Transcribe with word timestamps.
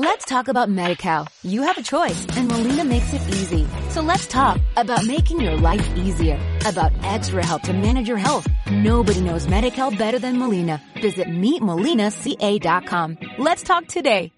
Let's 0.00 0.24
talk 0.26 0.46
about 0.46 0.68
MediCal. 0.68 1.26
You 1.42 1.62
have 1.62 1.76
a 1.76 1.82
choice 1.82 2.24
and 2.36 2.46
Molina 2.46 2.84
makes 2.84 3.12
it 3.12 3.20
easy. 3.30 3.66
So 3.88 4.00
let's 4.00 4.28
talk 4.28 4.60
about 4.76 5.04
making 5.04 5.40
your 5.40 5.56
life 5.56 5.84
easier, 5.96 6.38
about 6.64 6.92
extra 7.02 7.44
help 7.44 7.62
to 7.62 7.72
manage 7.72 8.06
your 8.06 8.16
health. 8.16 8.46
Nobody 8.70 9.20
knows 9.20 9.48
MediCal 9.48 9.98
better 9.98 10.20
than 10.20 10.38
Molina. 10.38 10.80
Visit 11.02 11.26
meetmolinaca.com. 11.26 13.18
Let's 13.38 13.64
talk 13.64 13.88
today. 13.88 14.30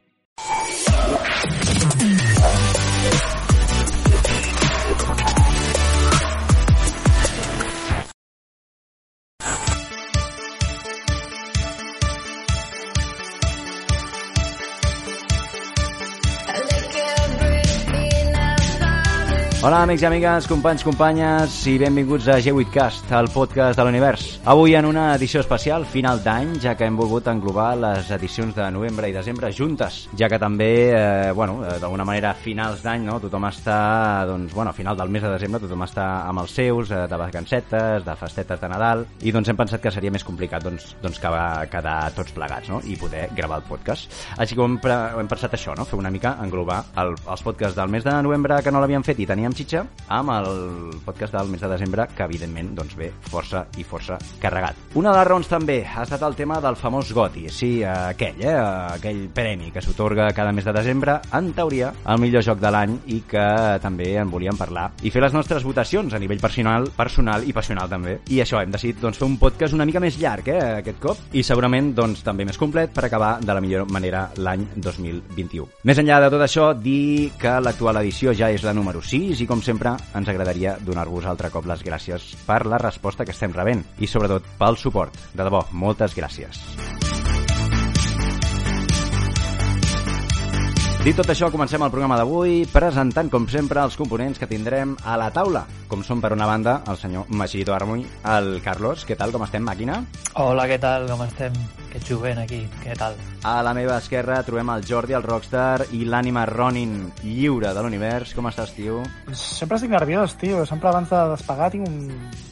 Hola, 19.60 19.82
amics 19.84 20.00
i 20.00 20.06
amigues, 20.08 20.46
companys, 20.48 20.80
companyes, 20.80 21.52
i 21.68 21.74
benvinguts 21.76 22.30
a 22.32 22.38
G8cast, 22.40 23.10
el 23.12 23.26
podcast 23.28 23.76
de 23.76 23.84
l'univers. 23.84 24.22
Avui 24.48 24.72
en 24.72 24.86
una 24.88 25.10
edició 25.18 25.42
especial, 25.42 25.82
final 25.84 26.22
d'any, 26.24 26.54
ja 26.62 26.72
que 26.78 26.86
hem 26.88 26.96
volgut 26.96 27.26
englobar 27.28 27.74
les 27.76 28.08
edicions 28.16 28.56
de 28.56 28.70
novembre 28.72 29.10
i 29.10 29.12
desembre 29.12 29.50
juntes, 29.52 29.98
ja 30.16 30.30
que 30.32 30.38
també, 30.40 30.68
eh, 30.96 31.32
bueno, 31.36 31.58
eh, 31.60 31.74
d'alguna 31.82 32.06
manera, 32.08 32.30
finals 32.32 32.80
d'any, 32.80 33.04
no? 33.04 33.18
tothom 33.20 33.44
està, 33.50 34.24
doncs, 34.30 34.54
bueno, 34.54 34.70
a 34.70 34.78
final 34.78 34.96
del 34.96 35.10
mes 35.10 35.26
de 35.26 35.34
desembre, 35.34 35.60
tothom 35.60 35.84
està 35.84 36.06
amb 36.30 36.40
els 36.40 36.56
seus, 36.56 36.90
eh, 36.96 37.02
de 37.04 37.20
vacancetes, 37.20 38.08
de 38.08 38.16
festetes 38.16 38.64
de 38.64 38.72
Nadal, 38.72 39.04
i 39.20 39.30
doncs 39.30 39.52
hem 39.52 39.60
pensat 39.60 39.84
que 39.84 39.92
seria 39.92 40.10
més 40.10 40.24
complicat 40.24 40.64
doncs, 40.64 40.96
doncs 41.04 41.20
que 41.20 41.34
va 41.36 41.66
quedar 41.68 41.98
tots 42.16 42.32
plegats, 42.32 42.72
no?, 42.72 42.80
i 42.88 42.96
poder 42.96 43.28
gravar 43.36 43.60
el 43.60 43.68
podcast. 43.68 44.08
Així 44.38 44.56
que 44.56 44.64
hem, 44.64 44.80
hem 45.20 45.28
pensat 45.36 45.60
això, 45.60 45.76
no?, 45.76 45.84
fer 45.84 46.00
una 46.00 46.08
mica 46.08 46.38
englobar 46.40 46.80
el, 46.96 47.12
els 47.28 47.44
podcasts 47.44 47.76
del 47.76 47.92
mes 47.92 48.08
de 48.08 48.16
novembre 48.24 48.62
que 48.64 48.72
no 48.72 48.80
l'havíem 48.80 49.04
fet 49.04 49.20
i 49.20 49.28
teníem 49.28 49.49
amb 49.50 49.58
xitxa 49.58 49.82
amb 50.10 50.30
el 50.34 50.48
podcast 51.04 51.34
del 51.34 51.50
mes 51.50 51.62
de 51.62 51.68
desembre 51.70 52.06
que 52.14 52.26
evidentment 52.26 52.72
doncs 52.78 52.94
ve 52.98 53.10
força 53.30 53.64
i 53.78 53.84
força 53.86 54.18
carregat. 54.42 54.78
Una 54.98 55.12
de 55.12 55.18
les 55.18 55.26
raons 55.28 55.50
també 55.50 55.80
ha 55.86 56.04
estat 56.04 56.22
el 56.26 56.36
tema 56.38 56.60
del 56.62 56.78
famós 56.78 57.10
GOTI, 57.14 57.46
sí, 57.50 57.70
aquell, 57.86 58.40
eh, 58.42 58.54
aquell 58.96 59.20
premi 59.34 59.70
que 59.74 59.82
s'otorga 59.82 60.30
cada 60.36 60.52
mes 60.52 60.66
de 60.66 60.74
desembre, 60.74 61.18
en 61.34 61.52
teoria, 61.54 61.92
el 62.06 62.20
millor 62.22 62.44
joc 62.46 62.60
de 62.62 62.70
l'any 62.70 62.96
i 63.14 63.20
que 63.30 63.46
també 63.82 64.12
en 64.18 64.30
volíem 64.30 64.58
parlar 64.58 64.90
i 65.02 65.10
fer 65.10 65.22
les 65.22 65.34
nostres 65.34 65.66
votacions 65.66 66.14
a 66.14 66.22
nivell 66.22 66.42
personal, 66.42 66.90
personal 66.96 67.46
i 67.46 67.54
passional 67.56 67.90
també. 67.90 68.18
I 68.30 68.42
això, 68.44 68.62
hem 68.62 68.74
decidit 68.74 69.00
doncs, 69.02 69.18
fer 69.18 69.26
un 69.26 69.38
podcast 69.40 69.74
una 69.74 69.86
mica 69.88 70.02
més 70.02 70.18
llarg 70.20 70.50
eh, 70.50 70.60
aquest 70.80 71.02
cop 71.02 71.34
i 71.34 71.44
segurament 71.46 71.92
doncs, 71.96 72.22
també 72.26 72.46
més 72.46 72.58
complet 72.60 72.94
per 72.94 73.06
acabar 73.06 73.36
de 73.42 73.54
la 73.54 73.62
millor 73.62 73.90
manera 73.90 74.28
l'any 74.38 74.66
2021. 74.76 75.66
Més 75.90 76.02
enllà 76.02 76.20
de 76.22 76.30
tot 76.34 76.46
això, 76.46 76.70
dir 76.74 77.32
que 77.40 77.58
l'actual 77.62 78.02
edició 78.02 78.34
ja 78.36 78.50
és 78.50 78.66
la 78.66 78.74
número 78.76 79.02
6 79.02 79.39
i 79.40 79.48
com 79.50 79.62
sempre 79.64 79.94
ens 80.18 80.28
agradaria 80.28 80.76
donar-vos 80.84 81.26
altre 81.26 81.50
cop 81.54 81.68
les 81.70 81.84
gràcies 81.86 82.34
per 82.46 82.64
la 82.66 82.80
resposta 82.82 83.24
que 83.24 83.36
estem 83.36 83.56
rebent 83.56 83.84
i 83.98 84.10
sobretot 84.10 84.46
pel 84.60 84.78
suport. 84.80 85.16
De 85.34 85.46
debò, 85.46 85.64
moltes 85.72 86.16
gràcies. 86.16 86.60
Dit 91.00 91.16
tot 91.16 91.30
això, 91.32 91.46
comencem 91.48 91.80
el 91.80 91.88
programa 91.88 92.18
d'avui 92.20 92.66
presentant, 92.68 93.30
com 93.32 93.46
sempre, 93.48 93.80
els 93.80 93.94
components 93.96 94.36
que 94.36 94.44
tindrem 94.44 94.90
a 95.08 95.14
la 95.16 95.30
taula, 95.32 95.62
com 95.88 96.02
són, 96.04 96.18
per 96.20 96.34
una 96.34 96.44
banda, 96.44 96.74
el 96.92 96.98
senyor 97.00 97.30
Machirito 97.40 97.72
Armuy, 97.72 98.02
el 98.34 98.50
Carlos. 98.60 99.06
Què 99.08 99.16
tal, 99.16 99.32
com 99.32 99.40
estem, 99.46 99.64
màquina? 99.64 99.96
Hola, 100.42 100.66
què 100.68 100.76
tal, 100.82 101.06
com 101.08 101.22
estem? 101.24 101.56
Que 101.88 102.02
jovent 102.04 102.42
aquí, 102.42 102.58
què 102.82 102.98
tal? 103.00 103.16
A 103.48 103.54
la 103.64 103.72
meva 103.72 103.96
esquerra 103.96 104.42
trobem 104.44 104.74
el 104.74 104.84
Jordi, 104.84 105.16
el 105.16 105.24
rockstar, 105.24 105.86
i 105.96 106.02
l'ànima 106.04 106.44
Ronin 106.50 106.92
lliure 107.24 107.72
de 107.72 107.84
l'univers. 107.86 108.34
Com 108.36 108.50
estàs, 108.52 108.74
tio? 108.76 109.00
Sempre 109.32 109.80
estic 109.80 109.94
nerviós, 109.96 110.36
tio. 110.36 110.66
Sempre 110.68 110.92
abans 110.92 111.08
de 111.08 111.22
despegar 111.32 111.70
tinc 111.72 111.88
un... 111.88 112.10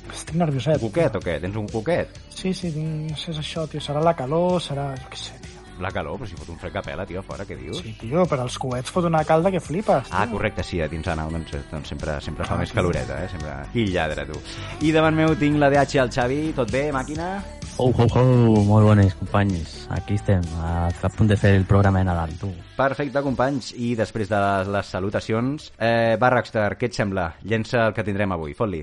Estic 0.09 0.41
nervioset. 0.41 0.81
Un 0.81 0.89
cuquet 0.89 1.21
o 1.21 1.23
què? 1.23 1.37
Tens 1.45 1.61
un 1.61 1.69
cuquet? 1.69 2.17
Sí, 2.33 2.57
sí, 2.57 2.73
tinc... 2.73 3.13
no 3.13 3.21
sé, 3.21 3.37
és 3.37 3.45
això, 3.45 3.69
tio. 3.69 3.85
Serà 3.85 4.01
la 4.01 4.17
calor, 4.17 4.57
serà... 4.65 4.95
Jo 5.05 5.13
què 5.13 5.21
sé. 5.21 5.38
La 5.79 5.93
calor, 5.95 6.19
però 6.19 6.29
si 6.29 6.39
fot 6.39 6.49
un 6.51 6.59
fred 6.59 6.73
que 6.75 6.83
pela, 6.83 7.07
tio, 7.07 7.21
a 7.21 7.27
fora, 7.27 7.47
què 7.47 7.57
dius? 7.59 7.79
Sí, 7.85 7.95
tio, 8.01 8.25
però 8.31 8.47
els 8.49 8.59
coets 8.59 8.91
fot 8.95 9.07
una 9.07 9.23
calda 9.27 9.53
que 9.55 9.61
flipes, 9.63 10.09
tio. 10.09 10.17
Ah, 10.19 10.27
correcte, 10.31 10.65
sí, 10.67 10.81
a 10.83 10.89
dins 10.91 11.07
de 11.07 11.15
nau, 11.19 11.31
doncs, 11.33 11.55
doncs 11.71 11.93
sempre, 11.95 12.19
sempre 12.25 12.47
fa 12.49 12.57
ah, 12.57 12.63
més 12.63 12.75
caloreta, 12.75 13.21
eh? 13.25 13.31
Sempre... 13.31 13.55
Quin 13.73 13.93
lladre, 13.95 14.27
tu. 14.29 14.43
I 14.83 14.93
davant 14.95 15.17
meu 15.19 15.37
tinc 15.39 15.61
la 15.63 15.71
DH 15.73 16.03
al 16.03 16.13
Xavi. 16.15 16.41
Tot 16.59 16.73
bé, 16.75 16.89
màquina? 16.95 17.37
Oh, 17.79 17.93
oh, 17.95 18.09
oh, 18.19 18.63
molt 18.67 18.89
bones, 18.89 19.15
companys. 19.21 19.77
Aquí 19.95 20.19
estem, 20.19 20.43
a, 20.59 20.89
a 20.91 21.11
punt 21.15 21.31
de 21.31 21.39
fer 21.39 21.55
el 21.61 21.67
programa 21.69 22.03
de 22.03 22.11
Nadal, 22.11 22.35
tu. 22.41 22.51
Perfecte, 22.79 23.23
companys. 23.23 23.71
I 23.79 23.95
després 23.99 24.31
de 24.31 24.43
les, 24.43 24.73
les 24.75 24.95
salutacions, 24.99 25.71
eh, 25.79 26.17
va, 26.19 26.35
Rockstar, 26.35 26.73
què 26.81 26.91
et 26.91 26.99
sembla? 26.99 27.31
Llença 27.47 27.87
el 27.87 27.95
que 27.95 28.07
tindrem 28.07 28.35
avui, 28.35 28.59
fot-li. 28.59 28.83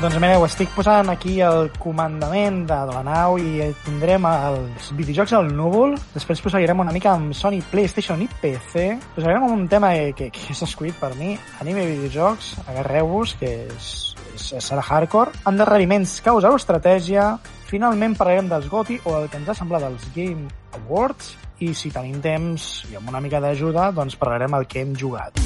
Doncs 0.00 0.16
mireu, 0.16 0.46
estic 0.46 0.70
posant 0.72 1.10
aquí 1.12 1.34
el 1.44 1.66
comandament 1.76 2.62
de, 2.64 2.76
de 2.88 2.92
la 2.94 3.02
nau 3.04 3.34
i 3.36 3.66
tindrem 3.84 4.24
els 4.30 4.86
videojocs 4.96 5.34
al 5.36 5.50
núvol. 5.52 5.92
Després 6.14 6.40
posarem 6.40 6.80
una 6.80 6.94
mica 6.96 7.10
amb 7.12 7.34
Sony 7.36 7.58
PlayStation 7.68 8.22
i 8.24 8.28
PC. 8.40 8.86
Posarem 9.12 9.44
un 9.44 9.66
tema 9.68 9.90
que, 10.16 10.30
que 10.32 10.46
és 10.54 10.62
escollit 10.64 10.96
per 10.96 11.10
mi, 11.18 11.34
anime 11.60 11.84
i 11.84 11.90
videojocs. 11.90 12.54
Agarreu-vos, 12.72 13.34
que 13.42 13.50
és, 13.66 13.90
és, 14.32 14.48
serà 14.64 14.80
hardcore. 14.80 15.36
Endarreriments, 15.52 16.16
causa 16.24 16.48
o 16.48 16.56
estratègia. 16.56 17.34
Finalment 17.68 18.16
parlarem 18.16 18.48
dels 18.48 18.72
GOTY 18.72 19.02
o 19.04 19.18
el 19.18 19.28
que 19.28 19.36
ens 19.42 19.52
ha 19.52 19.58
semblat 19.60 19.84
dels 19.84 20.08
Game 20.16 20.48
Awards. 20.80 21.34
I 21.60 21.74
si 21.76 21.92
tenim 21.92 22.24
temps 22.24 22.86
i 22.88 22.96
amb 22.96 23.12
una 23.12 23.20
mica 23.20 23.44
d'ajuda, 23.44 23.90
doncs 23.92 24.16
parlarem 24.16 24.56
el 24.56 24.64
que 24.64 24.80
hem 24.80 24.96
jugat. 24.96 25.44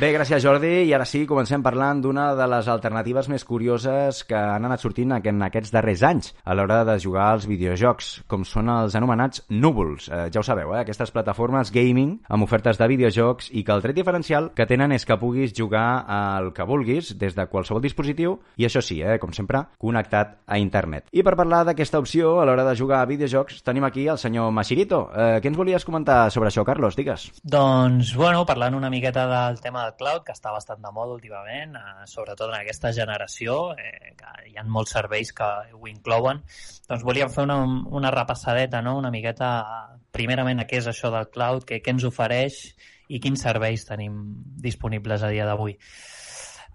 Bé, 0.00 0.14
gràcies 0.14 0.40
Jordi, 0.40 0.86
i 0.88 0.94
ara 0.96 1.04
sí, 1.04 1.26
comencem 1.28 1.60
parlant 1.60 1.98
d'una 2.00 2.30
de 2.32 2.44
les 2.48 2.68
alternatives 2.72 3.26
més 3.28 3.42
curioses 3.44 4.22
que 4.24 4.38
han 4.38 4.64
anat 4.64 4.80
sortint 4.80 5.10
en 5.12 5.42
aquests 5.44 5.74
darrers 5.74 6.00
anys 6.08 6.30
a 6.40 6.54
l'hora 6.56 6.78
de 6.88 6.94
jugar 7.04 7.26
als 7.34 7.44
videojocs, 7.44 8.08
com 8.24 8.46
són 8.48 8.70
els 8.72 8.96
anomenats 8.96 9.42
núvols. 9.52 10.06
Eh, 10.08 10.22
ja 10.32 10.40
ho 10.40 10.46
sabeu, 10.46 10.72
eh? 10.72 10.78
aquestes 10.80 11.12
plataformes 11.12 11.68
gaming 11.74 12.14
amb 12.32 12.46
ofertes 12.46 12.80
de 12.80 12.88
videojocs 12.88 13.50
i 13.52 13.60
que 13.60 13.74
el 13.76 13.84
tret 13.84 13.98
diferencial 13.98 14.48
que 14.56 14.64
tenen 14.70 14.94
és 14.96 15.04
que 15.04 15.18
puguis 15.20 15.52
jugar 15.52 16.06
al 16.08 16.48
que 16.56 16.64
vulguis 16.64 17.12
des 17.20 17.36
de 17.36 17.46
qualsevol 17.52 17.84
dispositiu 17.84 18.38
i 18.56 18.64
això 18.70 18.80
sí, 18.80 19.02
eh, 19.04 19.18
com 19.20 19.36
sempre, 19.36 19.66
connectat 19.76 20.38
a 20.48 20.56
internet. 20.56 21.12
I 21.12 21.26
per 21.28 21.36
parlar 21.36 21.66
d'aquesta 21.68 22.00
opció 22.00 22.38
a 22.40 22.48
l'hora 22.48 22.64
de 22.70 22.76
jugar 22.80 23.02
a 23.02 23.10
videojocs 23.12 23.60
tenim 23.68 23.84
aquí 23.84 24.08
el 24.08 24.16
senyor 24.16 24.48
Machirito. 24.48 25.10
Eh, 25.12 25.44
què 25.44 25.52
ens 25.52 25.60
volies 25.60 25.84
comentar 25.84 26.22
sobre 26.32 26.48
això, 26.48 26.64
Carlos? 26.64 26.96
Digues. 26.96 27.28
Doncs, 27.44 28.16
bueno, 28.16 28.48
parlant 28.48 28.80
una 28.80 28.88
miqueta 28.88 29.28
del 29.28 29.60
tema 29.60 29.89
cloud, 29.98 30.24
que 30.26 30.34
està 30.36 30.52
bastant 30.54 30.82
de 30.82 30.92
moda 30.94 31.16
últimament, 31.16 31.74
eh, 31.78 32.06
sobretot 32.10 32.50
en 32.50 32.58
aquesta 32.60 32.92
generació, 32.96 33.72
eh, 33.78 34.14
que 34.18 34.34
hi 34.50 34.56
ha 34.58 34.64
molts 34.64 34.94
serveis 34.96 35.32
que 35.36 35.48
ho 35.74 35.90
inclouen, 35.90 36.42
doncs 36.88 37.04
volíem 37.06 37.32
fer 37.32 37.44
una, 37.48 37.58
una 38.00 38.12
repassadeta, 38.14 38.82
no? 38.82 38.96
una 38.98 39.10
miqueta, 39.14 39.50
primerament, 40.12 40.60
a 40.60 40.68
què 40.70 40.80
és 40.82 40.88
això 40.90 41.12
del 41.14 41.30
cloud, 41.34 41.66
què, 41.68 41.80
què 41.82 41.96
ens 41.96 42.06
ofereix 42.08 42.62
i 43.10 43.18
quins 43.18 43.42
serveis 43.42 43.86
tenim 43.88 44.22
disponibles 44.62 45.22
a 45.22 45.30
dia 45.34 45.46
d'avui. 45.48 45.76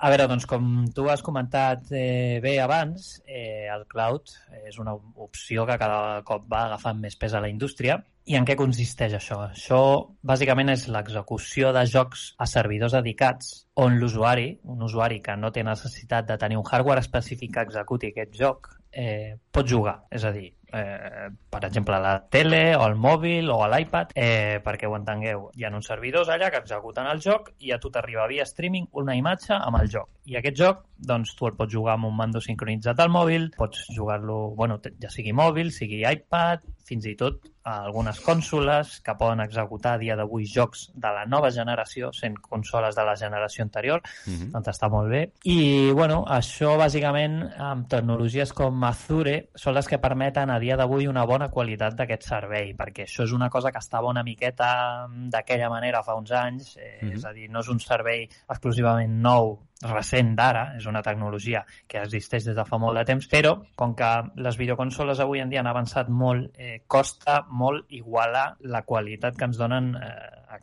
A 0.06 0.10
veure, 0.14 0.28
doncs, 0.30 0.46
com 0.46 0.66
tu 0.94 1.08
has 1.10 1.24
comentat 1.26 1.88
eh, 1.98 2.38
bé 2.44 2.60
abans, 2.62 3.08
eh, 3.26 3.66
el 3.74 3.88
cloud 3.90 4.36
és 4.70 4.76
una 4.78 4.94
opció 5.26 5.64
que 5.66 5.80
cada 5.82 6.20
cop 6.28 6.44
va 6.52 6.68
agafant 6.68 7.00
més 7.02 7.18
pes 7.18 7.34
a 7.34 7.42
la 7.42 7.50
indústria 7.50 7.96
i 8.30 8.38
en 8.38 8.46
què 8.46 8.54
consisteix 8.60 9.16
això? 9.18 9.40
Això 9.48 9.80
bàsicament 10.22 10.70
és 10.76 10.86
l'execució 10.94 11.72
de 11.74 11.88
jocs 11.90 12.28
a 12.38 12.46
servidors 12.50 12.94
dedicats 13.00 13.50
on 13.82 13.98
l'usuari, 14.02 14.48
un 14.76 14.86
usuari 14.86 15.24
que 15.26 15.40
no 15.42 15.50
té 15.54 15.66
necessitat 15.66 16.30
de 16.30 16.38
tenir 16.42 16.62
un 16.62 16.70
hardware 16.70 17.02
específic 17.02 17.56
que 17.58 17.66
executi 17.66 18.14
aquest 18.14 18.38
joc, 18.38 18.76
eh, 18.94 19.38
pot 19.50 19.66
jugar. 19.70 20.04
És 20.10 20.26
a 20.26 20.36
dir, 20.38 20.52
eh, 20.76 21.30
per 21.50 21.64
exemple, 21.66 21.96
a 21.96 22.04
la 22.04 22.14
tele 22.32 22.76
o 22.76 22.84
al 22.84 22.98
mòbil 23.00 23.50
o 23.54 23.62
a 23.64 23.70
l'iPad, 23.72 24.14
eh, 24.16 24.60
perquè 24.66 24.90
ho 24.90 24.98
entengueu. 24.98 25.50
Hi 25.56 25.66
ha 25.66 25.74
uns 25.74 25.90
servidors 25.92 26.30
allà 26.30 26.52
que 26.52 26.62
executen 26.64 27.10
el 27.12 27.24
joc 27.24 27.52
i 27.60 27.72
a 27.72 27.80
tu 27.80 27.92
t'arriba 27.94 28.28
via 28.32 28.46
streaming 28.46 28.90
una 28.92 29.16
imatge 29.16 29.56
amb 29.56 29.80
el 29.82 29.90
joc. 29.92 30.12
I 30.26 30.40
aquest 30.40 30.60
joc, 30.60 30.86
doncs, 30.98 31.36
tu 31.38 31.48
el 31.50 31.58
pots 31.58 31.74
jugar 31.74 31.96
amb 31.96 32.10
un 32.12 32.16
mando 32.18 32.42
sincronitzat 32.42 33.00
al 33.00 33.14
mòbil, 33.14 33.52
pots 33.58 33.88
jugar-lo, 33.96 34.40
bueno, 34.60 34.80
ja 35.02 35.12
sigui 35.14 35.34
mòbil, 35.34 35.72
sigui 35.72 36.04
iPad, 36.06 36.66
fins 36.86 37.08
i 37.10 37.16
tot 37.20 37.55
a 37.66 37.80
algunes 37.84 38.20
cònsoles 38.22 39.00
que 39.02 39.16
poden 39.18 39.42
executar 39.42 39.96
a 39.96 39.98
dia 39.98 40.16
d'avui 40.16 40.46
jocs 40.46 40.86
de 40.94 41.12
la 41.12 41.26
nova 41.26 41.50
generació, 41.52 42.12
sent 42.14 42.38
consoles 42.38 42.96
de 42.96 43.06
la 43.08 43.16
generació 43.18 43.64
anterior, 43.66 44.04
uh 44.06 44.32
-huh. 44.32 44.52
doncs 44.54 44.70
està 44.70 44.90
molt 44.90 45.10
bé. 45.10 45.32
I, 45.44 45.92
bueno, 45.92 46.24
això 46.28 46.78
bàsicament 46.78 47.42
amb 47.58 47.88
tecnologies 47.90 48.54
com 48.54 48.84
Azure 48.84 49.50
són 49.56 49.74
les 49.74 49.88
que 49.88 49.98
permeten 49.98 50.50
a 50.50 50.60
dia 50.60 50.78
d'avui 50.78 51.08
una 51.08 51.26
bona 51.26 51.50
qualitat 51.50 51.96
d'aquest 51.96 52.24
servei, 52.24 52.76
perquè 52.76 53.04
això 53.06 53.24
és 53.24 53.32
una 53.32 53.50
cosa 53.50 53.72
que 53.72 53.80
estava 53.80 54.10
una 54.10 54.24
miqueta 54.24 55.08
d'aquella 55.10 55.70
manera 55.70 56.04
fa 56.04 56.14
uns 56.16 56.32
anys, 56.32 56.78
eh, 56.78 57.00
uh 57.02 57.08
-huh. 57.10 57.16
és 57.16 57.26
a 57.26 57.34
dir, 57.34 57.50
no 57.50 57.60
és 57.60 57.68
un 57.68 57.80
servei 57.80 58.30
exclusivament 58.48 59.22
nou 59.22 59.60
recent 59.84 60.32
d'ara, 60.38 60.66
és 60.78 60.86
una 60.88 61.02
tecnologia 61.04 61.66
que 61.88 62.00
existeix 62.00 62.46
des 62.48 62.56
de 62.56 62.66
fa 62.68 62.80
molt 62.80 62.96
de 62.98 63.04
temps, 63.08 63.28
però 63.32 63.56
com 63.76 63.96
que 63.96 64.12
les 64.40 64.58
videoconsoles 64.58 65.20
avui 65.20 65.44
en 65.44 65.52
dia 65.52 65.60
han 65.60 65.68
avançat 65.72 66.10
molt, 66.10 66.54
eh, 66.56 66.84
costa 66.88 67.42
molt 67.50 67.92
igualar 67.92 68.56
la 68.62 68.84
qualitat 68.88 69.36
que 69.36 69.50
ens 69.50 69.60
donen 69.60 69.96
eh, 70.00 70.14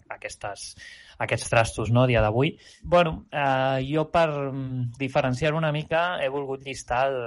aquestes, 0.08 0.76
aquests 1.22 1.50
trastos 1.50 1.92
no, 1.94 2.04
a 2.04 2.06
dia 2.10 2.22
d'avui. 2.22 2.56
bueno, 2.82 3.26
eh, 3.30 3.80
jo 3.88 4.08
per 4.10 4.28
mm, 4.30 4.98
diferenciar 4.98 5.54
una 5.54 5.72
mica 5.72 6.18
he 6.22 6.28
volgut 6.28 6.64
llistar 6.66 7.06
el, 7.08 7.18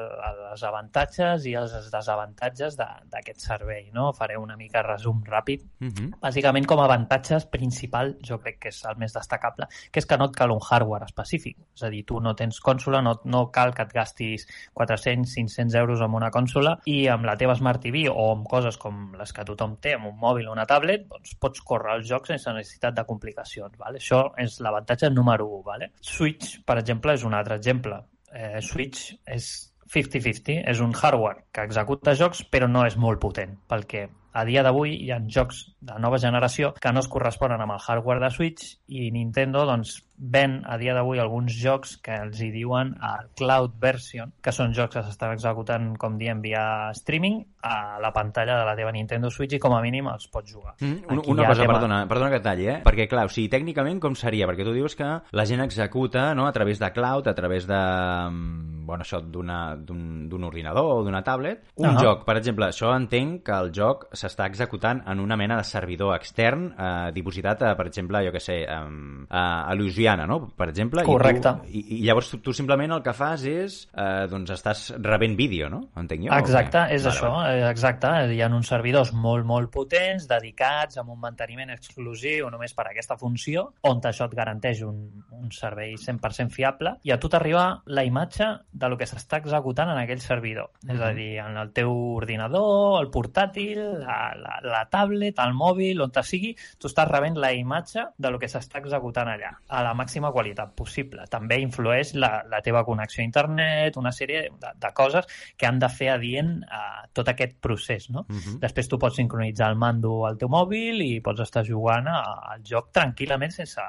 els 0.51 0.63
avantatges 0.63 1.45
i 1.45 1.55
els 1.55 1.73
desavantatges 1.91 2.75
d'aquest 2.77 3.39
de, 3.39 3.45
servei. 3.45 3.89
No? 3.93 4.11
Faré 4.13 4.37
una 4.37 4.57
mica 4.57 4.83
resum 4.83 5.23
ràpid. 5.23 5.63
Uh 5.81 5.87
-huh. 5.87 6.09
Bàsicament, 6.21 6.65
com 6.65 6.79
a 6.79 6.85
avantatges 6.85 7.45
principal, 7.45 8.17
jo 8.21 8.39
crec 8.39 8.59
que 8.59 8.69
és 8.69 8.83
el 8.85 8.97
més 8.97 9.13
destacable, 9.13 9.67
que 9.91 9.99
és 9.99 10.05
que 10.05 10.17
no 10.17 10.25
et 10.25 10.35
cal 10.35 10.51
un 10.51 10.59
hardware 10.59 11.05
específic. 11.05 11.57
És 11.75 11.83
a 11.83 11.89
dir, 11.89 12.05
tu 12.05 12.19
no 12.19 12.35
tens 12.35 12.59
consola, 12.59 13.01
no, 13.01 13.19
no 13.23 13.51
cal 13.51 13.73
que 13.73 13.83
et 13.83 13.93
gastis 13.93 14.47
400-500 14.73 15.75
euros 15.75 16.01
en 16.01 16.13
una 16.13 16.31
consola 16.31 16.79
i 16.85 17.07
amb 17.07 17.25
la 17.25 17.37
teva 17.37 17.55
Smart 17.55 17.81
TV 17.81 18.09
o 18.09 18.31
amb 18.31 18.47
coses 18.47 18.77
com 18.77 19.13
les 19.17 19.33
que 19.33 19.45
tothom 19.45 19.77
té, 19.77 19.93
amb 19.93 20.07
un 20.07 20.17
mòbil 20.17 20.47
o 20.47 20.51
una 20.51 20.65
tablet, 20.65 21.07
doncs 21.07 21.35
pots 21.35 21.61
córrer 21.61 21.95
els 21.95 22.07
jocs 22.07 22.27
sense 22.27 22.51
necessitat 22.53 22.95
de 22.95 23.05
complicacions. 23.05 23.77
Vale? 23.85 24.01
Això 24.01 24.25
és 24.41 24.57
l'avantatge 24.65 25.11
número 25.13 25.47
1. 25.59 25.63
Vale? 25.69 25.91
Switch, 26.01 26.59
per 26.65 26.79
exemple, 26.81 27.13
és 27.13 27.23
un 27.23 27.37
altre 27.37 27.59
exemple. 27.61 28.01
Eh, 28.33 28.59
Switch 28.65 29.13
és 29.31 29.53
50-50, 29.93 30.63
és 30.65 30.81
un 30.81 30.93
hardware 30.97 31.45
que 31.53 31.63
executa 31.63 32.15
jocs 32.17 32.41
però 32.51 32.67
no 32.67 32.85
és 32.87 32.97
molt 32.97 33.21
potent, 33.21 33.53
perquè 33.69 34.07
a 34.35 34.43
dia 34.43 34.63
d'avui 34.65 34.97
hi 35.05 35.11
ha 35.13 35.21
jocs 35.31 35.61
de 35.85 35.95
nova 36.03 36.17
generació 36.19 36.73
que 36.81 36.91
no 36.91 37.03
es 37.03 37.07
corresponen 37.11 37.61
amb 37.61 37.77
el 37.77 37.83
hardware 37.85 38.23
de 38.25 38.31
Switch 38.33 38.73
i 38.87 39.11
Nintendo 39.15 39.63
doncs, 39.69 39.99
ven 40.17 40.61
a 40.65 40.77
dia 40.77 40.93
d'avui 40.95 41.19
alguns 41.19 41.55
jocs 41.59 41.97
que 42.03 42.15
els 42.25 42.39
hi 42.41 42.51
diuen 42.53 42.93
a 43.03 43.17
Cloud 43.35 43.75
Version, 43.81 44.31
que 44.41 44.53
són 44.55 44.73
jocs 44.75 44.95
que 44.95 45.03
s'estan 45.03 45.35
executant, 45.35 45.91
com 45.99 46.17
diem, 46.19 46.41
via 46.43 46.91
streaming 46.95 47.41
a 47.65 47.97
la 48.01 48.11
pantalla 48.13 48.59
de 48.59 48.67
la 48.67 48.75
teva 48.77 48.93
Nintendo 48.95 49.31
Switch 49.33 49.57
i 49.57 49.61
com 49.61 49.73
a 49.75 49.81
mínim 49.83 50.07
els 50.11 50.29
pots 50.31 50.53
jugar. 50.53 50.75
Mm, 50.79 51.09
una 51.09 51.25
una 51.35 51.47
cosa, 51.49 51.63
tema... 51.63 51.73
perdona, 51.73 51.99
perdona 52.07 52.31
que 52.31 52.41
talli, 52.45 52.69
eh? 52.69 52.77
Perquè, 52.85 53.09
clar, 53.11 53.25
o 53.27 53.33
sigui, 53.33 53.49
tècnicament 53.51 53.99
com 54.03 54.15
seria? 54.15 54.47
Perquè 54.47 54.67
tu 54.67 54.75
dius 54.75 54.95
que 54.95 55.09
la 55.35 55.47
gent 55.49 55.63
executa 55.65 56.29
no, 56.37 56.47
a 56.47 56.55
través 56.55 56.79
de 56.79 56.91
cloud, 56.95 57.27
a 57.27 57.35
través 57.35 57.67
de 57.67 57.81
mm, 57.81 58.75
bueno, 58.85 59.03
això 59.03 59.19
d'un 59.25 60.43
ordinador 60.45 60.91
o 60.99 61.03
d'una 61.03 61.23
tablet, 61.23 61.65
un 61.75 61.89
uh 61.89 61.93
-huh. 61.93 62.01
joc, 62.01 62.25
per 62.25 62.37
exemple, 62.37 62.67
això 62.67 62.95
entenc 62.95 63.43
que 63.43 63.51
el 63.51 63.71
joc 63.73 64.07
s'està 64.13 64.45
executant 64.45 65.01
en 65.07 65.19
una 65.19 65.35
mena 65.35 65.57
de 65.57 65.63
servidor 65.63 66.15
extern 66.15 66.73
eh, 66.77 67.11
dipositat, 67.11 67.61
a, 67.63 67.75
per 67.75 67.87
exemple, 67.87 68.23
jo 68.25 68.31
que 68.31 68.39
sé, 68.39 68.63
eh, 68.63 69.27
a, 69.29 69.63
a 69.69 69.75
Louisiana, 70.05 70.25
no? 70.27 70.51
per 70.55 70.69
exemple. 70.69 71.03
Correcte. 71.03 71.49
I, 71.65 71.71
tu, 71.71 71.77
i, 71.77 71.97
i 71.97 72.05
llavors 72.05 72.29
tu, 72.29 72.39
tu 72.43 72.53
simplement 72.53 72.93
el 72.93 73.01
que 73.03 73.13
fas 73.15 73.45
és, 73.49 73.77
eh, 73.97 74.25
doncs 74.29 74.51
estàs 74.53 74.83
rebent 75.01 75.35
vídeo, 75.37 75.69
no? 75.71 75.81
Entenc 75.97 76.27
jo? 76.27 76.33
Exacte, 76.35 76.85
és 76.93 77.03
vale, 77.03 77.13
això, 77.13 77.31
vale. 77.33 77.55
Eh, 77.63 77.69
exacte. 77.69 78.11
Hi 78.35 78.41
ha 78.43 78.49
uns 78.53 78.69
servidors 78.69 79.11
molt, 79.13 79.45
molt 79.47 79.71
potents, 79.73 80.27
dedicats 80.29 80.99
amb 81.01 81.15
un 81.15 81.19
manteniment 81.23 81.73
exclusiu 81.73 82.49
només 82.53 82.75
per 82.77 82.87
a 82.87 82.93
aquesta 82.93 83.17
funció, 83.17 83.71
on 83.89 84.03
això 84.05 84.29
et 84.29 84.35
garanteix 84.37 84.83
un, 84.85 84.99
un 85.33 85.49
servei 85.55 85.95
100% 85.97 86.53
fiable, 86.53 86.95
i 87.03 87.13
a 87.13 87.19
tu 87.21 87.31
t'arriba 87.31 87.65
la 87.87 88.05
imatge 88.05 88.51
de 88.71 88.91
lo 88.91 88.99
que 88.99 89.09
s'està 89.09 89.41
executant 89.41 89.89
en 89.89 90.01
aquell 90.03 90.21
servidor. 90.21 90.69
Mm 90.83 90.89
-hmm. 90.89 90.95
És 90.95 91.01
a 91.01 91.13
dir, 91.13 91.31
en 91.39 91.57
el 91.57 91.71
teu 91.73 91.91
ordinador, 92.15 93.01
el 93.01 93.09
portàtil, 93.09 93.81
la, 94.05 94.35
la, 94.37 94.59
la 94.61 94.85
tablet, 94.89 95.39
el 95.39 95.53
mòbil, 95.53 96.01
on 96.01 96.11
te 96.11 96.23
sigui, 96.23 96.55
tu 96.77 96.87
estàs 96.87 97.09
rebent 97.09 97.37
la 97.37 97.53
imatge 97.53 98.05
de 98.17 98.29
lo 98.29 98.39
que 98.39 98.47
s'està 98.47 98.79
executant 98.79 99.27
allà, 99.27 99.57
a 99.67 99.83
la 99.83 99.94
màxima 99.97 100.31
qualitat 100.35 100.73
possible. 100.77 101.25
També 101.31 101.59
influeix 101.63 102.13
la, 102.15 102.31
la 102.51 102.61
teva 102.65 102.83
connexió 102.87 103.23
a 103.23 103.25
internet, 103.25 103.97
una 103.97 104.11
sèrie 104.15 104.45
de, 104.49 104.73
de 104.81 104.91
coses 104.97 105.27
que 105.57 105.67
han 105.67 105.79
de 105.79 105.89
fer 105.89 106.11
adient 106.13 106.57
a 106.69 106.83
tot 107.13 107.31
aquest 107.31 107.57
procés, 107.61 108.09
no? 108.09 108.25
Uh 108.27 108.33
mhm. 108.33 108.39
-huh. 108.39 108.59
Després 108.59 108.89
tu 108.89 108.99
pots 108.99 109.15
sincronitzar 109.15 109.69
el 109.69 109.75
mando 109.75 110.25
al 110.25 110.37
teu 110.37 110.49
mòbil 110.49 111.01
i 111.01 111.21
pots 111.21 111.41
estar 111.41 111.63
jugant 111.65 112.07
al 112.07 112.61
joc 112.63 112.91
tranquil·lament 112.91 113.51
sense 113.51 113.81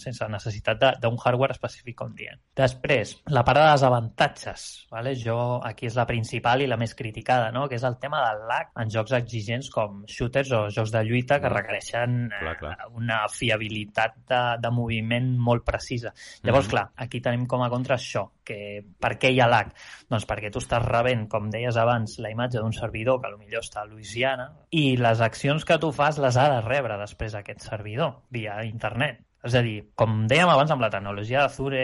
sense 0.00 0.26
necessitat 0.28 0.82
d'un 1.02 1.16
hardware 1.16 1.56
específic, 1.56 1.96
com 1.98 2.14
dient. 2.16 2.40
Després, 2.56 3.16
la 3.32 3.44
part 3.46 3.60
de 3.60 3.66
desavantatges. 3.72 4.66
Vale? 4.92 5.14
Jo, 5.18 5.38
aquí 5.64 5.88
és 5.88 5.96
la 5.98 6.06
principal 6.08 6.62
i 6.62 6.68
la 6.70 6.78
més 6.80 6.94
criticada, 6.94 7.50
no? 7.54 7.66
que 7.68 7.78
és 7.78 7.86
el 7.88 7.98
tema 8.02 8.22
del 8.28 8.44
lag 8.50 8.72
en 8.82 8.92
jocs 8.92 9.16
exigents 9.18 9.70
com 9.72 10.02
shooters 10.10 10.52
o 10.52 10.62
jocs 10.74 10.92
de 10.94 11.02
lluita 11.06 11.40
que 11.40 11.52
requereixen 11.52 12.18
clar, 12.32 12.56
clar. 12.60 12.74
Eh, 12.76 12.90
una 12.96 13.22
fiabilitat 13.32 14.18
de, 14.28 14.42
de 14.62 14.72
moviment 14.74 15.32
molt 15.38 15.64
precisa. 15.64 16.12
Llavors, 16.42 16.66
mm 16.66 16.68
-hmm. 16.68 16.70
clar, 16.70 16.86
aquí 16.96 17.20
tenim 17.20 17.46
com 17.46 17.62
a 17.62 17.70
contra 17.70 17.96
això, 17.96 18.28
que 18.44 18.84
per 19.00 19.18
què 19.18 19.32
hi 19.32 19.40
ha 19.40 19.48
lag? 19.48 19.72
Doncs 20.08 20.26
perquè 20.26 20.50
tu 20.52 20.58
estàs 20.58 20.84
rebent, 20.84 21.28
com 21.28 21.50
deies 21.50 21.76
abans, 21.76 22.18
la 22.18 22.30
imatge 22.30 22.58
d'un 22.58 22.72
servidor 22.72 23.20
que 23.20 23.30
potser 23.36 23.62
està 23.62 23.82
a 23.82 23.86
Louisiana 23.90 24.50
i 24.70 24.96
les 24.96 25.20
accions 25.20 25.64
que 25.64 25.78
tu 25.78 25.92
fas 25.92 26.18
les 26.18 26.36
ha 26.36 26.48
de 26.54 26.60
rebre 26.66 26.98
després 26.98 27.34
aquest 27.34 27.60
servidor 27.60 28.22
via 28.30 28.62
internet. 28.64 29.25
És 29.44 29.54
a 29.54 29.62
dir, 29.62 29.76
com 29.94 30.24
dèiem 30.30 30.48
abans 30.48 30.72
amb 30.72 30.82
la 30.82 30.90
tecnologia 30.90 31.44
d'Azure, 31.44 31.82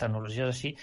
tecnologies 0.00 0.48
així, 0.50 0.74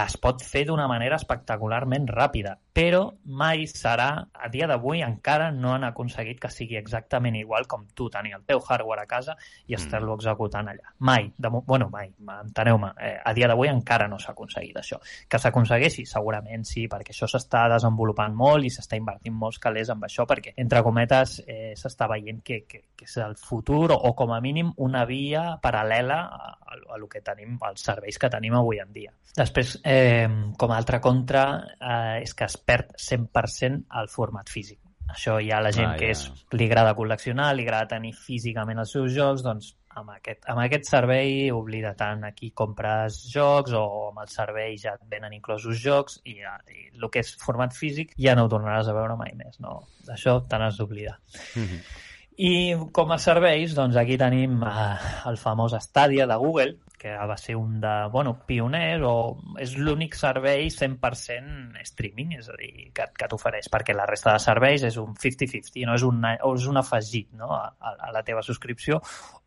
es 0.00 0.16
pot 0.16 0.42
fer 0.42 0.64
d'una 0.68 0.88
manera 0.90 1.18
espectacularment 1.20 2.08
ràpida 2.10 2.56
però 2.74 3.04
mai 3.30 3.68
serà, 3.70 4.08
a 4.34 4.48
dia 4.50 4.66
d'avui 4.66 5.04
encara 5.06 5.52
no 5.54 5.70
han 5.76 5.84
aconseguit 5.86 6.40
que 6.42 6.50
sigui 6.50 6.74
exactament 6.74 7.36
igual 7.38 7.68
com 7.70 7.84
tu 7.94 8.08
tenir 8.10 8.34
el 8.34 8.42
teu 8.48 8.58
hardware 8.58 9.04
a 9.04 9.06
casa 9.06 9.36
i 9.68 9.76
mm. 9.76 9.78
estar-lo 9.78 10.16
executant 10.18 10.72
allà. 10.72 10.90
Mai, 10.98 11.28
de, 11.38 11.52
bueno, 11.54 11.86
mai, 11.92 12.10
enteneu-me, 12.18 12.90
eh, 12.98 13.14
a 13.22 13.32
dia 13.36 13.46
d'avui 13.46 13.70
encara 13.70 14.08
no 14.10 14.18
s'ha 14.18 14.32
aconseguit 14.34 14.80
això. 14.82 14.98
Que 15.30 15.38
s'aconsegueixi? 15.38 16.02
Segurament 16.10 16.66
sí, 16.66 16.88
perquè 16.90 17.14
això 17.14 17.30
s'està 17.30 17.68
desenvolupant 17.70 18.34
molt 18.34 18.66
i 18.66 18.74
s'està 18.74 18.98
invertint 18.98 19.38
molts 19.38 19.62
calés 19.62 19.94
amb 19.94 20.08
això 20.08 20.26
perquè, 20.26 20.56
entre 20.58 20.82
cometes, 20.82 21.36
eh, 21.46 21.76
s'està 21.78 22.10
veient 22.10 22.42
que, 22.42 22.64
que, 22.66 22.82
que 22.98 23.06
és 23.06 23.16
el 23.22 23.38
futur 23.38 23.92
o, 23.94 24.00
o 24.10 24.16
com 24.18 24.34
a 24.34 24.40
mínim 24.42 24.74
una 24.82 25.04
via 25.06 25.46
paral·lela 25.62 26.18
a, 26.26 26.50
a, 26.58 26.82
a 26.90 26.98
lo 26.98 27.06
que 27.06 27.22
tenim, 27.22 27.54
als 27.62 27.86
serveis 27.86 28.18
que 28.18 28.32
tenim 28.34 28.58
avui 28.58 28.82
en 28.82 28.90
dia. 28.90 29.14
Després, 29.34 29.78
eh, 29.82 30.26
com 30.58 30.70
a 30.70 30.76
altra 30.78 31.00
contra, 31.02 31.44
eh, 31.78 32.22
és 32.22 32.34
que 32.34 32.46
es 32.46 32.58
perd 32.66 32.96
100% 33.00 34.00
el 34.00 34.10
format 34.12 34.50
físic. 34.50 34.80
Això 35.14 35.36
hi 35.38 35.50
ha 35.52 35.60
la 35.60 35.70
gent 35.74 35.90
ah, 35.92 35.96
que 36.00 36.10
és, 36.14 36.24
li 36.56 36.66
agrada 36.66 36.94
col·leccionar, 36.96 37.52
li 37.54 37.66
agrada 37.66 37.90
tenir 37.96 38.14
físicament 38.16 38.80
els 38.80 38.94
seus 38.96 39.12
jocs, 39.12 39.44
doncs 39.44 39.74
amb 39.94 40.14
aquest, 40.16 40.40
amb 40.50 40.62
aquest 40.64 40.88
servei 40.90 41.50
oblida 41.54 41.92
tant 41.98 42.24
aquí 42.26 42.50
compres 42.56 43.20
jocs 43.30 43.76
o 43.78 43.84
amb 44.08 44.24
el 44.24 44.32
servei 44.32 44.78
ja 44.80 44.96
et 44.96 45.04
venen 45.10 45.36
inclosos 45.36 45.78
jocs 45.82 46.18
i, 46.24 46.38
ja, 46.40 46.56
i 46.72 46.88
el 46.96 47.10
que 47.12 47.22
és 47.22 47.34
format 47.42 47.76
físic 47.76 48.16
ja 48.18 48.34
no 48.34 48.46
ho 48.46 48.50
tornaràs 48.50 48.90
a 48.90 48.96
veure 48.96 49.18
mai 49.20 49.36
més. 49.38 49.60
No? 49.62 49.82
Això 50.10 50.40
te 50.48 50.58
n'has 50.58 50.80
d'oblidar. 50.80 51.18
Mm 51.54 51.68
-hmm. 51.68 52.02
I 52.36 52.74
com 52.90 53.12
a 53.14 53.18
serveis, 53.22 53.76
doncs 53.78 53.94
aquí 54.00 54.16
tenim 54.18 54.56
eh, 54.66 54.94
el 55.30 55.36
famós 55.38 55.76
Stadia 55.78 56.26
de 56.26 56.34
Google, 56.34 56.72
que 56.98 57.12
va 57.14 57.36
ser 57.36 57.54
un 57.54 57.80
de, 57.80 57.92
bueno, 58.10 58.32
pioners 58.48 59.02
o 59.06 59.12
és 59.60 59.74
l'únic 59.76 60.16
servei 60.18 60.66
100% 60.72 61.78
streaming, 61.84 62.32
és 62.40 62.48
a 62.50 62.56
dir, 62.58 62.88
que, 62.96 63.06
que 63.14 63.28
t'ofereix, 63.30 63.68
perquè 63.70 63.94
la 63.94 64.08
resta 64.08 64.32
de 64.32 64.42
serveis 64.42 64.86
és 64.88 64.96
un 64.98 65.12
50-50, 65.14 65.84
no? 65.86 65.94
és, 65.94 66.06
un, 66.08 66.24
és 66.24 66.66
un 66.72 66.80
afegit 66.80 67.28
no? 67.38 67.52
a, 67.54 67.92
a 68.08 68.10
la 68.14 68.24
teva 68.26 68.42
subscripció 68.42 69.02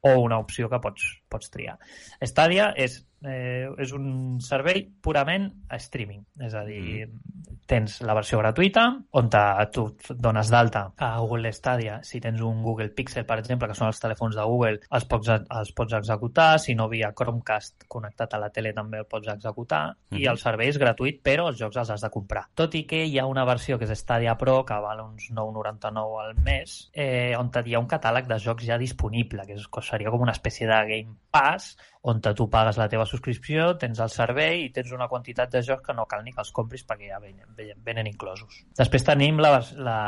o 0.06 0.13
una 0.22 0.39
opció 0.39 0.70
que 0.70 0.79
pots, 0.79 1.10
pots 1.29 1.51
triar. 1.53 1.77
Stadia 2.24 2.72
és 2.75 3.01
eh, 3.25 3.69
és 3.77 3.93
un 3.96 4.38
servei 4.43 4.84
purament 5.01 5.50
a 5.69 5.79
streaming, 5.81 6.24
és 6.43 6.53
a 6.53 6.63
dir, 6.67 7.07
mm. 7.07 7.57
tens 7.69 8.00
la 8.05 8.15
versió 8.17 8.39
gratuïta, 8.41 8.86
on 9.17 9.29
te, 9.34 9.43
tu 9.74 9.88
dones 10.10 10.51
d'alta 10.53 10.84
a 10.96 11.10
Google 11.19 11.51
Stadia, 11.55 12.00
si 12.03 12.22
tens 12.24 12.41
un 12.46 12.62
Google 12.63 12.89
Pixel, 12.96 13.25
per 13.27 13.39
exemple, 13.41 13.69
que 13.69 13.77
són 13.77 13.89
els 13.89 14.01
telèfons 14.03 14.38
de 14.38 14.46
Google, 14.48 14.81
els 14.91 15.07
pots, 15.10 15.34
els 15.34 15.74
pots 15.77 15.98
executar, 16.00 16.50
si 16.63 16.75
no 16.77 16.89
via 16.91 17.13
Chromecast 17.17 17.88
connectat 17.91 18.36
a 18.36 18.41
la 18.41 18.51
tele 18.53 18.74
també 18.77 19.01
el 19.01 19.10
pots 19.10 19.31
executar, 19.34 19.84
mm 19.88 19.93
-hmm. 19.93 20.17
i 20.17 20.22
mm-hmm. 20.22 20.31
el 20.31 20.38
servei 20.38 20.69
és 20.69 20.79
gratuït, 20.79 21.22
però 21.24 21.48
els 21.50 21.60
jocs 21.60 21.77
els 21.77 21.89
has 21.89 22.01
de 22.01 22.10
comprar. 22.10 22.48
Tot 22.53 22.75
i 22.75 22.86
que 22.86 23.05
hi 23.05 23.19
ha 23.19 23.25
una 23.25 23.46
versió 23.46 23.77
que 23.77 23.86
és 23.86 24.00
Stadia 24.00 24.38
Pro, 24.38 24.63
que 24.65 24.74
val 24.74 25.01
uns 25.01 25.31
9,99 25.31 26.22
al 26.22 26.36
mes, 26.36 26.89
eh, 26.93 27.36
on 27.38 27.51
hi 27.65 27.74
ha 27.74 27.79
un 27.79 27.88
catàleg 27.88 28.27
de 28.27 28.39
jocs 28.39 28.65
ja 28.65 28.77
disponible, 28.77 29.46
que, 29.46 29.53
és, 29.53 29.67
seria 29.81 30.10
com 30.12 30.22
una 30.22 30.31
espècie 30.31 30.67
de 30.67 30.74
Game 30.74 31.15
Pass, 31.38 31.75
on 32.08 32.22
tu 32.24 32.48
pagues 32.50 32.77
la 32.79 32.88
teva 32.89 33.06
subscripció, 33.06 33.70
tens 33.79 34.00
el 34.03 34.10
servei 34.10 34.63
i 34.65 34.70
tens 34.74 34.94
una 34.96 35.10
quantitat 35.12 35.51
de 35.53 35.62
jocs 35.65 35.84
que 35.86 35.96
no 35.96 36.08
cal 36.10 36.24
ni 36.25 36.34
que 36.34 36.41
els 36.44 36.53
compris 36.56 36.86
perquè 36.88 37.12
ja 37.12 37.20
venen, 37.22 37.46
venen, 37.58 37.82
venen 37.84 38.10
inclosos. 38.10 38.62
Després 38.79 39.06
tenim 39.06 39.41
la, 39.44 39.58
la, 39.77 40.00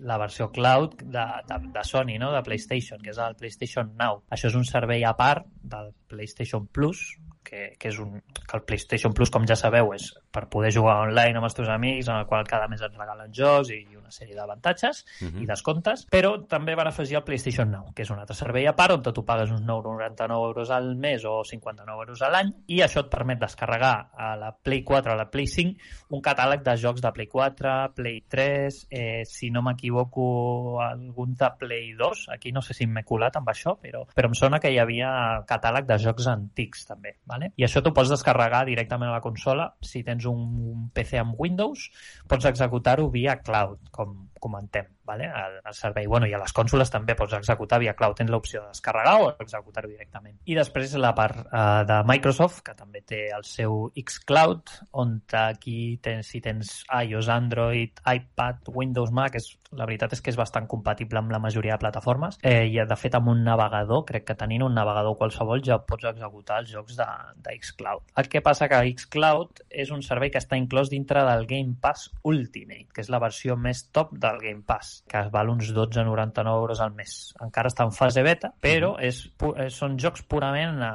la 0.00 0.18
versió 0.22 0.48
cloud 0.54 0.96
de, 1.02 1.26
de, 1.48 1.58
de 1.74 1.84
Sony, 1.86 2.16
no? 2.22 2.32
de 2.34 2.42
PlayStation, 2.46 3.02
que 3.04 3.12
és 3.12 3.20
el 3.20 3.36
PlayStation 3.38 3.92
Now. 4.00 4.22
Això 4.32 4.50
és 4.50 4.58
un 4.58 4.66
servei 4.68 5.04
a 5.04 5.14
part 5.18 5.46
del 5.62 5.92
PlayStation 6.08 6.66
Plus, 6.66 7.04
que, 7.44 7.72
que 7.78 7.92
és 7.92 8.00
un, 8.00 8.18
que 8.40 8.56
el 8.56 8.64
PlayStation 8.64 9.14
Plus, 9.14 9.30
com 9.30 9.46
ja 9.48 9.58
sabeu, 9.58 9.92
és 9.96 10.08
per 10.32 10.48
poder 10.48 10.72
jugar 10.74 10.98
online 11.04 11.38
amb 11.38 11.48
els 11.48 11.56
teus 11.56 11.68
amics, 11.68 12.08
en 12.08 12.22
el 12.22 12.26
qual 12.26 12.48
cada 12.48 12.68
mes 12.72 12.82
et 12.82 12.96
regalen 12.96 13.32
jocs 13.36 13.70
i 13.74 13.82
una 13.98 14.10
sèrie 14.10 14.36
d'avantatges 14.36 15.04
uh 15.04 15.28
-huh. 15.28 15.42
i 15.42 15.46
descomptes, 15.46 16.06
però 16.10 16.46
també 16.48 16.74
van 16.74 16.88
afegir 16.88 17.16
el 17.16 17.24
PlayStation 17.24 17.70
Now, 17.70 17.92
que 17.94 18.02
és 18.02 18.10
un 18.10 18.18
altre 18.18 18.34
servei 18.34 18.66
a 18.66 18.74
part 18.74 18.92
on 18.92 19.02
tu 19.02 19.24
pagues 19.24 19.50
uns 19.50 19.62
9,99 19.62 20.46
euros 20.48 20.70
al 20.70 20.96
mes 20.96 21.24
o 21.24 21.42
59 21.44 22.00
euros 22.00 22.22
a 22.22 22.30
l'any 22.30 22.52
i 22.66 22.80
això 22.80 23.00
et 23.00 23.10
permet 23.10 23.38
descarregar 23.38 24.10
a 24.14 24.36
la 24.36 24.52
Play 24.52 24.82
4 24.82 25.12
a 25.12 25.16
la 25.16 25.30
Play 25.30 25.46
5 25.46 25.76
un 26.10 26.20
catàleg 26.20 26.62
de 26.62 26.76
jocs 26.76 27.00
de 27.00 27.12
Play 27.12 27.26
4, 27.26 27.92
Play 27.94 28.24
3, 28.28 28.86
eh, 28.90 29.22
si 29.24 29.50
no 29.50 29.62
m'equivoco 29.62 30.80
algun 30.80 31.34
de 31.34 31.50
Play 31.58 31.94
2, 31.94 32.28
aquí 32.28 32.52
no 32.52 32.62
sé 32.62 32.74
si 32.74 32.86
m'he 32.86 33.04
colat 33.04 33.36
amb 33.36 33.48
això, 33.48 33.76
però, 33.80 34.06
però 34.14 34.28
em 34.28 34.34
sona 34.34 34.60
que 34.60 34.70
hi 34.70 34.78
havia 34.78 35.42
catàleg 35.48 35.86
de 35.86 35.98
jocs 35.98 36.26
antics 36.26 36.86
també, 36.86 37.16
¿vale? 37.26 37.52
i 37.56 37.64
això 37.64 37.82
t'ho 37.82 37.92
pots 37.94 38.12
descarregar 38.12 38.64
directament 38.66 39.10
a 39.10 39.16
la 39.16 39.24
consola 39.24 39.68
si 39.80 40.02
tens 40.04 40.21
un, 40.30 40.42
un 40.72 40.84
PC 40.94 41.20
amb 41.22 41.38
Windows, 41.40 41.88
pots 42.30 42.48
executar-ho 42.50 43.08
via 43.12 43.38
cloud, 43.44 43.80
com 43.94 44.16
comentem 44.42 44.90
vale? 45.04 45.24
el, 45.24 45.60
el 45.64 45.74
servei. 45.74 46.06
Bueno, 46.06 46.26
I 46.26 46.34
a 46.34 46.40
les 46.40 46.52
consoles 46.52 46.90
també 46.90 47.14
pots 47.18 47.34
executar 47.36 47.80
via 47.82 47.94
cloud. 47.98 48.16
Tens 48.18 48.30
l'opció 48.30 48.62
de 48.62 48.72
descarregar 48.72 49.16
o 49.22 49.30
executar-ho 49.42 49.90
directament. 49.90 50.38
I 50.44 50.56
després 50.58 50.94
la 51.00 51.12
part 51.16 51.42
uh, 51.44 51.82
de 51.88 51.98
Microsoft, 52.08 52.62
que 52.66 52.74
també 52.78 53.02
té 53.06 53.24
el 53.34 53.44
seu 53.48 53.90
xCloud, 53.96 54.74
on 54.98 55.18
aquí 55.42 55.98
tens, 56.02 56.30
si 56.32 56.42
tens 56.44 56.82
iOS, 56.88 57.28
Android, 57.32 58.02
iPad, 58.06 58.70
Windows, 58.74 59.12
Mac, 59.14 59.36
és, 59.38 59.50
la 59.72 59.86
veritat 59.88 60.12
és 60.16 60.22
que 60.22 60.32
és 60.32 60.38
bastant 60.38 60.66
compatible 60.68 61.20
amb 61.20 61.32
la 61.32 61.40
majoria 61.42 61.76
de 61.76 61.84
plataformes. 61.84 62.38
Eh, 62.42 62.66
I 62.70 62.82
de 62.88 62.98
fet 62.98 63.16
amb 63.18 63.32
un 63.32 63.42
navegador, 63.46 64.04
crec 64.08 64.26
que 64.28 64.38
tenint 64.38 64.66
un 64.66 64.74
navegador 64.76 65.16
qualsevol 65.20 65.62
ja 65.64 65.80
pots 65.86 66.08
executar 66.12 66.60
els 66.62 66.72
jocs 66.72 66.98
de, 66.98 67.08
de 67.44 67.56
xCloud. 67.58 68.04
El 68.18 68.28
que 68.32 68.42
passa 68.44 68.68
que 68.70 68.82
xCloud 68.92 69.64
és 69.70 69.92
un 69.94 70.02
servei 70.04 70.32
que 70.32 70.40
està 70.42 70.58
inclòs 70.60 70.90
dintre 70.92 71.24
del 71.28 71.46
Game 71.50 71.76
Pass 71.80 72.10
Ultimate, 72.28 72.90
que 72.92 73.04
és 73.04 73.10
la 73.12 73.20
versió 73.22 73.56
més 73.56 73.86
top 73.92 74.14
del 74.32 74.42
Game 74.42 74.64
Pass 74.66 75.02
que 75.08 75.22
val 75.34 75.52
uns 75.52 75.70
12,99 75.76 76.56
euros 76.56 76.80
al 76.80 76.96
mes. 76.96 77.20
Encara 77.44 77.70
està 77.72 77.86
en 77.86 77.94
fase 77.94 78.24
beta, 78.26 78.52
però 78.64 78.96
és, 79.00 79.22
són 79.76 80.00
jocs 80.00 80.24
purament 80.26 80.82
eh, 80.82 80.90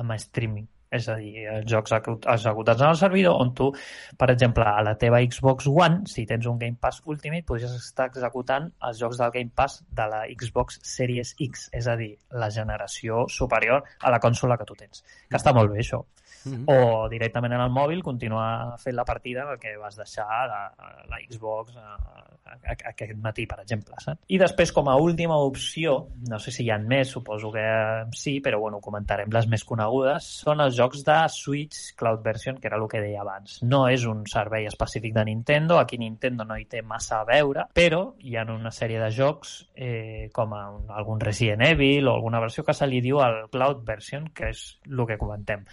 amb 0.00 0.16
streaming 0.22 0.70
és 0.90 1.08
a 1.08 1.16
dir, 1.18 1.46
jocs 1.68 1.94
executats 1.96 2.82
en 2.82 2.88
el 2.88 2.98
servidor 3.00 3.40
on 3.42 3.52
tu, 3.58 3.70
per 4.18 4.30
exemple, 4.32 4.66
a 4.66 4.82
la 4.86 4.96
teva 5.00 5.20
Xbox 5.24 5.66
One, 5.70 6.04
si 6.10 6.26
tens 6.26 6.46
un 6.46 6.58
Game 6.58 6.78
Pass 6.80 7.02
Ultimate, 7.04 7.46
podries 7.48 7.74
estar 7.76 8.08
executant 8.12 8.70
els 8.88 9.00
jocs 9.02 9.18
del 9.22 9.32
Game 9.34 9.54
Pass 9.54 9.82
de 9.88 10.08
la 10.12 10.24
Xbox 10.30 10.80
Series 10.86 11.34
X, 11.38 11.68
és 11.76 11.88
a 11.90 11.96
dir, 11.98 12.14
la 12.30 12.50
generació 12.50 13.26
superior 13.28 13.84
a 14.00 14.14
la 14.14 14.22
consola 14.22 14.58
que 14.58 14.68
tu 14.68 14.78
tens. 14.78 15.02
Que 15.28 15.40
està 15.40 15.54
molt 15.56 15.72
bé, 15.72 15.82
això. 15.82 16.04
Mm 16.46 16.52
-hmm. 16.52 16.64
o 16.66 17.08
directament 17.08 17.52
en 17.52 17.60
el 17.60 17.70
mòbil 17.70 18.02
continuar 18.02 18.78
fent 18.78 18.94
la 18.94 19.04
partida 19.04 19.44
que 19.58 19.76
vas 19.76 19.96
deixar 19.96 20.46
la, 20.46 20.72
la 21.10 21.18
Xbox 21.28 21.76
a, 21.76 21.96
a, 22.44 22.70
a, 22.70 22.76
aquest 22.90 23.16
matí, 23.18 23.46
per 23.46 23.60
exemple. 23.60 23.94
Saps? 23.98 24.20
I 24.28 24.38
després, 24.38 24.72
com 24.72 24.88
a 24.88 24.96
última 24.96 25.36
opció, 25.36 26.08
no 26.30 26.38
sé 26.38 26.50
si 26.50 26.64
hi 26.64 26.70
ha 26.70 26.78
més, 26.78 27.10
suposo 27.10 27.50
que 27.50 27.66
sí, 28.12 28.40
però 28.40 28.60
bueno, 28.60 28.80
comentarem 28.80 29.30
les 29.32 29.46
més 29.48 29.64
conegudes, 29.64 30.24
són 30.44 30.60
els 30.60 30.75
jocs 30.76 31.02
de 31.06 31.16
Switch 31.32 31.94
Cloud 31.96 32.22
Version, 32.22 32.60
que 32.60 32.68
era 32.70 32.78
el 32.78 32.86
que 32.88 33.02
deia 33.02 33.24
abans. 33.24 33.58
No 33.62 33.86
és 33.88 34.06
un 34.06 34.24
servei 34.30 34.68
específic 34.70 35.14
de 35.16 35.24
Nintendo, 35.24 35.80
aquí 35.80 35.98
Nintendo 35.98 36.44
no 36.44 36.58
hi 36.58 36.68
té 36.70 36.82
massa 36.82 37.20
a 37.22 37.26
veure, 37.28 37.66
però 37.74 38.14
hi 38.20 38.36
ha 38.36 38.46
una 38.52 38.70
sèrie 38.70 39.00
de 39.00 39.10
jocs 39.10 39.56
eh, 39.74 40.30
com 40.32 40.54
a 40.54 40.62
un, 40.76 40.86
algun 40.90 41.20
Resident 41.20 41.64
Evil 41.66 42.08
o 42.08 42.14
alguna 42.14 42.40
versió 42.40 42.64
que 42.64 42.74
se 42.76 42.86
li 42.86 43.00
diu 43.00 43.20
el 43.24 43.48
Cloud 43.50 43.82
Version, 43.84 44.30
que 44.34 44.52
és 44.52 44.64
el 44.86 45.06
que 45.06 45.18
comentem. 45.18 45.64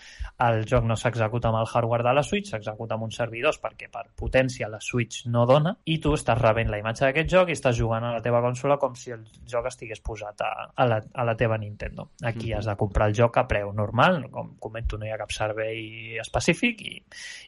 El 0.44 0.64
el 0.64 0.70
joc 0.70 0.86
no 0.88 0.96
s'executa 1.00 1.50
amb 1.50 1.60
el 1.60 1.68
hardware 1.68 2.06
de 2.06 2.14
la 2.16 2.24
Switch, 2.24 2.52
s'executa 2.52 2.96
amb 2.96 3.08
uns 3.08 3.18
servidors 3.20 3.60
perquè 3.62 3.90
per 3.92 4.06
potència 4.20 4.70
la 4.72 4.80
Switch 4.82 5.26
no 5.34 5.46
dona 5.50 5.74
i 5.90 5.98
tu 6.04 6.14
estàs 6.16 6.40
rebent 6.40 6.72
la 6.72 6.80
imatge 6.82 7.06
d'aquest 7.06 7.32
joc 7.34 7.52
i 7.52 7.58
estàs 7.58 7.78
jugant 7.78 8.06
a 8.08 8.14
la 8.16 8.22
teva 8.24 8.42
consola 8.46 8.78
com 8.82 8.96
si 9.00 9.14
el 9.16 9.26
joc 9.50 9.68
estigués 9.70 10.04
posat 10.06 10.44
a, 10.46 10.52
a, 10.74 10.88
la, 10.90 11.02
a 11.14 11.28
la 11.28 11.36
teva 11.40 11.58
Nintendo. 11.58 12.10
Aquí 12.22 12.48
mm 12.48 12.52
-hmm. 12.52 12.58
has 12.58 12.66
de 12.66 12.76
comprar 12.76 13.10
el 13.10 13.16
joc 13.16 13.38
a 13.38 13.48
preu 13.48 13.74
normal, 13.74 14.30
com 14.32 14.56
comento 14.60 14.93
no 15.00 15.08
hi 15.08 15.14
ha 15.14 15.20
cap 15.22 15.32
servei 15.34 16.20
específic 16.22 16.82
i, 16.86 16.96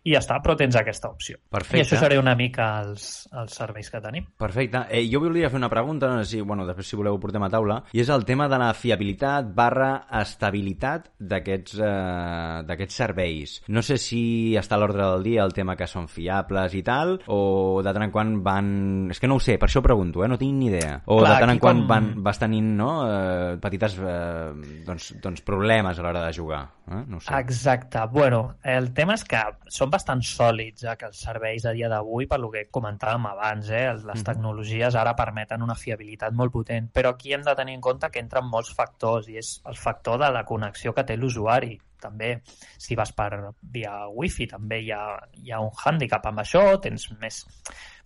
i 0.06 0.16
ja 0.16 0.22
està, 0.24 0.40
però 0.44 0.56
tens 0.60 0.78
aquesta 0.80 1.10
opció. 1.12 1.40
Perfecte. 1.50 1.80
I 1.80 1.86
això 1.86 2.00
seré 2.02 2.20
una 2.22 2.36
mica 2.38 2.68
els, 2.84 3.28
els 3.34 3.56
serveis 3.58 3.90
que 3.92 4.02
tenim. 4.04 4.28
Perfecte. 4.38 4.86
Eh, 4.90 5.06
jo 5.12 5.22
volia 5.24 5.50
fer 5.52 5.60
una 5.60 5.72
pregunta, 5.72 6.10
no 6.12 6.24
sé 6.24 6.38
si, 6.38 6.42
bueno, 6.42 6.66
després 6.68 6.90
si 6.90 7.00
voleu 7.00 7.18
ho 7.18 7.22
portem 7.22 7.44
a 7.46 7.52
taula, 7.52 7.82
i 7.96 8.04
és 8.04 8.12
el 8.14 8.26
tema 8.28 8.48
de 8.52 8.60
la 8.62 8.72
fiabilitat 8.78 9.52
barra 9.56 9.92
estabilitat 10.22 11.12
d'aquests 11.20 11.80
eh, 11.82 12.90
serveis. 12.96 13.60
No 13.68 13.84
sé 13.86 13.98
si 14.02 14.56
està 14.60 14.78
a 14.78 14.82
l'ordre 14.82 15.04
del 15.04 15.26
dia 15.26 15.44
el 15.46 15.54
tema 15.56 15.76
que 15.76 15.88
són 15.90 16.08
fiables 16.12 16.76
i 16.78 16.84
tal, 16.86 17.18
o 17.32 17.82
de 17.86 17.94
tant 17.96 18.08
en 18.08 18.14
quant 18.14 18.36
van... 18.46 18.70
És 19.14 19.22
que 19.22 19.30
no 19.30 19.40
ho 19.40 19.44
sé, 19.44 19.58
per 19.62 19.70
això 19.70 19.84
pregunto, 19.86 20.24
eh? 20.24 20.30
no 20.32 20.40
tinc 20.42 20.56
ni 20.56 20.70
idea. 20.72 21.00
O 21.06 21.20
Clar, 21.22 21.36
de 21.36 21.44
tant 21.46 21.56
en 21.56 21.62
quant 21.64 21.84
com... 21.84 21.90
van, 21.90 22.12
vas 22.26 22.42
tenint 22.42 22.72
no? 22.80 22.92
eh, 23.10 23.56
petites 23.62 23.98
eh, 24.00 24.52
doncs, 24.88 25.14
doncs 25.24 25.46
problemes 25.46 26.00
a 26.00 26.06
l'hora 26.06 26.26
de 26.28 26.34
jugar. 26.36 26.64
Eh? 26.88 27.04
No 27.08 27.20
sé. 27.20 27.32
Exacte. 27.40 28.00
Bueno, 28.12 28.56
el 28.64 28.94
tema 28.94 29.16
és 29.18 29.24
que 29.28 29.40
són 29.78 29.92
bastant 29.94 30.22
sòlids 30.24 30.86
eh, 30.86 30.96
que 31.00 31.10
els 31.10 31.22
serveis 31.28 31.66
a 31.66 31.74
dia 31.76 31.90
d'avui, 31.92 32.28
per 32.32 32.40
lo 32.40 32.52
que 32.54 32.66
comentàvem 32.72 33.28
abans, 33.32 33.70
eh? 33.70 33.88
les 33.94 34.04
mm 34.04 34.10
-hmm. 34.10 34.26
tecnologies 34.30 34.96
ara 34.96 35.16
permeten 35.16 35.62
una 35.62 35.76
fiabilitat 35.76 36.34
molt 36.34 36.52
potent, 36.52 36.92
però 36.94 37.10
aquí 37.10 37.34
hem 37.34 37.44
de 37.44 37.56
tenir 37.56 37.76
en 37.76 37.82
compte 37.82 38.10
que 38.10 38.20
entren 38.20 38.46
molts 38.46 38.74
factors 38.74 39.28
i 39.28 39.38
és 39.38 39.62
el 39.66 39.76
factor 39.76 40.20
de 40.20 40.32
la 40.32 40.46
connexió 40.46 40.94
que 40.94 41.04
té 41.04 41.18
l'usuari 41.18 41.80
també 42.06 42.36
si 42.78 42.96
vas 42.96 43.12
per 43.18 43.32
via 43.74 44.06
wifi 44.14 44.48
també 44.52 44.84
hi 44.86 44.94
ha, 44.94 45.04
hi 45.42 45.52
ha 45.52 45.62
un 45.66 45.74
hàndicap 45.74 46.30
amb 46.30 46.46
això, 46.46 46.64
tens 46.82 47.10
més, 47.20 47.42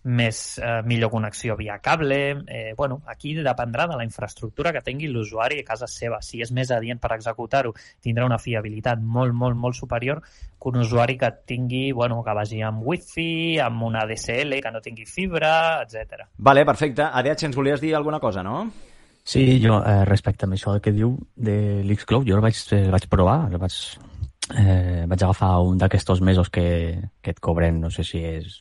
més 0.03 0.39
eh, 0.59 0.81
millor 0.85 1.11
connexió 1.11 1.55
via 1.59 1.79
cable. 1.79 2.19
Eh, 2.47 2.73
bueno, 2.77 3.01
aquí 3.07 3.33
dependrà 3.35 3.87
de 3.87 3.97
la 3.97 4.05
infraestructura 4.07 4.71
que 4.71 4.81
tingui 4.81 5.07
l'usuari 5.07 5.59
a 5.59 5.67
casa 5.67 5.87
seva. 5.87 6.21
Si 6.21 6.41
és 6.41 6.51
més 6.55 6.71
adient 6.71 7.01
per 7.01 7.13
executar-ho, 7.17 7.73
tindrà 8.01 8.27
una 8.27 8.39
fiabilitat 8.39 9.01
molt, 9.01 9.33
molt, 9.33 9.57
molt 9.57 9.75
superior 9.75 10.21
que 10.23 10.69
un 10.71 10.79
usuari 10.83 11.17
que 11.17 11.31
tingui, 11.47 11.91
bueno, 11.91 12.21
que 12.23 12.35
vagi 12.35 12.61
amb 12.61 12.85
wifi, 12.85 13.59
amb 13.63 13.83
una 13.83 14.05
DSL, 14.07 14.61
que 14.61 14.71
no 14.71 14.81
tingui 14.81 15.05
fibra, 15.07 15.83
etc. 15.83 16.29
Vale, 16.37 16.65
perfecte. 16.65 17.03
ADH, 17.03 17.49
ens 17.49 17.59
volies 17.59 17.83
dir 17.83 17.95
alguna 17.95 18.19
cosa, 18.19 18.43
no? 18.43 18.69
Sí, 19.29 19.61
jo, 19.61 19.75
eh, 19.85 20.05
respecte 20.09 20.47
a 20.47 20.49
això 20.49 20.71
que 20.81 20.89
diu 20.89 21.11
de 21.37 21.83
l'Xcloud, 21.85 22.25
jo 22.25 22.39
el 22.39 22.41
vaig, 22.41 22.57
el 22.73 22.89
vaig 22.89 23.03
provar, 23.11 23.35
el 23.51 23.59
vaig, 23.61 23.75
eh, 24.57 25.03
vaig 25.05 25.21
agafar 25.21 25.51
un 25.61 25.77
d'aquests 25.77 26.23
mesos 26.25 26.49
que, 26.49 26.65
que 27.21 27.35
et 27.35 27.39
cobren, 27.39 27.77
no 27.77 27.91
sé 27.93 28.01
si 28.03 28.23
és 28.25 28.55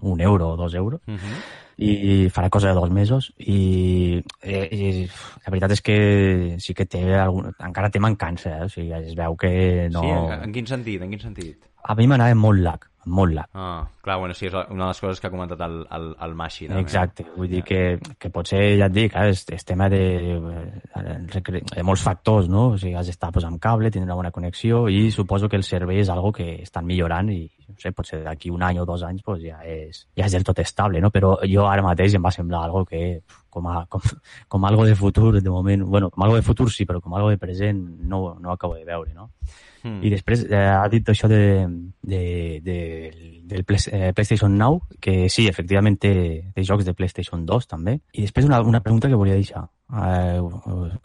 un 0.00 0.22
euro 0.24 0.54
o 0.54 0.56
dos 0.56 0.72
euros, 0.72 1.02
uh 1.06 1.12
-huh. 1.12 1.36
i 1.76 2.30
farà 2.32 2.48
cosa 2.48 2.68
de 2.68 2.74
dos 2.80 2.90
mesos, 2.90 3.34
i, 3.36 4.24
eh, 4.40 4.68
i 4.72 5.10
la 5.44 5.50
veritat 5.50 5.72
és 5.72 5.82
que 5.82 6.56
sí 6.58 6.72
que 6.72 6.86
té 6.86 7.14
algun, 7.14 7.52
encara 7.60 7.90
té 7.90 8.00
mancança, 8.00 8.56
eh? 8.56 8.64
o 8.64 8.68
sigui, 8.70 8.92
es 8.94 9.14
veu 9.14 9.36
que 9.36 9.90
no... 9.92 10.00
Sí, 10.00 10.08
en, 10.08 10.42
en 10.42 10.52
quin 10.52 10.66
sentit? 10.66 11.02
En 11.02 11.10
quin 11.10 11.20
sentit? 11.20 11.58
A 11.84 11.94
mi 11.94 12.06
m'anava 12.06 12.34
molt 12.34 12.60
lag 12.60 12.80
molt 13.06 13.34
lag. 13.34 13.48
Ah, 13.54 13.86
clar, 14.02 14.18
bueno, 14.18 14.34
sí, 14.34 14.46
és 14.48 14.54
una 14.54 14.84
de 14.84 14.88
les 14.90 15.00
coses 15.00 15.20
que 15.20 15.28
ha 15.28 15.32
comentat 15.32 15.60
el, 15.66 15.78
el, 15.96 16.08
el 16.26 16.34
Mashi. 16.38 16.68
També. 16.68 16.82
Exacte, 16.82 17.26
vull 17.36 17.50
dir 17.50 17.62
que, 17.66 17.80
que 18.18 18.30
potser, 18.34 18.62
ja 18.80 18.90
et 18.90 18.96
dic, 18.96 19.14
eh, 19.14 19.30
és, 19.32 19.44
és 19.54 19.66
tema 19.66 19.88
de, 19.92 20.02
de, 20.96 21.62
de 21.62 21.86
molts 21.86 22.04
factors, 22.06 22.50
no? 22.52 22.72
O 22.74 22.80
sigui, 22.80 22.96
has 22.98 23.10
d'estar 23.10 23.32
pues, 23.34 23.46
amb 23.48 23.62
cable, 23.62 23.92
tindre 23.94 24.10
una 24.10 24.18
bona 24.18 24.34
connexió 24.34 24.86
i 24.90 25.06
suposo 25.14 25.48
que 25.48 25.60
el 25.60 25.66
servei 25.66 26.02
és 26.02 26.10
algo 26.12 26.32
que 26.34 26.56
estan 26.62 26.86
millorant 26.88 27.30
i, 27.32 27.44
no 27.68 27.78
sé, 27.82 27.92
potser 27.92 28.22
d'aquí 28.24 28.50
un 28.50 28.62
any 28.62 28.80
o 28.80 28.86
dos 28.88 29.02
anys 29.06 29.22
pues, 29.26 29.42
ja, 29.42 29.58
és, 29.66 30.06
ja 30.16 30.26
és 30.26 30.36
del 30.36 30.46
tot 30.46 30.58
estable, 30.62 31.00
no? 31.02 31.10
Però 31.14 31.36
jo 31.48 31.66
ara 31.68 31.84
mateix 31.84 32.16
em 32.16 32.24
va 32.24 32.34
semblar 32.34 32.64
algo 32.64 32.84
que 32.88 33.20
com, 33.50 33.68
a, 33.68 33.84
com, 33.90 34.02
com 34.48 34.66
algo 34.68 34.84
de 34.84 34.96
futur, 34.96 35.40
de 35.40 35.50
moment, 35.50 35.84
bueno, 35.84 36.10
com 36.10 36.26
algo 36.26 36.36
de 36.36 36.44
futur 36.46 36.70
sí, 36.72 36.86
però 36.86 37.00
com 37.00 37.14
algo 37.14 37.30
de 37.30 37.38
present 37.38 37.80
no, 38.00 38.36
no 38.40 38.52
acabo 38.52 38.74
de 38.76 38.84
veure, 38.84 39.14
no? 39.14 39.30
Mm. 39.86 40.02
I 40.02 40.10
després 40.10 40.42
eh, 40.48 40.58
ha 40.58 40.86
dit 40.90 41.08
això 41.08 41.28
de, 41.30 41.40
de, 42.02 42.22
de, 42.64 42.78
del 43.46 43.64
Play, 43.64 43.82
eh, 43.92 44.12
PlayStation 44.16 44.56
Now, 44.58 44.80
que 45.00 45.28
sí, 45.30 45.46
efectivament 45.48 45.98
té, 46.02 46.12
té 46.54 46.64
jocs 46.66 46.86
de 46.86 46.94
PlayStation 46.96 47.44
2 47.46 47.70
també. 47.70 48.00
I 48.12 48.26
després 48.26 48.48
una, 48.48 48.60
una 48.66 48.82
pregunta 48.82 49.08
que 49.08 49.18
volia 49.18 49.38
deixar, 49.38 49.66
eh, 49.92 50.40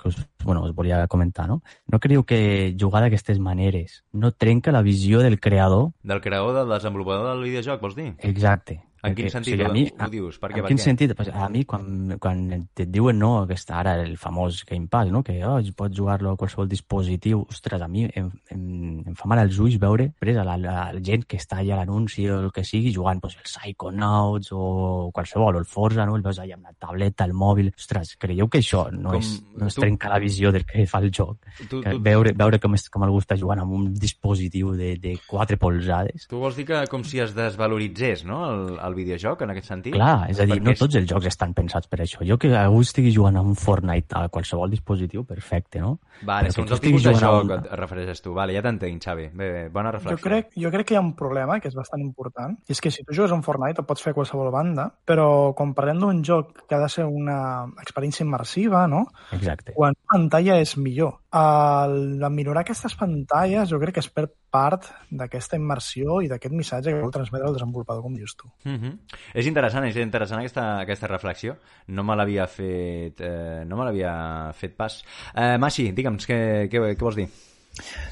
que 0.01 0.07
us, 0.09 0.17
bueno, 0.43 0.63
us 0.63 0.73
volia 0.75 1.07
comentar, 1.07 1.47
no? 1.47 1.61
No 1.87 1.99
creieu 1.99 2.23
que 2.23 2.75
jugar 2.79 3.03
d'aquestes 3.03 3.39
maneres 3.39 4.03
no 4.11 4.31
trenca 4.31 4.71
la 4.71 4.81
visió 4.81 5.21
del 5.21 5.39
creador? 5.39 5.91
Del 6.03 6.21
creador, 6.21 6.55
del 6.57 6.69
desenvolupador 6.69 7.29
del 7.33 7.43
videojoc, 7.49 7.81
vols 7.81 7.95
dir? 7.95 8.13
Exacte. 8.19 8.81
En 9.03 9.15
quin 9.17 9.29
sentit 9.33 9.55
o 9.55 9.57
sigui, 9.57 9.65
a 9.65 9.73
mi, 9.73 9.83
ho 9.89 10.09
dius? 10.11 10.37
Per 10.41 10.51
què, 10.51 10.61
en 10.61 10.67
quin 10.67 10.77
què? 10.77 10.83
sentit? 10.83 11.13
A 11.33 11.47
mi, 11.49 11.63
quan, 11.65 12.15
quan 12.21 12.43
et 12.53 12.83
diuen 12.87 13.17
no, 13.17 13.31
aquesta, 13.43 13.79
ara 13.79 13.95
el 14.03 14.17
famós 14.21 14.63
Game 14.69 14.87
Pass, 14.91 15.09
no? 15.11 15.23
que 15.23 15.39
oh, 15.45 15.57
pots 15.77 15.97
jugar-lo 15.97 16.33
a 16.33 16.37
qualsevol 16.37 16.69
dispositiu, 16.69 17.41
ostres, 17.49 17.81
a 17.81 17.87
mi 17.87 18.05
em, 18.05 18.29
em, 18.53 18.65
em 19.07 19.15
fa 19.17 19.29
mal 19.31 19.41
als 19.41 19.57
ulls 19.61 19.79
veure 19.81 20.11
a 20.21 20.43
la, 20.45 20.57
la, 20.57 20.75
la 20.93 21.01
gent 21.01 21.25
que 21.27 21.39
està 21.41 21.59
allà 21.61 21.75
a 21.75 21.81
l'anunci 21.81 22.27
o 22.29 22.39
el 22.45 22.51
que 22.53 22.63
sigui 22.67 22.93
jugant 22.93 23.19
pues, 23.23 23.37
el 23.39 23.47
Psychonauts 23.49 24.51
o 24.53 25.09
qualsevol, 25.13 25.55
o 25.55 25.59
el 25.59 25.65
Forza, 25.65 26.05
no? 26.05 26.15
el 26.15 26.25
veus 26.25 26.39
allà 26.39 26.57
amb 26.59 26.69
la 26.69 26.75
tableta, 26.77 27.25
el 27.25 27.33
mòbil... 27.33 27.71
Ostres, 27.81 28.15
creieu 28.21 28.47
que 28.51 28.61
això 28.61 28.85
no, 28.93 29.15
Com 29.15 29.19
és, 29.19 29.31
no 29.57 29.67
es 29.67 29.75
tu- 29.75 29.81
trenca 29.81 30.09
la 30.11 30.19
visió 30.21 30.51
del 30.53 30.65
que 30.67 30.85
fa 30.89 31.01
el 31.01 31.09
joc? 31.11 31.39
Tu, 31.69 31.81
Que 31.81 31.95
tu, 31.95 31.99
veure, 32.03 32.33
veure 32.37 32.59
com, 32.61 32.75
és, 32.77 32.85
com 32.93 33.03
algú 33.07 33.21
està 33.23 33.37
jugant 33.39 33.63
amb 33.63 33.73
un 33.73 33.89
dispositiu 33.97 34.75
de, 34.77 34.93
de 35.01 35.15
4 35.27 35.57
polzades 35.61 36.27
tu 36.29 36.39
vols 36.41 36.57
dir 36.59 36.67
que 36.69 36.83
com 36.91 37.03
si 37.07 37.19
es 37.23 37.33
desvaloritzés 37.37 38.25
no? 38.27 38.43
el, 38.51 38.63
el 38.77 38.90
videojoc, 38.95 39.41
en 39.41 39.49
aquest 39.51 39.67
sentit? 39.67 39.93
Clar, 39.93 40.29
és 40.29 40.39
a 40.39 40.45
dir, 40.45 40.55
Perquè 40.55 40.63
no 40.63 40.71
és- 40.71 40.79
tots 40.79 40.95
els 40.95 41.07
jocs 41.09 41.25
estan 41.27 41.53
pensats 41.53 41.87
per 41.87 41.99
això. 41.99 42.25
Jo 42.27 42.37
que 42.37 42.55
algú 42.55 42.81
estigui 42.81 43.11
jugant 43.13 43.37
a 43.37 43.41
un 43.41 43.55
Fortnite 43.55 44.15
a 44.15 44.27
qualsevol 44.29 44.69
dispositiu, 44.69 45.23
perfecte, 45.25 45.79
no? 45.79 45.99
Vale, 46.23 46.49
Però 46.49 46.53
segons 46.53 46.71
el 46.71 46.79
tipus 46.79 47.03
de 47.03 47.13
joc 47.13 47.43
un- 47.43 47.51
et 47.51 47.71
refereixes 47.73 48.21
tu. 48.21 48.33
Vale, 48.33 48.53
ja 48.53 48.61
t'entenc, 48.61 49.01
Xavi. 49.03 49.29
Bé, 49.33 49.51
bé, 49.51 49.69
bona 49.69 49.91
reflexió. 49.91 50.17
Jo 50.17 50.23
crec, 50.29 50.49
jo 50.55 50.71
crec 50.71 50.87
que 50.87 50.93
hi 50.93 50.97
ha 50.97 51.01
un 51.01 51.15
problema 51.15 51.59
que 51.59 51.67
és 51.67 51.75
bastant 51.75 52.01
important, 52.01 52.57
i 52.67 52.71
és 52.71 52.81
que 52.81 52.91
si 52.91 53.03
tu 53.03 53.13
jugues 53.13 53.31
a 53.31 53.35
un 53.35 53.43
Fortnite 53.43 53.81
et 53.81 53.87
pots 53.87 54.01
fer 54.01 54.11
a 54.11 54.13
qualsevol 54.13 54.51
banda, 54.51 54.91
però 55.05 55.53
quan 55.55 55.73
parlem 55.73 55.99
d'un 55.99 56.23
joc 56.23 56.67
que 56.67 56.75
ha 56.75 56.79
de 56.79 56.89
ser 56.89 57.05
una 57.05 57.65
experiència 57.81 58.23
immersiva, 58.25 58.87
no? 58.87 59.07
Exacte. 59.31 59.73
quan 59.73 59.93
la 59.93 60.17
pantalla 60.17 60.59
és 60.59 60.77
millor. 60.77 61.20
El, 61.31 61.93
el 62.19 62.33
minorar 62.35 62.65
aquestes 62.65 62.95
pantalles 62.99 63.69
jo 63.71 63.77
crec 63.79 63.95
que 63.95 64.01
es 64.03 64.09
perd 64.11 64.33
part 64.51 64.89
d'aquesta 65.15 65.55
immersió 65.55 66.17
i 66.19 66.27
d'aquest 66.27 66.55
missatge 66.55 66.91
que 66.91 66.99
vol 66.99 67.13
transmetre 67.15 67.47
el 67.47 67.55
desenvolupador, 67.55 68.03
com 68.03 68.17
dius 68.17 68.35
tu. 68.35 68.49
Mm 68.65 68.75
-hmm. 68.75 68.97
És 69.33 69.47
interessant, 69.47 69.85
és 69.85 69.95
interessant 69.95 70.39
aquesta, 70.39 70.81
aquesta 70.81 71.07
reflexió. 71.07 71.55
No 71.87 72.03
me 72.03 72.15
l'havia 72.15 72.47
fet, 72.47 73.21
eh, 73.21 73.63
no 73.65 73.77
me 73.77 73.85
l'havia 73.85 74.51
fet 74.53 74.75
pas. 74.75 75.03
Eh, 75.33 75.57
Maxi, 75.57 75.91
digue'ms, 75.91 76.27
què, 76.27 76.69
què, 76.69 76.95
què 76.97 77.01
vols 77.01 77.15
dir? 77.15 77.29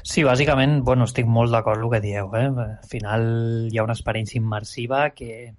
Sí, 0.02 0.24
bàsicament, 0.24 0.82
bueno, 0.82 1.04
estic 1.04 1.26
molt 1.26 1.52
d'acord 1.52 1.76
amb 1.76 1.92
el 1.92 2.00
que 2.00 2.06
dieu. 2.06 2.30
Eh? 2.34 2.46
Al 2.46 2.88
final 2.88 3.68
hi 3.70 3.78
ha 3.78 3.84
una 3.84 3.92
experiència 3.92 4.38
immersiva 4.38 5.10
que 5.10 5.54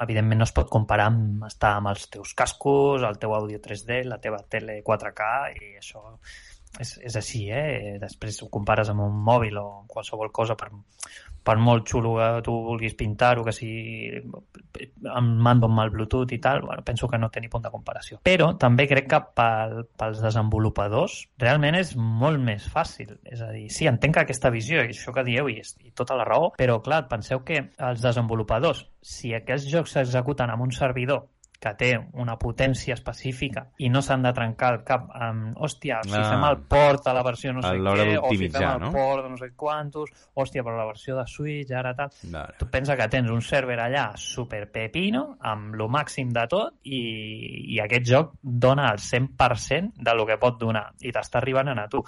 evidentment 0.00 0.38
no 0.38 0.44
es 0.44 0.52
pot 0.52 0.68
comparar 0.70 1.06
amb 1.12 1.44
estar 1.46 1.76
amb 1.78 1.92
els 1.92 2.08
teus 2.10 2.34
cascos, 2.34 3.02
el 3.02 3.18
teu 3.18 3.34
àudio 3.34 3.60
3D, 3.62 4.04
la 4.04 4.18
teva 4.18 4.40
tele 4.48 4.82
4K 4.82 5.28
i 5.60 5.76
això 5.78 6.18
és, 6.80 6.96
és 7.04 7.16
així, 7.18 7.44
eh? 7.52 7.98
Després 8.00 8.40
ho 8.42 8.48
compares 8.52 8.88
amb 8.92 9.04
un 9.04 9.18
mòbil 9.26 9.58
o 9.60 9.66
qualsevol 9.90 10.30
cosa 10.32 10.56
per, 10.58 10.70
per 11.44 11.56
molt 11.60 11.88
xulo 11.90 12.14
que 12.16 12.28
tu 12.46 12.54
vulguis 12.64 12.94
pintar-ho, 12.98 13.44
que 13.44 13.54
sigui 13.54 14.22
amb 15.12 15.42
mando 15.44 15.68
amb 15.68 15.82
el 15.84 15.92
Bluetooth 15.92 16.32
i 16.32 16.38
tal, 16.42 16.62
bueno, 16.64 16.84
penso 16.86 17.08
que 17.10 17.20
no 17.20 17.28
té 17.30 17.42
ni 17.42 17.50
punt 17.52 17.66
de 17.66 17.72
comparació. 17.74 18.20
Però 18.24 18.52
també 18.62 18.86
crec 18.90 19.10
que 19.10 19.20
pel, 19.36 19.76
pels 19.98 20.22
desenvolupadors 20.24 21.18
realment 21.42 21.76
és 21.78 21.92
molt 21.98 22.40
més 22.40 22.68
fàcil. 22.72 23.18
És 23.28 23.44
a 23.44 23.50
dir, 23.52 23.68
sí, 23.74 23.88
entenc 23.90 24.16
que 24.16 24.24
aquesta 24.24 24.52
visió, 24.54 24.80
i 24.80 24.94
això 24.94 25.14
que 25.14 25.26
dieu, 25.28 25.50
i, 25.52 25.60
és, 25.60 25.76
i 25.84 25.92
tota 25.98 26.16
la 26.18 26.26
raó, 26.28 26.52
però 26.56 26.80
clar, 26.84 27.04
penseu 27.10 27.44
que 27.44 27.66
els 27.76 28.02
desenvolupadors, 28.04 28.86
si 29.02 29.34
aquests 29.36 29.68
jocs 29.68 29.98
s'executen 29.98 30.50
amb 30.50 30.70
un 30.70 30.74
servidor 30.74 31.26
que 31.62 31.72
té 31.78 31.92
una 32.18 32.34
potència 32.40 32.96
específica 32.96 33.68
i 33.78 33.88
no 33.92 34.00
s'han 34.02 34.24
de 34.26 34.32
trencar 34.34 34.72
el 34.74 34.80
cap 34.84 35.04
amb, 35.14 35.52
hòstia, 35.62 36.00
si 36.02 36.16
Ah. 36.18 36.24
fem 36.32 36.42
el 36.48 36.58
port 36.66 37.06
a 37.06 37.14
la 37.14 37.22
versió 37.22 37.52
no 37.52 37.62
sé 37.62 37.68
què, 38.08 38.18
o 38.18 38.30
si 38.30 38.48
fem 38.50 38.62
el 38.74 38.80
no? 38.80 38.90
port 38.92 39.28
no 39.30 39.36
sé 39.38 39.52
quantos, 39.56 40.10
hòstia, 40.34 40.64
però 40.66 40.76
la 40.76 40.86
versió 40.90 41.16
de 41.16 41.26
Switch 41.26 41.70
ara 41.70 41.94
tal... 41.94 42.10
Vale. 42.32 42.56
Tu 42.58 42.66
pensa 42.66 42.96
que 42.98 43.06
tens 43.08 43.30
un 43.30 43.40
server 43.40 43.78
allà 43.78 44.08
super 44.16 44.64
pepino, 44.72 45.36
amb 45.40 45.74
lo 45.78 45.88
màxim 45.88 46.32
de 46.34 46.46
tot, 46.50 46.74
i, 46.82 47.00
i 47.76 47.78
aquest 47.80 48.06
joc 48.10 48.32
dona 48.42 48.90
el 48.92 48.98
100% 48.98 49.92
de 50.02 50.14
lo 50.18 50.26
que 50.26 50.38
pot 50.42 50.58
donar, 50.58 50.88
i 51.00 51.12
t'està 51.14 51.38
arribant 51.40 51.68
a 51.72 51.86
tu. 51.88 52.02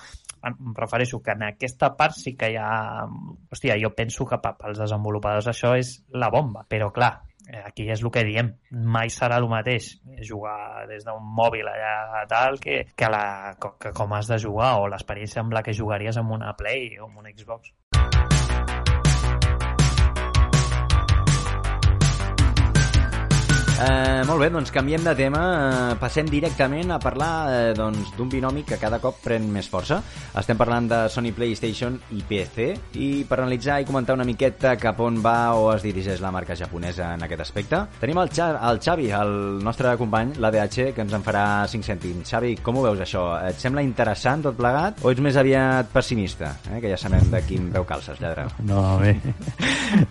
Em 0.45 0.75
refereixo 0.77 1.23
que 1.23 1.33
en 1.33 1.43
aquesta 1.47 1.95
part 1.97 2.13
sí 2.19 2.35
que 2.37 2.51
hi 2.51 2.57
ha... 2.57 3.07
Hòstia, 3.55 3.77
jo 3.81 3.95
penso 3.95 4.27
que 4.27 4.39
pels 4.43 4.79
desenvolupadors 4.83 5.47
això 5.53 5.77
és 5.79 5.95
la 6.13 6.29
bomba, 6.31 6.65
però 6.69 6.91
clar, 6.93 7.21
aquí 7.65 7.89
és 7.93 8.03
el 8.03 8.11
que 8.15 8.25
diem, 8.25 8.51
mai 8.71 9.11
serà 9.13 9.39
el 9.43 9.49
mateix 9.51 9.91
jugar 10.25 10.87
des 10.89 11.05
d'un 11.05 11.23
mòbil 11.37 11.69
allà 11.69 12.25
tal 12.31 12.59
que, 12.63 12.85
que, 12.97 13.11
la, 13.13 13.55
que 13.61 13.93
com 13.97 14.15
has 14.17 14.31
de 14.31 14.39
jugar 14.41 14.75
o 14.81 14.89
l'experiència 14.89 15.43
amb 15.45 15.53
la 15.57 15.63
que 15.63 15.77
jugaries 15.77 16.17
amb 16.21 16.37
una 16.39 16.55
Play 16.57 16.97
o 16.99 17.09
amb 17.09 17.21
una 17.21 17.35
Xbox. 17.35 17.75
Eh, 23.75 24.23
molt 24.23 24.39
bé, 24.39 24.47
doncs 24.55 24.71
canviem 24.71 25.03
de 25.03 25.13
tema. 25.19 25.41
Eh, 25.43 25.95
passem 25.99 26.29
directament 26.31 26.93
a 26.95 26.99
parlar 27.03 27.31
eh, 27.51 27.73
doncs, 27.75 28.13
d'un 28.15 28.29
binomi 28.31 28.63
que 28.63 28.79
cada 28.79 29.01
cop 29.03 29.17
pren 29.25 29.49
més 29.51 29.67
força. 29.71 29.99
Estem 30.39 30.59
parlant 30.59 30.87
de 30.91 31.01
Sony 31.11 31.33
PlayStation 31.35 31.97
i 32.15 32.23
PC 32.29 32.69
i 33.03 33.09
per 33.27 33.41
analitzar 33.41 33.81
i 33.83 33.89
comentar 33.89 34.15
una 34.15 34.27
miqueta 34.29 34.77
cap 34.79 35.01
on 35.03 35.19
va 35.25 35.57
o 35.59 35.73
es 35.73 35.83
dirigeix 35.83 36.23
la 36.23 36.31
marca 36.31 36.55
japonesa 36.55 37.11
en 37.17 37.25
aquest 37.27 37.43
aspecte, 37.43 37.81
tenim 37.99 38.21
el, 38.23 38.31
Xa 38.35 38.53
el 38.71 38.79
Xavi, 38.83 39.09
el 39.15 39.35
nostre 39.67 39.97
company, 39.99 40.37
l'ADH, 40.39 40.93
que 40.95 41.03
ens 41.03 41.17
en 41.19 41.27
farà 41.27 41.45
5 41.71 41.87
cèntims. 41.91 42.31
Xavi, 42.31 42.55
com 42.63 42.79
ho 42.79 42.85
veus 42.87 43.03
això? 43.03 43.25
Et 43.49 43.59
sembla 43.59 43.83
interessant 43.83 44.47
tot 44.47 44.59
plegat 44.59 45.03
o 45.03 45.11
ets 45.11 45.25
més 45.25 45.39
aviat 45.41 45.91
pessimista? 45.95 46.53
Eh? 46.71 46.79
Que 46.79 46.95
ja 46.95 47.01
sabem 47.01 47.27
de 47.33 47.43
quin 47.49 47.67
veu 47.75 47.87
calces, 47.89 48.23
lladre. 48.23 48.47
No, 48.71 49.01
bé, 49.03 49.17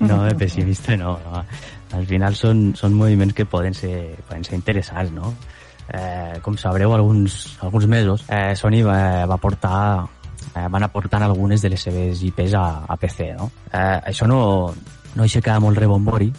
no, 0.04 0.20
bé, 0.26 0.36
pessimista 0.44 1.00
no, 1.00 1.16
no. 1.24 1.46
Al 1.94 2.08
final 2.10 2.36
són, 2.36 2.72
són 2.78 2.96
moviments 2.98 3.36
que 3.38 3.46
poden 3.46 3.76
ser, 3.78 4.16
poden 4.28 4.46
ser 4.48 4.58
interessants, 4.58 5.14
no? 5.14 5.34
Eh, 5.94 6.40
com 6.42 6.58
sabreu, 6.58 6.94
alguns, 6.96 7.58
alguns 7.62 7.86
mesos 7.92 8.24
eh, 8.32 8.56
Sony 8.56 8.80
va, 8.88 9.26
va 9.28 9.36
portar 9.38 9.76
eh, 10.56 10.68
van 10.72 10.86
aportant 10.88 11.26
algunes 11.26 11.62
de 11.62 11.74
les 11.74 11.84
seves 11.84 12.24
IPs 12.24 12.56
a, 12.56 12.66
a 12.88 12.98
PC, 12.98 13.34
no? 13.38 13.50
Eh, 13.68 14.00
això 14.14 14.28
no, 14.30 14.40
no 15.16 15.28
aixecava 15.28 15.62
molt 15.64 15.78
rebombori 15.78 16.32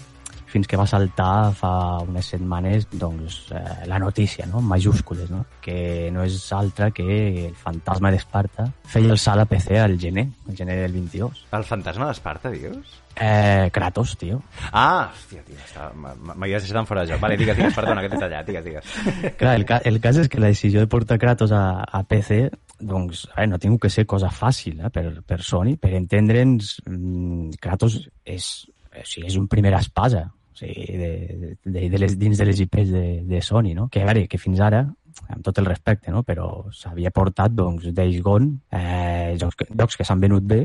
fins 0.55 0.71
que 0.71 0.79
va 0.79 0.87
saltar 0.87 1.51
fa 1.59 1.75
unes 2.07 2.29
setmanes 2.31 2.87
doncs, 2.93 3.41
eh, 3.51 3.85
la 3.91 3.99
notícia, 3.99 4.47
no? 4.47 4.63
majúscules, 4.63 5.31
no? 5.31 5.45
que 5.65 6.11
no 6.15 6.23
és 6.23 6.39
altra 6.55 6.93
que 6.95 7.07
el 7.49 7.57
fantasma 7.59 8.13
d'Esparta 8.15 8.69
feia 8.87 9.11
el 9.11 9.19
salt 9.19 9.43
a 9.43 9.49
PC 9.51 9.81
al 9.83 9.99
gener, 9.99 10.29
al 10.49 10.59
gener 10.61 10.79
del 10.85 10.95
22. 10.95 11.47
El 11.59 11.67
fantasma 11.67 12.11
d'Esparta, 12.11 12.53
dius? 12.55 13.01
Eh, 13.17 13.71
Kratos, 13.73 14.17
tio. 14.19 14.41
Ah, 14.73 15.11
hòstia, 15.13 15.43
tio, 15.47 15.59
m'havies 15.95 16.65
deixat 16.65 16.81
en 16.81 16.87
fora 16.87 17.05
de 17.05 17.13
joc. 17.13 17.21
Vale, 17.23 17.37
digues, 17.39 17.57
digues, 17.57 17.75
perdona, 17.75 18.03
que 18.03 18.11
t'he 18.11 18.19
tallat, 18.19 18.47
digues, 18.47 18.65
digues. 18.65 18.95
Clar, 19.41 19.55
el, 19.55 19.67
ca 19.69 19.81
el 19.87 20.01
cas 20.03 20.19
és 20.23 20.31
que 20.31 20.43
la 20.43 20.51
decisió 20.51 20.83
de 20.83 20.91
portar 20.91 21.19
Kratos 21.23 21.55
a, 21.55 21.65
a 21.87 22.03
PC 22.11 22.49
doncs, 22.81 23.27
veure, 23.35 23.51
no 23.53 23.61
tingut 23.63 23.85
que 23.85 23.93
ser 23.93 24.07
cosa 24.11 24.31
fàcil 24.35 24.83
eh, 24.83 24.91
per, 24.95 25.07
per 25.27 25.41
Sony. 25.47 25.77
Per 25.81 25.93
entendre'ns, 25.95 26.77
mm, 26.87 27.61
Kratos 27.63 28.01
és, 28.25 28.49
o 28.91 29.07
sigui, 29.07 29.29
és 29.31 29.39
un 29.39 29.47
primer 29.51 29.77
espasa 29.79 30.27
o 30.55 30.59
sigui, 30.61 30.85
de, 30.99 31.57
de, 31.65 31.89
de 31.91 31.99
les, 31.99 32.15
dins 32.19 32.39
de 32.39 32.45
les 32.47 32.61
IPs 32.63 32.93
de, 32.95 33.07
de 33.27 33.43
Sony, 33.43 33.73
no? 33.75 33.89
Que, 33.91 34.03
a 34.05 34.07
veure, 34.07 34.29
que 34.31 34.39
fins 34.39 34.61
ara 34.63 34.85
amb 35.29 35.43
tot 35.47 35.59
el 35.59 35.67
respecte, 35.67 36.11
no? 36.11 36.23
però 36.27 36.67
s'havia 36.75 37.11
portat 37.15 37.53
doncs, 37.55 37.85
Days 37.95 38.21
Gone, 38.23 38.57
eh, 38.75 39.37
jocs, 39.41 39.57
que- 39.61 39.69
jocs 39.71 39.97
que 39.99 40.07
s'han 40.07 40.19
venut 40.23 40.43
bé, 40.47 40.65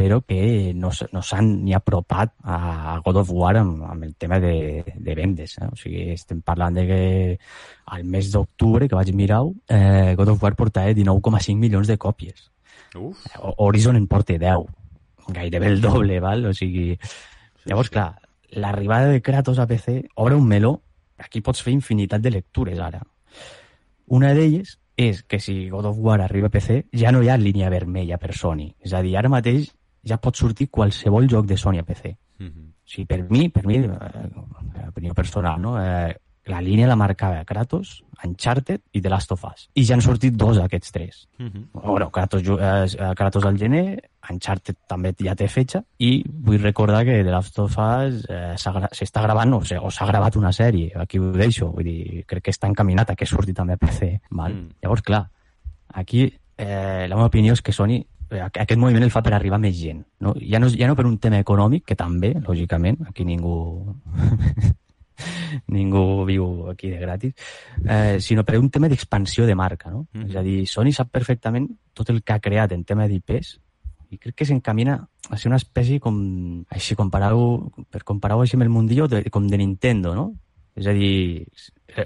però 0.00 0.20
que 0.24 0.72
no, 0.74 0.90
no 1.12 1.22
s'han 1.26 1.48
ni 1.64 1.74
apropat 1.74 2.30
a 2.46 3.00
God 3.04 3.18
of 3.24 3.32
War 3.34 3.56
amb, 3.58 3.82
amb 3.84 4.04
el 4.06 4.14
tema 4.14 4.38
de, 4.40 4.84
de 4.94 5.14
vendes. 5.18 5.56
Eh? 5.58 5.66
O 5.66 5.76
sigui, 5.76 6.04
estem 6.14 6.40
parlant 6.46 6.78
de 6.78 6.86
que 6.88 7.00
al 7.86 8.04
mes 8.08 8.30
d'octubre, 8.32 8.88
que 8.88 8.94
vaig 8.96 9.10
mirar-ho, 9.12 9.52
eh, 9.68 10.14
God 10.16 10.32
of 10.36 10.42
War 10.46 10.54
portava 10.56 10.94
19,5 10.94 11.58
milions 11.58 11.90
de 11.90 11.98
còpies. 11.98 12.46
Uf, 12.96 13.26
Horizon 13.58 13.98
en 13.98 14.06
porta 14.10 14.38
10. 14.38 14.70
Gairebé 15.34 15.66
el 15.74 15.80
doble, 15.82 16.18
val? 16.22 16.46
O 16.46 16.54
sigui... 16.54 16.94
Llavors, 17.66 17.90
clar, 17.92 18.14
l'arribada 18.50 19.08
de 19.08 19.22
Kratos 19.22 19.58
a 19.58 19.66
PC 19.66 20.08
obre 20.14 20.34
un 20.34 20.46
meló. 20.46 20.82
Aquí 21.18 21.40
pots 21.44 21.62
fer 21.62 21.74
infinitat 21.74 22.22
de 22.22 22.30
lectures, 22.30 22.78
ara. 22.80 23.02
Una 24.06 24.32
d'elles 24.34 24.78
és 25.00 25.22
que 25.22 25.38
si 25.40 25.68
God 25.70 25.86
of 25.92 25.98
War 25.98 26.20
arriba 26.20 26.48
a 26.48 26.52
PC 26.52 26.86
ja 26.92 27.12
no 27.12 27.22
hi 27.22 27.30
ha 27.30 27.38
línia 27.40 27.70
vermella 27.70 28.18
per 28.18 28.34
Sony. 28.36 28.70
És 28.80 28.92
a 28.92 29.02
dir, 29.02 29.16
ara 29.16 29.30
mateix 29.32 29.70
ja 30.04 30.18
pot 30.20 30.36
sortir 30.36 30.68
qualsevol 30.68 31.28
joc 31.28 31.46
de 31.46 31.56
Sony 31.56 31.78
a 31.80 31.84
PC. 31.84 32.16
Mhm. 32.38 32.66
O 32.70 32.90
sigui, 32.90 33.06
per 33.06 33.22
mi, 33.30 33.48
per 33.48 33.66
mi, 33.66 33.76
eh, 33.76 34.88
opinió 34.88 35.14
personal, 35.14 35.60
no? 35.60 35.76
Eh, 35.82 36.16
la 36.46 36.60
línia 36.60 36.88
la 36.88 36.96
marcava 36.96 37.44
Kratos, 37.44 38.02
Uncharted 38.24 38.82
i 38.92 39.00
The 39.00 39.10
Last 39.12 39.32
of 39.32 39.44
Us. 39.44 39.68
I 39.74 39.84
ja 39.84 39.94
han 39.96 40.02
sortit 40.04 40.34
dos 40.36 40.58
d'aquests 40.58 40.92
tres. 40.92 41.28
Mhm. 41.38 41.70
Bueno, 41.72 42.10
Kratos, 42.10 42.42
eh, 42.42 42.86
eh, 42.98 43.14
Kratos 43.16 43.44
al 43.44 43.58
gener, 43.58 44.10
Uncharted 44.30 44.76
també 44.86 45.14
ja 45.18 45.34
té 45.34 45.48
fetge, 45.48 45.82
i 45.98 46.22
vull 46.26 46.60
recordar 46.60 47.04
que 47.04 47.22
The 47.24 47.30
Last 47.30 47.58
of 47.58 47.78
Us 47.78 48.26
eh, 48.28 48.54
s'està 48.56 49.22
gravant, 49.22 49.54
o 49.54 49.64
s'ha 49.64 49.80
o 49.80 49.90
s'ha 49.90 50.06
gravat 50.06 50.36
una 50.36 50.52
sèrie, 50.52 50.92
aquí 50.94 51.18
ho 51.18 51.32
deixo, 51.32 51.70
vull 51.72 51.84
dir, 51.84 52.24
crec 52.26 52.44
que 52.44 52.50
està 52.50 52.68
encaminat 52.68 53.10
a 53.10 53.16
que 53.16 53.26
surti 53.26 53.54
també 53.54 53.74
a 53.74 53.80
PC. 53.80 54.20
Val? 54.30 54.52
Mm. 54.52 54.68
Llavors, 54.82 55.02
clar, 55.02 55.28
aquí 55.94 56.32
eh, 56.56 57.06
la 57.08 57.16
meva 57.16 57.28
opinió 57.28 57.52
és 57.52 57.62
que 57.62 57.72
Sony 57.72 57.96
eh, 58.30 58.42
aquest 58.44 58.78
moviment 58.78 59.02
el 59.02 59.10
fa 59.10 59.22
per 59.22 59.32
arribar 59.34 59.58
més 59.58 59.76
gent. 59.78 60.04
No? 60.20 60.34
Ja, 60.40 60.60
no, 60.60 60.68
ja 60.68 60.88
no 60.88 60.96
per 60.96 61.06
un 61.06 61.18
tema 61.18 61.40
econòmic, 61.40 61.86
que 61.88 61.96
també, 61.96 62.34
lògicament, 62.46 63.00
aquí 63.08 63.24
ningú 63.24 63.96
ningú 65.76 66.24
viu 66.28 66.68
aquí 66.70 66.90
de 66.90 66.98
gratis, 66.98 67.34
eh, 67.84 68.18
sinó 68.20 68.44
per 68.44 68.58
un 68.58 68.70
tema 68.70 68.88
d'expansió 68.88 69.46
de 69.46 69.54
marca, 69.54 69.90
no? 69.90 70.06
Mhm. 70.12 70.28
És 70.30 70.36
a 70.36 70.42
dir, 70.46 70.66
Sony 70.66 70.92
sap 70.92 71.10
perfectament 71.10 71.68
tot 71.94 72.10
el 72.10 72.22
que 72.22 72.32
ha 72.32 72.40
creat 72.40 72.72
en 72.72 72.84
tema 72.84 73.08
d'IPs 73.08 73.58
i 74.10 74.18
crec 74.18 74.34
que 74.40 74.46
s'encamina 74.46 74.96
a 75.30 75.36
ser 75.38 75.50
una 75.50 75.60
espècie 75.60 76.00
com, 76.02 76.16
així 76.70 76.96
comparar-ho, 76.98 77.70
per 77.90 78.02
comparar-ho 78.02 78.42
així 78.42 78.56
amb 78.58 78.66
el 78.66 78.72
mundillo, 78.74 79.06
de, 79.08 79.22
com 79.30 79.46
de 79.46 79.60
Nintendo, 79.60 80.14
no? 80.14 80.32
És 80.74 80.86
a 80.86 80.94
dir, 80.94 81.46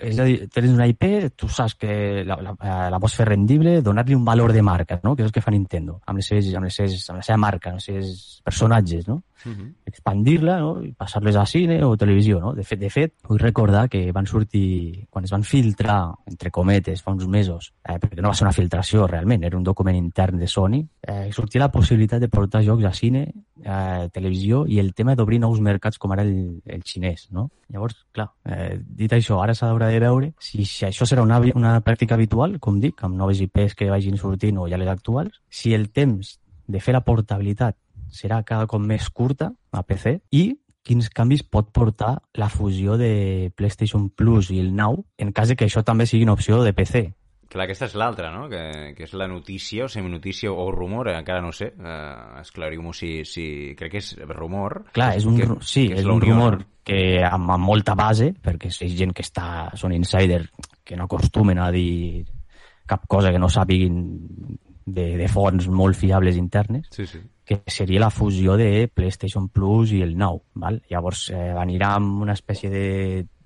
és 0.01 0.19
a 0.19 0.25
dir, 0.27 0.49
tens 0.53 0.73
una 0.73 0.87
IP, 0.91 1.05
tu 1.37 1.49
saps 1.49 1.77
que 1.81 2.25
la, 2.27 2.37
la, 2.43 2.55
eh, 2.55 2.89
la 2.93 3.01
pots 3.03 3.17
fer 3.19 3.27
rendible, 3.29 3.81
donar-li 3.83 4.17
un 4.17 4.25
valor 4.25 4.53
de 4.53 4.63
marca, 4.63 4.99
no? 5.05 5.15
que 5.15 5.25
és 5.25 5.29
el 5.29 5.35
que 5.35 5.43
fa 5.45 5.53
Nintendo, 5.55 6.01
amb, 6.07 6.21
les 6.21 6.31
seves, 6.31 6.51
amb, 6.55 6.69
les 6.69 6.81
seves, 6.81 7.05
amb 7.11 7.21
la 7.21 7.27
seva 7.27 7.39
marca, 7.45 7.73
amb 7.73 7.83
els 7.83 7.89
seus 7.91 8.43
personatges, 8.45 9.09
no? 9.09 9.23
Uh 9.45 9.53
-huh. 9.53 9.73
expandir-la 9.85 10.59
no? 10.59 10.83
i 10.83 10.93
passar-les 10.93 11.37
a 11.37 11.45
cine 11.45 11.85
o 11.85 11.97
televisió. 11.97 12.41
No? 12.41 12.55
De, 12.55 12.65
fet, 12.65 12.81
de 12.81 12.89
fet, 12.89 13.13
vull 13.29 13.39
recordar 13.39 13.91
que 13.91 14.11
van 14.11 14.27
sortir, 14.27 15.07
quan 15.11 15.25
es 15.25 15.31
van 15.31 15.43
filtrar, 15.43 16.15
entre 16.27 16.51
cometes, 16.51 17.03
fa 17.03 17.13
uns 17.13 17.27
mesos, 17.29 17.75
eh, 17.85 17.99
perquè 17.99 18.23
no 18.23 18.29
va 18.29 18.35
ser 18.35 18.47
una 18.47 18.53
filtració 18.53 19.07
realment, 19.07 19.45
era 19.45 19.59
un 19.59 19.65
document 19.65 19.97
intern 19.97 20.39
de 20.39 20.47
Sony, 20.47 20.89
eh, 21.03 21.31
sortia 21.31 21.61
la 21.61 21.71
possibilitat 21.71 22.21
de 22.21 22.29
portar 22.29 22.65
jocs 22.65 22.85
a 22.85 22.93
cine, 22.93 23.33
eh, 23.63 24.09
televisió 24.13 24.65
i 24.67 24.79
el 24.79 24.95
tema 24.95 25.15
d'obrir 25.15 25.41
nous 25.41 25.61
mercats 25.61 25.99
com 25.99 26.13
ara 26.13 26.23
el, 26.23 26.63
el 26.65 26.83
xinès. 26.83 27.29
No? 27.31 27.51
Llavors, 27.69 28.07
clar, 28.13 28.31
eh, 28.45 28.79
dit 28.81 29.13
això, 29.13 29.43
ara 29.43 29.55
s'ha 29.55 29.74
d'haurà 29.75 29.91
de 29.93 30.01
veure 30.01 30.33
si, 30.39 30.65
si 30.65 30.87
això 30.87 31.07
serà 31.11 31.27
una, 31.27 31.41
una 31.59 31.75
pràctica 31.85 32.17
habitual, 32.17 32.59
com 32.63 32.81
dic, 32.81 33.03
amb 33.05 33.19
noves 33.19 33.43
IPs 33.45 33.75
que 33.77 33.91
vagin 33.91 34.17
sortint 34.21 34.59
o 34.63 34.69
ja 34.71 34.81
les 34.81 34.91
actuals, 34.91 35.43
si 35.51 35.75
el 35.75 35.91
temps 35.91 36.39
de 36.67 36.81
fer 36.81 36.95
la 36.95 37.05
portabilitat 37.05 37.77
serà 38.15 38.43
cada 38.47 38.69
cop 38.71 38.81
més 38.81 39.11
curta 39.11 39.51
a 39.75 39.83
PC 39.83 40.21
i 40.33 40.45
quins 40.85 41.09
canvis 41.11 41.43
pot 41.43 41.71
portar 41.75 42.19
la 42.37 42.51
fusió 42.53 42.99
de 43.01 43.51
PlayStation 43.57 44.11
Plus 44.11 44.51
i 44.53 44.61
el 44.61 44.75
Now 44.77 45.03
en 45.19 45.33
cas 45.33 45.49
de 45.49 45.57
que 45.57 45.67
això 45.67 45.83
també 45.83 46.07
sigui 46.07 46.27
una 46.29 46.37
opció 46.37 46.63
de 46.63 46.75
PC. 46.77 47.07
Clar, 47.49 47.65
aquesta 47.67 47.87
és 47.87 47.95
l'altra, 47.99 48.31
no? 48.35 48.49
Que, 48.51 48.93
que 48.97 49.05
és 49.07 49.13
la 49.15 49.27
notícia, 49.31 49.85
o 49.85 49.89
seminotícia 49.89 50.51
o 50.53 50.71
rumor, 50.73 51.09
encara 51.13 51.43
no 51.45 51.53
sé, 51.53 51.73
eh, 51.77 52.41
esclariu-m'ho 52.41 52.93
si, 52.97 53.25
si... 53.29 53.47
Crec 53.79 53.93
que 53.93 54.03
és 54.03 54.13
rumor. 54.33 54.85
Clar, 54.97 55.13
és 55.19 55.27
un, 55.29 55.37
que, 55.39 55.47
ru- 55.51 55.61
sí, 55.63 55.89
que 55.93 56.01
és, 56.01 56.05
la 56.09 56.15
un 56.17 56.23
rumor 56.25 56.59
no? 56.61 56.67
que 56.85 56.99
amb, 57.25 57.51
amb 57.55 57.65
molta 57.65 57.95
base, 57.95 58.33
perquè 58.43 58.69
és 58.73 58.97
gent 58.99 59.13
que 59.17 59.23
està, 59.25 59.71
són 59.79 59.95
insider, 59.97 60.43
que 60.85 60.97
no 60.97 61.07
acostumen 61.09 61.59
a 61.63 61.71
dir 61.73 62.25
cap 62.87 63.07
cosa 63.09 63.31
que 63.33 63.39
no 63.41 63.49
sàpiguin 63.49 64.03
de, 64.85 65.07
de 65.17 65.29
fonts 65.33 65.69
molt 65.73 65.97
fiables 65.97 66.37
internes, 66.37 66.89
Sí, 66.93 67.07
sí. 67.09 67.23
que 67.45 67.63
seria 67.67 68.01
la 68.03 68.11
fusió 68.13 68.59
de 68.61 68.89
PlayStation 68.93 69.49
Plus 69.49 69.93
i 69.97 70.03
el 70.05 70.13
Now. 70.21 70.43
Val? 70.61 70.83
Llavors 70.91 71.31
eh, 71.33 71.53
anirà 71.57 71.95
amb 71.97 72.21
una 72.27 72.35
espècie 72.37 72.69
de, 72.69 72.85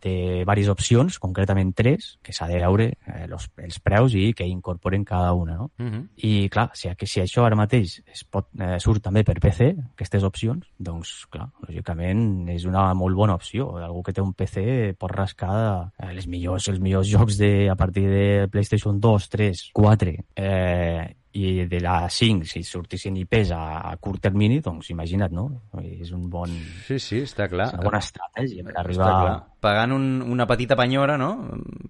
de 0.03 0.15
diverses 0.41 0.69
opcions, 0.73 1.19
concretament 1.19 1.73
tres, 1.77 2.17
que 2.23 2.33
s'ha 2.33 2.49
de 2.51 2.61
veure 2.63 2.89
eh, 2.93 3.27
los, 3.31 3.49
els 3.63 3.81
preus 3.85 4.15
i 4.19 4.33
que 4.37 4.47
incorporen 4.47 5.05
cada 5.05 5.33
una. 5.33 5.57
No? 5.57 5.71
Uh 5.79 5.87
-huh. 5.87 6.03
I 6.17 6.49
clar, 6.49 6.71
si, 6.75 6.89
si 7.05 7.21
això 7.21 7.45
ara 7.45 7.57
mateix 7.57 8.03
es 8.07 8.25
pot, 8.25 8.49
eh, 8.59 8.79
surt 8.79 9.03
també 9.03 9.25
per 9.25 9.41
PC, 9.41 9.75
aquestes 9.93 10.23
opcions, 10.23 10.67
doncs 10.79 11.27
clar, 11.31 11.51
lògicament 11.67 12.49
és 12.49 12.65
una 12.65 12.95
molt 12.95 13.17
bona 13.17 13.35
opció. 13.35 13.77
Algú 13.77 14.03
que 14.03 14.13
té 14.13 14.21
un 14.21 14.35
PC 14.35 14.95
pot 14.99 15.11
rascar 15.11 15.93
eh, 15.99 16.13
les 16.13 16.27
millors, 16.27 16.69
els 16.69 16.81
millors 16.81 17.09
jocs 17.09 17.37
de, 17.39 17.69
a 17.71 17.77
partir 17.77 18.09
de 18.09 18.49
PlayStation 18.49 19.01
2, 19.01 19.29
3, 19.29 19.71
4 19.73 20.15
eh, 20.37 21.17
i 21.37 21.67
de 21.69 21.81
la 21.85 22.09
5, 22.09 22.47
si 22.49 22.63
sortissin 22.65 23.17
IPs 23.21 23.51
a, 23.53 23.61
a 23.91 23.97
curt 24.01 24.23
termini, 24.25 24.61
doncs 24.65 24.89
imagina't, 24.95 25.33
no? 25.33 25.45
És 25.85 26.11
un 26.17 26.29
bon, 26.31 26.49
Sí, 26.87 26.99
sí, 26.99 27.21
està 27.27 27.49
clar. 27.53 27.69
és 27.69 27.75
una 27.79 27.85
bona 27.91 28.01
estratègia 28.01 28.65
per 28.65 28.73
Està 28.73 28.81
arribar... 28.85 29.11
clar. 29.13 29.37
Pagant 29.61 29.93
un, 29.93 30.07
una 30.23 30.47
petita 30.47 30.77
penyora, 30.79 31.19
no? 31.19 31.33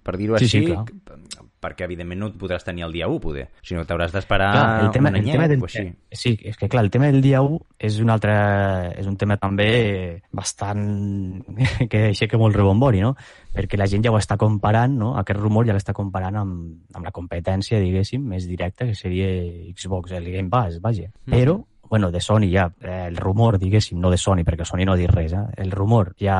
Per 0.03 0.17
dir-ho 0.17 0.37
Sí, 0.41 0.45
així, 0.49 0.65
sí, 0.65 0.73
clar. 0.73 0.85
Perquè 1.61 1.85
evidentment 1.85 2.19
no 2.21 2.29
et 2.31 2.37
podràs 2.39 2.65
tenir 2.65 2.85
el 2.87 2.93
dia 2.95 3.07
1, 3.11 3.19
poder, 3.23 3.47
sinó 3.65 3.83
t'hauràs 3.87 4.13
d'esperar 4.15 4.49
el 4.85 4.91
tema, 4.95 5.09
un 5.09 5.15
el 5.15 5.21
anyet 5.21 5.37
tema 5.37 5.47
del, 5.51 5.61
o 5.61 5.67
així. 5.67 5.85
sí, 6.11 6.33
és 6.43 6.57
que 6.57 6.69
clar, 6.71 6.83
el 6.85 6.91
tema 6.91 7.09
del 7.11 7.21
dia 7.21 7.41
1 7.45 7.59
és 7.89 7.99
un 8.03 8.13
altre, 8.13 8.35
és 8.99 9.07
un 9.07 9.17
tema 9.19 9.37
també 9.37 9.69
bastant 10.31 10.83
que 11.91 12.05
aixeca 12.11 12.39
molt 12.41 12.55
rebombori, 12.55 13.03
no? 13.03 13.15
Perquè 13.53 13.79
la 13.79 13.87
gent 13.89 14.05
ja 14.05 14.13
ho 14.13 14.19
està 14.19 14.37
comparant, 14.37 14.95
no? 14.99 15.15
Aquest 15.19 15.39
rumor 15.39 15.67
ja 15.67 15.75
l'està 15.75 15.95
comparant 15.97 16.37
amb, 16.39 16.77
amb 16.95 17.05
la 17.05 17.15
competència, 17.15 17.81
diguéssim, 17.81 18.23
més 18.23 18.47
directa, 18.47 18.87
que 18.87 18.95
seria 18.95 19.27
Xbox, 19.73 20.15
el 20.15 20.31
Game 20.31 20.49
Pass, 20.49 20.79
vaja. 20.81 21.09
Mhm. 21.25 21.33
Però, 21.33 21.59
bueno, 21.89 22.11
de 22.11 22.21
Sony 22.21 22.51
ja, 22.53 22.71
eh, 22.81 23.07
el 23.07 23.17
rumor, 23.17 23.57
diguéssim, 23.57 23.99
no 23.99 24.11
de 24.11 24.17
Sony, 24.17 24.45
perquè 24.45 24.65
Sony 24.65 24.85
no 24.85 24.93
ha 24.93 24.99
dit 24.99 25.09
res, 25.09 25.33
eh? 25.33 25.45
el 25.57 25.71
rumor 25.71 26.13
ja 26.21 26.37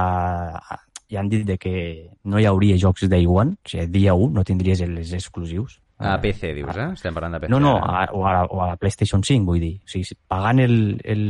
ja 1.09 1.19
han 1.19 1.29
dit 1.29 1.45
de 1.47 1.57
que 1.57 1.75
no 2.23 2.39
hi 2.39 2.45
hauria 2.45 2.77
jocs 2.77 3.07
Day 3.09 3.25
One, 3.27 3.57
o 3.65 3.69
sigui, 3.69 3.87
dia 3.91 4.13
1 4.13 4.33
no 4.35 4.43
tindries 4.45 4.81
els 4.85 5.13
exclusius. 5.13 5.79
A 5.99 6.13
PC, 6.21 6.53
dius, 6.55 6.77
eh? 6.79 6.85
Estem 6.95 7.11
parlant 7.13 7.33
de 7.35 7.39
PC. 7.43 7.51
No, 7.51 7.57
no, 7.59 7.73
ara. 7.75 8.05
a, 8.05 8.13
o, 8.15 8.21
a, 8.25 8.45
o 8.45 8.61
a 8.63 8.77
PlayStation 8.79 9.19
5, 9.21 9.43
vull 9.49 9.59
dir. 9.59 9.73
O 9.83 9.89
sigui, 9.91 10.05
si- 10.07 10.15
pagant 10.31 10.61
el, 10.63 10.75
el, 11.03 11.23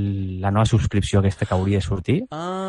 la 0.44 0.52
nova 0.54 0.68
subscripció 0.70 1.24
aquesta 1.24 1.48
que 1.50 1.56
hauria 1.58 1.80
de 1.80 1.88
sortir, 1.88 2.20
Ah, 2.30 2.69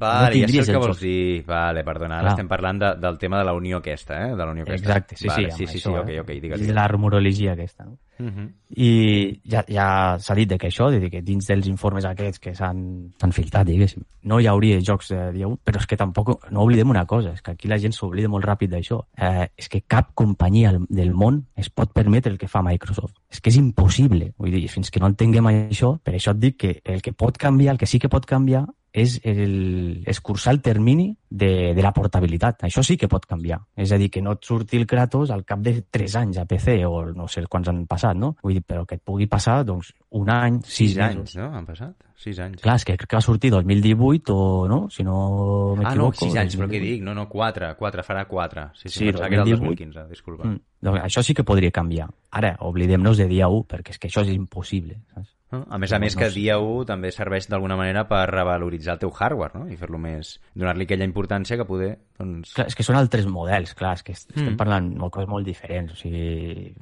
vale, 0.00 0.40
ja 0.40 0.48
sé 0.48 0.58
el 0.58 0.66
que 0.66 0.72
el 0.72 0.78
vols 0.78 0.96
joc. 0.96 1.00
dir. 1.04 1.44
Vale, 1.46 1.84
perdona, 1.84 2.18
ara 2.18 2.28
Clar. 2.28 2.34
estem 2.36 2.48
parlant 2.48 2.78
de, 2.80 2.92
del 3.00 3.18
tema 3.18 3.38
de 3.38 3.44
la 3.44 3.54
unió 3.54 3.78
aquesta, 3.78 4.20
eh? 4.26 4.30
De 4.34 4.44
la 4.44 4.50
unió 4.50 4.64
aquesta. 4.64 4.86
exacte, 4.86 5.16
sí, 5.16 5.28
vale, 5.28 5.50
sí, 5.50 5.56
sí, 5.56 5.64
amb 5.64 5.72
sí, 5.72 5.78
sí, 5.78 5.88
això, 5.88 6.00
ok, 6.02 6.08
eh? 6.08 6.20
ok, 6.20 6.30
digues. 6.44 6.68
La 6.74 6.86
rumorologia 6.88 7.52
aquesta, 7.52 7.84
no? 7.84 7.98
Uh 8.20 8.26
-huh. 8.26 8.52
I 8.76 9.40
ja, 9.48 9.64
ja 9.66 10.18
s'ha 10.18 10.34
dit 10.34 10.48
de 10.48 10.58
que 10.58 10.68
això, 10.68 10.90
de 10.90 11.10
que 11.10 11.22
dins 11.22 11.46
dels 11.46 11.66
informes 11.66 12.04
aquests 12.04 12.38
que 12.38 12.54
s'han 12.54 13.10
filtrat, 13.32 13.66
diguéssim, 13.66 14.02
no 14.22 14.40
hi 14.40 14.46
hauria 14.46 14.80
jocs 14.80 15.08
de 15.08 15.32
dia 15.32 15.48
1, 15.48 15.58
però 15.64 15.78
és 15.78 15.86
que 15.86 15.96
tampoc, 15.96 16.50
no 16.50 16.62
oblidem 16.62 16.90
una 16.90 17.06
cosa, 17.06 17.32
és 17.32 17.42
que 17.42 17.52
aquí 17.52 17.68
la 17.68 17.78
gent 17.78 17.92
s'oblida 17.92 18.28
molt 18.28 18.44
ràpid 18.44 18.68
d'això. 18.68 19.06
Eh, 19.16 19.48
és 19.56 19.68
que 19.68 19.82
cap 19.82 20.10
companyia 20.14 20.78
del 20.88 21.12
món 21.14 21.46
es 21.56 21.70
pot 21.70 21.92
permetre 21.92 22.30
el 22.32 22.38
que 22.38 22.48
fa 22.48 22.62
Microsoft. 22.62 23.14
És 23.30 23.40
que 23.40 23.50
és 23.50 23.56
impossible. 23.56 24.34
Vull 24.36 24.50
dir, 24.50 24.68
fins 24.68 24.90
que 24.90 25.00
no 25.00 25.06
entenguem 25.06 25.46
això, 25.46 25.98
per 26.02 26.14
això 26.14 26.32
et 26.32 26.38
dic 26.38 26.56
que 26.56 26.80
el 26.84 27.00
que 27.00 27.12
pot 27.12 27.36
canviar, 27.38 27.72
el 27.72 27.78
que 27.78 27.86
sí 27.86 27.98
que 27.98 28.08
pot 28.08 28.26
canviar, 28.26 28.66
és 28.92 29.20
el, 29.22 30.02
escurçar 30.10 30.52
el 30.54 30.60
termini 30.60 31.12
de, 31.30 31.72
de 31.76 31.82
la 31.82 31.92
portabilitat. 31.94 32.64
Això 32.66 32.82
sí 32.82 32.96
que 32.98 33.08
pot 33.08 33.24
canviar. 33.26 33.60
És 33.78 33.92
a 33.92 33.98
dir, 34.00 34.08
que 34.10 34.22
no 34.22 34.32
et 34.34 34.44
surti 34.44 34.76
el 34.80 34.86
Kratos 34.90 35.30
al 35.30 35.44
cap 35.46 35.60
de 35.62 35.76
3 35.90 36.16
anys 36.24 36.40
a 36.42 36.44
PC, 36.50 36.80
o 36.86 37.04
no 37.14 37.28
sé 37.30 37.44
quants 37.46 37.70
han 37.70 37.84
passat, 37.86 38.18
no? 38.18 38.34
Vull 38.42 38.58
dir, 38.58 38.64
però 38.66 38.84
que 38.86 38.98
et 38.98 39.04
pugui 39.06 39.28
passar, 39.30 39.60
doncs, 39.64 39.92
un 40.18 40.30
any, 40.34 40.58
6 40.64 40.74
Sis 40.74 40.96
mesos. 40.98 41.16
anys, 41.20 41.36
no? 41.38 41.50
Han 41.54 41.66
passat? 41.66 41.94
Sis 42.20 42.38
anys. 42.42 42.60
Clar, 42.60 42.74
és 42.76 42.84
que 42.84 42.96
crec 42.98 43.08
que 43.08 43.16
va 43.16 43.22
sortir 43.24 43.50
2018 43.54 44.34
o 44.36 44.66
no, 44.68 44.80
si 44.90 45.02
no 45.06 45.14
ah, 45.16 45.76
no, 45.76 45.76
m'equivoco. 45.78 46.26
sis 46.26 46.36
anys, 46.36 46.56
però 46.58 46.66
què 46.68 46.76
2018. 46.82 46.90
dic? 46.90 47.04
No, 47.06 47.14
no, 47.16 47.28
quatre, 47.30 47.70
quatre, 47.78 48.02
farà 48.04 48.26
quatre. 48.28 48.66
Sí, 48.74 48.88
sí, 48.90 48.98
Sí, 48.98 49.04
pensava 49.06 49.28
que 49.30 49.38
era 49.38 49.44
el 49.44 49.50
2018. 49.54 49.78
2015, 49.80 50.08
disculpa. 50.10 50.48
Mm. 50.50 50.60
Doncs 50.82 51.00
això 51.06 51.22
sí 51.24 51.32
que 51.34 51.44
podria 51.48 51.70
canviar. 51.70 52.10
Ara, 52.36 52.56
oblidem-nos 52.60 53.16
de 53.22 53.28
dia 53.30 53.48
1, 53.48 53.64
perquè 53.70 53.94
és 53.94 53.98
que 54.02 54.10
això 54.10 54.26
és 54.26 54.34
impossible. 54.34 54.98
Saps? 55.14 55.30
A 55.50 55.78
més 55.82 55.92
a 55.92 55.98
més 55.98 56.14
No 56.14 56.20
que 56.20 56.28
dia 56.30 56.58
1 56.62 56.84
també 56.86 57.10
serveix 57.10 57.48
d'alguna 57.50 57.76
manera 57.76 58.04
per 58.08 58.20
revaloritzar 58.30 58.94
el 58.94 59.00
teu 59.02 59.10
hardware, 59.10 59.58
no? 59.58 59.64
I 59.68 59.76
fer-lo 59.76 59.98
més... 59.98 60.36
donar-li 60.54 60.84
aquella 60.86 61.04
importància 61.08 61.56
que 61.58 61.64
poder, 61.66 61.96
doncs... 62.18 62.52
Clar, 62.54 62.68
és 62.70 62.76
que 62.78 62.86
són 62.86 62.96
altres 63.00 63.26
models, 63.26 63.74
clar, 63.74 63.96
és 63.98 64.02
que 64.06 64.12
est- 64.12 64.30
estem 64.30 64.52
Mm. 64.52 64.56
parlant 64.60 64.92
de 64.94 65.10
coses 65.10 65.28
molt 65.28 65.46
diferents, 65.46 65.92
o 65.92 65.96
sigui... 65.96 66.74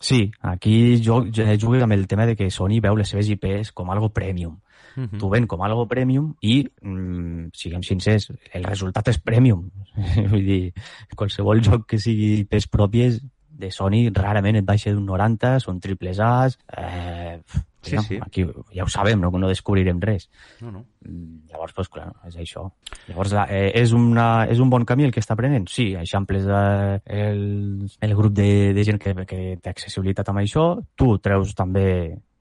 Sí, 0.00 0.30
aquí 0.42 1.00
jo, 1.02 1.24
jo 1.32 1.44
jugué 1.58 1.82
amb 1.82 1.92
el 1.94 2.06
tema 2.10 2.26
de 2.26 2.34
que 2.36 2.50
Sony 2.50 2.80
veu 2.82 2.96
les 2.98 3.08
seves 3.08 3.28
IPs 3.30 3.72
com 3.72 3.90
algo 3.90 4.08
premium. 4.12 4.60
Mhm. 4.96 5.18
T'ho 5.18 5.28
ven 5.30 5.46
com 5.50 5.62
algo 5.66 5.88
premium 5.90 6.34
i, 6.42 6.60
mm, 6.82 7.48
siguem 7.52 7.82
sincers, 7.82 8.28
el 8.52 8.62
resultat 8.62 9.08
és 9.10 9.18
premium. 9.18 9.70
Vull 10.30 10.44
dir, 10.46 10.72
qualsevol 11.16 11.62
joc 11.66 11.86
que 11.90 11.98
sigui 11.98 12.44
IPs 12.44 12.68
pròpies 12.70 13.18
de 13.54 13.70
Sony 13.70 14.08
rarament 14.14 14.56
et 14.60 14.66
baixa 14.66 14.90
d'un 14.92 15.06
90, 15.06 15.58
són 15.62 15.80
triples 15.80 16.20
A's... 16.20 16.58
Eh, 16.76 17.38
Sí, 17.84 17.96
no, 17.96 18.02
sí. 18.02 18.16
Aquí 18.16 18.46
ja 18.72 18.86
ho 18.86 18.88
sabem, 18.88 19.20
no, 19.20 19.28
no 19.36 19.44
descobrirem 19.50 19.98
res. 20.00 20.30
No, 20.62 20.70
no. 20.72 20.78
Mm, 21.04 21.50
Llavors, 21.50 21.74
pues, 21.76 21.90
clar, 21.92 22.06
és 22.24 22.38
això. 22.40 22.62
Llavors, 23.10 23.34
la- 23.36 23.44
eh, 23.52 23.72
és, 23.76 23.92
una, 23.92 24.46
és 24.48 24.56
un 24.64 24.70
bon 24.72 24.86
camí 24.88 25.04
el 25.04 25.12
que 25.12 25.20
està 25.20 25.36
prenent? 25.36 25.66
Sí, 25.68 25.90
eixamples 26.00 26.46
eh, 26.48 26.94
el, 27.04 27.84
el 28.00 28.14
grup 28.16 28.32
de, 28.32 28.72
de 28.72 28.84
gent 28.88 28.96
que, 29.02 29.12
que 29.28 29.42
té 29.60 29.68
accessibilitat 29.74 30.32
amb 30.32 30.40
això, 30.40 30.64
tu 30.96 31.18
treus 31.20 31.52
també 31.54 31.84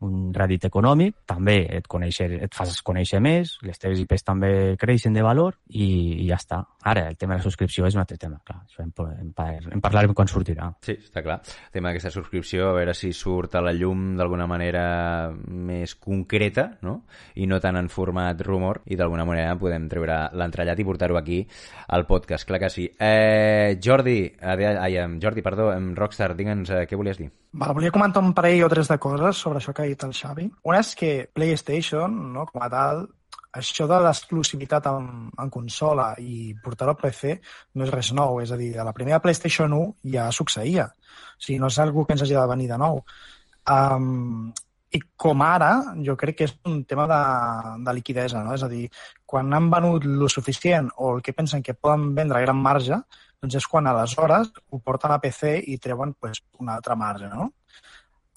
un 0.04 0.34
rèdit 0.36 0.68
econòmic, 0.70 1.16
també 1.30 1.64
et, 1.78 1.88
conèixer, 1.90 2.30
et 2.46 2.56
fas 2.56 2.76
conèixer 2.86 3.22
més, 3.24 3.56
les 3.66 3.80
teves 3.80 4.02
IPs 4.04 4.26
també 4.28 4.52
creixen 4.80 5.16
de 5.16 5.24
valor 5.26 5.58
i, 5.70 5.88
i 6.24 6.28
ja 6.28 6.40
està. 6.40 6.62
Ara, 6.84 7.08
el 7.10 7.18
tema 7.18 7.36
de 7.36 7.42
la 7.42 7.46
subscripció 7.46 7.88
és 7.88 7.96
un 7.96 8.04
altre 8.04 8.18
tema, 8.20 8.40
clar, 8.46 8.60
això 8.66 8.84
en, 8.84 8.92
en, 9.24 9.34
en 9.78 9.84
parlarem 9.84 10.14
quan 10.16 10.30
sortirà. 10.30 10.70
Sí, 10.84 10.98
està 10.98 11.24
clar. 11.26 11.40
El 11.70 11.78
tema 11.78 11.92
d'aquesta 11.92 12.12
subscripció, 12.14 12.70
a 12.70 12.78
veure 12.78 12.96
si 12.98 13.14
surt 13.16 13.56
a 13.56 13.64
la 13.64 13.74
llum 13.76 14.14
d'alguna 14.20 14.48
manera 14.50 14.86
més 15.32 15.96
concreta, 15.96 16.70
no? 16.84 17.00
I 17.40 17.48
no 17.48 17.62
tant 17.64 17.80
en 17.80 17.92
format 17.94 18.42
rumor, 18.46 18.82
i 18.92 19.00
d'alguna 19.00 19.28
manera 19.28 19.56
podem 19.60 19.88
treure 19.92 20.20
l'entrellat 20.36 20.80
i 20.80 20.88
portar-ho 20.88 21.20
aquí 21.20 21.44
al 21.96 22.08
podcast, 22.10 22.48
clar 22.50 22.60
que 22.66 22.74
sí. 22.74 22.90
Eh, 23.00 23.80
Jordi, 23.84 24.20
ai, 24.42 24.98
Jordi, 25.22 25.46
perdó, 25.46 25.72
Rockstar, 25.96 26.34
digue'ns 26.36 26.74
eh, 26.74 26.86
què 26.90 27.00
volies 27.00 27.22
dir. 27.22 27.32
Val, 27.54 27.76
volia 27.78 27.92
comentar 27.94 28.22
un 28.26 28.32
parell 28.34 28.64
o 28.66 28.70
tres 28.72 28.88
de 28.90 28.96
coses 28.98 29.38
sobre 29.38 29.60
això 29.60 29.74
que 29.74 29.84
ha 29.84 29.90
dit 29.90 30.04
el 30.04 30.14
Xavi. 30.18 30.48
Una 30.66 30.80
és 30.82 30.96
que 30.98 31.12
PlayStation, 31.38 32.16
no, 32.34 32.48
com 32.50 32.64
a 32.66 32.70
tal, 32.74 33.04
això 33.54 33.86
de 33.86 34.00
l'exclusivitat 34.02 34.88
en, 34.90 35.10
en 35.38 35.52
consola 35.54 36.08
i 36.18 36.56
portar-ho 36.64 36.96
a 36.96 36.98
PC 36.98 37.36
no 37.78 37.86
és 37.86 37.92
res 37.94 38.10
nou. 38.18 38.40
És 38.42 38.50
a 38.50 38.58
dir, 38.58 38.72
a 38.82 38.88
la 38.88 38.94
primera 38.98 39.22
PlayStation 39.22 39.76
1 39.78 40.14
ja 40.16 40.32
succeïa. 40.34 40.88
O 40.90 41.46
sigui, 41.46 41.60
no 41.62 41.70
és 41.70 41.78
algo 41.84 42.08
que 42.08 42.18
ens 42.18 42.26
hagi 42.26 42.34
de 42.34 42.46
venir 42.50 42.72
de 42.72 42.80
nou. 42.82 43.04
Um, 43.70 44.50
I 44.90 45.04
com 45.18 45.46
ara, 45.46 45.70
jo 46.08 46.18
crec 46.18 46.40
que 46.40 46.48
és 46.50 46.56
un 46.70 46.82
tema 46.90 47.06
de, 47.10 47.22
de 47.86 47.94
liquidesa, 48.00 48.42
no? 48.42 48.58
És 48.58 48.66
a 48.66 48.72
dir, 48.72 48.88
quan 49.30 49.54
han 49.54 49.70
venut 49.70 50.10
lo 50.10 50.30
suficient 50.30 50.90
o 50.98 51.16
el 51.16 51.22
que 51.22 51.38
pensen 51.38 51.62
que 51.62 51.78
poden 51.78 52.16
vendre 52.18 52.42
a 52.42 52.46
gran 52.48 52.58
marge, 52.58 52.98
doncs 53.44 53.60
és 53.60 53.68
quan 53.68 53.90
aleshores 53.90 54.54
ho 54.72 54.80
porten 54.80 55.12
a 55.12 55.20
PC 55.20 55.58
i 55.74 55.78
treuen 55.84 56.16
pues, 56.16 56.40
una 56.64 56.78
altra 56.80 56.96
marge, 56.96 57.28
no? 57.28 57.52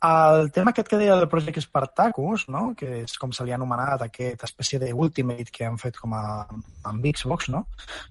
El 0.07 0.51
tema 0.53 0.71
aquest 0.75 0.91
que 0.91 0.99
deia 1.01 1.15
del 1.17 1.29
Project 1.33 1.63
Spartacus, 1.65 2.45
no? 2.53 2.75
que 2.77 3.01
és 3.01 3.15
com 3.19 3.31
se 3.33 3.47
li 3.47 3.55
ha 3.55 3.57
anomenat 3.57 4.03
aquesta 4.05 4.45
espècie 4.45 4.79
d'Ultimate 4.83 5.49
que 5.51 5.65
han 5.65 5.79
fet 5.81 5.97
com 5.97 6.13
a, 6.15 6.45
amb 6.91 7.07
Xbox, 7.09 7.49
no? 7.55 7.65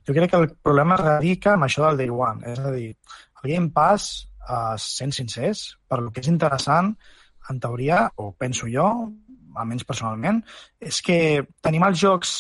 jo 0.08 0.16
crec 0.18 0.34
que 0.34 0.40
el 0.42 0.50
problema 0.66 0.98
radica 0.98 1.54
en 1.54 1.68
això 1.68 1.86
del 1.86 2.02
Day 2.02 2.10
One. 2.10 2.42
És 2.52 2.60
a 2.60 2.74
dir, 2.74 2.90
el 3.44 3.52
Game 3.52 3.70
Pass, 3.76 4.26
uh, 4.50 4.74
sent 4.82 5.14
sincers, 5.14 5.68
per 5.88 6.02
lo 6.02 6.10
que 6.12 6.26
és 6.26 6.32
interessant, 6.32 6.96
en 7.54 7.62
teoria, 7.62 8.08
o 8.18 8.32
penso 8.34 8.66
jo, 8.72 8.90
almenys 9.56 9.86
personalment, 9.88 10.42
és 10.82 11.00
que 11.06 11.18
tenim 11.64 11.86
els 11.86 12.02
jocs 12.02 12.34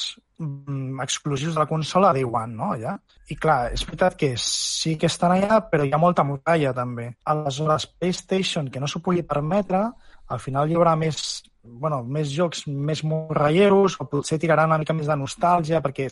exclusius 1.01 1.53
de 1.53 1.59
la 1.59 1.65
consola 1.65 2.11
Day 2.13 2.23
One, 2.23 2.53
no? 2.53 2.73
Ja? 2.79 2.95
I 3.31 3.37
clar, 3.39 3.71
és 3.73 3.85
veritat 3.87 4.17
que 4.19 4.33
sí 4.41 4.95
que 4.99 5.07
estan 5.07 5.35
allà, 5.35 5.61
però 5.69 5.85
hi 5.85 5.93
ha 5.95 6.01
molta 6.01 6.25
muralla 6.27 6.73
també. 6.75 7.09
Aleshores, 7.31 7.87
PlayStation, 7.99 8.69
que 8.69 8.81
no 8.81 8.87
s'ho 8.87 9.01
pugui 9.05 9.23
permetre, 9.23 9.85
al 10.27 10.41
final 10.41 10.69
hi 10.69 10.75
haurà 10.75 10.95
més, 10.99 11.43
bueno, 11.63 12.01
més 12.03 12.31
jocs 12.33 12.65
més 12.67 13.03
morralleros, 13.07 13.97
o 14.01 14.07
potser 14.11 14.39
tiraran 14.41 14.71
una 14.71 14.79
mica 14.81 14.93
més 14.97 15.07
de 15.07 15.17
nostàlgia, 15.19 15.81
perquè 15.85 16.09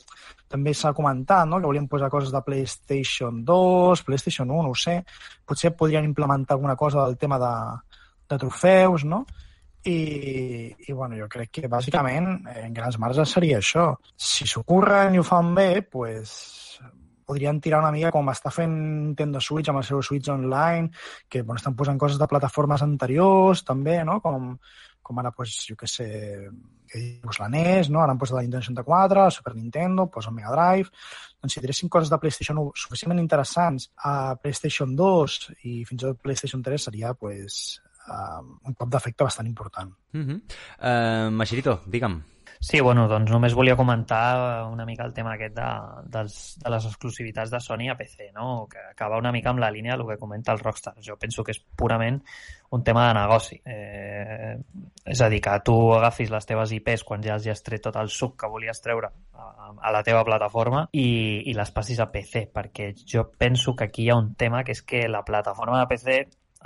també 0.47 0.73
s'ha 0.73 0.93
comentat 0.95 1.49
no? 1.49 1.59
que 1.59 1.69
volien 1.69 1.89
posar 1.91 2.11
coses 2.13 2.31
de 2.33 2.43
PlayStation 2.45 3.43
2, 3.45 4.05
PlayStation 4.07 4.49
1, 4.49 4.63
no 4.63 4.71
ho 4.71 4.77
sé. 4.77 5.01
Potser 5.45 5.75
podrien 5.75 6.05
implementar 6.07 6.55
alguna 6.55 6.77
cosa 6.79 7.05
del 7.05 7.17
tema 7.17 7.41
de, 7.41 7.55
de 8.29 8.39
trofeus, 8.45 9.03
no? 9.03 9.25
I, 9.85 10.75
i 10.87 10.93
bueno, 10.95 11.17
jo 11.19 11.27
crec 11.27 11.49
que 11.59 11.69
bàsicament 11.71 12.27
en 12.53 12.75
grans 12.75 12.97
marges 13.03 13.33
seria 13.35 13.59
això. 13.59 13.89
Si 14.15 14.47
s'ho 14.47 14.63
curren 14.63 15.15
i 15.15 15.19
ho 15.19 15.25
fan 15.27 15.51
bé, 15.57 15.81
pues, 15.83 16.31
podrien 17.25 17.59
tirar 17.61 17.81
una 17.81 17.91
mica 17.91 18.11
com 18.11 18.31
està 18.31 18.51
fent 18.53 18.73
Nintendo 18.73 19.41
Switch 19.41 19.71
amb 19.71 19.81
el 19.81 19.87
seu 19.87 20.01
Switch 20.01 20.29
Online, 20.31 20.91
que 21.27 21.41
bueno, 21.41 21.59
estan 21.59 21.75
posant 21.75 21.99
coses 21.99 22.19
de 22.19 22.29
plataformes 22.31 22.83
anteriors 22.85 23.63
també, 23.67 23.99
no? 24.07 24.19
com, 24.23 24.53
com 25.03 25.19
ara, 25.19 25.33
pues, 25.35 25.55
jo 25.67 25.75
què 25.79 25.89
sé, 25.89 26.07
pues, 27.23 27.39
la 27.41 27.49
NES, 27.51 27.91
no? 27.91 28.03
ara 28.03 28.15
han 28.15 28.21
posat 28.21 28.39
la 28.39 28.45
Nintendo 28.47 28.63
64, 28.63 29.27
la 29.27 29.35
Super 29.35 29.55
Nintendo, 29.55 30.07
pues, 30.07 30.27
el 30.27 30.39
Mega 30.39 30.55
Drive... 30.55 30.91
Doncs 31.43 31.57
si 31.57 31.59
tiressin 31.59 31.89
coses 31.91 32.07
de 32.07 32.15
PlayStation 32.23 32.59
1 32.61 32.71
suficientment 32.79 33.19
interessants 33.19 33.89
a 34.07 34.37
PlayStation 34.39 34.93
2 34.95 35.33
i 35.67 35.73
fins 35.83 35.97
i 35.97 36.05
tot 36.05 36.21
PlayStation 36.23 36.61
3 36.63 36.85
seria 36.87 37.11
pues, 37.19 37.81
uh, 38.07 38.43
un 38.67 38.73
cop 38.73 38.89
d'efecte 38.89 39.23
bastant 39.23 39.47
important. 39.47 39.91
Uh 40.13 40.21
-huh. 40.21 40.41
uh, 40.79 41.31
Machirito, 41.31 41.81
digue'm. 41.85 42.21
Sí, 42.63 42.79
bueno, 42.79 43.09
doncs 43.11 43.27
només 43.27 43.53
volia 43.59 43.75
comentar 43.75 44.63
una 44.71 44.85
mica 44.87 45.03
el 45.03 45.11
tema 45.11 45.33
aquest 45.33 45.55
de, 45.57 45.65
dels, 46.13 46.35
de 46.63 46.71
les 46.71 46.85
exclusivitats 46.87 47.51
de 47.51 47.59
Sony 47.59 47.89
a 47.91 47.97
PC, 47.99 48.29
no? 48.31 48.69
que 48.71 48.79
acaba 48.79 49.17
una 49.19 49.33
mica 49.35 49.49
amb 49.51 49.59
la 49.59 49.69
línia 49.69 49.97
del 49.97 50.07
que 50.07 50.15
comenta 50.17 50.53
el 50.53 50.59
Rockstar. 50.59 50.93
Jo 51.03 51.17
penso 51.19 51.43
que 51.43 51.51
és 51.51 51.59
purament 51.59 52.21
un 52.71 52.85
tema 52.87 53.09
de 53.09 53.17
negoci. 53.17 53.57
Eh, 53.65 54.55
és 55.03 55.21
a 55.21 55.27
dir, 55.27 55.41
que 55.43 55.57
tu 55.67 55.75
agafis 55.91 56.31
les 56.31 56.47
teves 56.47 56.71
IPs 56.71 57.03
quan 57.03 57.25
ja 57.25 57.35
has 57.35 57.63
tret 57.67 57.83
tot 57.83 57.99
el 57.99 58.07
suc 58.07 58.37
que 58.39 58.47
volies 58.47 58.79
treure 58.79 59.11
a, 59.11 59.73
a 59.75 59.91
la 59.91 60.03
teva 60.07 60.23
plataforma 60.23 60.85
i, 60.93 61.43
i 61.43 61.57
les 61.57 61.75
passis 61.75 61.99
a 61.99 62.07
PC, 62.15 62.45
perquè 62.53 62.93
jo 63.03 63.27
penso 63.27 63.75
que 63.75 63.89
aquí 63.91 64.07
hi 64.07 64.09
ha 64.13 64.21
un 64.23 64.35
tema 64.39 64.63
que 64.63 64.71
és 64.71 64.85
que 64.87 65.03
la 65.09 65.25
plataforma 65.27 65.83
de 65.83 65.91
PC 65.91 66.17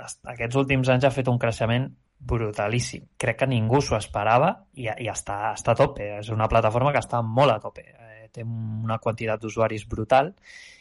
aquests 0.06 0.58
últims 0.60 0.88
anys 0.92 1.08
ha 1.08 1.14
fet 1.14 1.28
un 1.30 1.38
creixement 1.42 1.88
brutalíssim. 2.18 3.04
Crec 3.18 3.42
que 3.42 3.50
ningú 3.50 3.80
s'ho 3.82 3.96
esperava 3.98 4.50
i, 4.74 4.88
i 4.88 5.08
està, 5.10 5.54
està 5.54 5.74
a 5.74 5.78
tope. 5.78 6.08
És 6.18 6.30
una 6.34 6.48
plataforma 6.50 6.92
que 6.94 7.02
està 7.02 7.22
molt 7.22 7.54
a 7.54 7.60
tope. 7.62 7.84
Eh, 7.94 8.28
té 8.34 8.44
una 8.44 8.98
quantitat 9.02 9.42
d'usuaris 9.42 9.86
brutal 9.88 10.34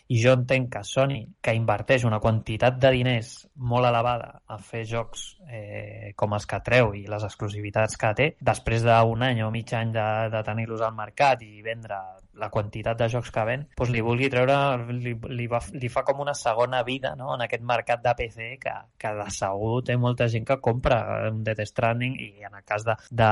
i 0.08 0.20
jo 0.22 0.34
entenc 0.38 0.70
que 0.74 0.84
Sony, 0.88 1.20
que 1.44 1.56
inverteix 1.56 2.06
una 2.08 2.20
quantitat 2.24 2.78
de 2.80 2.92
diners 2.96 3.32
molt 3.70 3.88
elevada 3.90 4.30
a 4.48 4.58
fer 4.64 4.84
jocs 4.88 5.26
eh, 5.50 6.14
com 6.16 6.36
els 6.38 6.48
que 6.48 6.62
treu 6.64 6.94
i 6.96 7.04
les 7.10 7.26
exclusivitats 7.28 7.98
que 8.00 8.14
té, 8.16 8.28
després 8.40 8.86
d'un 8.86 9.26
any 9.28 9.42
o 9.44 9.52
mig 9.52 9.74
any 9.76 9.92
de, 9.96 10.08
de 10.32 10.44
tenir-los 10.48 10.84
al 10.86 10.96
mercat 10.96 11.44
i 11.44 11.62
vendre 11.66 12.00
la 12.38 12.52
quantitat 12.54 13.00
de 13.00 13.10
jocs 13.10 13.32
que 13.34 13.44
ven, 13.50 13.66
doncs 13.76 13.92
li 13.92 14.04
vulgui 14.06 14.30
treure, 14.32 14.58
li, 14.94 15.16
li, 15.34 15.48
va, 15.52 15.60
li 15.74 15.90
fa 15.90 16.06
com 16.08 16.22
una 16.24 16.36
segona 16.38 16.84
vida 16.88 17.16
no? 17.18 17.34
en 17.36 17.44
aquest 17.48 17.66
mercat 17.66 18.04
de 18.04 18.14
PC 18.20 18.52
que, 18.62 18.76
que 19.02 19.14
de 19.18 19.28
segur 19.34 19.82
té 19.88 19.98
molta 19.98 20.30
gent 20.32 20.46
que 20.48 20.60
compra 20.64 21.02
un 21.32 21.44
Death 21.44 21.66
Stranding 21.68 22.16
i 22.22 22.32
en 22.48 22.62
el 22.62 22.64
cas 22.64 22.86
de, 22.88 22.96
de, 23.10 23.32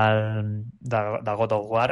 de, 0.81 1.05
de 1.21 1.37
God 1.39 1.57
of 1.59 1.71
War 1.71 1.89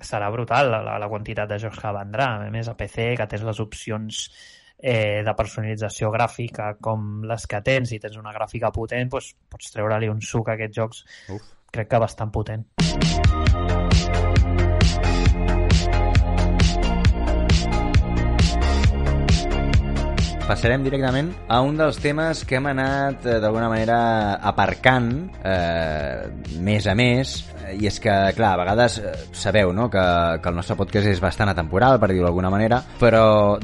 serà 0.00 0.30
brutal 0.30 0.70
la, 0.70 0.98
la 1.00 1.08
quantitat 1.10 1.48
de 1.50 1.58
jocs 1.62 1.80
que 1.82 1.92
vendrà. 1.96 2.30
A 2.46 2.50
més, 2.54 2.68
a 2.68 2.76
PC, 2.78 3.14
que 3.18 3.28
tens 3.30 3.44
les 3.46 3.60
opcions 3.64 4.22
eh, 4.78 5.22
de 5.26 5.34
personalització 5.38 6.12
gràfica 6.14 6.74
com 6.80 7.22
les 7.28 7.46
que 7.50 7.62
tens, 7.66 7.92
i 7.92 8.00
tens 8.02 8.18
una 8.20 8.34
gràfica 8.36 8.72
potent, 8.74 9.10
doncs, 9.14 9.34
pots 9.50 9.74
treure-li 9.74 10.10
un 10.12 10.22
suc 10.22 10.48
a 10.48 10.58
aquests 10.58 10.80
jocs, 10.82 11.04
Uf. 11.34 11.54
crec 11.74 11.90
que 11.94 12.04
bastant 12.06 12.34
potent. 12.34 12.68
Passarem 20.48 20.84
directament 20.86 21.28
a 21.52 21.60
un 21.60 21.76
dels 21.76 21.98
temes 22.00 22.40
que 22.48 22.56
hem 22.56 22.70
anat 22.70 23.26
eh, 23.28 23.36
d'alguna 23.42 23.68
manera 23.68 23.98
aparcant 24.50 25.10
eh, 25.44 26.24
més 26.64 26.88
a 26.88 26.94
més 26.96 27.34
i 27.76 27.84
és 27.90 27.98
que, 28.00 28.14
clar, 28.32 28.54
a 28.54 28.60
vegades 28.62 28.96
eh, 29.02 29.12
sabeu 29.36 29.74
no? 29.76 29.90
que, 29.92 30.04
que 30.40 30.48
el 30.48 30.56
nostre 30.56 30.78
podcast 30.78 31.10
és 31.10 31.20
bastant 31.20 31.52
atemporal, 31.52 32.00
per 32.00 32.08
dir-ho 32.14 32.24
d'alguna 32.24 32.52
manera, 32.54 32.80
però 33.00 33.58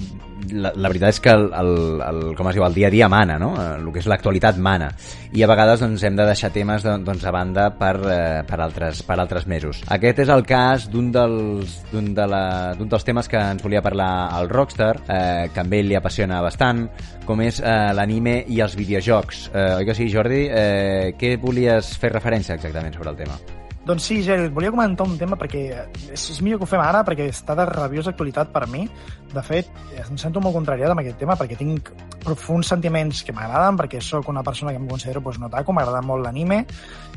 la, 0.52 0.72
la 0.76 0.90
veritat 0.92 1.14
és 1.14 1.20
que 1.24 1.32
el, 1.34 1.46
el, 1.54 1.72
el, 2.04 2.20
com 2.38 2.48
es 2.50 2.58
diu, 2.58 2.64
el 2.66 2.76
dia 2.76 2.88
a 2.88 2.94
dia 2.94 3.08
mana, 3.08 3.38
no? 3.40 3.52
Eh, 3.60 3.68
el 3.78 3.88
que 3.94 4.02
és 4.02 4.08
l'actualitat 4.10 4.58
mana. 4.60 4.90
I 5.34 5.44
a 5.44 5.48
vegades 5.50 5.82
doncs, 5.82 6.04
hem 6.06 6.18
de 6.18 6.26
deixar 6.28 6.52
temes 6.54 6.84
doncs, 6.84 7.24
a 7.24 7.32
banda 7.34 7.70
per, 7.78 7.94
eh, 8.10 8.42
per, 8.48 8.60
altres, 8.64 9.02
per 9.06 9.18
altres 9.18 9.48
mesos. 9.50 9.82
Aquest 9.94 10.24
és 10.26 10.34
el 10.34 10.44
cas 10.46 10.88
d'un 10.92 11.10
dels, 11.14 11.80
de 11.92 12.28
la, 12.30 12.44
dels 12.78 13.08
temes 13.08 13.30
que 13.30 13.40
ens 13.40 13.64
volia 13.64 13.82
parlar 13.84 14.12
el 14.38 14.48
Rockstar, 14.52 14.94
eh, 15.08 15.50
que 15.54 15.64
a 15.64 15.66
ell 15.66 15.90
li 15.90 15.98
apassiona 15.98 16.42
bastant, 16.44 16.86
com 17.24 17.42
és 17.44 17.60
eh, 17.60 17.90
l'anime 17.96 18.42
i 18.48 18.60
els 18.64 18.76
videojocs. 18.78 19.48
Eh, 19.52 19.68
oi 19.80 19.88
que 19.88 19.96
sí, 19.96 20.08
Jordi? 20.12 20.46
Eh, 20.46 21.12
què 21.18 21.36
volies 21.42 21.96
fer 21.98 22.14
referència 22.14 22.58
exactament 22.58 22.94
sobre 22.94 23.14
el 23.14 23.22
tema? 23.24 23.63
Doncs 23.84 24.06
sí, 24.08 24.22
Geri, 24.24 24.48
volia 24.48 24.70
comentar 24.72 25.04
un 25.04 25.18
tema 25.20 25.36
perquè 25.36 25.60
és, 26.08 26.22
és 26.32 26.38
millor 26.40 26.62
que 26.62 26.64
ho 26.64 26.68
fem 26.70 26.80
ara 26.80 27.02
perquè 27.04 27.26
està 27.28 27.52
de 27.58 27.66
rabiosa 27.68 28.14
actualitat 28.14 28.48
per 28.54 28.62
mi. 28.72 28.86
De 29.28 29.42
fet, 29.44 29.68
em 30.00 30.16
sento 30.20 30.40
molt 30.40 30.56
contrariat 30.56 30.94
amb 30.94 31.02
aquest 31.02 31.18
tema 31.20 31.36
perquè 31.36 31.58
tinc 31.60 31.90
profuns 32.24 32.70
sentiments 32.72 33.20
que 33.26 33.34
m'agraden, 33.36 33.76
perquè 33.76 34.00
sóc 34.00 34.30
una 34.32 34.44
persona 34.46 34.72
que 34.72 34.80
em 34.80 34.88
considero 34.88 35.20
pues, 35.20 35.36
no 35.42 35.52
taco, 35.52 35.76
m'agrada 35.76 36.00
molt 36.00 36.24
l'anime 36.24 36.62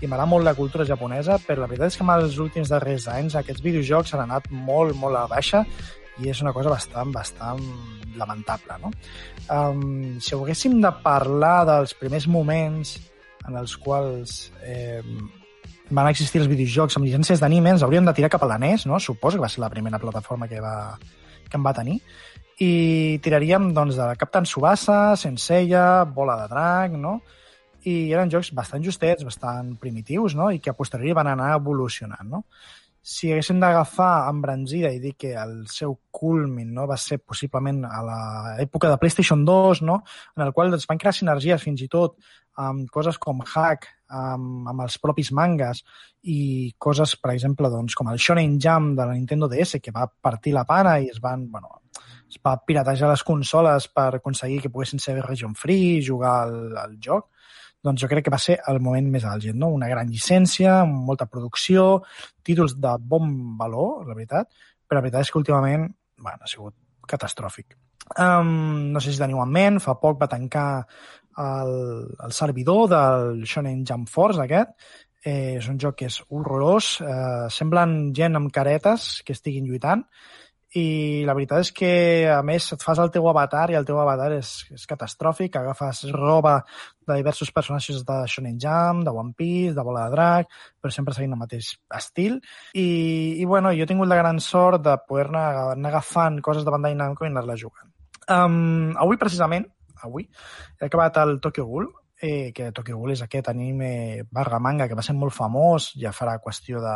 i 0.01 0.09
m'agrada 0.09 0.27
molt 0.27 0.43
la 0.43 0.57
cultura 0.59 0.83
japonesa, 0.89 1.39
però 1.47 1.63
la 1.63 1.71
veritat 1.71 1.93
és 1.93 1.99
que 2.01 2.03
en 2.03 2.13
els 2.17 2.37
últims 2.43 2.75
darrers 2.75 3.07
anys 3.15 3.39
aquests 3.39 3.63
videojocs 3.63 4.17
han 4.17 4.25
anat 4.27 4.51
molt, 4.51 4.91
molt 4.99 5.23
a 5.23 5.23
baixa 5.31 5.63
i 6.19 6.27
és 6.33 6.43
una 6.43 6.51
cosa 6.51 6.75
bastant, 6.75 7.15
bastant 7.15 7.63
lamentable, 8.19 8.75
no? 8.83 8.91
Um, 9.47 10.17
si 10.19 10.35
haguéssim 10.35 10.81
de 10.83 10.91
parlar 10.99 11.61
dels 11.69 11.95
primers 11.95 12.27
moments 12.27 12.97
en 13.47 13.55
els 13.55 13.79
quals 13.79 14.49
eh, 14.67 14.99
van 15.89 16.09
existir 16.09 16.41
els 16.41 16.49
videojocs 16.51 16.97
amb 16.97 17.07
llicències 17.07 17.39
d'anime, 17.41 17.71
ens 17.75 17.83
hauríem 17.85 18.07
de 18.07 18.13
tirar 18.15 18.31
cap 18.33 18.43
a 18.43 18.49
la 18.49 18.57
NES, 18.59 18.85
no? 18.89 18.99
Suposo 18.99 19.37
que 19.37 19.45
va 19.45 19.49
ser 19.51 19.63
la 19.63 19.69
primera 19.69 19.99
plataforma 19.99 20.47
que, 20.47 20.59
va, 20.61 20.97
que 21.47 21.57
en 21.57 21.65
va 21.65 21.75
tenir. 21.75 21.99
I 22.59 23.19
tiraríem, 23.23 23.71
doncs, 23.73 23.95
de 23.99 24.07
Captain 24.19 24.47
Subasa, 24.49 25.15
Senseiya, 25.15 26.03
Bola 26.03 26.39
de 26.41 26.47
Drac, 26.51 26.97
no? 26.97 27.19
I 27.87 28.11
eren 28.11 28.31
jocs 28.33 28.51
bastant 28.57 28.83
justets, 28.83 29.23
bastant 29.23 29.75
primitius, 29.79 30.35
no? 30.35 30.49
I 30.51 30.59
que 30.59 30.73
a 30.73 30.77
posteriori 30.77 31.15
van 31.15 31.31
anar 31.31 31.53
evolucionant, 31.55 32.27
no? 32.27 32.43
Si 33.07 33.29
haguéssim 33.31 33.61
d'agafar 33.61 34.27
embranzida 34.27 34.89
i 34.91 34.97
dir 34.99 35.13
que 35.15 35.29
el 35.39 35.61
seu 35.71 35.93
culmin 36.11 36.73
no, 36.75 36.89
va 36.89 36.97
ser 36.99 37.21
possiblement 37.23 37.85
a 37.87 38.01
l'època 38.03 38.89
de 38.91 38.97
PlayStation 38.99 39.45
2, 39.47 39.81
no? 39.87 40.01
en 40.35 40.43
el 40.43 40.51
qual 40.51 40.75
es 40.75 40.83
van 40.89 40.99
crear 40.99 41.13
sinergies 41.15 41.63
fins 41.63 41.85
i 41.85 41.87
tot 41.87 42.17
amb 42.59 42.89
coses 42.91 43.15
com 43.17 43.39
Hack, 43.45 43.87
amb, 44.09 44.67
amb 44.69 44.83
els 44.85 44.97
propis 45.03 45.31
mangas 45.31 45.83
i 46.23 46.73
coses, 46.77 47.15
per 47.21 47.33
exemple, 47.33 47.69
doncs, 47.71 47.95
com 47.95 48.09
el 48.11 48.19
Shonen 48.21 48.57
Jam 48.59 48.93
de 48.95 49.05
la 49.05 49.15
Nintendo 49.15 49.49
DS, 49.51 49.81
que 49.83 49.93
va 49.95 50.07
partir 50.07 50.53
la 50.55 50.65
pana 50.65 50.97
i 50.99 51.09
es 51.11 51.21
van, 51.23 51.47
bueno, 51.51 51.81
es 52.27 52.39
va 52.43 52.57
piratejar 52.65 53.09
les 53.11 53.23
consoles 53.23 53.87
per 53.87 54.09
aconseguir 54.17 54.61
que 54.63 54.71
poguessin 54.73 54.99
ser 54.99 55.17
region 55.21 55.55
free, 55.55 56.03
jugar 56.05 56.35
al, 56.45 56.57
al 56.77 56.97
joc, 57.03 57.29
doncs 57.83 58.01
jo 58.01 58.09
crec 58.11 58.25
que 58.25 58.33
va 58.33 58.41
ser 58.41 58.57
el 58.67 58.81
moment 58.83 59.07
més 59.13 59.25
àlgid, 59.27 59.55
no? 59.55 59.69
Una 59.75 59.87
gran 59.87 60.09
llicència, 60.11 60.81
molta 60.89 61.29
producció, 61.31 62.03
títols 62.43 62.75
de 62.81 62.95
bon 62.99 63.31
valor, 63.59 64.07
la 64.07 64.15
veritat, 64.17 64.51
però 64.87 64.99
la 64.99 65.07
veritat 65.07 65.27
és 65.27 65.31
que 65.31 65.39
últimament 65.39 65.87
bueno, 66.17 66.39
ha 66.41 66.49
sigut 66.49 66.75
catastròfic. 67.07 67.77
Um, 68.15 68.91
no 68.93 69.01
sé 69.03 69.11
si 69.11 69.19
teniu 69.19 69.41
en 69.43 69.51
ment, 69.51 69.79
fa 69.83 69.97
poc 69.99 70.19
va 70.21 70.29
tancar 70.31 70.67
el, 71.37 71.73
el 72.25 72.33
servidor 72.33 72.87
del 72.89 73.43
Shonen 73.43 73.85
Jump 73.87 74.09
Force 74.09 74.41
aquest, 74.43 74.73
eh, 75.23 75.57
és 75.57 75.69
un 75.69 75.77
joc 75.81 75.99
que 76.01 76.09
és 76.11 76.19
horrorós, 76.29 76.97
eh, 77.01 77.47
semblen 77.53 78.13
gent 78.17 78.39
amb 78.39 78.51
caretes 78.53 79.21
que 79.25 79.35
estiguin 79.37 79.67
lluitant, 79.67 80.05
i 80.75 81.23
la 81.25 81.33
veritat 81.33 81.63
és 81.63 81.69
que, 81.71 81.91
a 82.27 82.41
més, 82.45 82.65
et 82.75 82.81
fas 82.83 82.99
el 82.99 83.09
teu 83.13 83.27
avatar 83.31 83.69
i 83.71 83.77
el 83.79 83.85
teu 83.87 83.99
avatar 84.01 84.33
és, 84.35 84.49
és 84.75 84.83
catastròfic, 84.89 85.55
agafes 85.55 86.03
roba 86.11 86.57
de 87.07 87.15
diversos 87.15 87.53
personatges 87.55 88.03
de 88.05 88.17
Shonen 88.27 88.57
Jump, 88.61 89.05
de 89.07 89.13
One 89.15 89.33
Piece, 89.37 89.73
de 89.77 89.85
Bola 89.87 90.05
de 90.05 90.15
Drac, 90.17 90.51
però 90.81 90.91
sempre 90.93 91.15
seguint 91.15 91.37
el 91.37 91.39
mateix 91.39 91.71
estil. 91.95 92.41
I, 92.75 92.87
i 93.39 93.47
bueno, 93.47 93.71
jo 93.71 93.87
he 93.87 93.89
tingut 93.89 94.11
la 94.11 94.19
gran 94.19 94.43
sort 94.43 94.83
de 94.83 94.97
poder-ne 95.07 95.45
anar 95.77 95.93
agafant 95.93 96.41
coses 96.43 96.67
de 96.67 96.75
Bandai 96.75 96.99
Namco 96.99 97.25
i 97.25 97.31
anar-la 97.31 97.57
jugant. 97.57 97.93
Um, 98.27 98.91
avui, 98.99 99.15
precisament, 99.15 99.69
avui, 100.03 100.27
he 100.79 100.85
acabat 100.85 101.17
el 101.23 101.39
Tokyo 101.41 101.65
Ghoul, 101.65 101.87
eh, 102.19 102.51
que 102.53 102.71
Tokyo 102.71 102.97
Ghoul 102.97 103.13
és 103.13 103.21
aquest 103.21 103.49
anime 103.49 104.23
barra 104.31 104.59
manga 104.59 104.87
que 104.87 104.97
va 104.97 105.05
ser 105.05 105.15
molt 105.15 105.35
famós, 105.35 105.91
ja 106.01 106.13
farà 106.15 106.37
qüestió 106.43 106.81
de... 106.81 106.95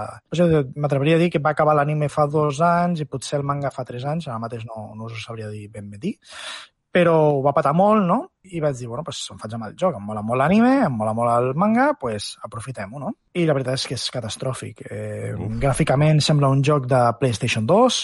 M'atreviria 0.75 1.19
a 1.19 1.21
dir 1.21 1.29
que 1.31 1.43
va 1.43 1.53
acabar 1.53 1.75
l'anime 1.77 2.09
fa 2.09 2.27
dos 2.27 2.61
anys 2.65 3.03
i 3.03 3.09
potser 3.09 3.39
el 3.39 3.47
manga 3.47 3.71
fa 3.71 3.85
tres 3.85 4.05
anys, 4.05 4.27
ara 4.27 4.41
mateix 4.41 4.65
no, 4.65 4.91
no 4.95 5.09
us 5.09 5.19
ho 5.19 5.25
sabria 5.25 5.49
dir 5.53 5.67
ben 5.69 5.89
bé 5.91 6.01
dir, 6.01 6.15
però 6.91 7.15
ho 7.37 7.41
va 7.45 7.53
patar 7.55 7.71
molt, 7.77 8.03
no? 8.03 8.17
I 8.51 8.59
vaig 8.59 8.75
dir, 8.75 8.89
bueno, 8.89 9.03
pues 9.07 9.21
em 9.31 9.39
faig 9.39 9.53
amb 9.55 9.69
el 9.69 9.75
joc, 9.79 9.95
em 9.95 10.03
mola 10.03 10.23
molt 10.25 10.41
l'anime, 10.41 10.73
em 10.87 10.97
mola 10.97 11.13
molt 11.15 11.31
el 11.37 11.53
manga, 11.55 11.91
pues 11.99 12.33
aprofitem-ho, 12.43 12.99
no? 12.99 13.13
I 13.37 13.45
la 13.47 13.55
veritat 13.55 13.79
és 13.79 13.85
que 13.87 13.95
és 13.95 14.07
catastròfic. 14.11 14.83
Eh, 14.89 15.31
gràficament 15.61 16.19
sembla 16.19 16.49
un 16.51 16.65
joc 16.67 16.89
de 16.91 16.99
PlayStation 17.21 17.69
2, 17.69 18.01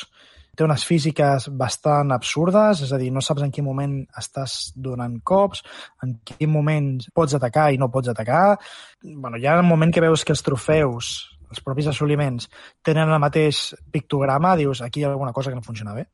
té 0.57 0.65
unes 0.65 0.83
físiques 0.87 1.47
bastant 1.53 2.11
absurdes, 2.15 2.81
és 2.87 2.91
a 2.93 2.97
dir, 2.97 3.11
no 3.13 3.21
saps 3.21 3.45
en 3.45 3.53
quin 3.53 3.65
moment 3.67 3.99
estàs 4.17 4.57
donant 4.73 5.19
cops, 5.21 5.61
en 6.03 6.17
quin 6.25 6.49
moment 6.49 6.95
pots 7.15 7.37
atacar 7.37 7.69
i 7.73 7.77
no 7.77 7.91
pots 7.93 8.09
atacar. 8.13 8.57
bueno, 9.03 9.37
hi 9.37 9.45
ha 9.45 9.59
un 9.59 9.69
moment 9.69 9.93
que 9.93 10.01
veus 10.01 10.25
que 10.25 10.33
els 10.33 10.43
trofeus, 10.43 11.13
els 11.51 11.61
propis 11.63 11.87
assoliments, 11.87 12.49
tenen 12.83 13.09
el 13.09 13.21
mateix 13.21 13.75
pictograma, 13.91 14.55
dius, 14.57 14.81
aquí 14.81 15.01
hi 15.01 15.05
ha 15.05 15.11
alguna 15.13 15.33
cosa 15.33 15.51
que 15.51 15.55
no 15.55 15.65
funciona 15.65 15.93
bé. 15.93 16.07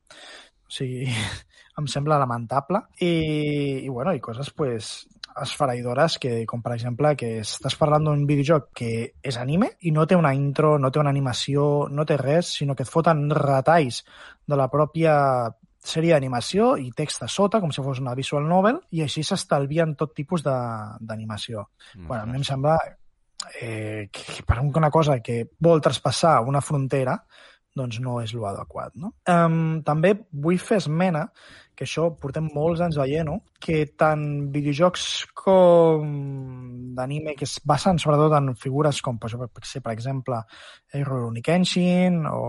O 0.67 0.71
sigui, 0.71 1.07
em 1.79 1.87
sembla 1.87 2.19
lamentable. 2.19 2.83
I, 2.99 3.13
i 3.85 3.89
bueno, 3.89 4.13
i 4.13 4.19
coses, 4.19 4.51
pues, 4.51 4.93
esfereïdores 5.41 6.19
que, 6.21 6.45
com 6.49 6.61
per 6.61 6.75
exemple, 6.75 7.13
que 7.19 7.39
estàs 7.41 7.75
parlant 7.79 8.05
d'un 8.07 8.25
videojoc 8.29 8.69
que 8.77 8.91
és 9.23 9.37
anime 9.41 9.73
i 9.81 9.93
no 9.95 10.05
té 10.07 10.17
una 10.19 10.33
intro, 10.37 10.77
no 10.79 10.91
té 10.91 11.01
una 11.01 11.13
animació, 11.13 11.87
no 11.89 12.05
té 12.05 12.17
res, 12.21 12.53
sinó 12.59 12.75
que 12.75 12.85
et 12.85 12.91
foten 12.91 13.29
retalls 13.33 14.03
de 14.47 14.59
la 14.59 14.69
pròpia 14.71 15.15
sèrie 15.83 16.13
d'animació 16.15 16.73
i 16.79 16.91
text 16.95 17.25
a 17.25 17.27
sota, 17.27 17.59
com 17.59 17.71
si 17.75 17.83
fos 17.83 17.99
una 17.99 18.15
visual 18.15 18.45
novel, 18.47 18.79
i 18.95 19.03
així 19.03 19.23
s'estalvien 19.23 19.97
tot 19.99 20.13
tipus 20.15 20.43
d'animació. 20.45 21.67
Mm. 21.95 22.07
Bueno, 22.07 22.23
a 22.23 22.27
mi 22.29 22.39
em 22.39 22.45
sembla 22.47 22.77
eh, 23.59 24.07
que 24.11 24.43
per 24.47 24.61
una 24.63 24.89
cosa 24.89 25.19
que 25.19 25.43
vol 25.59 25.81
traspassar 25.83 26.39
una 26.47 26.61
frontera, 26.61 27.17
doncs 27.75 27.99
no 27.99 28.19
és 28.21 28.33
l'adequat. 28.37 28.93
No? 29.01 29.13
Um, 29.29 29.81
també 29.85 30.13
vull 30.31 30.59
fer 30.61 30.79
esmena 30.81 31.25
que 31.75 31.87
això 31.87 32.09
portem 32.19 32.47
molts 32.53 32.81
anys 32.85 32.97
veient-ho, 32.99 33.39
que 33.63 33.85
tant 33.97 34.23
videojocs 34.53 35.05
com 35.43 36.09
d'anime 36.97 37.33
que 37.39 37.47
es 37.47 37.55
basen 37.65 37.99
sobretot 38.01 38.35
en 38.37 38.51
figures 38.59 38.99
com, 39.01 39.17
per, 39.17 39.31
ser, 39.65 39.81
per 39.81 39.93
exemple, 39.93 40.41
Rurouni 40.93 41.41
Kenshin 41.45 42.21
o, 42.29 42.41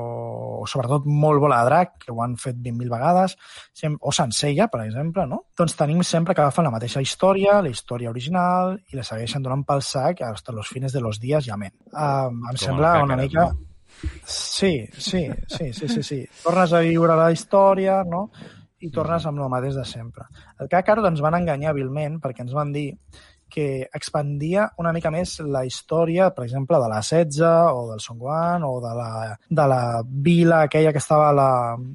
o 0.60 0.66
sobretot 0.68 1.06
molt 1.08 1.40
Bola 1.42 1.62
de 1.62 1.70
Drac, 1.70 1.94
que 2.04 2.12
ho 2.12 2.20
han 2.24 2.36
fet 2.40 2.58
20.000 2.58 2.92
vegades, 2.92 3.36
o 4.00 4.12
Senseiya, 4.12 4.68
per 4.72 4.84
exemple, 4.84 5.26
no? 5.30 5.44
doncs 5.56 5.76
tenim 5.78 6.02
sempre 6.04 6.34
que 6.34 6.42
agafen 6.42 6.68
la 6.68 6.74
mateixa 6.74 7.02
història, 7.04 7.60
la 7.62 7.70
història 7.72 8.10
original, 8.10 8.74
i 8.90 8.98
la 8.98 9.06
segueixen 9.06 9.44
donant 9.44 9.64
pel 9.66 9.84
sac 9.86 10.24
hasta 10.26 10.52
los 10.52 10.68
fines 10.68 10.92
de 10.92 11.00
los 11.04 11.20
días 11.22 11.46
i 11.46 11.54
amén. 11.54 11.72
Um, 11.92 12.42
em 12.42 12.50
com 12.50 12.66
sembla 12.66 12.98
una 13.04 13.20
mica... 13.20 13.52
Sí, 14.26 14.88
sí, 14.98 15.30
sí, 15.46 15.72
sí, 15.72 15.88
sí, 15.88 16.02
sí. 16.02 16.18
Tornes 16.42 16.72
a 16.74 16.80
viure 16.84 17.14
la 17.16 17.30
història, 17.32 18.02
no? 18.04 18.26
I 18.84 18.90
tornes 18.92 19.24
amb 19.26 19.40
el 19.40 19.52
mateix 19.52 19.78
de 19.78 19.84
sempre. 19.88 20.28
El 20.60 20.68
Kakarot 20.72 21.08
ens 21.08 21.22
van 21.24 21.38
enganyar 21.40 21.72
hàbilment 21.72 22.20
perquè 22.22 22.44
ens 22.44 22.52
van 22.56 22.72
dir 22.74 22.90
que 23.54 23.88
expandia 23.94 24.64
una 24.82 24.90
mica 24.92 25.12
més 25.14 25.36
la 25.46 25.62
història, 25.66 26.30
per 26.34 26.42
exemple, 26.42 26.78
de 26.82 26.88
la 26.90 27.00
Setze 27.06 27.50
o 27.70 27.84
del 27.90 28.00
Songwan 28.02 28.64
o 28.66 28.72
de 28.82 28.94
la, 28.98 29.10
de 29.60 29.66
la 29.70 29.82
vila 30.04 30.64
aquella 30.64 30.90
que 30.90 30.98
estava 30.98 31.28
a 31.28 31.36
la, 31.36 31.50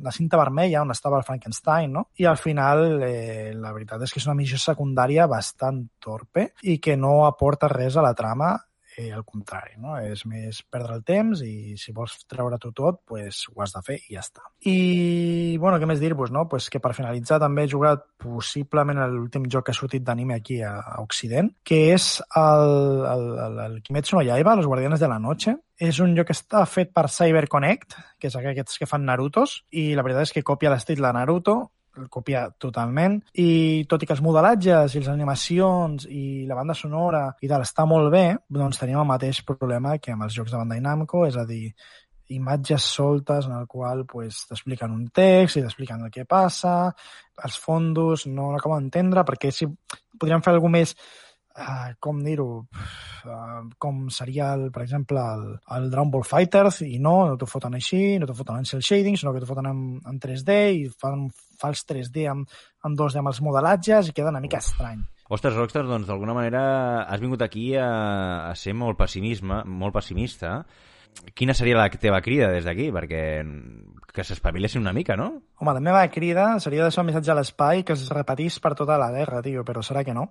la 0.06 0.13
cinta 0.15 0.39
vermella 0.39 0.86
on 0.86 0.93
estava 0.95 1.19
el 1.19 1.28
Frankenstein, 1.28 1.91
no? 1.97 2.06
I 2.15 2.30
al 2.32 2.39
final 2.39 3.04
eh, 3.04 3.52
la 3.60 3.73
veritat 3.75 4.06
és 4.06 4.15
que 4.15 4.21
és 4.23 4.30
una 4.30 4.38
missió 4.39 4.62
secundària 4.62 5.28
bastant 5.28 5.84
torpe 5.99 6.54
i 6.63 6.78
que 6.80 6.95
no 6.95 7.25
aporta 7.28 7.67
res 7.67 7.99
a 7.99 8.06
la 8.08 8.15
trama 8.15 8.54
eh, 9.00 9.12
al 9.16 9.24
contrari, 9.24 9.78
no? 9.80 9.96
És 10.04 10.26
més 10.28 10.60
perdre 10.68 10.98
el 10.98 11.06
temps 11.08 11.44
i 11.46 11.78
si 11.80 11.94
vols 11.96 12.18
treure-t'ho 12.30 12.72
tot, 12.76 13.00
pues, 13.08 13.46
ho 13.54 13.64
has 13.64 13.74
de 13.76 13.84
fer 13.86 13.98
i 14.02 14.18
ja 14.18 14.24
està. 14.26 14.44
I, 14.68 15.58
bueno, 15.62 15.80
què 15.80 15.88
més 15.90 16.02
dir-vos, 16.04 16.34
no? 16.36 16.46
Pues 16.52 16.68
que 16.74 16.82
per 16.84 16.94
finalitzar 16.98 17.40
també 17.42 17.64
he 17.64 17.72
jugat 17.72 18.04
possiblement 18.20 19.00
l'últim 19.14 19.48
joc 19.52 19.70
que 19.70 19.76
ha 19.76 19.80
sortit 19.80 20.04
d'anime 20.04 20.36
aquí 20.36 20.60
a, 20.66 20.76
a 20.82 21.00
Occident, 21.06 21.54
que 21.64 21.82
és 21.94 22.12
el, 22.36 22.76
el, 23.14 23.26
el, 23.48 23.58
el 23.70 23.82
Kimetsu 23.86 24.20
no 24.20 24.26
Yaiba, 24.28 24.58
Los 24.60 24.68
Guardianes 24.68 25.00
de 25.00 25.12
la 25.12 25.20
Noche, 25.24 25.56
és 25.80 26.02
un 26.04 26.12
joc 26.18 26.28
que 26.30 26.36
està 26.36 26.66
fet 26.68 26.92
per 26.92 27.08
CyberConnect, 27.08 27.96
que 28.20 28.28
és 28.28 28.36
aquests 28.36 28.82
que 28.82 28.90
fan 28.90 29.08
Narutos, 29.08 29.62
i 29.72 29.94
la 29.96 30.04
veritat 30.04 30.28
és 30.28 30.36
que 30.36 30.48
copia 30.48 30.74
l'estil 30.74 31.00
de 31.00 31.14
Naruto, 31.16 31.60
el 32.00 32.10
copia 32.10 32.48
totalment. 32.58 33.20
I 33.36 33.86
tot 33.90 34.04
i 34.04 34.10
que 34.10 34.16
els 34.16 34.24
modelatges 34.26 34.96
i 34.96 35.04
les 35.04 35.12
animacions 35.12 36.08
i 36.10 36.46
la 36.50 36.58
banda 36.58 36.76
sonora 36.78 37.26
i 37.42 37.50
tal 37.52 37.66
està 37.66 37.86
molt 37.90 38.12
bé, 38.14 38.26
doncs 38.50 38.82
tenim 38.82 39.02
el 39.02 39.10
mateix 39.10 39.44
problema 39.48 39.98
que 40.00 40.16
amb 40.16 40.28
els 40.28 40.36
jocs 40.36 40.54
de 40.54 40.62
Bandai 40.62 40.84
Namco, 40.84 41.26
és 41.28 41.38
a 41.38 41.46
dir, 41.50 41.74
imatges 42.30 42.84
soltes 42.84 43.48
en 43.48 43.56
el 43.58 43.66
qual 43.68 44.06
pues, 44.06 44.44
t'expliquen 44.50 44.94
un 44.94 45.08
text 45.14 45.58
i 45.58 45.64
t'expliquen 45.64 46.06
el 46.06 46.12
que 46.14 46.28
passa, 46.30 46.92
els 47.44 47.58
fondos 47.58 48.28
no 48.30 48.52
l'acabo 48.54 48.78
d'entendre 48.78 49.26
perquè 49.26 49.52
si 49.54 49.68
podríem 50.20 50.44
fer 50.46 50.54
alguna 50.54 50.78
més 50.80 50.94
uh, 51.60 51.91
com 52.02 52.24
dir-ho, 52.24 52.48
uh, 52.63 53.62
com 53.78 54.08
seria, 54.13 54.54
el, 54.56 54.69
per 54.74 54.84
exemple, 54.86 55.19
el, 55.19 55.45
el 55.78 55.89
Dragon 55.91 56.13
Ball 56.15 56.26
Fighters, 56.28 56.82
i 56.88 56.98
no, 57.04 57.15
no 57.30 57.38
t'ho 57.39 57.50
foten 57.50 57.78
així, 57.78 58.17
no 58.19 58.30
t'ho 58.30 58.38
foten 58.39 58.63
en 58.63 58.67
cel 58.69 58.84
shading, 58.86 59.19
sinó 59.19 59.36
que 59.36 59.43
t'ho 59.43 59.52
foten 59.52 59.69
en, 59.69 59.86
en 60.10 60.19
3D 60.24 60.60
i 60.80 60.84
fan 60.89 61.28
fals 61.60 61.86
3D 61.89 62.26
amb, 62.32 62.60
amb 62.88 63.00
2D 63.00 63.22
amb 63.22 63.34
els 63.34 63.41
modelatges 63.45 64.10
i 64.10 64.15
queda 64.15 64.34
una 64.34 64.43
mica 64.43 64.63
estrany. 64.63 65.04
Ostres, 65.30 65.54
Rockstar, 65.54 65.84
doncs 65.86 66.08
d'alguna 66.10 66.34
manera 66.34 66.62
has 67.06 67.22
vingut 67.22 67.43
aquí 67.45 67.76
a, 67.78 67.89
a 68.50 68.56
ser 68.58 68.74
molt 68.74 68.98
pessimisme, 68.98 69.62
molt 69.67 69.93
pessimista. 69.93 70.63
Quina 71.36 71.54
seria 71.56 71.78
la 71.78 71.89
teva 71.89 72.22
crida 72.22 72.50
des 72.52 72.65
d'aquí? 72.67 72.89
Perquè 72.91 73.22
que 74.13 74.26
s'espavilessin 74.26 74.82
una 74.82 74.93
mica, 74.93 75.15
no? 75.15 75.30
Home, 75.60 75.74
la 75.76 75.84
meva 75.84 76.02
crida 76.12 76.54
seria 76.60 76.86
deixar 76.86 77.04
un 77.04 77.10
missatge 77.10 77.32
a 77.32 77.38
l'espai 77.38 77.84
que 77.86 77.95
es 77.95 78.08
repetís 78.12 78.60
per 78.63 78.74
tota 78.80 78.98
la 79.00 79.12
guerra, 79.13 79.41
tio, 79.45 79.63
però 79.67 79.84
serà 79.86 80.04
que 80.08 80.15
no. 80.15 80.30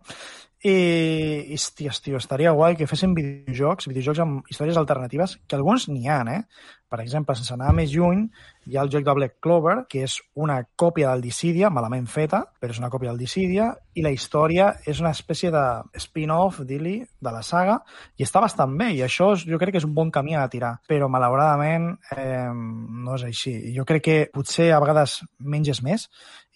I, 0.66 1.54
hòstia, 1.54 1.92
tio, 2.02 2.18
estaria 2.18 2.52
guai 2.56 2.74
que 2.76 2.88
fessin 2.90 3.14
videojocs, 3.14 3.86
videojocs 3.92 4.22
amb 4.24 4.50
històries 4.50 4.80
alternatives, 4.80 5.36
que 5.46 5.54
alguns 5.58 5.86
n'hi 5.92 6.08
ha, 6.10 6.18
eh? 6.34 6.40
Per 6.88 6.98
exemple, 7.04 7.36
sense 7.36 7.52
anar 7.54 7.70
més 7.76 7.92
lluny, 7.92 8.24
hi 8.66 8.76
ha 8.76 8.82
el 8.82 8.90
joc 8.90 9.04
de 9.06 9.14
Black 9.14 9.36
Clover, 9.44 9.76
que 9.92 10.02
és 10.06 10.16
una 10.34 10.58
còpia 10.74 11.12
del 11.12 11.22
Dissidia, 11.22 11.70
malament 11.70 12.08
feta, 12.10 12.40
però 12.58 12.74
és 12.74 12.80
una 12.80 12.90
còpia 12.90 13.12
del 13.12 13.20
Dissidia, 13.20 13.68
i 13.94 14.02
la 14.02 14.12
història 14.14 14.72
és 14.88 15.02
una 15.04 15.12
espècie 15.14 15.52
de 15.54 15.64
spin-off, 16.00 16.62
dir-li, 16.66 16.96
de 17.04 17.34
la 17.34 17.44
saga, 17.44 17.78
i 18.16 18.26
està 18.26 18.42
bastant 18.42 18.74
bé, 18.80 18.94
i 18.96 19.04
això 19.04 19.34
jo 19.38 19.60
crec 19.60 19.76
que 19.76 19.82
és 19.84 19.86
un 19.86 19.94
bon 19.94 20.10
camí 20.10 20.34
a 20.34 20.48
tirar, 20.50 20.67
però 20.88 21.08
malauradament 21.10 21.90
eh, 22.16 22.48
no 22.52 23.16
és 23.16 23.24
així. 23.28 23.54
Jo 23.76 23.84
crec 23.88 24.04
que 24.04 24.18
potser 24.34 24.70
a 24.72 24.80
vegades 24.82 25.18
menges 25.38 25.82
més, 25.84 26.08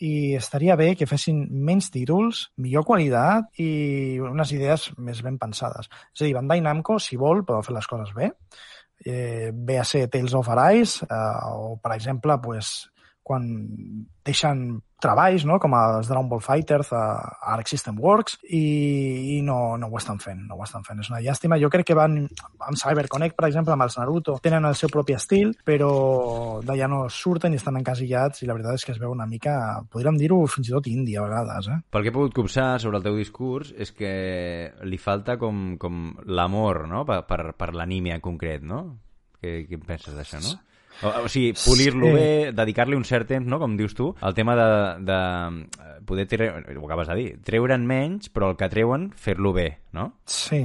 i 0.02 0.34
estaria 0.34 0.76
bé 0.76 0.92
que 0.98 1.08
fessin 1.10 1.44
menys 1.66 1.90
títols, 1.94 2.48
millor 2.62 2.86
qualitat 2.88 3.62
i 3.62 4.18
unes 4.22 4.54
idees 4.56 4.88
més 4.98 5.22
ben 5.22 5.38
pensades. 5.38 5.90
És 6.12 6.22
a 6.22 6.26
dir, 6.26 6.34
Bandai 6.38 6.62
Namco, 6.64 6.98
si 6.98 7.18
vol, 7.20 7.44
pot 7.46 7.66
fer 7.66 7.76
les 7.76 7.90
coses 7.90 8.14
bé, 8.16 8.32
eh, 9.04 9.50
ve 9.52 9.78
a 9.78 9.84
ser 9.84 10.08
Tales 10.10 10.34
of 10.34 10.48
Arise, 10.48 11.06
eh, 11.06 11.52
o 11.52 11.76
per 11.82 11.94
exemple, 11.96 12.38
pues, 12.42 12.74
quan 13.22 13.44
deixen 14.26 14.82
treballs, 15.02 15.42
no? 15.48 15.58
com 15.62 15.74
els 15.74 16.06
Dragon 16.06 16.28
Ball 16.30 16.42
Fighters, 16.42 16.92
a 16.94 17.02
Arc 17.54 17.66
System 17.70 17.98
Works, 17.98 18.36
i, 18.54 18.62
i 19.34 19.40
no, 19.42 19.74
no 19.80 19.88
ho 19.90 19.98
estan 19.98 20.20
fent, 20.22 20.44
no 20.46 20.56
ho 20.56 20.62
estan 20.62 20.86
fent. 20.86 21.00
És 21.02 21.10
una 21.10 21.20
llàstima. 21.24 21.58
Jo 21.58 21.70
crec 21.72 21.88
que 21.90 21.98
van 21.98 22.20
amb 22.22 22.78
CyberConnect, 22.78 23.34
per 23.38 23.48
exemple, 23.48 23.74
amb 23.74 23.86
els 23.86 23.98
Naruto, 23.98 24.36
tenen 24.44 24.68
el 24.68 24.78
seu 24.78 24.92
propi 24.92 25.16
estil, 25.18 25.56
però 25.66 25.92
d'allà 26.62 26.88
no 26.90 27.02
surten 27.10 27.54
i 27.54 27.60
estan 27.60 27.80
encasillats 27.80 28.44
i 28.44 28.50
la 28.50 28.56
veritat 28.58 28.78
és 28.78 28.86
que 28.86 28.94
es 28.94 29.02
veu 29.02 29.14
una 29.14 29.26
mica, 29.26 29.56
podríem 29.90 30.18
dir-ho 30.20 30.42
fins 30.50 30.70
i 30.70 30.76
tot 30.76 30.90
índia 30.90 31.22
a 31.22 31.26
vegades. 31.26 31.70
Eh? 31.74 31.78
Pel 31.90 32.06
que 32.06 32.12
he 32.14 32.18
pogut 32.18 32.38
copsar 32.38 32.68
sobre 32.82 33.02
el 33.02 33.06
teu 33.06 33.18
discurs 33.18 33.74
és 33.74 33.90
que 33.96 34.12
li 34.86 35.02
falta 35.02 35.38
com, 35.40 35.72
com 35.82 36.12
l'amor 36.30 36.86
no? 36.90 37.06
per, 37.08 37.24
per, 37.26 37.56
per 37.58 37.72
l'anime 37.74 38.14
en 38.14 38.22
concret, 38.22 38.62
no? 38.62 38.84
Què, 39.42 39.64
què 39.66 39.74
en 39.74 39.88
penses 39.88 40.14
d'això, 40.14 40.38
no? 40.38 40.60
O, 41.02 41.10
o 41.24 41.28
sigui, 41.28 41.52
polir-lo 41.64 42.06
Sí. 42.06 42.12
bé, 42.14 42.52
dedicar-li 42.54 42.94
un 42.96 43.04
cert 43.04 43.26
temps, 43.28 43.46
no? 43.46 43.58
com 43.58 43.76
dius 43.76 43.94
tu, 43.94 44.14
el 44.22 44.34
tema 44.34 44.54
de, 44.54 44.66
de 45.02 45.18
eh, 45.66 46.00
poder 46.06 46.26
treure, 46.30 46.76
ho 46.78 46.84
acabes 46.86 47.08
de 47.08 47.16
dir, 47.18 47.28
treure'n 47.42 47.86
menys, 47.86 48.30
però 48.32 48.50
el 48.52 48.56
que 48.56 48.68
treuen, 48.70 49.10
fer-lo 49.16 49.52
bé, 49.52 49.68
no? 49.92 50.12
Sí. 50.26 50.62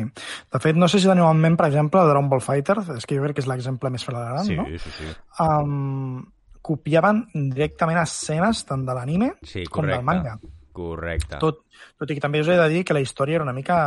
De 0.53 0.59
fet, 0.61 0.75
no 0.77 0.87
sé 0.87 0.99
si 1.01 1.07
teniu 1.09 1.25
en 1.29 1.41
ment, 1.41 1.57
per 1.57 1.67
exemple, 1.71 2.03
Dragon 2.05 2.29
Ball 2.29 2.41
Fighter, 2.45 2.77
és 2.97 3.05
que 3.05 3.17
jo 3.17 3.23
crec 3.25 3.35
que 3.39 3.41
és 3.45 3.49
l'exemple 3.49 3.89
més 3.93 4.05
flagrant, 4.05 4.45
sí, 4.45 4.55
no? 4.55 4.65
sí, 4.69 4.77
sí. 4.97 5.09
Um, 5.43 6.25
copiaven 6.67 7.23
directament 7.33 8.01
escenes 8.01 8.65
tant 8.67 8.81
de 8.85 8.93
l'anime 8.93 9.29
Sí, 9.47 9.63
com 9.71 9.85
del 9.87 10.03
manga. 10.03 10.37
Correcte. 10.77 11.39
Tot, 11.41 11.63
tot 11.97 12.11
i 12.11 12.17
que 12.17 12.23
també 12.23 12.41
us 12.43 12.49
he 12.53 12.57
de 12.59 12.69
dir 12.71 12.83
que 12.85 12.95
la 12.95 13.01
història 13.03 13.39
era 13.39 13.47
una 13.47 13.55
mica 13.55 13.77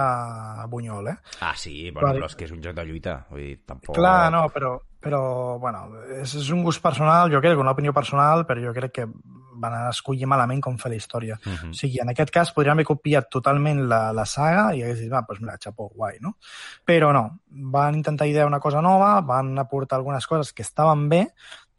bunyol, 0.71 1.13
eh? 1.13 1.17
Ah, 1.41 1.55
sí, 1.57 1.91
bueno, 1.91 2.09
Vale. 2.09 2.21
però 2.21 2.31
és 2.31 2.39
que 2.39 2.49
és 2.49 2.55
un 2.55 2.63
joc 2.65 2.75
de 2.79 2.87
lluita. 2.89 3.21
Vull 3.31 3.45
dir, 3.45 3.59
tampoc... 3.67 3.95
Clar, 3.97 4.31
no, 4.35 4.47
però, 4.55 4.75
però 5.03 5.21
bueno, 5.63 5.85
és, 6.21 6.35
és 6.41 6.51
un 6.55 6.65
gust 6.67 6.83
personal, 6.83 7.31
jo 7.33 7.43
crec, 7.45 7.61
una 7.61 7.77
opinió 7.77 7.95
personal, 7.97 8.47
però 8.49 8.65
jo 8.65 8.75
crec 8.77 8.97
que 8.99 9.07
van 9.61 9.77
escollir 9.91 10.29
malament 10.31 10.63
com 10.65 10.79
fer 10.81 10.91
la 10.93 10.99
història. 10.99 11.39
Uh 11.45 11.53
-huh. 11.53 11.71
O 11.71 11.75
sigui, 11.77 12.01
en 12.01 12.11
aquest 12.11 12.31
cas 12.31 12.53
podríem 12.53 12.79
haver 12.79 12.87
copiat 12.87 13.29
totalment 13.31 13.87
la, 13.89 14.13
la 14.13 14.25
saga 14.25 14.75
i 14.75 14.83
hagués 14.83 15.01
dit, 15.01 15.13
va, 15.13 15.25
doncs 15.29 15.41
mira, 15.41 15.59
xapó, 15.59 15.91
guai, 15.95 16.19
no? 16.21 16.37
Però 16.85 17.13
no, 17.13 17.41
van 17.49 17.95
intentar 17.95 18.27
idear 18.27 18.47
una 18.47 18.61
cosa 18.61 18.81
nova, 18.81 19.21
van 19.21 19.59
aportar 19.59 19.99
algunes 19.99 20.27
coses 20.27 20.53
que 20.53 20.63
estaven 20.63 21.09
bé, 21.09 21.27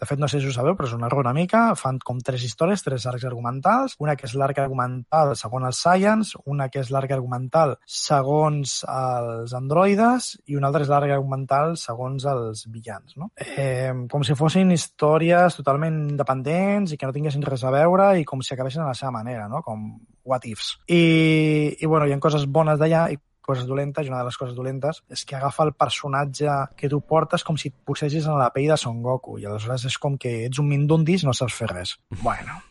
de 0.01 0.07
fet, 0.09 0.17
no 0.17 0.27
sé 0.27 0.39
si 0.41 0.47
ho 0.49 0.51
sabeu, 0.53 0.73
però 0.73 0.87
és 0.89 0.95
un 0.97 1.03
error 1.05 1.21
una 1.21 1.33
mica. 1.37 1.59
Fan 1.77 1.99
com 2.01 2.17
tres 2.25 2.41
històries, 2.47 2.81
tres 2.81 3.03
arcs 3.05 3.27
argumentals. 3.29 3.93
Una 4.01 4.15
que 4.17 4.25
és 4.25 4.33
l'arc 4.33 4.57
argumental 4.63 5.35
segons 5.37 5.67
els 5.69 5.81
Science, 5.81 6.41
una 6.49 6.71
que 6.73 6.81
és 6.81 6.89
l'arc 6.89 7.13
argumental 7.13 7.75
segons 7.85 8.79
els 8.89 9.53
androides 9.53 10.31
i 10.49 10.57
una 10.57 10.71
altra 10.71 10.81
és 10.87 10.89
l'arc 10.89 11.13
argumental 11.13 11.75
segons 11.77 12.25
els 12.33 12.65
villans. 12.73 13.13
No? 13.21 13.29
Eh, 13.37 13.93
com 14.09 14.25
si 14.25 14.33
fossin 14.39 14.73
històries 14.73 15.61
totalment 15.61 16.07
independents 16.09 16.95
i 16.95 16.97
que 16.97 17.05
no 17.05 17.13
tinguessin 17.13 17.45
res 17.45 17.61
a 17.61 17.73
veure 17.77 18.15
i 18.17 18.25
com 18.25 18.41
si 18.41 18.55
acabessin 18.55 18.81
a 18.81 18.89
la 18.89 18.97
seva 18.97 19.13
manera, 19.19 19.45
no? 19.53 19.61
com 19.61 19.91
what 20.25 20.49
ifs. 20.49 20.79
I, 20.89 21.77
i 21.77 21.85
bueno, 21.85 22.09
hi 22.09 22.17
ha 22.17 22.23
coses 22.25 22.49
bones 22.49 22.81
d'allà 22.81 23.11
i 23.13 23.21
coses 23.51 23.67
dolentes, 23.69 24.07
i 24.07 24.13
una 24.13 24.23
de 24.23 24.29
les 24.31 24.39
coses 24.39 24.55
dolentes 24.57 25.03
és 25.11 25.25
que 25.27 25.37
agafa 25.37 25.67
el 25.67 25.75
personatge 25.85 26.57
que 26.79 26.89
tu 26.91 27.03
portes 27.13 27.45
com 27.47 27.59
si 27.59 27.71
et 27.71 27.77
posessis 27.85 28.27
en 28.31 28.39
la 28.39 28.51
pell 28.55 28.71
de 28.71 28.79
Son 28.79 29.03
Goku, 29.05 29.37
i 29.39 29.47
aleshores 29.47 29.87
és 29.91 30.01
com 30.01 30.17
que 30.17 30.37
ets 30.47 30.63
un 30.63 30.71
mindundis 30.71 31.23
i 31.25 31.29
no 31.29 31.37
saps 31.37 31.57
fer 31.61 31.71
res. 31.75 31.97
Bueno, 32.23 32.61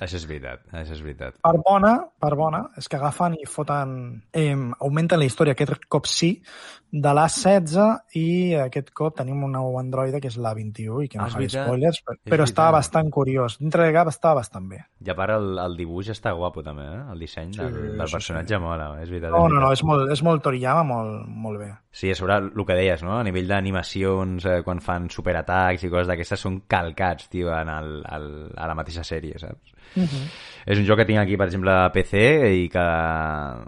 Això 0.00 0.16
és 0.18 0.26
veritat, 0.26 0.64
això 0.72 0.92
és 0.96 1.02
veritat. 1.04 1.34
per 1.42 1.54
bona, 1.66 1.94
per 2.20 2.34
bona, 2.36 2.64
és 2.76 2.88
que 2.88 2.96
agafen 2.96 3.36
i 3.40 3.46
foten... 3.46 4.22
Eh, 4.32 4.54
augmenten 4.80 5.18
la 5.20 5.24
història, 5.28 5.52
aquest 5.54 5.86
cop 5.88 6.06
sí, 6.10 6.42
de 6.90 7.12
l'A16 7.14 8.16
i 8.18 8.54
aquest 8.58 8.88
cop 8.96 9.14
tenim 9.20 9.44
un 9.46 9.52
nou 9.54 9.76
androide 9.78 10.18
que 10.20 10.26
és 10.26 10.36
l'A21 10.42 11.04
i 11.04 11.08
que 11.12 11.18
no 11.20 11.24
Ah, 11.24 11.28
és 11.28 11.34
faré 11.36 11.46
veritat. 11.46 11.66
spoilers, 11.68 12.00
però, 12.04 12.16
És 12.18 12.32
però 12.32 12.44
està 12.48 12.64
veritat. 12.66 12.72
bastant 12.80 13.10
curiós. 13.14 13.58
Dintre 13.60 13.84
de 13.86 13.92
Gap 13.94 14.08
està 14.10 14.34
bastant 14.34 14.66
bé. 14.68 14.80
I 15.06 15.10
a 15.10 15.14
part 15.14 15.36
el, 15.36 15.52
el 15.58 15.76
dibuix 15.78 16.08
està 16.10 16.32
guapo 16.34 16.64
també, 16.66 16.82
eh? 16.82 17.02
El 17.12 17.18
disseny 17.22 17.52
Sí, 17.54 17.60
del, 17.60 17.96
del 17.98 18.08
sí, 18.08 18.12
personatge 18.18 18.54
sí. 18.56 18.60
mola, 18.60 18.88
és 19.02 19.08
veritat. 19.10 19.30
No, 19.30 19.44
és 19.46 19.52
no, 19.52 19.60
no, 19.60 19.68
veritat. 19.68 19.78
és 19.78 19.84
molt, 19.84 20.10
és 20.18 20.22
molt 20.26 20.42
Toriyama, 20.42 20.82
molt, 20.82 21.28
molt 21.28 21.58
bé. 21.62 21.70
Sí, 21.92 22.08
a 22.10 22.14
sobre 22.14 22.36
el 22.36 22.66
que 22.66 22.76
deies, 22.78 23.02
no? 23.02 23.16
A 23.18 23.24
nivell 23.26 23.48
d'animacions, 23.50 24.44
eh, 24.46 24.60
quan 24.62 24.78
fan 24.78 25.08
superatacs 25.10 25.82
i 25.82 25.90
coses 25.90 26.06
d'aquestes, 26.06 26.38
són 26.46 26.60
calcats, 26.70 27.26
tio, 27.32 27.50
en 27.50 27.72
el, 27.72 27.96
el, 28.06 28.28
a 28.54 28.68
la 28.70 28.76
mateixa 28.78 29.02
sèrie, 29.02 29.40
saps? 29.42 29.74
Uh 29.96 30.04
-huh. 30.04 30.24
És 30.66 30.78
un 30.78 30.86
joc 30.86 30.98
que 30.98 31.04
tinc 31.04 31.18
aquí, 31.18 31.36
per 31.36 31.46
exemple, 31.46 31.72
a 31.72 31.90
PC 31.90 32.14
i 32.62 32.68
que, 32.68 32.86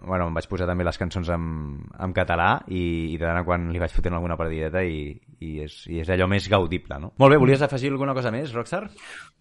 bueno, 0.07 0.29
em 0.29 0.35
vaig 0.35 0.47
posar 0.47 0.69
també 0.69 0.85
les 0.85 0.99
cançons 0.99 1.29
en, 1.29 1.83
en 1.99 2.13
català 2.13 2.63
i, 2.69 3.13
i 3.13 3.19
de 3.19 3.27
tant 3.27 3.39
en 3.39 3.45
quan 3.45 3.73
li 3.73 3.79
vaig 3.79 3.91
fotent 3.91 4.15
alguna 4.15 4.37
partideta 4.37 4.85
i, 4.85 5.21
i, 5.41 5.61
és, 5.65 5.87
i 5.89 5.99
és 6.01 6.09
allò 6.09 6.29
més 6.29 6.49
gaudible, 6.49 6.99
no? 7.01 7.13
Molt 7.19 7.33
bé, 7.33 7.39
volies 7.39 7.63
afegir 7.63 7.91
alguna 7.91 8.15
cosa 8.15 8.31
més, 8.31 8.53
Rockstar? 8.53 8.89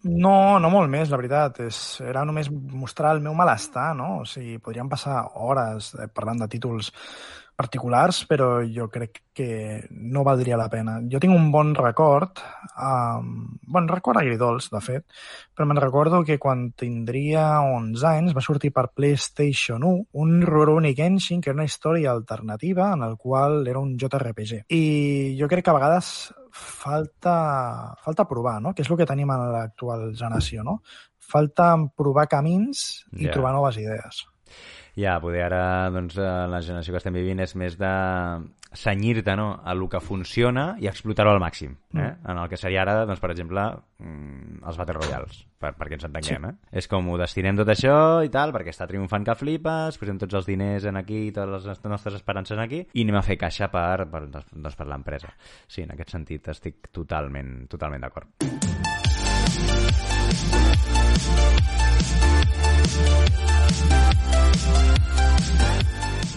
No, 0.02 0.58
no 0.58 0.70
molt 0.70 0.90
més, 0.90 1.08
la 1.08 1.16
veritat. 1.16 1.60
És, 1.60 2.00
era 2.00 2.24
només 2.24 2.50
mostrar 2.50 3.14
el 3.14 3.20
meu 3.20 3.34
malestar, 3.34 3.94
no? 3.94 4.22
O 4.22 4.24
sigui, 4.24 4.58
podríem 4.58 4.88
passar 4.88 5.22
hores 5.34 5.94
eh, 5.94 6.08
parlant 6.08 6.38
de 6.38 6.48
títols 6.48 6.92
particulars, 7.56 8.24
però 8.26 8.62
jo 8.66 8.88
crec 8.90 9.22
que 9.32 9.86
no 9.90 10.24
valdria 10.24 10.56
la 10.56 10.68
pena. 10.72 10.98
Jo 11.08 11.20
tinc 11.20 11.34
un 11.34 11.50
bon 11.52 11.74
record, 11.74 12.40
um, 12.76 13.56
bon 13.62 13.88
record 13.88 14.18
agridols, 14.20 14.68
de 14.72 14.80
fet, 14.84 15.04
però 15.54 15.66
me'n 15.68 15.80
recordo 15.80 16.22
que 16.24 16.38
quan 16.42 16.70
tindria 16.72 17.60
11 17.62 18.06
anys 18.08 18.36
va 18.36 18.44
sortir 18.44 18.72
per 18.72 18.88
PlayStation 18.94 19.84
1 19.84 20.06
un 20.24 20.42
Rurouni 20.42 20.94
Genshin, 20.94 21.40
que 21.40 21.50
era 21.50 21.60
una 21.60 21.68
història 21.68 22.10
alternativa 22.12 22.92
en 22.92 23.02
el 23.02 23.16
qual 23.16 23.66
era 23.68 23.78
un 23.78 23.96
JRPG. 23.98 24.64
I 24.68 25.36
jo 25.38 25.48
crec 25.48 25.64
que 25.64 25.70
a 25.70 25.78
vegades 25.78 26.32
falta, 26.52 27.94
falta 28.02 28.28
provar, 28.28 28.60
no? 28.60 28.74
que 28.74 28.82
és 28.82 28.90
el 28.90 28.98
que 29.00 29.08
tenim 29.08 29.30
en 29.32 29.46
l'actual 29.52 30.10
generació. 30.16 30.64
No? 30.66 30.80
Falta 31.32 31.72
provar 31.96 32.28
camins 32.28 33.06
i 33.16 33.26
Ja. 33.26 33.32
trobar 33.32 33.54
noves 33.54 33.78
idees. 33.78 34.26
Ja, 34.98 35.16
poder 35.20 35.46
ara, 35.46 35.90
doncs, 35.90 36.18
eh, 36.20 36.32
la 36.52 36.60
generació 36.60 36.92
que 36.92 37.00
estem 37.00 37.14
vivint 37.16 37.40
és 37.40 37.54
més 37.56 37.78
de 37.80 37.92
senyir-te 38.72 39.34
no, 39.36 39.60
a 39.64 39.74
lo 39.74 39.88
que 39.88 40.00
funciona 40.00 40.72
i 40.80 40.88
explotar-ho 40.88 41.32
al 41.32 41.40
màxim. 41.40 41.74
Eh? 41.96 42.08
En 42.28 42.38
el 42.40 42.48
que 42.48 42.58
seria 42.60 42.82
ara, 42.82 43.02
doncs, 43.08 43.20
per 43.20 43.30
exemple, 43.32 43.64
mm, 44.00 44.62
els 44.68 44.80
Battle 44.80 44.96
Royals, 44.98 45.42
per, 45.60 45.74
perquè 45.78 45.98
ens 45.98 46.08
entenguem. 46.08 46.48
Eh? 46.48 46.54
És 46.82 46.88
com 46.88 47.08
ho 47.08 47.18
destinem 47.20 47.56
tot 47.60 47.68
això 47.72 47.94
i 48.24 48.32
tal, 48.32 48.52
perquè 48.52 48.72
està 48.72 48.88
triomfant 48.88 49.28
que 49.28 49.36
flipes, 49.36 50.00
posem 50.00 50.20
tots 50.20 50.40
els 50.40 50.48
diners 50.48 50.88
en 50.88 51.00
aquí, 51.00 51.24
totes 51.32 51.68
les 51.68 51.84
nostres 51.84 52.20
esperances 52.20 52.56
en 52.56 52.64
aquí, 52.64 52.84
i 52.92 53.06
anem 53.06 53.20
a 53.20 53.24
fer 53.26 53.38
caixa 53.40 53.68
per, 53.72 54.08
per, 54.12 54.26
doncs, 54.28 54.76
per 54.76 54.88
l'empresa. 54.88 55.32
Sí, 55.66 55.84
en 55.84 55.96
aquest 55.96 56.16
sentit 56.16 56.52
estic 56.52 56.92
totalment, 56.92 57.66
totalment 57.72 58.08
d'acord. 58.08 59.11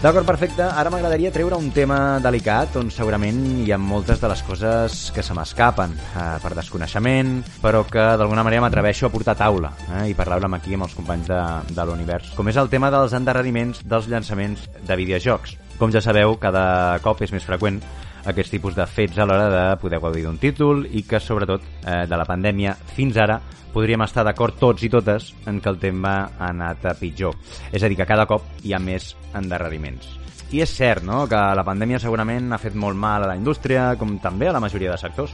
D'acord, 0.06 0.28
perfecte. 0.30 0.62
Ara 0.62 0.92
m'agradaria 0.94 1.32
treure 1.34 1.58
un 1.58 1.72
tema 1.74 2.20
delicat 2.22 2.76
on 2.78 2.92
segurament 2.94 3.40
hi 3.64 3.72
ha 3.74 3.80
moltes 3.82 4.20
de 4.22 4.30
les 4.30 4.44
coses 4.46 4.98
que 5.16 5.24
se 5.26 5.34
m'escapen 5.34 5.96
eh, 5.98 6.26
per 6.44 6.52
desconeixement, 6.54 7.32
però 7.64 7.82
que 7.90 8.04
d'alguna 8.14 8.44
manera 8.46 8.62
m'atreveixo 8.68 9.08
a 9.08 9.10
portar 9.10 9.34
a 9.34 9.40
taula 9.40 9.72
eh, 9.88 10.04
i 10.12 10.14
parlar-ne 10.14 10.60
aquí 10.60 10.78
amb 10.78 10.86
els 10.86 10.94
companys 10.94 11.32
de, 11.32 11.42
de 11.74 11.86
l'univers, 11.90 12.30
com 12.38 12.54
és 12.54 12.62
el 12.62 12.70
tema 12.70 12.94
dels 12.94 13.18
endarreriments 13.18 13.82
dels 13.82 14.06
llançaments 14.12 14.70
de 14.78 15.00
videojocs. 15.02 15.58
Com 15.80 15.90
ja 15.90 16.06
sabeu, 16.06 16.38
cada 16.38 17.00
cop 17.02 17.26
és 17.26 17.34
més 17.34 17.50
freqüent 17.50 17.82
aquests 18.26 18.52
tipus 18.56 18.76
de 18.76 18.86
fets 18.90 19.18
a 19.18 19.26
l'hora 19.26 19.50
de 19.50 19.64
poder 19.82 20.00
gaudir 20.04 20.26
d'un 20.26 20.40
títol 20.42 20.86
i 20.92 21.04
que, 21.08 21.20
sobretot, 21.20 21.64
eh, 21.86 22.04
de 22.10 22.18
la 22.18 22.26
pandèmia 22.28 22.76
fins 22.96 23.18
ara, 23.18 23.40
podríem 23.74 24.06
estar 24.06 24.24
d'acord 24.24 24.56
tots 24.60 24.84
i 24.84 24.90
totes 24.90 25.34
en 25.48 25.60
que 25.62 25.70
el 25.70 25.80
tema 25.80 26.16
ha 26.38 26.52
anat 26.52 26.86
a 26.86 26.96
pitjor. 26.96 27.36
És 27.72 27.84
a 27.84 27.90
dir, 27.90 27.98
que 28.00 28.08
cada 28.08 28.26
cop 28.26 28.46
hi 28.64 28.74
ha 28.74 28.80
més 28.80 29.14
endarreriments. 29.34 30.08
I 30.56 30.62
és 30.62 30.72
cert, 30.72 31.04
no?, 31.04 31.26
que 31.28 31.36
la 31.36 31.66
pandèmia 31.66 32.00
segurament 32.00 32.54
ha 32.54 32.62
fet 32.62 32.76
molt 32.76 32.96
mal 32.96 33.26
a 33.26 33.34
la 33.34 33.36
indústria, 33.36 33.96
com 34.00 34.18
també 34.24 34.48
a 34.48 34.56
la 34.56 34.64
majoria 34.64 34.94
de 34.94 35.02
sectors. 35.02 35.34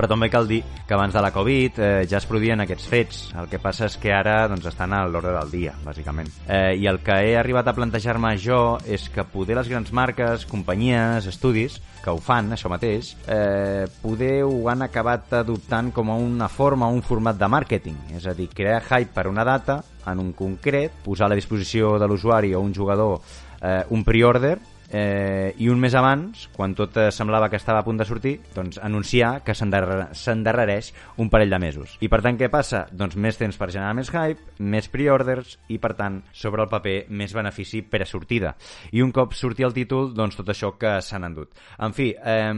Però 0.00 0.08
també 0.08 0.30
cal 0.32 0.46
dir 0.48 0.62
que 0.88 0.94
abans 0.96 1.12
de 1.12 1.20
la 1.20 1.28
Covid 1.28 1.76
eh, 1.76 1.88
ja 2.08 2.16
es 2.16 2.24
produïen 2.24 2.62
aquests 2.64 2.86
fets. 2.88 3.18
El 3.36 3.50
que 3.52 3.58
passa 3.60 3.84
és 3.84 3.98
que 4.00 4.14
ara 4.16 4.46
doncs, 4.48 4.64
estan 4.70 4.94
a 4.96 5.02
l'ordre 5.04 5.34
del 5.34 5.50
dia, 5.52 5.74
bàsicament. 5.84 6.30
Eh, 6.46 6.78
I 6.80 6.88
el 6.88 7.02
que 7.04 7.18
he 7.26 7.34
arribat 7.36 7.68
a 7.68 7.74
plantejar-me 7.76 8.30
jo 8.40 8.78
és 8.88 9.04
que 9.12 9.26
poder 9.28 9.58
les 9.58 9.68
grans 9.68 9.92
marques, 9.92 10.48
companyies, 10.48 11.28
estudis, 11.28 11.76
que 12.00 12.14
ho 12.16 12.16
fan, 12.16 12.48
això 12.56 12.72
mateix, 12.72 13.12
eh, 13.28 13.84
poder 14.00 14.46
ho 14.48 14.70
han 14.72 14.88
acabat 14.88 15.36
adoptant 15.42 15.92
com 15.92 16.08
a 16.08 16.16
una 16.16 16.48
forma, 16.48 16.88
un 16.88 17.04
format 17.04 17.36
de 17.36 17.52
màrqueting. 17.52 18.00
És 18.16 18.24
a 18.24 18.32
dir, 18.32 18.48
crear 18.56 18.80
hype 18.80 19.12
per 19.12 19.28
una 19.28 19.44
data 19.44 19.82
en 20.08 20.24
un 20.24 20.32
concret, 20.32 20.96
posar 21.04 21.28
a 21.28 21.34
la 21.34 21.42
disposició 21.42 21.98
de 22.00 22.08
l'usuari 22.08 22.54
o 22.56 22.64
un 22.64 22.72
jugador 22.72 23.18
eh, 23.60 23.84
un 23.90 24.08
pre-order 24.08 24.56
eh, 24.92 25.54
i 25.58 25.68
un 25.70 25.80
mes 25.80 25.94
abans, 25.94 26.48
quan 26.54 26.74
tot 26.74 26.96
eh, 26.96 27.08
semblava 27.14 27.48
que 27.50 27.58
estava 27.60 27.80
a 27.80 27.86
punt 27.86 27.98
de 28.00 28.06
sortir, 28.08 28.34
doncs 28.54 28.78
anunciar 28.82 29.42
que 29.46 29.54
s'endarre- 29.54 30.08
s'endarrereix 30.12 30.92
un 31.18 31.30
parell 31.30 31.50
de 31.50 31.58
mesos. 31.62 31.96
I 32.00 32.08
per 32.08 32.22
tant, 32.22 32.38
què 32.38 32.50
passa? 32.50 32.86
Doncs 32.92 33.16
més 33.16 33.38
temps 33.38 33.56
per 33.56 33.70
generar 33.70 33.94
més 33.94 34.10
hype, 34.10 34.56
més 34.58 34.88
pre-orders 34.88 35.58
i, 35.68 35.78
per 35.78 35.94
tant, 35.98 36.22
sobre 36.32 36.64
el 36.64 36.70
paper, 36.72 36.96
més 37.10 37.34
benefici 37.34 37.82
per 37.82 38.02
a 38.02 38.08
sortida. 38.08 38.54
I 38.92 39.02
un 39.02 39.12
cop 39.12 39.34
sortir 39.34 39.66
el 39.68 39.76
títol, 39.76 40.12
doncs 40.14 40.36
tot 40.36 40.48
això 40.50 40.74
que 40.78 40.98
s'han 41.02 41.28
endut. 41.30 41.54
En 41.78 41.94
fi, 41.94 42.12
eh, 42.14 42.52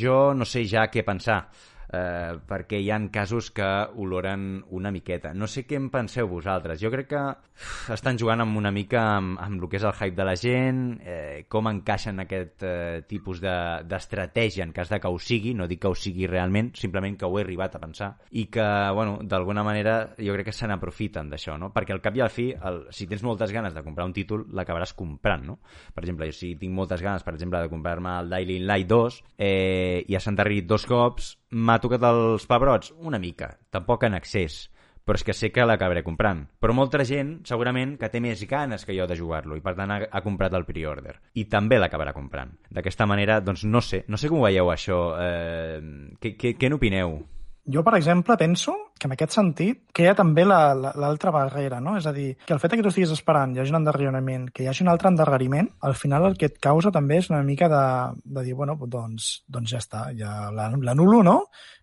jo 0.00 0.34
no 0.34 0.44
sé 0.44 0.64
ja 0.66 0.86
què 0.92 1.04
pensar. 1.04 1.46
Eh, 1.92 2.36
perquè 2.48 2.80
hi 2.80 2.90
han 2.90 3.08
casos 3.14 3.50
que 3.54 3.66
oloren 3.96 4.64
una 4.70 4.90
miqueta. 4.90 5.32
No 5.34 5.46
sé 5.50 5.66
què 5.66 5.78
en 5.78 5.88
penseu 5.90 6.28
vosaltres. 6.28 6.80
Jo 6.82 6.90
crec 6.92 7.10
que 7.12 7.22
uf, 7.22 7.90
estan 7.94 8.18
jugant 8.18 8.42
amb 8.42 8.58
una 8.58 8.72
mica 8.74 9.02
amb, 9.16 9.38
amb 9.42 9.62
el 9.62 9.70
que 9.70 9.78
és 9.80 9.86
el 9.86 9.94
hype 9.94 10.16
de 10.16 10.26
la 10.26 10.36
gent, 10.40 10.82
eh, 11.04 11.44
com 11.48 11.70
encaixen 11.70 12.22
aquest 12.22 12.66
eh, 12.66 13.02
tipus 13.08 13.40
d'estratègia 13.42 14.64
de, 14.64 14.68
en 14.68 14.74
cas 14.76 14.90
de 14.92 15.00
que 15.00 15.10
ho 15.10 15.18
sigui, 15.22 15.54
no 15.54 15.68
dic 15.70 15.82
que 15.84 15.90
ho 15.90 15.96
sigui 15.98 16.28
realment, 16.30 16.72
simplement 16.78 17.16
que 17.18 17.28
ho 17.28 17.38
he 17.38 17.44
arribat 17.44 17.76
a 17.76 17.82
pensar, 17.82 18.12
i 18.30 18.46
que, 18.52 18.66
bueno, 18.94 19.18
d'alguna 19.22 19.64
manera 19.66 19.96
jo 20.18 20.34
crec 20.36 20.50
que 20.50 20.56
se 20.56 20.68
n'aprofiten 20.68 21.30
d'això, 21.30 21.56
no? 21.60 21.72
Perquè 21.74 21.94
al 21.94 22.02
cap 22.04 22.16
i 22.16 22.24
al 22.24 22.32
fi, 22.32 22.50
el, 22.54 22.84
si 22.94 23.08
tens 23.10 23.24
moltes 23.26 23.52
ganes 23.54 23.74
de 23.74 23.84
comprar 23.86 24.06
un 24.08 24.14
títol, 24.16 24.46
l'acabaràs 24.56 24.94
comprant, 24.96 25.44
no? 25.46 25.58
Per 25.94 26.04
exemple, 26.04 26.30
si 26.32 26.54
tinc 26.60 26.74
moltes 26.74 27.02
ganes, 27.04 27.24
per 27.26 27.34
exemple, 27.36 27.62
de 27.62 27.72
comprar-me 27.72 28.18
el 28.20 28.30
Daily 28.32 28.60
Light 28.64 28.90
2 28.90 29.22
eh, 29.38 30.04
i 30.06 30.16
ja 30.16 30.22
s'ha 30.22 30.32
endarrerit 30.32 30.66
dos 30.68 30.86
cops, 30.88 31.36
m'ha 31.50 31.78
tocat 31.82 32.02
els 32.08 32.46
pebrots? 32.48 32.94
Una 32.98 33.20
mica, 33.22 33.54
tampoc 33.70 34.08
en 34.08 34.18
excés 34.18 34.64
però 35.06 35.20
és 35.20 35.22
que 35.22 35.34
sé 35.38 35.52
que 35.54 35.62
l'acabaré 35.62 36.02
comprant. 36.02 36.40
Però 36.58 36.74
molta 36.74 37.04
gent, 37.06 37.36
segurament, 37.46 37.94
que 38.00 38.08
té 38.10 38.18
més 38.20 38.42
ganes 38.50 38.82
que 38.84 38.96
jo 38.96 39.06
de 39.06 39.14
jugar-lo 39.14 39.54
i 39.54 39.62
per 39.62 39.76
tant 39.78 39.92
ha, 39.94 40.00
ha 40.10 40.22
comprat 40.24 40.56
el 40.58 40.66
pre-order. 40.66 41.14
I 41.38 41.44
també 41.52 41.78
l'acabarà 41.78 42.10
comprant. 42.16 42.50
D'aquesta 42.74 43.06
manera, 43.06 43.38
doncs 43.40 43.62
no 43.70 43.80
sé, 43.80 44.02
no 44.10 44.18
sé 44.18 44.26
com 44.28 44.42
ho 44.42 44.48
veieu 44.48 44.72
això. 44.74 44.98
Eh, 45.22 45.78
què, 46.18 46.34
què, 46.34 46.56
què 46.58 46.72
n'opineu? 46.72 47.20
Jo, 47.66 47.82
per 47.82 47.96
exemple, 47.98 48.36
penso 48.38 48.76
que 48.98 49.08
en 49.08 49.14
aquest 49.16 49.34
sentit 49.34 49.80
que 49.92 50.04
hi 50.04 50.10
ha 50.10 50.14
també 50.14 50.44
l'altra 50.46 51.32
la, 51.32 51.34
barrera, 51.34 51.80
no? 51.82 51.96
És 51.98 52.06
a 52.06 52.12
dir, 52.14 52.28
que 52.46 52.54
el 52.54 52.60
fet 52.62 52.76
que 52.76 52.84
tu 52.84 52.92
estiguis 52.92 53.10
esperant, 53.16 53.56
hi 53.56 53.62
hagi 53.62 53.74
un 53.74 53.80
endarreriment, 53.80 54.46
que 54.54 54.62
hi 54.62 54.70
hagi 54.70 54.84
un 54.86 54.92
altre 54.92 55.10
endarreriment, 55.10 55.72
al 55.88 55.96
final 55.98 56.28
el 56.30 56.38
que 56.38 56.46
et 56.52 56.60
causa 56.62 56.94
també 56.94 57.18
és 57.18 57.30
una 57.32 57.42
mica 57.42 57.68
de, 57.72 57.84
de 58.22 58.46
dir, 58.46 58.54
bueno, 58.54 58.78
doncs, 58.86 59.42
doncs 59.50 59.74
ja 59.74 59.82
està, 59.82 60.06
ja 60.16 60.52
l'anulo, 60.54 61.24
no? 61.26 61.38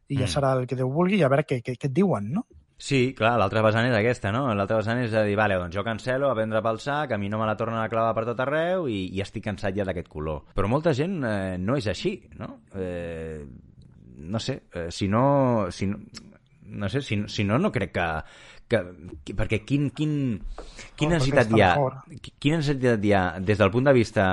I 0.08 0.22
ja 0.22 0.26
mm. 0.26 0.34
serà 0.38 0.54
el 0.56 0.68
que 0.70 0.80
Déu 0.80 0.92
vulgui 0.94 1.20
i 1.20 1.26
a 1.28 1.32
veure 1.34 1.44
què, 1.48 1.60
què, 1.66 1.76
què 1.76 1.92
et 1.92 1.96
diuen, 1.96 2.32
no? 2.40 2.48
Sí, 2.84 3.14
clar, 3.16 3.36
l'altra 3.40 3.62
vessant 3.64 3.86
és 3.88 3.94
aquesta, 3.96 4.32
no? 4.36 4.48
L'altra 4.56 4.80
vessant 4.80 5.00
és 5.04 5.12
de 5.14 5.22
dir, 5.28 5.36
vale, 5.40 5.60
doncs 5.60 5.76
jo 5.76 5.84
cancelo, 5.88 6.32
a 6.32 6.36
prendre 6.36 6.64
pel 6.64 6.80
sac, 6.84 7.12
a 7.12 7.20
mi 7.20 7.30
no 7.32 7.40
me 7.40 7.48
la 7.48 7.56
tornen 7.60 7.80
a 7.80 7.88
clavar 7.92 8.16
per 8.18 8.26
tot 8.32 8.42
arreu 8.44 8.90
i, 8.92 9.06
i 9.16 9.22
estic 9.24 9.46
cansat 9.46 9.76
ja 9.78 9.86
d'aquest 9.88 10.10
color. 10.12 10.42
Però 10.56 10.68
molta 10.72 10.92
gent 10.96 11.22
eh, 11.24 11.56
no 11.60 11.78
és 11.80 11.88
així, 11.92 12.18
no? 12.40 12.50
Eh, 12.76 13.44
no 14.18 14.40
sé, 14.40 14.64
eh, 14.74 14.88
si 14.92 15.08
no... 15.08 15.68
Si 15.72 15.88
no 15.88 16.00
no 16.66 16.90
sé, 16.90 17.02
si, 17.02 17.22
si 17.28 17.44
no, 17.44 17.60
no 17.60 17.72
crec 17.72 17.92
que, 17.92 18.08
que, 18.68 18.80
que 19.24 19.36
perquè 19.38 19.62
quin, 19.68 19.90
quin, 19.96 20.14
quina, 20.98 21.18
necessitat 21.18 21.52
hi 21.54 21.62
ha, 21.62 21.74
quina 22.40 22.60
necessitat 22.62 23.04
hi 23.04 23.14
ha 23.14 23.24
des 23.40 23.60
del 23.60 23.72
punt 23.74 23.90
de 23.90 23.94
vista 23.94 24.26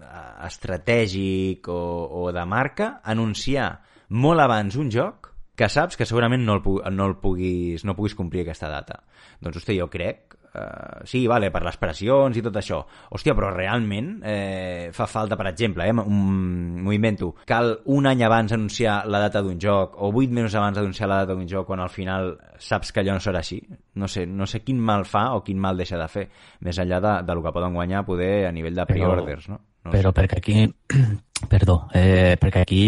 eh, 0.00 0.46
estratègic 0.46 1.68
o, 1.68 1.80
o 2.22 2.30
de 2.32 2.46
marca 2.48 2.92
anunciar 3.04 3.72
molt 4.10 4.46
abans 4.46 4.78
un 4.80 4.90
joc 4.90 5.30
que 5.60 5.68
saps 5.68 5.98
que 5.98 6.08
segurament 6.08 6.46
no 6.46 6.56
el, 6.56 6.94
no 6.96 7.10
el 7.10 7.18
puguis, 7.20 7.84
no 7.84 7.94
puguis 7.98 8.16
complir 8.16 8.46
aquesta 8.46 8.70
data. 8.72 9.02
Doncs, 9.44 9.60
hosti, 9.60 9.76
jo 9.76 9.90
crec 9.92 10.29
Uh, 10.50 11.04
sí, 11.06 11.28
vale, 11.30 11.52
per 11.54 11.62
les 11.62 11.76
pressions 11.78 12.34
i 12.36 12.42
tot 12.42 12.56
això. 12.58 12.80
Hòstia, 13.14 13.36
però 13.38 13.52
realment 13.54 14.16
eh, 14.26 14.90
fa 14.92 15.06
falta, 15.06 15.38
per 15.38 15.46
exemple, 15.52 15.86
eh, 15.86 15.94
un, 15.94 16.82
m'ho 16.82 16.94
invento, 16.96 17.30
cal 17.46 17.76
un 17.94 18.08
any 18.10 18.24
abans 18.26 18.56
anunciar 18.56 19.04
la 19.06 19.22
data 19.22 19.44
d'un 19.46 19.60
joc 19.62 19.94
o 20.02 20.10
vuit 20.10 20.30
mesos 20.34 20.56
abans 20.58 20.78
anunciar 20.82 21.08
la 21.08 21.22
data 21.22 21.38
d'un 21.38 21.46
joc 21.48 21.68
quan 21.70 21.84
al 21.84 21.92
final 21.94 22.34
saps 22.58 22.90
que 22.90 23.04
allò 23.04 23.14
no 23.14 23.22
serà 23.22 23.44
així. 23.44 23.60
No 23.94 24.10
sé, 24.10 24.26
no 24.26 24.46
sé 24.50 24.64
quin 24.66 24.80
mal 24.82 25.06
fa 25.06 25.28
o 25.36 25.44
quin 25.46 25.58
mal 25.62 25.78
deixa 25.78 25.98
de 26.00 26.10
fer, 26.10 26.26
més 26.66 26.82
enllà 26.82 26.98
de, 27.00 27.16
de 27.26 27.38
lo 27.38 27.46
que 27.46 27.54
poden 27.54 27.78
guanyar 27.78 28.04
poder 28.04 28.48
a 28.48 28.52
nivell 28.52 28.74
de 28.74 28.86
pre-orders, 28.90 29.48
no? 29.52 29.60
no 29.84 29.94
però 29.94 30.10
sé. 30.10 30.16
perquè 30.18 30.42
aquí 30.42 30.66
Perdó, 31.48 31.88
eh, 31.94 32.36
perquè 32.40 32.60
aquí 32.66 32.82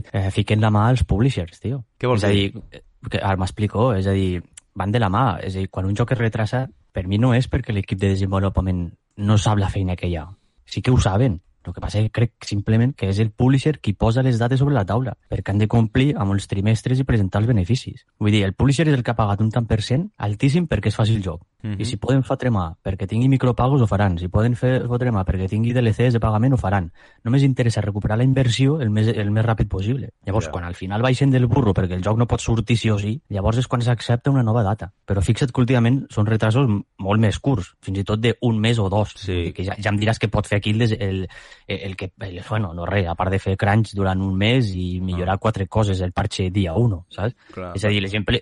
eh, 0.00 0.30
fiquen 0.32 0.62
la 0.62 0.70
mà 0.72 0.86
als 0.88 1.04
publishers, 1.04 1.60
tio. 1.60 1.82
Què 2.00 2.08
vols 2.08 2.24
és 2.24 2.32
dir? 2.32 2.46
dir? 2.54 2.82
Que, 3.10 3.20
ara 3.20 3.36
m'explico, 3.36 3.90
és 3.98 4.08
a 4.08 4.14
dir, 4.16 4.40
van 4.78 4.94
de 4.94 5.02
la 5.02 5.10
mà. 5.12 5.26
És 5.44 5.56
a 5.56 5.60
dir, 5.60 5.68
quan 5.70 5.86
un 5.88 5.96
joc 5.98 6.14
es 6.14 6.20
retrasa, 6.22 6.64
per 6.98 7.06
mi 7.06 7.20
no 7.22 7.30
és 7.36 7.46
perquè 7.46 7.70
l'equip 7.70 8.00
de 8.02 8.08
desenvolupament 8.10 8.88
no 9.22 9.36
sap 9.38 9.60
la 9.62 9.68
feina 9.70 9.94
que 9.94 10.08
hi 10.10 10.16
ha. 10.18 10.24
Sí 10.66 10.82
que 10.82 10.90
ho 10.90 10.98
saben, 10.98 11.36
el 11.68 11.74
que 11.76 11.82
passa 11.84 12.00
és 12.00 12.08
que 12.08 12.14
crec 12.16 12.48
simplement 12.48 12.94
que 12.96 13.10
és 13.12 13.20
el 13.22 13.30
publisher 13.30 13.76
qui 13.78 13.92
posa 13.94 14.24
les 14.26 14.40
dates 14.40 14.58
sobre 14.58 14.74
la 14.74 14.86
taula, 14.88 15.14
perquè 15.30 15.52
han 15.52 15.62
de 15.62 15.68
complir 15.70 16.08
amb 16.16 16.34
els 16.34 16.48
trimestres 16.50 16.98
i 16.98 17.06
presentar 17.06 17.42
els 17.42 17.50
beneficis. 17.52 18.02
Vull 18.18 18.34
dir, 18.34 18.42
el 18.48 18.56
publisher 18.58 18.88
és 18.88 18.96
el 18.96 19.04
que 19.04 19.14
ha 19.14 19.18
pagat 19.20 19.44
un 19.44 19.52
tant 19.54 19.68
per 19.70 19.78
cent 19.84 20.08
altíssim 20.16 20.66
perquè 20.66 20.90
es 20.90 20.98
faci 20.98 21.14
el 21.14 21.22
joc. 21.22 21.44
-huh. 21.62 21.80
I 21.80 21.84
si 21.84 21.96
poden 21.96 22.22
fotre 22.22 22.50
mà 22.50 22.74
perquè 22.82 23.06
tingui 23.06 23.28
micropagos, 23.28 23.82
ho 23.82 23.86
faran. 23.86 24.18
Si 24.18 24.28
poden 24.28 24.54
fer 24.54 24.86
fotre 24.86 25.10
mà 25.10 25.24
perquè 25.24 25.48
tingui 25.48 25.72
DLCs 25.72 26.14
de 26.14 26.20
pagament, 26.20 26.54
ho 26.54 26.56
faran. 26.56 26.90
Només 27.24 27.42
interessa 27.42 27.80
recuperar 27.80 28.18
la 28.18 28.24
inversió 28.24 28.80
el 28.80 28.90
més, 28.90 29.08
el 29.08 29.30
més 29.30 29.44
ràpid 29.44 29.68
possible. 29.68 30.10
Llavors, 30.26 30.46
yeah. 30.46 30.52
quan 30.52 30.64
al 30.64 30.74
final 30.74 31.02
baixen 31.02 31.30
del 31.30 31.46
burro 31.46 31.74
perquè 31.74 31.94
el 31.94 32.04
joc 32.04 32.18
no 32.18 32.26
pot 32.26 32.40
sortir 32.40 32.76
sí 32.76 32.90
o 32.90 32.98
sí, 32.98 33.20
llavors 33.28 33.58
és 33.58 33.66
quan 33.66 33.82
s'accepta 33.82 34.30
una 34.30 34.42
nova 34.42 34.62
data. 34.62 34.92
Però 35.04 35.20
fixa't 35.20 35.52
que 35.52 35.60
últimament 35.60 36.06
són 36.10 36.26
retrasos 36.26 36.68
molt 36.98 37.20
més 37.20 37.38
curts, 37.38 37.74
fins 37.82 37.98
i 37.98 38.04
tot 38.04 38.20
d'un 38.20 38.60
mes 38.60 38.78
o 38.78 38.88
dos. 38.88 39.14
Sí. 39.16 39.52
Que 39.52 39.64
ja, 39.64 39.74
ja 39.78 39.90
em 39.90 39.98
diràs 39.98 40.18
que 40.18 40.28
pot 40.28 40.46
fer 40.46 40.58
aquí 40.58 40.70
el, 40.70 40.82
el, 40.82 41.28
el 41.66 41.96
que, 41.96 42.12
el, 42.20 42.40
bueno, 42.48 42.72
no 42.74 42.86
res, 42.86 43.08
a 43.08 43.16
part 43.18 43.30
de 43.30 43.38
fer 43.38 43.56
crunch 43.56 43.94
durant 43.94 44.20
un 44.20 44.36
mes 44.36 44.70
i 44.74 45.00
millorar 45.00 45.34
ah. 45.34 45.42
quatre 45.42 45.66
coses 45.66 46.00
el 46.00 46.12
parche 46.12 46.50
dia 46.50 46.74
1, 46.74 47.02
saps? 47.10 47.34
Clar. 47.52 47.72
És 47.74 47.84
a 47.84 47.92
dir, 47.92 48.00
l'exemple, 48.02 48.40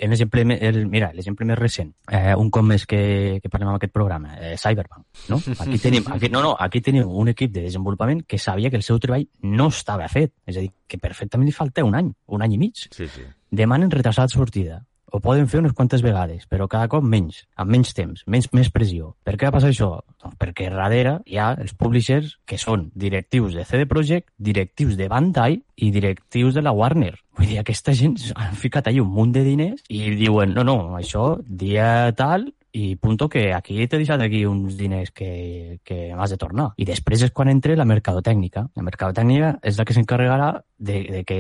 mira, 0.87 1.13
l'exemple 1.15 1.47
més 1.47 1.59
recent, 1.59 1.93
eh, 2.11 2.35
un 2.37 2.51
cop 2.51 2.65
més 2.67 2.85
que, 2.87 3.06
que 3.43 3.51
parlem 3.53 3.71
en 3.73 3.79
aquest 3.79 3.95
programa, 3.95 4.35
eh, 4.39 4.57
Cyberpunk, 4.61 5.07
no? 5.33 5.41
Aquí 5.65 5.79
tenim, 5.83 6.07
aquí, 6.13 6.31
no, 6.33 6.43
no, 6.45 6.55
aquí 6.59 6.83
tenim 6.85 7.09
un 7.09 7.33
equip 7.33 7.55
de 7.55 7.67
desenvolupament 7.69 8.25
que 8.27 8.39
sabia 8.39 8.71
que 8.71 8.81
el 8.81 8.87
seu 8.87 9.01
treball 9.03 9.29
no 9.43 9.71
estava 9.75 10.09
fet, 10.13 10.35
és 10.47 10.59
a 10.59 10.65
dir, 10.65 10.73
que 10.87 11.01
perfectament 11.03 11.49
li 11.49 11.57
falta 11.57 11.85
un 11.87 11.97
any, 11.99 12.13
un 12.33 12.45
any 12.47 12.57
i 12.57 12.61
mig. 12.67 12.87
Sí, 12.91 13.09
sí. 13.09 13.25
Demanen 13.57 13.93
retrasat 13.93 14.35
sortida 14.35 14.83
ho 15.13 15.21
poden 15.23 15.47
fer 15.49 15.61
unes 15.63 15.73
quantes 15.73 16.03
vegades, 16.03 16.47
però 16.51 16.67
cada 16.71 16.89
cop 16.91 17.05
menys, 17.05 17.45
amb 17.57 17.73
menys 17.73 17.95
temps, 17.97 18.25
menys, 18.27 18.49
més 18.57 18.71
pressió. 18.75 19.13
Per 19.25 19.37
què 19.39 19.51
passa 19.55 19.71
això? 19.71 19.91
Doncs 20.23 20.37
perquè 20.41 20.69
darrere 20.73 21.19
hi 21.27 21.39
ha 21.41 21.53
els 21.55 21.77
publishers 21.79 22.37
que 22.49 22.59
són 22.61 22.89
directius 22.95 23.55
de 23.57 23.65
CD 23.69 23.87
Projekt, 23.89 24.33
directius 24.37 24.97
de 24.99 25.09
Bandai 25.13 25.61
i 25.77 25.91
directius 25.95 26.59
de 26.59 26.65
la 26.67 26.75
Warner. 26.77 27.15
Vull 27.39 27.53
dir, 27.53 27.61
aquesta 27.61 27.95
gent 27.97 28.17
han 28.35 28.57
ficat 28.59 28.91
allà 28.91 29.05
un 29.05 29.13
munt 29.13 29.33
de 29.37 29.45
diners 29.47 29.85
i 29.89 30.11
diuen, 30.19 30.55
no, 30.57 30.65
no, 30.67 30.79
això, 30.99 31.37
dia 31.47 32.11
tal, 32.17 32.49
i 32.77 32.97
punto 33.01 33.29
que 33.33 33.55
aquí 33.57 33.79
t'he 33.87 34.01
deixat 34.03 34.21
aquí 34.21 34.43
uns 34.45 34.77
diners 34.77 35.13
que, 35.17 35.81
que 35.87 36.13
m'has 36.15 36.35
de 36.35 36.37
tornar. 36.41 36.67
I 36.77 36.85
després 36.85 37.23
és 37.25 37.33
quan 37.33 37.49
entra 37.49 37.77
la 37.79 37.87
mercadotècnica. 37.89 38.67
La 38.77 38.85
mercadotècnica 38.85 39.55
és 39.65 39.79
la 39.81 39.87
que 39.89 39.97
s'encarregarà 39.97 40.51
de, 40.77 40.99
de 41.15 41.23
que 41.25 41.39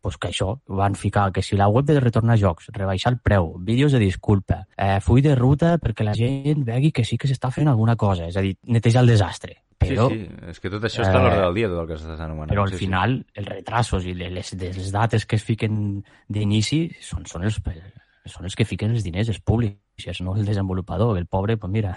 pues 0.00 0.16
que 0.20 0.28
això, 0.28 0.54
van 0.68 0.94
ficar 0.96 1.30
que 1.32 1.42
si 1.44 1.56
la 1.56 1.68
web 1.68 1.84
de 1.88 1.98
retornar 2.00 2.38
jocs, 2.40 2.70
rebaixar 2.76 3.14
el 3.14 3.18
preu, 3.24 3.54
vídeos 3.60 3.92
de 3.92 4.00
disculpa, 4.00 4.62
eh, 4.76 4.98
full 5.04 5.20
de 5.24 5.34
ruta 5.36 5.74
perquè 5.80 6.04
la 6.04 6.16
gent 6.16 6.64
vegi 6.64 6.92
que 6.92 7.04
sí 7.04 7.18
que 7.20 7.28
s'està 7.28 7.50
fent 7.52 7.68
alguna 7.68 7.96
cosa, 8.00 8.28
és 8.28 8.36
a 8.36 8.44
dir, 8.44 8.54
netejar 8.64 9.04
el 9.04 9.12
desastre. 9.12 9.58
Però, 9.80 10.10
sí, 10.12 10.26
sí, 10.26 10.50
és 10.52 10.60
que 10.60 10.72
tot 10.72 10.84
això 10.84 11.04
està 11.04 11.16
a 11.16 11.22
l'ordre 11.24 11.40
del 11.46 11.56
dia, 11.56 11.68
tot 11.72 11.82
el 11.82 11.88
que 11.88 11.96
s'està 12.00 12.26
anomenant. 12.26 12.52
Però 12.52 12.66
al 12.66 12.74
sí, 12.74 12.80
final, 12.82 13.16
sí. 13.22 13.40
els 13.40 13.48
retrasos 13.48 14.08
i 14.08 14.12
les, 14.16 14.52
les 14.60 14.92
dates 14.92 15.24
que 15.24 15.40
es 15.40 15.44
fiquen 15.44 15.78
d'inici 16.28 16.82
són, 17.00 17.24
són 17.28 17.48
els, 17.48 17.60
són 18.32 18.48
els 18.48 18.56
que 18.56 18.66
fiquen 18.68 18.94
els 18.94 19.04
diners, 19.06 19.30
els 19.32 19.40
publishers, 19.44 20.22
no 20.24 20.34
el 20.36 20.46
desenvolupador. 20.48 21.18
El 21.18 21.26
pobre, 21.26 21.56
pues 21.60 21.72
mira, 21.72 21.94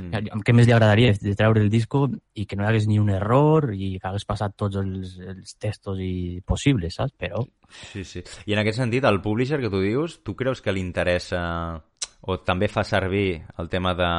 mm. 0.00 0.42
què 0.46 0.54
més 0.56 0.68
li 0.68 0.74
agradaria 0.74 1.14
de 1.20 1.34
treure 1.38 1.62
el 1.62 1.70
disco 1.72 2.06
i 2.34 2.46
que 2.46 2.58
no 2.58 2.64
hi 2.64 2.70
hagués 2.72 2.88
ni 2.90 2.98
un 2.98 3.12
error 3.14 3.70
i 3.74 3.94
que 3.98 4.08
hagués 4.08 4.26
passat 4.28 4.56
tots 4.56 4.80
els, 4.80 5.16
els 5.20 5.56
testos 5.60 6.00
i 6.02 6.40
possibles, 6.46 6.96
saps? 7.00 7.14
Però... 7.18 7.44
Sí, 7.90 8.04
sí. 8.06 8.22
I 8.46 8.54
en 8.54 8.62
aquest 8.62 8.80
sentit, 8.82 9.04
el 9.08 9.22
publisher 9.24 9.60
que 9.62 9.72
tu 9.72 9.82
dius, 9.82 10.20
tu 10.24 10.36
creus 10.38 10.62
que 10.62 10.74
li 10.74 10.82
interessa 10.84 11.42
o 12.24 12.38
també 12.40 12.70
fa 12.72 12.84
servir 12.88 13.42
el 13.60 13.68
tema 13.68 13.92
de, 13.96 14.10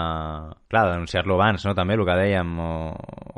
clar, 0.70 0.86
d'anunciar-lo 0.92 1.40
abans, 1.40 1.66
no? 1.66 1.74
també 1.74 1.96
el 1.98 2.06
que 2.06 2.18
dèiem, 2.20 2.52
o, 2.62 2.74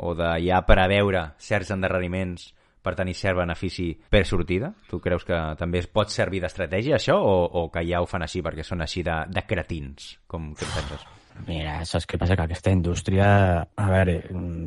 o 0.04 0.14
de 0.18 0.34
ja 0.44 0.60
preveure 0.68 1.30
certs 1.40 1.72
endarreriments 1.72 2.50
per 2.88 2.96
tenir 2.96 3.16
cert 3.18 3.36
benefici 3.38 3.92
per 4.08 4.24
sortida? 4.26 4.72
Tu 4.88 5.02
creus 5.04 5.28
que 5.28 5.38
també 5.60 5.84
es 5.84 5.92
pot 5.92 6.10
servir 6.14 6.40
d'estratègia 6.44 6.96
això 6.96 7.20
o, 7.20 7.36
o 7.60 7.68
que 7.74 7.84
ja 7.88 8.00
ho 8.02 8.08
fan 8.08 8.24
així 8.24 8.42
perquè 8.44 8.64
són 8.64 8.82
així 8.84 9.04
de, 9.06 9.20
de 9.28 9.46
cretins? 9.46 10.14
Com 10.26 10.54
que 10.56 10.68
penses? 10.72 11.06
Mira, 11.46 11.78
saps 11.86 12.06
què 12.08 12.18
passa? 12.18 12.34
Que 12.36 12.44
aquesta 12.48 12.72
indústria, 12.74 13.26
a 13.62 13.86
veure, 13.92 14.16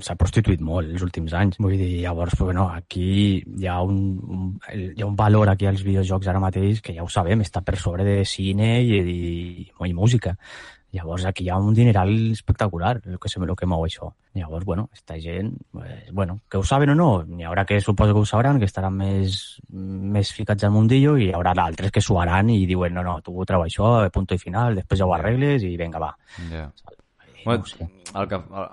s'ha 0.06 0.16
prostituït 0.20 0.62
molt 0.64 0.92
els 0.94 1.04
últims 1.04 1.34
anys. 1.36 1.60
Vull 1.60 1.76
dir, 1.76 1.90
llavors, 2.06 2.38
bueno, 2.40 2.68
aquí 2.72 3.42
hi 3.42 3.68
ha 3.68 3.82
un, 3.84 3.98
un, 4.24 4.46
hi 4.72 5.02
ha 5.02 5.10
un 5.10 5.18
valor 5.20 5.52
aquí 5.52 5.68
als 5.68 5.84
videojocs 5.84 6.30
ara 6.32 6.44
mateix 6.44 6.82
que 6.86 6.96
ja 6.96 7.04
ho 7.04 7.10
sabem, 7.12 7.44
està 7.44 7.64
per 7.66 7.76
sobre 7.82 8.08
de 8.08 8.22
cine 8.30 8.78
i, 8.86 9.02
i, 9.02 9.66
i 9.68 9.98
música. 9.98 10.38
Llavors 10.92 11.24
aquí 11.26 11.46
hi 11.46 11.50
ha 11.50 11.58
un 11.58 11.74
dineral 11.74 12.10
espectacular, 12.34 12.98
el 13.06 13.18
que, 13.20 13.30
el 13.40 13.56
que 13.56 13.68
mou 13.70 13.86
això. 13.86 14.10
Llavors, 14.36 14.66
bueno, 14.66 14.90
esta 14.94 15.18
gent, 15.20 15.54
pues, 15.72 16.12
bueno, 16.12 16.40
que 16.50 16.58
ho 16.58 16.64
saben 16.64 16.92
o 16.92 16.96
no, 16.96 17.10
hi 17.24 17.48
haurà 17.48 17.66
que 17.66 17.80
suposo 17.80 18.14
que 18.14 18.20
ho 18.20 18.26
sabran, 18.26 18.60
que 18.60 18.68
estaran 18.68 18.98
més, 18.98 19.62
més 19.72 20.34
ficats 20.36 20.68
al 20.68 20.76
mundillo 20.76 21.16
i 21.18 21.30
hi 21.30 21.34
haurà 21.36 21.56
d'altres 21.56 21.92
que 21.96 22.04
suaran 22.04 22.52
i 22.52 22.66
diuen, 22.68 22.94
no, 22.94 23.06
no, 23.08 23.20
tu 23.24 23.36
treu 23.48 23.64
això, 23.64 23.94
punt 24.12 24.28
i 24.36 24.40
final, 24.42 24.76
després 24.82 25.00
ja 25.00 25.08
ho 25.08 25.16
arregles 25.16 25.64
i 25.64 25.78
vinga, 25.80 26.00
va. 26.00 26.12
Yeah. 26.50 26.72
No 27.42 27.46
bueno, 27.46 27.66
sé. 27.66 27.88
el 28.14 28.28
que, 28.28 28.36
el, 28.36 28.68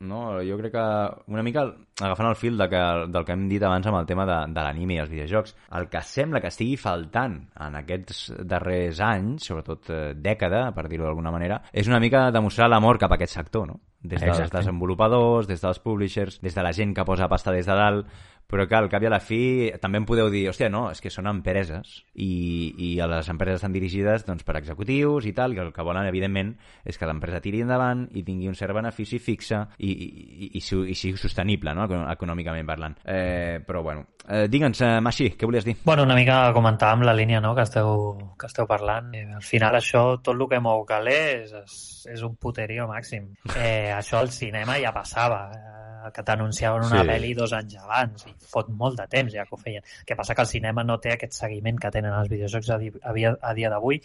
no? 0.00 0.40
Jo 0.44 0.56
crec 0.58 0.72
que 0.74 0.84
una 1.32 1.42
mica 1.44 1.64
agafant 2.00 2.30
el 2.30 2.36
fil 2.36 2.56
de 2.58 2.68
que, 2.72 2.80
del 3.12 3.26
que 3.26 3.36
hem 3.36 3.46
dit 3.50 3.62
abans 3.62 3.86
amb 3.86 4.00
el 4.00 4.08
tema 4.08 4.26
de, 4.28 4.38
de 4.54 4.64
l'anime 4.64 4.96
i 4.96 5.02
els 5.02 5.12
videojocs, 5.12 5.54
el 5.78 5.88
que 5.92 6.02
sembla 6.06 6.40
que 6.40 6.50
estigui 6.52 6.78
faltant 6.80 7.36
en 7.60 7.78
aquests 7.82 8.22
darrers 8.48 9.02
anys, 9.04 9.50
sobretot 9.50 9.92
eh, 9.92 10.00
dècada, 10.16 10.66
per 10.76 10.86
dir-ho 10.88 11.06
d'alguna 11.06 11.34
manera, 11.34 11.60
és 11.72 11.90
una 11.90 12.00
mica 12.02 12.28
demostrar 12.34 12.70
l'amor 12.70 13.00
cap 13.00 13.12
a 13.12 13.20
aquest 13.20 13.36
sector, 13.36 13.68
no? 13.68 13.80
Des 14.00 14.22
dels 14.22 14.38
Exacte. 14.38 14.62
desenvolupadors, 14.62 15.46
des 15.46 15.60
dels 15.60 15.80
publishers, 15.84 16.40
des 16.40 16.54
de 16.56 16.62
la 16.64 16.72
gent 16.72 16.94
que 16.96 17.04
posa 17.04 17.28
pasta 17.28 17.52
des 17.52 17.68
de 17.68 17.76
dalt, 17.76 18.06
però 18.50 18.66
que 18.68 18.76
al 18.76 18.88
cap 18.90 19.02
i 19.02 19.08
a 19.08 19.12
la 19.12 19.20
fi 19.22 19.40
també 19.80 20.00
em 20.00 20.06
podeu 20.08 20.28
dir, 20.32 20.44
hòstia, 20.50 20.68
no, 20.72 20.88
és 20.90 21.00
que 21.00 21.12
són 21.12 21.28
empreses 21.30 22.00
i, 22.14 22.30
i 22.74 22.90
a 23.00 23.06
les 23.10 23.28
empreses 23.32 23.60
estan 23.60 23.74
dirigides 23.74 24.26
doncs, 24.26 24.42
per 24.46 24.58
executius 24.58 25.28
i 25.30 25.34
tal, 25.36 25.54
i 25.54 25.62
el 25.62 25.72
que 25.74 25.86
volen, 25.86 26.08
evidentment, 26.10 26.52
és 26.84 26.98
que 26.98 27.08
l'empresa 27.08 27.40
tiri 27.44 27.62
endavant 27.64 28.08
i 28.18 28.24
tingui 28.26 28.50
un 28.50 28.58
cert 28.58 28.74
benefici 28.74 29.20
fixe 29.22 29.62
i, 29.78 29.90
i, 29.90 30.10
i, 30.50 30.50
i, 30.58 30.60
i 30.60 30.98
sigui 30.98 31.16
sostenible, 31.20 31.74
no?, 31.78 31.86
econòmicament 32.10 32.66
parlant. 32.66 32.98
Eh, 33.04 33.60
però, 33.66 33.84
bueno, 33.86 34.06
eh, 34.26 34.46
digue'ns, 34.50 34.82
eh, 34.82 34.92
Maxi, 35.04 35.30
què 35.38 35.48
volies 35.48 35.66
dir? 35.68 35.76
Bueno, 35.84 36.04
una 36.08 36.18
mica 36.18 36.42
comentàvem 36.56 37.06
la 37.06 37.14
línia 37.16 37.40
no, 37.44 37.54
que, 37.54 37.66
esteu, 37.68 38.16
que 38.38 38.50
esteu 38.50 38.68
parlant. 38.70 39.12
Eh, 39.14 39.26
al 39.38 39.46
final 39.46 39.78
això, 39.78 40.04
tot 40.18 40.34
el 40.34 40.48
que 40.50 40.62
mou 40.62 40.84
calés 40.88 41.54
és, 41.62 41.82
és 42.16 42.26
un 42.26 42.34
puterio 42.40 42.88
màxim. 42.90 43.30
Eh, 43.54 43.92
això 43.94 44.18
al 44.20 44.34
cinema 44.34 44.80
ja 44.82 44.94
passava. 44.96 45.44
Eh, 45.54 45.76
que 46.14 46.22
t'anunciaven 46.24 46.86
una 46.86 47.02
sí. 47.02 47.08
pel·li 47.10 47.34
dos 47.36 47.52
anys 47.52 47.76
abans 47.82 48.24
i 48.24 48.32
fot 48.48 48.68
molt 48.72 48.98
de 48.98 49.06
temps 49.10 49.32
ja 49.32 49.44
que 49.46 49.54
ho 49.54 49.60
feien. 49.60 49.84
El 50.00 50.06
que 50.08 50.16
passa 50.16 50.34
que 50.34 50.42
el 50.46 50.50
cinema 50.50 50.84
no 50.84 50.98
té 51.00 51.12
aquest 51.14 51.36
seguiment 51.36 51.78
que 51.78 51.90
tenen 51.90 52.14
els 52.14 52.28
videojocs 52.32 52.70
a, 52.70 52.78
di 52.78 52.92
a, 53.02 53.12
dia- 53.16 53.36
a 53.40 53.54
dia 53.54 53.70
d'avui. 53.70 54.00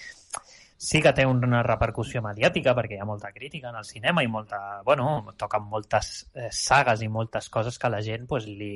Sí 0.77 0.99
que 1.01 1.13
té 1.15 1.23
una 1.25 1.61
repercussió 1.63 2.19
mediàtica 2.21 2.73
perquè 2.75 2.97
hi 2.97 2.99
ha 3.01 3.07
molta 3.07 3.31
crítica 3.31 3.69
en 3.71 3.77
el 3.79 3.85
cinema 3.87 4.23
i 4.23 4.27
molta, 4.27 4.81
bueno, 4.83 5.23
toquen 5.39 5.63
moltes 5.71 6.27
eh, 6.35 6.49
sagues 6.51 7.01
i 7.01 7.07
moltes 7.07 7.47
coses 7.49 7.79
que 7.79 7.89
la 7.89 8.01
gent 8.03 8.27
pues, 8.27 8.43
li, 8.45 8.73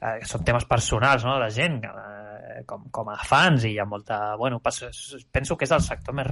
eh, 0.00 0.20
són 0.30 0.44
temes 0.46 0.64
personals, 0.70 1.26
no?, 1.26 1.34
la 1.42 1.50
gent, 1.50 1.82
eh, 1.84 2.62
com, 2.70 2.86
com 2.94 3.10
a 3.10 3.18
fans, 3.26 3.66
i 3.66 3.74
hi 3.74 3.80
ha 3.82 3.84
molta... 3.84 4.36
Bueno, 4.38 4.62
penso 4.62 5.56
que 5.58 5.66
és 5.66 5.74
el 5.74 5.82
sector 5.82 6.14
més 6.14 6.30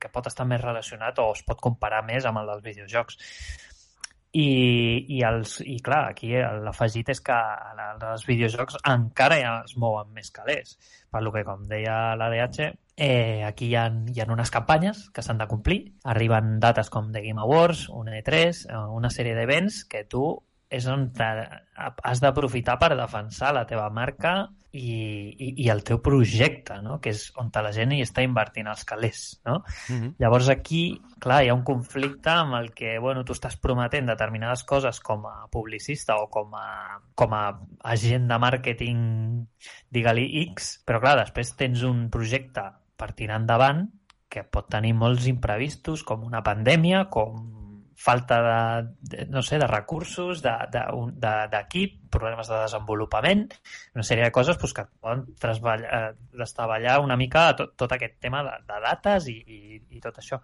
que 0.00 0.08
pot 0.08 0.26
estar 0.32 0.48
més 0.48 0.64
relacionat 0.64 1.20
o 1.20 1.30
es 1.36 1.44
pot 1.44 1.60
comparar 1.60 2.00
més 2.08 2.24
amb 2.24 2.40
el 2.40 2.54
dels 2.54 2.64
videojocs. 2.64 3.20
I, 4.36 4.46
i, 5.16 5.20
els, 5.24 5.54
i 5.64 5.78
clar, 5.84 6.02
aquí 6.10 6.28
l'afegit 6.66 7.08
és 7.14 7.20
que 7.24 7.36
la- 7.78 7.92
els 8.12 8.26
videojocs 8.28 8.76
encara 8.92 9.38
ja 9.40 9.52
es 9.64 9.76
mouen 9.80 10.10
més 10.12 10.28
calés. 10.34 10.74
Per 11.10 11.22
lo 11.24 11.32
que, 11.32 11.44
com 11.46 11.62
deia 11.70 12.14
l'ADH, 12.18 12.66
eh, 12.96 13.44
aquí 13.46 13.70
hi 13.70 13.76
ha, 13.80 13.86
hi 14.12 14.20
ha 14.20 14.26
unes 14.34 14.50
campanyes 14.52 15.06
que 15.14 15.22
s'han 15.24 15.38
de 15.40 15.46
complir. 15.48 15.78
Arriben 16.04 16.58
dates 16.60 16.90
com 16.92 17.08
The 17.14 17.22
Game 17.24 17.40
Awards, 17.40 17.86
un 17.88 18.10
E3, 18.12 18.66
eh, 18.68 18.76
una 18.98 19.08
sèrie 19.14 19.36
d'events 19.38 19.84
que 19.88 20.04
tu 20.04 20.26
és 20.70 20.86
on 20.90 21.10
has 21.16 22.20
d'aprofitar 22.22 22.78
per 22.80 22.96
defensar 22.98 23.52
la 23.54 23.66
teva 23.68 23.88
marca 23.94 24.38
i, 24.76 25.32
i, 25.38 25.48
i 25.64 25.68
el 25.72 25.82
teu 25.86 26.00
projecte, 26.04 26.76
no? 26.84 26.98
que 27.00 27.12
és 27.14 27.26
on 27.40 27.50
la 27.54 27.72
gent 27.72 27.94
hi 27.96 28.02
està 28.04 28.24
invertint 28.26 28.68
els 28.68 28.84
calés. 28.84 29.40
No? 29.46 29.62
Mm 29.88 29.96
-hmm. 29.96 30.14
Llavors 30.18 30.48
aquí, 30.48 31.00
clar, 31.18 31.42
hi 31.44 31.48
ha 31.48 31.54
un 31.54 31.64
conflicte 31.64 32.30
amb 32.30 32.54
el 32.54 32.72
que, 32.74 32.98
bueno, 32.98 33.24
tu 33.24 33.32
estàs 33.32 33.56
prometent 33.56 34.06
determinades 34.06 34.64
coses 34.64 35.00
com 35.00 35.26
a 35.26 35.48
publicista 35.50 36.16
o 36.16 36.28
com 36.28 36.54
a, 36.54 37.00
com 37.14 37.32
a 37.32 37.58
agent 37.84 38.28
de 38.28 38.38
màrqueting, 38.38 39.46
digue-li 39.90 40.42
X, 40.52 40.82
però 40.84 41.00
clar, 41.00 41.16
després 41.18 41.56
tens 41.56 41.82
un 41.82 42.10
projecte 42.10 42.62
per 42.96 43.12
tirar 43.12 43.40
endavant 43.40 43.88
que 44.28 44.42
pot 44.42 44.68
tenir 44.68 44.92
molts 44.94 45.26
imprevistos, 45.26 46.02
com 46.02 46.24
una 46.24 46.42
pandèmia, 46.42 47.08
com 47.08 47.55
falta 47.96 48.38
de, 48.42 48.94
de 49.00 49.26
no 49.32 49.42
sé, 49.42 49.58
de 49.58 49.66
recursos, 49.66 50.42
d'equip, 50.44 50.72
de, 50.72 51.12
de, 51.24 51.34
d'equip, 51.52 51.94
problemes 52.12 52.48
de 52.48 52.58
desenvolupament, 52.60 53.46
una 53.96 54.04
sèrie 54.06 54.28
de 54.28 54.34
coses 54.36 54.58
pues, 54.60 54.74
que 54.76 54.84
poden 55.00 55.24
eh, 55.32 56.02
destaballar 56.36 56.98
una 57.00 57.16
mica 57.16 57.48
tot, 57.56 57.72
tot 57.76 57.96
aquest 57.96 58.18
tema 58.20 58.42
de, 58.44 58.56
de 58.68 58.80
dates 58.84 59.30
i, 59.32 59.38
i, 59.40 59.80
i 59.96 60.02
tot 60.04 60.20
això. 60.20 60.40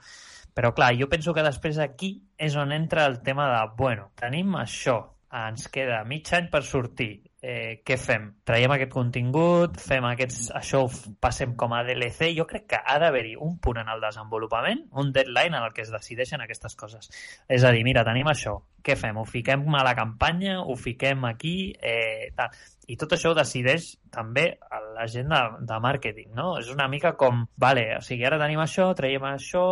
Però 0.53 0.73
clar, 0.77 0.95
jo 0.99 1.09
penso 1.13 1.37
que 1.37 1.45
després 1.45 1.79
aquí 1.81 2.15
és 2.37 2.57
on 2.57 2.73
entra 2.73 3.07
el 3.07 3.21
tema 3.23 3.49
de, 3.53 3.61
bueno, 3.77 4.11
tenim 4.19 4.57
això, 4.61 4.99
ens 5.33 5.69
queda 5.73 6.03
mig 6.09 6.29
any 6.37 6.49
per 6.53 6.65
sortir, 6.65 7.15
eh, 7.43 7.83
què 7.85 7.99
fem? 7.99 8.29
Traiem 8.47 8.73
aquest 8.77 8.93
contingut, 8.95 9.79
fem 9.83 10.07
aquests, 10.09 10.49
això 10.57 10.85
ho 10.87 10.91
passem 11.21 11.57
com 11.59 11.75
a 11.75 11.83
DLC. 11.85 12.31
Jo 12.39 12.47
crec 12.49 12.69
que 12.71 12.81
ha 12.81 12.99
d'haver-hi 13.03 13.35
un 13.49 13.59
punt 13.63 13.83
en 13.83 13.91
el 13.93 14.01
desenvolupament, 14.01 14.87
un 15.03 15.13
deadline 15.13 15.59
en 15.59 15.67
el 15.67 15.75
que 15.75 15.83
es 15.83 15.91
decideixen 15.93 16.41
aquestes 16.41 16.79
coses. 16.79 17.11
És 17.49 17.67
a 17.67 17.75
dir, 17.75 17.83
mira, 17.85 18.07
tenim 18.07 18.31
això, 18.31 18.61
què 18.85 18.97
fem? 18.99 19.19
Ho 19.19 19.25
fiquem 19.29 19.65
a 19.79 19.83
la 19.87 19.95
campanya, 19.99 20.61
ho 20.63 20.77
fiquem 20.77 21.25
aquí, 21.29 21.73
eh, 21.81 22.31
tal. 22.37 22.55
I 22.91 22.97
tot 22.99 23.15
això 23.15 23.31
ho 23.31 23.37
decideix 23.39 23.93
també 24.13 24.59
la 24.97 25.05
gent 25.09 25.31
de, 25.31 25.41
de 25.69 25.77
màrqueting, 25.81 26.33
no? 26.37 26.57
És 26.59 26.69
una 26.73 26.89
mica 26.91 27.15
com, 27.17 27.45
vale, 27.63 27.85
o 27.97 28.01
sigui, 28.05 28.27
ara 28.27 28.41
tenim 28.41 28.61
això, 28.61 28.89
traiem 28.99 29.25
això, 29.31 29.63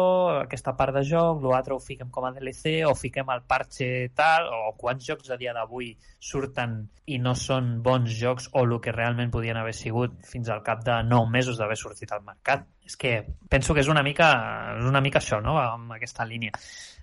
aquesta 0.45 0.77
part 0.79 0.95
de 0.97 1.03
joc, 1.09 1.43
l'altre 1.45 1.75
ho 1.75 1.81
fiquem 1.83 2.09
com 2.15 2.29
a 2.29 2.31
DLC, 2.37 2.79
o 2.87 2.95
fiquem 2.97 3.29
el 3.35 3.43
parche 3.51 3.91
tal, 4.17 4.49
o 4.55 4.73
quants 4.81 5.05
jocs 5.11 5.35
a 5.35 5.39
dia 5.41 5.53
d'avui 5.57 5.91
surten 6.21 6.79
i 7.11 7.19
no 7.19 7.35
són 7.35 7.81
bons 7.83 8.15
jocs 8.15 8.49
o 8.55 8.65
el 8.65 8.79
que 8.81 8.95
realment 8.95 9.35
podien 9.35 9.59
haver 9.59 9.75
sigut 9.75 10.15
fins 10.31 10.49
al 10.49 10.63
cap 10.63 10.85
de 10.87 11.01
9 11.11 11.35
mesos 11.35 11.59
d'haver 11.59 11.77
sortit 11.77 12.15
al 12.15 12.25
mercat. 12.25 12.65
És 12.87 12.97
que 12.97 13.21
penso 13.51 13.75
que 13.75 13.85
és 13.85 13.91
una 13.91 14.03
mica, 14.07 14.31
és 14.79 14.87
una 14.87 15.03
mica 15.03 15.19
això, 15.21 15.43
no?, 15.43 15.59
amb 15.61 15.99
aquesta 15.99 16.25
línia. 16.27 16.55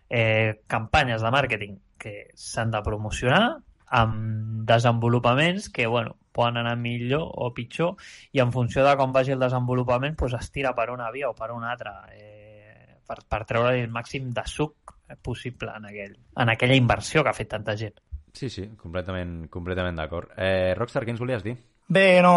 Eh, 0.09 0.63
campanyes 0.67 1.21
de 1.21 1.31
màrqueting 1.33 1.79
que 1.99 2.29
s'han 2.35 2.71
de 2.71 2.81
promocionar 2.83 3.57
amb 3.87 4.63
desenvolupaments 4.67 5.69
que, 5.69 5.87
bueno, 5.87 6.15
poden 6.31 6.59
anar 6.61 6.75
millor 6.77 7.25
o 7.27 7.49
pitjor 7.55 7.95
i 8.35 8.43
en 8.43 8.51
funció 8.53 8.85
de 8.85 8.95
com 8.99 9.13
vagi 9.15 9.33
el 9.33 9.41
desenvolupament 9.41 10.15
pues, 10.19 10.35
es 10.37 10.51
tira 10.51 10.75
per 10.75 10.91
una 10.93 11.09
via 11.11 11.31
o 11.31 11.35
per 11.35 11.51
una 11.51 11.71
altra 11.71 11.95
eh, 12.13 12.99
per, 13.07 13.23
per 13.27 13.43
treure 13.49 13.73
el 13.79 13.89
màxim 13.89 14.29
de 14.35 14.43
suc 14.45 14.93
possible 15.23 15.71
en, 15.75 15.87
aquell, 15.89 16.17
en 16.35 16.51
aquella 16.53 16.75
inversió 16.75 17.23
que 17.23 17.31
ha 17.31 17.37
fet 17.37 17.49
tanta 17.55 17.75
gent. 17.79 17.95
Sí, 18.37 18.51
sí, 18.53 18.67
completament, 18.77 19.47
completament 19.49 19.97
d'acord. 19.97 20.35
Eh, 20.37 20.75
Rockstar, 20.77 21.05
què 21.07 21.15
ens 21.15 21.23
volies 21.23 21.45
dir? 21.45 21.55
Bé, 21.87 22.19
no, 22.19 22.31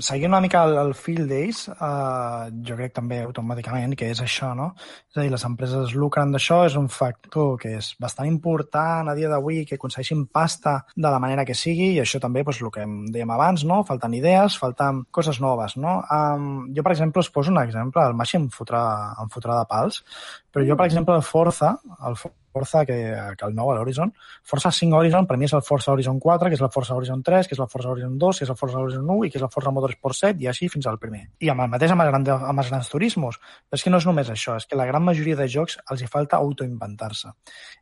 seguint 0.00 0.30
una 0.32 0.38
mica 0.40 0.62
el, 0.64 0.78
el 0.80 0.94
fil 0.96 1.26
d'ells, 1.28 1.66
eh, 1.68 2.44
jo 2.64 2.76
crec 2.78 2.94
també 2.96 3.18
automàticament 3.20 3.92
que 3.92 4.08
és 4.08 4.22
això, 4.24 4.54
no? 4.56 4.70
És 5.10 5.18
a 5.18 5.26
dir, 5.26 5.32
les 5.34 5.44
empreses 5.44 5.92
lucren 5.92 6.32
d'això, 6.32 6.62
és 6.64 6.78
un 6.80 6.88
factor 6.88 7.58
que 7.60 7.74
és 7.76 7.90
bastant 8.00 8.30
important 8.30 9.12
a 9.12 9.16
dia 9.18 9.28
d'avui, 9.28 9.66
que 9.68 9.76
aconsegueixin 9.76 10.24
pasta 10.32 10.78
de 10.96 11.12
la 11.12 11.20
manera 11.20 11.44
que 11.44 11.52
sigui, 11.52 11.90
i 11.98 12.00
això 12.00 12.22
també, 12.24 12.40
doncs, 12.40 12.62
el 12.64 12.72
que 12.72 12.88
em 12.88 12.96
dèiem 13.12 13.36
abans, 13.36 13.68
no? 13.68 13.82
Falten 13.84 14.16
idees, 14.16 14.56
falten 14.64 15.04
coses 15.12 15.44
noves, 15.44 15.76
no? 15.76 15.98
Um, 16.08 16.50
jo, 16.72 16.80
per 16.80 16.96
exemple, 16.96 17.20
us 17.20 17.28
poso 17.36 17.52
un 17.52 17.60
exemple, 17.60 18.00
el 18.00 18.16
Maxi 18.16 18.40
em 18.40 18.48
fotrà, 18.48 18.82
em 19.20 19.28
fotrà 19.28 19.60
de 19.60 19.68
pals, 19.68 20.00
però 20.48 20.64
jo, 20.64 20.80
per 20.80 20.88
exemple, 20.88 21.20
el 21.20 21.28
Forza, 21.34 21.76
el 22.00 22.16
Forza, 22.16 22.38
que, 22.52 22.98
que 23.38 23.46
el 23.46 23.54
nou, 23.54 23.72
l'Horizon, 23.74 24.12
Forza 24.42 24.70
5 24.70 24.96
Horizon, 24.96 25.26
per 25.26 25.36
mi 25.38 25.46
és 25.46 25.54
el 25.54 25.62
Forza 25.62 25.92
Horizon 25.92 26.18
4, 26.20 26.48
que 26.48 26.58
és 26.58 26.62
el 26.62 26.70
Forza 26.70 26.94
Horizon 26.94 27.22
3, 27.22 27.48
que 27.48 27.54
és 27.54 27.60
el 27.60 27.68
Forza 27.68 27.90
Horizon 27.90 28.16
2, 28.18 28.38
que 28.38 28.44
és 28.46 28.50
el 28.50 28.58
Forza 28.58 28.80
Horizon 28.80 29.04
1 29.06 29.26
i 29.26 29.30
que 29.30 29.38
és 29.38 29.44
el 29.46 29.52
Forza 29.52 29.72
Motorsport 29.74 30.18
7, 30.18 30.42
i 30.42 30.48
així 30.50 30.68
fins 30.68 30.88
al 30.90 30.98
primer. 30.98 31.22
I 31.40 31.50
amb 31.52 31.64
el 31.64 31.70
mateix 31.72 31.94
amb 31.94 32.04
els, 32.04 32.10
grans, 32.12 32.32
amb 32.50 32.64
els 32.64 32.72
grans 32.72 32.90
turismos. 32.92 33.38
Però 33.68 33.78
és 33.78 33.86
que 33.86 33.92
no 33.92 34.00
és 34.02 34.08
només 34.08 34.32
això, 34.32 34.56
és 34.58 34.66
que 34.66 34.78
la 34.78 34.88
gran 34.88 35.04
majoria 35.06 35.38
de 35.38 35.46
jocs 35.50 35.78
els 35.90 36.02
hi 36.02 36.10
falta 36.10 36.40
autoinventar-se. 36.40 37.32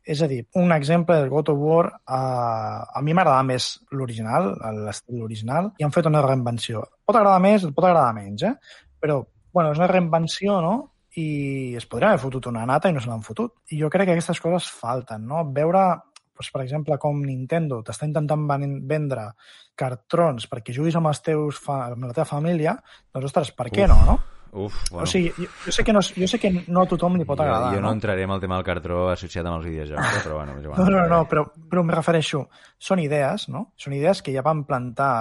És 0.05 0.21
a 0.21 0.29
dir, 0.31 0.43
un 0.61 0.71
exemple 0.75 1.17
del 1.17 1.33
God 1.33 1.53
of 1.53 1.63
War, 1.63 1.87
eh, 1.89 2.19
a 2.19 3.03
mi 3.03 3.15
m'agradava 3.15 3.47
més 3.47 3.71
l'original, 3.91 4.53
l'estil 4.85 5.25
original, 5.25 5.73
i 5.79 5.87
han 5.87 5.95
fet 5.95 6.07
una 6.09 6.23
reinvenció. 6.25 6.85
Pot 7.05 7.17
agradar 7.17 7.41
més, 7.43 7.65
pot 7.73 7.89
agradar 7.89 8.13
menys, 8.17 8.45
eh? 8.45 8.55
Però, 8.99 9.21
bueno, 9.53 9.73
és 9.73 9.81
una 9.81 9.91
reinvenció, 9.91 10.61
no?, 10.61 10.77
i 11.17 11.75
es 11.75 11.85
podria 11.89 12.11
haver 12.13 12.21
fotut 12.21 12.45
una 12.51 12.65
nata 12.69 12.89
i 12.89 12.93
no 12.93 13.01
se 13.01 13.09
l'han 13.09 13.23
fotut. 13.25 13.55
I 13.73 13.79
jo 13.81 13.89
crec 13.89 14.05
que 14.09 14.13
aquestes 14.17 14.39
coses 14.43 14.69
falten, 14.69 15.25
no? 15.27 15.41
Veure, 15.55 15.81
doncs, 16.37 16.51
per 16.53 16.61
exemple, 16.61 16.97
com 17.01 17.21
Nintendo 17.25 17.81
t'està 17.83 18.05
intentant 18.07 18.45
ven- 18.47 18.81
vendre 18.87 19.29
cartrons 19.75 20.45
perquè 20.51 20.73
juguis 20.75 20.95
amb, 20.95 21.07
els 21.07 21.21
teus 21.25 21.57
fa 21.59 21.85
amb 21.91 22.05
la 22.05 22.13
teva 22.13 22.25
família, 22.29 22.77
doncs, 23.13 23.25
ostres, 23.31 23.51
per 23.55 23.69
què 23.71 23.87
Uf. 23.87 23.93
no, 23.95 23.99
no? 24.05 24.19
Uf, 24.51 24.75
bueno, 24.89 25.03
O 25.03 25.05
sigui, 25.05 25.29
jo, 25.37 25.45
jo, 25.65 25.71
sé 25.71 25.83
que 25.85 25.93
no, 25.93 26.01
jo 26.01 26.27
sé 26.27 26.39
que 26.41 26.49
no 26.67 26.81
a 26.81 26.87
tothom 26.89 27.17
li 27.19 27.25
pot 27.25 27.39
agradar, 27.39 27.69
jo, 27.69 27.75
jo 27.77 27.81
no 27.83 27.87
no? 27.87 27.93
entraré 27.93 28.23
en 28.23 28.31
el 28.33 28.39
tema 28.41 28.55
del 28.57 28.65
cartró 28.65 29.09
associat 29.11 29.45
amb 29.45 29.59
els 29.59 29.67
videojocs, 29.69 30.23
però 30.25 30.39
bueno, 30.39 30.55
igual. 30.61 30.79
No, 30.89 30.89
no, 30.95 31.07
no, 31.07 31.19
però, 31.29 31.43
però 31.69 31.83
em 31.85 31.91
refereixo, 31.93 32.41
són 32.79 32.99
idees, 33.03 33.47
no? 33.53 33.67
Són 33.77 33.93
idees 33.93 34.23
que 34.25 34.33
ja 34.33 34.41
van 34.41 34.63
plantar, 34.65 35.11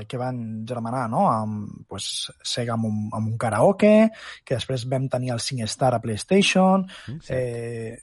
eh, 0.00 0.06
que 0.10 0.18
van 0.18 0.64
germanar, 0.66 1.04
no? 1.12 1.28
Amb, 1.30 1.84
pues, 1.88 2.32
Sega 2.42 2.74
amb 2.74 2.86
un, 2.90 2.98
amb 3.12 3.28
un 3.30 3.38
karaoke, 3.38 4.10
que 4.44 4.56
després 4.58 4.88
vam 4.90 5.06
tenir 5.08 5.30
el 5.36 5.40
SingStar 5.40 5.94
a 5.94 6.00
PlayStation, 6.02 6.88
Mm, 7.06 7.20
sí. 7.20 7.32
eh, 7.34 8.02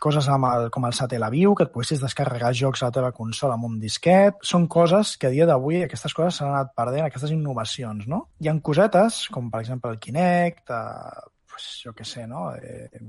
coses 0.00 0.28
amb 0.32 0.48
el, 0.48 0.68
com 0.74 0.86
el 0.88 0.96
Satellaview, 0.96 1.54
que 1.58 1.66
et 1.68 1.74
poguessis 1.74 2.02
descarregar 2.02 2.52
jocs 2.56 2.82
a 2.82 2.90
la 2.90 2.96
teva 2.96 3.12
consola 3.16 3.58
amb 3.58 3.68
un 3.68 3.76
disquet. 3.82 4.40
Són 4.46 4.68
coses 4.70 5.16
que 5.16 5.30
a 5.30 5.34
dia 5.34 5.48
d'avui 5.48 5.82
aquestes 5.82 6.14
coses 6.16 6.40
s'han 6.40 6.52
anat 6.52 6.72
perdent, 6.78 7.06
aquestes 7.06 7.34
innovacions, 7.34 8.08
no? 8.10 8.24
Hi 8.40 8.50
ha 8.50 8.56
cosetes, 8.62 9.26
com 9.34 9.50
per 9.52 9.62
exemple 9.64 9.92
el 9.92 10.00
Kinect, 10.02 10.70
eh, 10.70 11.30
pues, 11.52 11.68
jo 11.84 11.92
què 11.96 12.04
sé, 12.08 12.26
no? 12.26 12.50
Eh, 12.56 13.02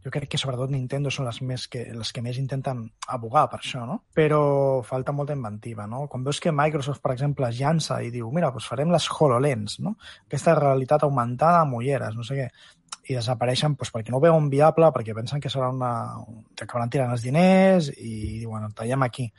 jo 0.00 0.10
crec 0.12 0.30
que 0.32 0.38
sobretot 0.40 0.70
Nintendo 0.72 1.10
són 1.12 1.26
les, 1.28 1.40
més 1.44 1.66
que, 1.68 1.82
les 1.92 2.12
que 2.16 2.22
més 2.24 2.38
intenten 2.40 2.86
abogar 3.12 3.44
per 3.52 3.60
això, 3.60 3.84
no? 3.88 3.98
Però 4.16 4.40
falta 4.86 5.12
molta 5.12 5.36
inventiva, 5.36 5.86
no? 5.90 6.06
Quan 6.08 6.24
veus 6.24 6.40
que 6.40 6.54
Microsoft, 6.56 7.02
per 7.04 7.12
exemple, 7.12 7.50
es 7.50 7.60
llança 7.60 8.00
i 8.02 8.08
diu, 8.14 8.30
mira, 8.32 8.48
doncs 8.54 8.68
farem 8.70 8.92
les 8.94 9.08
HoloLens, 9.12 9.78
no? 9.84 9.96
Aquesta 10.24 10.56
realitat 10.56 11.04
augmentada 11.04 11.60
amb 11.66 11.76
ulleres, 11.82 12.16
no 12.16 12.24
sé 12.24 12.38
què, 12.38 12.48
i 13.10 13.16
desapareixen 13.16 13.74
doncs, 13.74 13.90
perquè 13.94 14.12
no 14.12 14.20
ho 14.20 14.24
veuen 14.24 14.46
viable, 14.52 14.92
perquè 14.94 15.16
pensen 15.16 15.42
que 15.42 15.50
serà 15.52 15.72
una... 15.74 15.90
que 16.54 16.66
acabaran 16.66 16.92
tirant 16.92 17.10
els 17.16 17.26
diners 17.26 17.90
i 17.96 18.38
diuen, 18.44 18.70
tallem 18.76 19.08
aquí 19.08 19.30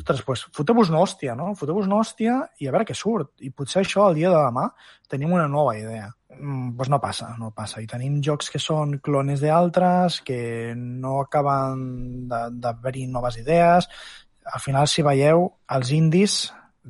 ostres, 0.00 0.22
pues, 0.24 0.46
foteu-vos 0.56 0.88
una 0.88 1.02
hòstia, 1.04 1.34
no? 1.36 1.50
Foteu-vos 1.58 1.88
una 1.88 1.98
hòstia 2.00 2.38
i 2.60 2.68
a 2.68 2.72
veure 2.72 2.86
què 2.88 2.96
surt. 2.96 3.34
I 3.44 3.50
potser 3.52 3.82
això, 3.82 4.06
el 4.08 4.16
dia 4.16 4.30
de 4.32 4.38
demà, 4.38 4.70
tenim 5.10 5.34
una 5.36 5.48
nova 5.50 5.76
idea. 5.76 6.08
Mm, 6.38 6.76
pues 6.78 6.88
no 6.88 7.00
passa, 7.02 7.34
no 7.38 7.50
passa. 7.56 7.82
I 7.82 7.88
tenim 7.90 8.20
jocs 8.24 8.50
que 8.52 8.60
són 8.62 8.98
clones 9.04 9.42
d'altres, 9.44 10.20
que 10.24 10.72
no 10.76 11.18
acaben 11.24 12.28
d'haver-hi 12.30 13.06
noves 13.10 13.40
idees. 13.42 13.90
Al 14.50 14.64
final, 14.64 14.88
si 14.88 15.04
veieu, 15.06 15.50
els 15.76 15.92
indis 15.96 16.38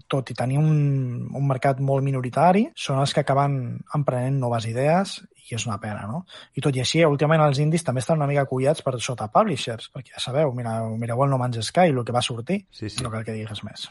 tot 0.09 0.31
i 0.31 0.37
tenir 0.39 0.59
un, 0.61 1.27
un 1.35 1.47
mercat 1.49 1.81
molt 1.83 2.05
minoritari, 2.07 2.69
són 2.79 3.01
els 3.03 3.15
que 3.15 3.25
acaben 3.25 3.55
emprenent 3.97 4.39
noves 4.39 4.69
idees 4.71 5.19
i 5.51 5.57
és 5.57 5.67
una 5.67 5.81
pena, 5.83 6.07
no? 6.07 6.23
I 6.55 6.63
tot 6.63 6.77
i 6.77 6.83
així, 6.85 7.03
últimament 7.05 7.43
els 7.49 7.59
indis 7.63 7.85
també 7.87 8.05
estan 8.05 8.21
una 8.21 8.29
mica 8.31 8.47
collats 8.47 8.85
per 8.87 8.95
sota 9.03 9.27
publishers, 9.35 9.91
perquè 9.95 10.15
ja 10.15 10.23
sabeu, 10.23 10.55
mira, 10.55 10.79
mireu 10.95 11.25
el 11.25 11.33
No 11.33 11.41
Man's 11.43 11.59
Sky, 11.67 11.91
el 11.91 12.05
que 12.07 12.15
va 12.15 12.23
sortir, 12.23 12.63
sí, 12.71 12.89
sí. 12.89 13.03
no 13.03 13.11
cal 13.11 13.27
que 13.27 13.35
digues 13.35 13.65
més. 13.67 13.89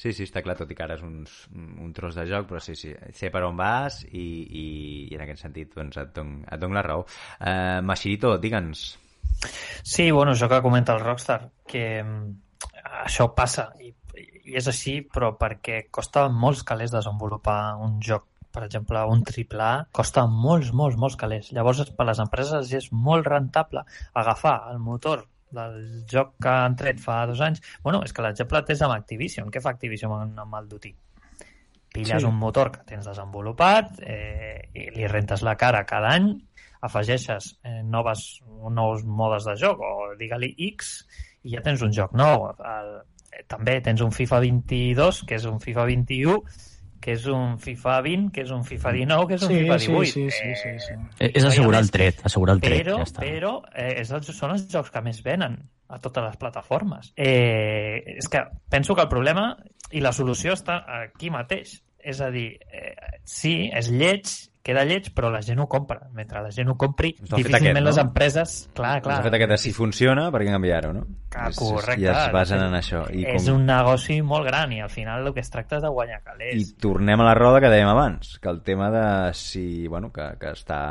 Sí, 0.00 0.14
sí, 0.16 0.24
està 0.24 0.40
clar, 0.40 0.54
tot 0.56 0.70
i 0.72 0.76
que 0.76 0.84
ara 0.86 0.94
és 0.96 1.02
un, 1.04 1.18
un 1.84 1.90
tros 1.92 2.16
de 2.16 2.24
joc, 2.30 2.46
però 2.48 2.62
sí, 2.64 2.72
sí, 2.78 2.94
sé 3.12 3.28
per 3.34 3.42
on 3.44 3.58
vas 3.58 3.98
i, 4.06 4.22
i, 4.22 4.64
i 5.10 5.18
en 5.18 5.26
aquest 5.26 5.44
sentit 5.44 5.74
doncs, 5.76 5.98
et, 6.00 6.14
don, 6.16 6.38
et 6.46 6.62
dono 6.62 6.78
la 6.78 6.84
raó. 6.86 7.02
Uh, 7.36 7.82
Machirito, 7.84 8.38
digue'ns. 8.40 8.86
Sí, 9.84 10.10
bueno, 10.10 10.32
això 10.32 10.48
que 10.48 10.62
comenta 10.64 10.96
el 10.96 11.04
Rockstar, 11.04 11.42
que 11.68 11.84
mm, 12.00 12.32
això 13.04 13.28
passa 13.36 13.68
i 13.80 13.92
és 14.56 14.68
així, 14.70 15.00
però 15.02 15.32
perquè 15.38 15.84
costa 15.90 16.28
molts 16.28 16.64
calés 16.66 16.92
desenvolupar 16.94 17.76
un 17.84 17.98
joc 18.04 18.26
per 18.50 18.64
exemple, 18.66 18.98
un 19.06 19.20
triple 19.22 19.62
A 19.62 19.74
costa 19.94 20.24
molts, 20.26 20.72
molts, 20.74 20.96
molts 20.98 21.16
calés. 21.16 21.52
Llavors, 21.54 21.84
per 21.94 22.06
les 22.08 22.18
empreses 22.18 22.72
és 22.74 22.88
molt 22.90 23.28
rentable 23.30 23.84
agafar 24.18 24.56
el 24.72 24.80
motor 24.82 25.22
del 25.54 26.02
joc 26.10 26.34
que 26.42 26.50
han 26.50 26.74
tret 26.78 26.98
fa 27.02 27.20
dos 27.30 27.42
anys. 27.46 27.62
Bueno, 27.84 28.02
és 28.06 28.14
que 28.14 28.24
l'exemple 28.26 28.64
és 28.74 28.82
amb 28.82 28.96
Activision. 28.96 29.50
Què 29.54 29.62
fa 29.62 29.74
Activision 29.74 30.34
amb 30.38 30.58
el 30.58 30.68
Duty? 30.70 30.92
Pilles 31.94 32.22
sí. 32.22 32.26
un 32.26 32.36
motor 32.38 32.70
que 32.74 32.84
tens 32.86 33.06
desenvolupat 33.06 33.98
eh, 34.06 34.70
i 34.78 34.90
li 34.94 35.08
rentes 35.10 35.42
la 35.42 35.56
cara 35.58 35.82
cada 35.86 36.12
any, 36.14 36.28
afegeixes 36.86 37.56
eh, 37.66 37.80
noves, 37.82 38.28
nous 38.70 39.02
modes 39.04 39.48
de 39.48 39.56
joc 39.58 39.82
o 39.82 40.12
digue-li 40.20 40.52
X 40.70 40.92
i 41.42 41.56
ja 41.56 41.64
tens 41.66 41.82
un 41.82 41.90
joc 41.96 42.14
nou. 42.14 42.46
El, 42.54 42.92
també 43.50 43.78
tens 43.84 44.02
un 44.04 44.12
FIFA 44.14 44.40
22, 44.46 45.22
que 45.28 45.38
és 45.38 45.46
un 45.48 45.60
FIFA 45.62 45.86
21, 45.90 46.40
que 47.00 47.14
és 47.16 47.26
un 47.32 47.56
FIFA 47.58 47.96
20, 48.04 48.30
que 48.34 48.44
és 48.44 48.52
un 48.52 48.62
FIFA 48.66 48.92
19, 48.98 49.26
que 49.28 49.38
és 49.38 49.44
un 49.46 49.52
sí, 49.52 49.60
FIFA 49.62 49.78
18. 49.80 50.04
Sí, 50.04 50.24
sí, 50.30 50.30
sí, 50.36 50.54
sí, 50.60 50.72
sí. 50.84 50.96
Eh, 51.18 51.30
és 51.40 51.46
assegurar 51.48 51.80
el 51.80 51.90
tret, 51.94 52.20
assegurar 52.28 52.58
el 52.58 52.64
tret, 52.64 52.82
però, 52.84 52.96
ja 53.00 53.08
està. 53.08 53.22
Però 53.24 53.52
eh, 53.72 53.92
és 54.02 54.12
els, 54.16 54.32
són 54.36 54.54
els 54.56 54.66
jocs 54.70 54.92
que 54.92 55.04
més 55.06 55.22
venen 55.24 55.56
a 55.90 55.98
totes 55.98 56.26
les 56.28 56.36
plataformes. 56.40 57.12
Eh, 57.16 58.18
és 58.20 58.28
que 58.30 58.44
penso 58.70 58.94
que 58.94 59.06
el 59.06 59.10
problema 59.10 59.54
i 59.90 60.04
la 60.04 60.12
solució 60.14 60.54
està 60.54 60.82
aquí 61.00 61.32
mateix. 61.32 61.80
És 62.00 62.22
a 62.24 62.30
dir, 62.32 62.54
eh, 62.72 62.94
sí, 63.28 63.68
és 63.76 63.90
lleig 63.92 64.28
queda 64.62 64.84
lleig, 64.84 65.08
però 65.16 65.30
la 65.32 65.40
gent 65.44 65.60
ho 65.62 65.66
compra. 65.70 66.08
Mentre 66.16 66.42
la 66.44 66.50
gent 66.52 66.68
ho 66.68 66.76
compri, 66.80 67.14
difícilment 67.18 67.56
aquest, 67.60 67.78
no? 67.78 67.84
les 67.88 68.00
empreses... 68.02 68.54
Clar, 68.76 68.98
clar. 69.04 69.18
S'ha 69.18 69.26
fet 69.28 69.36
aquest, 69.38 69.56
si 69.62 69.72
funciona, 69.76 70.28
per 70.34 70.42
què 70.42 70.50
canviar-ho, 70.52 70.92
no? 70.96 71.04
Ah, 71.30 71.48
correcte. 71.56 72.00
I 72.02 72.08
es 72.10 72.32
basen 72.34 72.64
en 72.66 72.76
això. 72.76 73.04
I 73.14 73.24
és 73.34 73.46
com... 73.46 73.60
un 73.60 73.68
negoci 73.70 74.20
molt 74.26 74.48
gran 74.48 74.74
i 74.76 74.82
al 74.84 74.90
final 74.92 75.24
el 75.26 75.34
que 75.36 75.44
es 75.44 75.52
tracta 75.52 75.78
és 75.78 75.86
de 75.86 75.92
guanyar 75.94 76.20
calés. 76.26 76.58
I 76.60 76.80
tornem 76.82 77.22
a 77.22 77.30
la 77.30 77.36
roda 77.38 77.62
que 77.64 77.72
dèiem 77.72 77.92
abans, 77.92 78.36
que 78.42 78.52
el 78.52 78.60
tema 78.66 78.90
de 78.92 79.06
si, 79.38 79.86
bueno, 79.88 80.12
que, 80.12 80.26
que 80.40 80.52
està... 80.56 80.82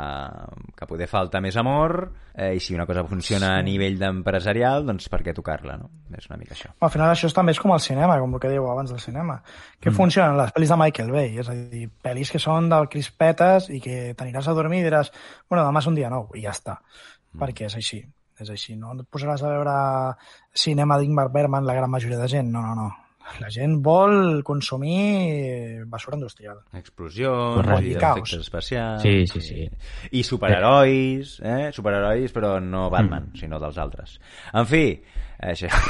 que 0.76 0.90
poder 0.90 1.10
falta 1.10 1.42
més 1.44 1.60
amor 1.60 2.10
eh, 2.34 2.54
i 2.56 2.60
si 2.60 2.74
una 2.74 2.86
cosa 2.86 3.04
funciona 3.04 3.46
sí. 3.46 3.52
a 3.58 3.64
nivell 3.66 3.98
d'empresarial, 4.00 4.86
doncs 4.86 5.08
per 5.12 5.22
què 5.26 5.34
tocar-la, 5.36 5.76
no? 5.80 5.90
És 6.16 6.28
una 6.30 6.38
mica 6.40 6.54
això. 6.56 6.72
Al 6.80 6.92
final 6.92 7.10
això 7.12 7.30
també 7.34 7.54
és 7.56 7.60
com 7.62 7.74
el 7.74 7.82
cinema, 7.84 8.18
com 8.22 8.36
el 8.36 8.42
que 8.42 8.52
diu 8.52 8.68
abans 8.70 8.92
del 8.92 9.02
cinema. 9.02 9.40
Que 9.78 9.90
mm. 9.90 9.96
funcionen 9.98 10.38
les 10.38 10.54
pel·lis 10.56 10.72
de 10.72 10.80
Michael 10.80 11.12
Bay, 11.16 11.34
és 11.42 11.50
a 11.50 11.56
dir, 11.58 11.88
pel·lis 12.04 12.32
que 12.32 12.42
són 12.42 12.70
del 12.72 12.88
Chris 12.92 13.10
Petas 13.10 13.70
i 13.70 13.82
que 13.82 14.14
t'aniràs 14.16 14.50
a 14.50 14.56
dormir 14.56 14.82
i 14.82 14.88
diràs, 14.88 15.12
bueno, 15.48 15.66
demà 15.66 15.82
és 15.82 15.90
un 15.90 15.98
dia 15.98 16.10
nou, 16.12 16.30
i 16.34 16.46
ja 16.46 16.54
està. 16.56 16.80
Mm. 17.32 17.42
Perquè 17.44 17.68
és 17.68 17.76
així, 17.78 18.00
és 18.40 18.50
així, 18.50 18.76
no? 18.76 18.94
No 18.94 19.06
et 19.06 19.12
posaràs 19.12 19.44
a 19.44 19.54
veure 19.54 19.76
cinema 20.54 20.98
d'Ingmar 20.98 21.30
Bergman 21.34 21.66
la 21.68 21.76
gran 21.76 21.90
majoria 21.90 22.18
de 22.20 22.28
gent, 22.30 22.50
no, 22.50 22.64
no, 22.64 22.74
no. 22.74 22.90
La 23.38 23.50
gent 23.52 23.78
vol 23.84 24.42
consumir 24.42 25.84
basura 25.86 26.18
industrial. 26.18 26.58
Explosions, 26.76 27.70
i 27.86 27.94
efectes 27.94 28.40
especials... 28.40 29.04
Sí, 29.04 29.26
sí, 29.30 29.40
sí. 29.44 29.68
I 30.10 30.24
superherois, 30.26 31.36
eh? 31.44 31.70
Superherois, 31.76 32.34
però 32.34 32.56
no 32.64 32.88
Batman, 32.90 33.30
mm. 33.30 33.40
sinó 33.44 33.62
dels 33.62 33.78
altres. 33.78 34.18
En 34.52 34.66
fi, 34.68 34.84
això... 35.38 35.70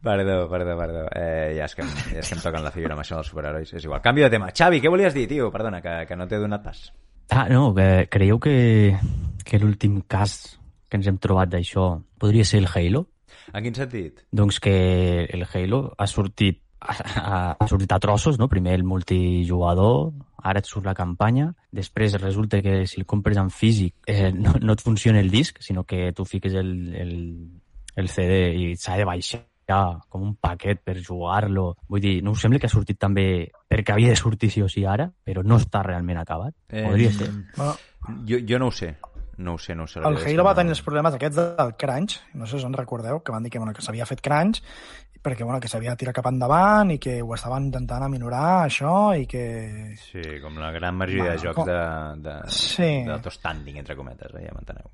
Perdó, 0.00 0.48
perdó, 0.48 0.78
perdó. 0.78 1.02
Eh, 1.12 1.56
ja, 1.58 1.66
és 1.66 1.74
que, 1.76 1.84
ja 1.84 2.22
és 2.22 2.28
que 2.30 2.36
em 2.38 2.40
toquen 2.40 2.64
la 2.64 2.70
fibra 2.72 2.94
amb 2.94 3.02
això 3.02 3.18
dels 3.18 3.28
superherois. 3.28 3.68
És 3.76 3.84
igual. 3.84 4.00
Canvi 4.00 4.24
de 4.24 4.30
tema. 4.32 4.48
Xavi, 4.48 4.80
què 4.80 4.88
volies 4.88 5.12
dir, 5.12 5.26
tio? 5.28 5.50
Perdona, 5.52 5.82
que, 5.84 5.92
que 6.08 6.16
no 6.16 6.24
t'he 6.24 6.40
donat 6.40 6.64
pas. 6.64 6.86
Ah, 7.28 7.44
no, 7.52 7.74
que 7.76 8.08
creieu 8.10 8.40
que, 8.40 8.96
que 9.44 9.60
l'últim 9.60 10.00
cas 10.08 10.56
que 10.88 10.98
ens 10.98 11.06
hem 11.06 11.20
trobat 11.22 11.52
d'això 11.52 11.92
podria 12.18 12.48
ser 12.48 12.62
el 12.64 12.70
Halo? 12.72 13.04
En 13.52 13.64
quin 13.64 13.76
sentit? 13.76 14.24
Doncs 14.32 14.60
que 14.62 14.74
el 15.24 15.46
Halo 15.48 15.94
ha 15.98 16.06
sortit 16.10 16.62
ha, 16.80 17.56
ha 17.58 17.68
sortit 17.68 17.92
a 17.92 17.98
trossos, 18.00 18.38
no? 18.38 18.48
Primer 18.48 18.74
el 18.78 18.84
multijugador, 18.84 20.12
ara 20.42 20.62
et 20.62 20.68
surt 20.68 20.86
la 20.88 20.96
campanya, 20.96 21.50
després 21.72 22.16
resulta 22.20 22.62
que 22.64 22.86
si 22.88 23.00
el 23.02 23.06
compres 23.06 23.38
en 23.40 23.50
físic 23.52 23.94
eh, 24.08 24.30
no, 24.32 24.54
no 24.60 24.76
et 24.76 24.82
funciona 24.84 25.20
el 25.20 25.30
disc, 25.30 25.60
sinó 25.60 25.84
que 25.84 26.12
tu 26.16 26.24
fiques 26.24 26.54
el, 26.54 26.72
el, 26.96 27.14
el 27.96 28.08
CD 28.08 28.42
i 28.56 28.74
s'ha 28.80 28.96
de 28.96 29.08
baixar 29.08 29.44
com 30.10 30.24
un 30.24 30.34
paquet 30.34 30.80
per 30.82 30.96
jugar-lo. 30.98 31.76
Vull 31.86 32.02
dir, 32.02 32.16
no 32.26 32.32
us 32.34 32.42
sembla 32.42 32.58
que 32.58 32.66
ha 32.66 32.72
sortit 32.72 32.98
també 32.98 33.24
perquè 33.70 33.94
havia 33.94 34.10
de 34.10 34.18
sortir 34.18 34.50
sí 34.50 34.64
o 34.64 34.68
sí 34.68 34.82
ara, 34.82 35.06
però 35.24 35.44
no 35.46 35.60
està 35.60 35.84
realment 35.86 36.18
acabat? 36.18 36.56
Eh, 36.68 36.82
Podria 36.88 37.12
ser. 37.14 37.30
Bueno, 37.56 37.76
jo, 38.26 38.40
jo 38.48 38.58
no 38.58 38.70
ho 38.72 38.74
sé. 38.74 38.96
No 39.40 39.54
ho 39.56 39.58
sé, 39.58 39.74
no 39.74 39.86
ho 39.86 39.88
sé. 39.88 40.02
El 40.04 40.18
Halo 40.20 40.44
va 40.44 40.56
tenir 40.58 40.74
els 40.74 40.82
problemes 40.84 41.14
aquests 41.16 41.38
del 41.56 41.76
crunch, 41.80 42.18
no 42.36 42.48
sé 42.48 42.60
si 42.60 42.68
en 42.68 42.76
recordeu, 42.76 43.22
que 43.24 43.32
van 43.32 43.46
dir 43.46 43.52
que, 43.54 43.62
bueno, 43.62 43.72
que 43.72 43.84
s'havia 43.84 44.08
fet 44.08 44.20
crunch 44.24 44.60
perquè 45.20 45.44
bueno, 45.44 45.60
que 45.60 45.68
s'havia 45.68 45.92
de 45.92 46.00
tirar 46.00 46.14
cap 46.16 46.30
endavant 46.30 46.94
i 46.94 46.98
que 47.02 47.18
ho 47.20 47.34
estaven 47.36 47.66
intentant 47.68 48.06
aminorar, 48.06 48.64
això, 48.64 49.12
i 49.12 49.26
que... 49.28 49.42
Sí, 50.00 50.22
com 50.40 50.56
la 50.60 50.70
gran 50.72 50.96
majoria 50.96 51.26
bueno, 51.26 51.36
de 51.36 51.44
jocs 51.44 51.60
com... 51.60 51.68
de, 51.68 51.82
de, 52.24 52.36
sí. 52.56 52.90
de 53.04 53.34
standing, 53.36 53.82
entre 53.82 53.98
cometes, 53.98 54.32
eh, 54.32 54.46
ja 54.46 54.56
m'enteneu. 54.56 54.88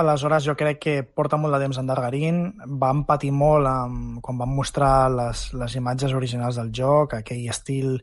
Aleshores, 0.00 0.44
jo 0.46 0.54
crec 0.54 0.78
que 0.78 0.92
porta 1.02 1.38
molt 1.38 1.56
de 1.56 1.64
temps 1.64 1.80
endarrerint. 1.80 2.44
Vam 2.78 3.02
patir 3.08 3.32
molt 3.34 3.66
amb, 3.66 4.20
quan 4.22 4.38
vam 4.38 4.52
mostrar 4.54 5.08
les, 5.10 5.48
les 5.58 5.74
imatges 5.80 6.14
originals 6.14 6.60
del 6.60 6.70
joc, 6.74 7.16
aquell 7.18 7.48
estil 7.50 7.96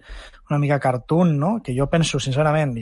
una 0.50 0.60
mica 0.60 0.82
cartoon, 0.84 1.38
no? 1.40 1.54
que 1.64 1.76
jo 1.78 1.88
penso, 1.92 2.20
sincerament, 2.20 2.76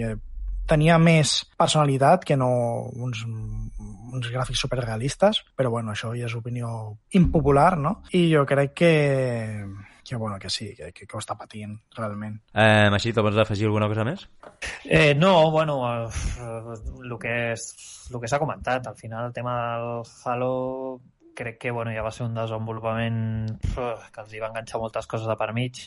tenia 0.68 0.98
més 1.02 1.38
personalitat 1.58 2.26
que 2.26 2.38
no 2.38 2.50
uns, 2.96 3.24
uns 3.26 4.30
gràfics 4.34 4.62
superrealistes, 4.66 5.44
però 5.56 5.72
bueno, 5.74 5.94
això 5.94 6.14
ja 6.18 6.30
és 6.30 6.38
opinió 6.38 6.70
impopular, 7.18 7.76
no? 7.78 8.00
I 8.14 8.28
jo 8.34 8.46
crec 8.50 8.74
que 8.74 8.94
que, 10.06 10.16
bueno, 10.16 10.38
que 10.38 10.52
sí, 10.52 10.76
que, 10.76 10.92
que, 10.94 11.08
que 11.08 11.18
ho 11.18 11.20
està 11.20 11.34
patint, 11.34 11.74
realment. 11.98 12.36
Eh, 12.54 12.92
Machito, 12.94 13.24
vols 13.26 13.40
afegir 13.42 13.66
alguna 13.66 13.88
cosa 13.90 14.06
més? 14.06 14.28
Eh, 14.86 15.16
no, 15.18 15.50
bueno, 15.50 15.80
el 15.90 17.16
que 17.18 17.34
és, 17.56 17.66
el 18.14 18.22
que 18.22 18.30
s'ha 18.30 18.40
comentat, 18.40 18.86
al 18.86 19.00
final 19.00 19.32
el 19.32 19.34
tema 19.34 19.56
del 19.82 20.06
Halo 20.24 20.54
crec 21.36 21.58
que 21.60 21.72
bueno, 21.72 21.92
ja 21.92 22.06
va 22.06 22.14
ser 22.16 22.30
un 22.30 22.38
desenvolupament 22.38 23.18
que 23.76 24.22
els 24.22 24.32
hi 24.32 24.40
va 24.40 24.54
enganxar 24.54 24.80
moltes 24.80 25.10
coses 25.10 25.28
de 25.28 25.36
per 25.36 25.52
mig 25.58 25.82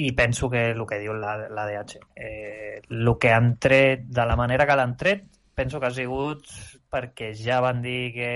i 0.00 0.12
penso 0.16 0.48
que 0.48 0.70
el 0.70 0.80
que 0.88 1.00
diu 1.02 1.12
l'ADH 1.12 1.98
eh, 2.16 2.80
el 2.88 3.12
que 3.20 3.32
han 3.34 3.54
tret, 3.58 4.06
de 4.08 4.24
la 4.26 4.36
manera 4.38 4.66
que 4.66 4.76
l'han 4.78 4.96
tret 4.96 5.26
penso 5.54 5.80
que 5.80 5.90
ha 5.90 5.94
sigut 5.94 6.46
perquè 6.90 7.34
ja 7.36 7.60
van 7.60 7.82
dir 7.84 8.12
que 8.14 8.30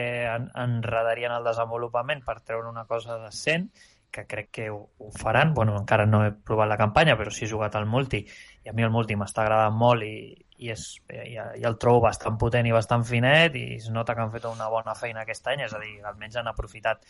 enredarien 0.60 1.32
el 1.32 1.46
desenvolupament 1.46 2.20
per 2.26 2.42
treure 2.42 2.68
una 2.68 2.84
cosa 2.90 3.16
decent 3.22 3.70
que 4.14 4.26
crec 4.30 4.50
que 4.54 4.70
ho, 4.70 4.90
ho 4.98 5.10
faran. 5.10 5.54
Bueno, 5.54 5.74
encara 5.76 6.06
no 6.06 6.20
he 6.24 6.30
provat 6.30 6.68
la 6.70 6.78
campanya, 6.78 7.16
però 7.18 7.32
sí 7.34 7.46
he 7.46 7.50
jugat 7.50 7.74
al 7.74 7.88
multi 7.90 8.20
i 8.22 8.70
a 8.70 8.74
mi 8.76 8.84
el 8.86 8.92
multi 8.94 9.16
m'està 9.18 9.42
agradant 9.42 9.74
molt 9.74 10.06
i, 10.06 10.14
i, 10.58 10.70
és, 10.70 10.84
i, 11.10 11.34
i 11.34 11.66
el 11.66 11.78
trobo 11.82 12.04
bastant 12.06 12.38
potent 12.38 12.68
i 12.68 12.76
bastant 12.76 13.02
finet 13.08 13.56
i 13.58 13.64
es 13.80 13.88
nota 13.90 14.14
que 14.14 14.22
han 14.22 14.30
fet 14.32 14.46
una 14.52 14.68
bona 14.70 14.94
feina 14.94 15.24
aquest 15.24 15.50
any, 15.50 15.64
és 15.66 15.74
a 15.74 15.80
dir, 15.82 15.96
almenys 16.06 16.38
han 16.38 16.52
aprofitat 16.52 17.02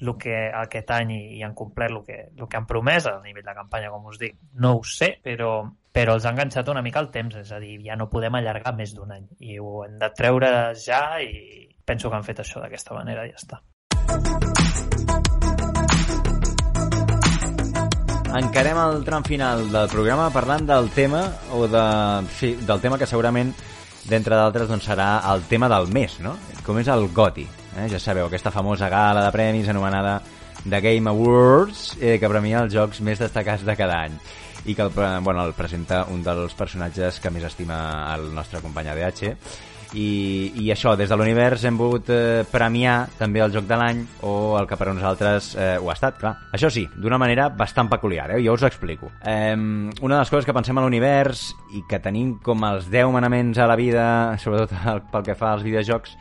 el 0.00 0.12
que 0.20 0.36
aquest 0.50 0.90
any 0.94 1.12
i, 1.14 1.20
i 1.38 1.42
han 1.46 1.54
complert 1.54 1.94
el 1.94 2.02
que, 2.06 2.18
el 2.34 2.48
que 2.48 2.58
han 2.58 2.66
promès 2.66 3.06
a 3.06 3.18
nivell 3.24 3.46
de 3.46 3.56
campanya, 3.56 3.92
com 3.92 4.10
us 4.10 4.18
dic, 4.20 4.36
no 4.60 4.76
ho 4.78 4.82
sé, 4.88 5.14
però, 5.22 5.52
però 5.94 6.16
els 6.18 6.26
ha 6.26 6.34
enganxat 6.34 6.70
una 6.72 6.82
mica 6.82 7.02
el 7.02 7.12
temps, 7.14 7.36
és 7.40 7.52
a 7.52 7.60
dir, 7.62 7.78
ja 7.86 7.98
no 7.98 8.10
podem 8.10 8.40
allargar 8.40 8.74
més 8.76 8.94
d'un 8.96 9.14
any 9.14 9.28
i 9.40 9.58
ho 9.58 9.84
hem 9.86 9.98
de 10.00 10.10
treure 10.16 10.50
ja 10.78 11.04
i 11.22 11.68
penso 11.84 12.10
que 12.10 12.18
han 12.18 12.26
fet 12.26 12.42
això 12.42 12.62
d'aquesta 12.64 12.96
manera 12.96 13.26
i 13.26 13.32
ja 13.34 13.40
està. 13.40 13.62
Encarem 18.34 18.78
el 18.82 19.04
tram 19.06 19.22
final 19.22 19.68
del 19.70 19.86
programa 19.92 20.26
parlant 20.34 20.64
del 20.66 20.88
tema 20.90 21.22
o 21.54 21.68
de, 21.70 21.84
sí, 22.34 22.56
del 22.66 22.82
tema 22.82 22.98
que 22.98 23.06
segurament 23.06 23.54
d'entre 24.10 24.34
d'altres 24.34 24.66
doncs, 24.68 24.88
serà 24.90 25.20
el 25.32 25.46
tema 25.46 25.70
del 25.70 25.86
mes, 25.94 26.18
no? 26.24 26.34
Com 26.66 26.82
és 26.82 26.90
el 26.90 27.06
GOTI. 27.14 27.63
Eh? 27.76 27.88
Ja 27.92 28.00
sabeu, 28.00 28.28
aquesta 28.28 28.52
famosa 28.54 28.88
gala 28.92 29.24
de 29.24 29.34
premis 29.34 29.68
anomenada 29.68 30.20
The 30.64 30.80
Game 30.80 31.10
Awards, 31.10 31.96
eh, 32.00 32.16
que 32.20 32.30
premia 32.30 32.62
els 32.64 32.72
jocs 32.74 33.02
més 33.04 33.20
destacats 33.20 33.66
de 33.66 33.76
cada 33.76 34.00
any 34.06 34.16
i 34.64 34.74
que 34.74 34.86
el, 34.86 34.90
bueno, 34.96 35.44
el 35.44 35.52
presenta 35.52 36.06
un 36.08 36.22
dels 36.24 36.54
personatges 36.56 37.20
que 37.20 37.30
més 37.30 37.44
estima 37.44 37.76
el 38.14 38.30
nostre 38.32 38.62
company 38.64 38.88
ADH 38.94 39.34
i, 39.94 40.50
i 40.58 40.70
això, 40.74 40.94
des 40.98 41.10
de 41.10 41.16
l'univers 41.18 41.64
hem 41.68 41.76
volgut 41.78 42.08
eh, 42.10 42.42
premiar 42.50 43.04
també 43.18 43.42
el 43.44 43.52
joc 43.54 43.66
de 43.68 43.78
l'any 43.78 44.00
o 44.26 44.32
el 44.58 44.66
que 44.66 44.78
per 44.80 44.88
nosaltres 44.90 45.52
eh, 45.54 45.74
ho 45.78 45.90
ha 45.90 45.94
estat, 45.94 46.18
clar. 46.18 46.34
Això 46.56 46.70
sí, 46.72 46.84
d'una 46.96 47.18
manera 47.20 47.48
bastant 47.54 47.90
peculiar, 47.92 48.30
eh? 48.34 48.40
jo 48.44 48.56
us 48.56 48.64
ho 48.64 48.70
explico. 48.70 49.12
Eh, 49.22 49.54
una 49.54 50.16
de 50.16 50.20
les 50.20 50.32
coses 50.32 50.48
que 50.48 50.56
pensem 50.56 50.78
a 50.78 50.84
l'univers 50.84 51.46
i 51.78 51.84
que 51.88 52.02
tenim 52.02 52.36
com 52.42 52.66
els 52.66 52.90
10 52.90 53.12
manaments 53.14 53.58
a 53.58 53.68
la 53.70 53.78
vida, 53.78 54.06
sobretot 54.42 54.74
pel 55.12 55.26
que 55.26 55.38
fa 55.38 55.54
als 55.54 55.66
videojocs, 55.66 56.16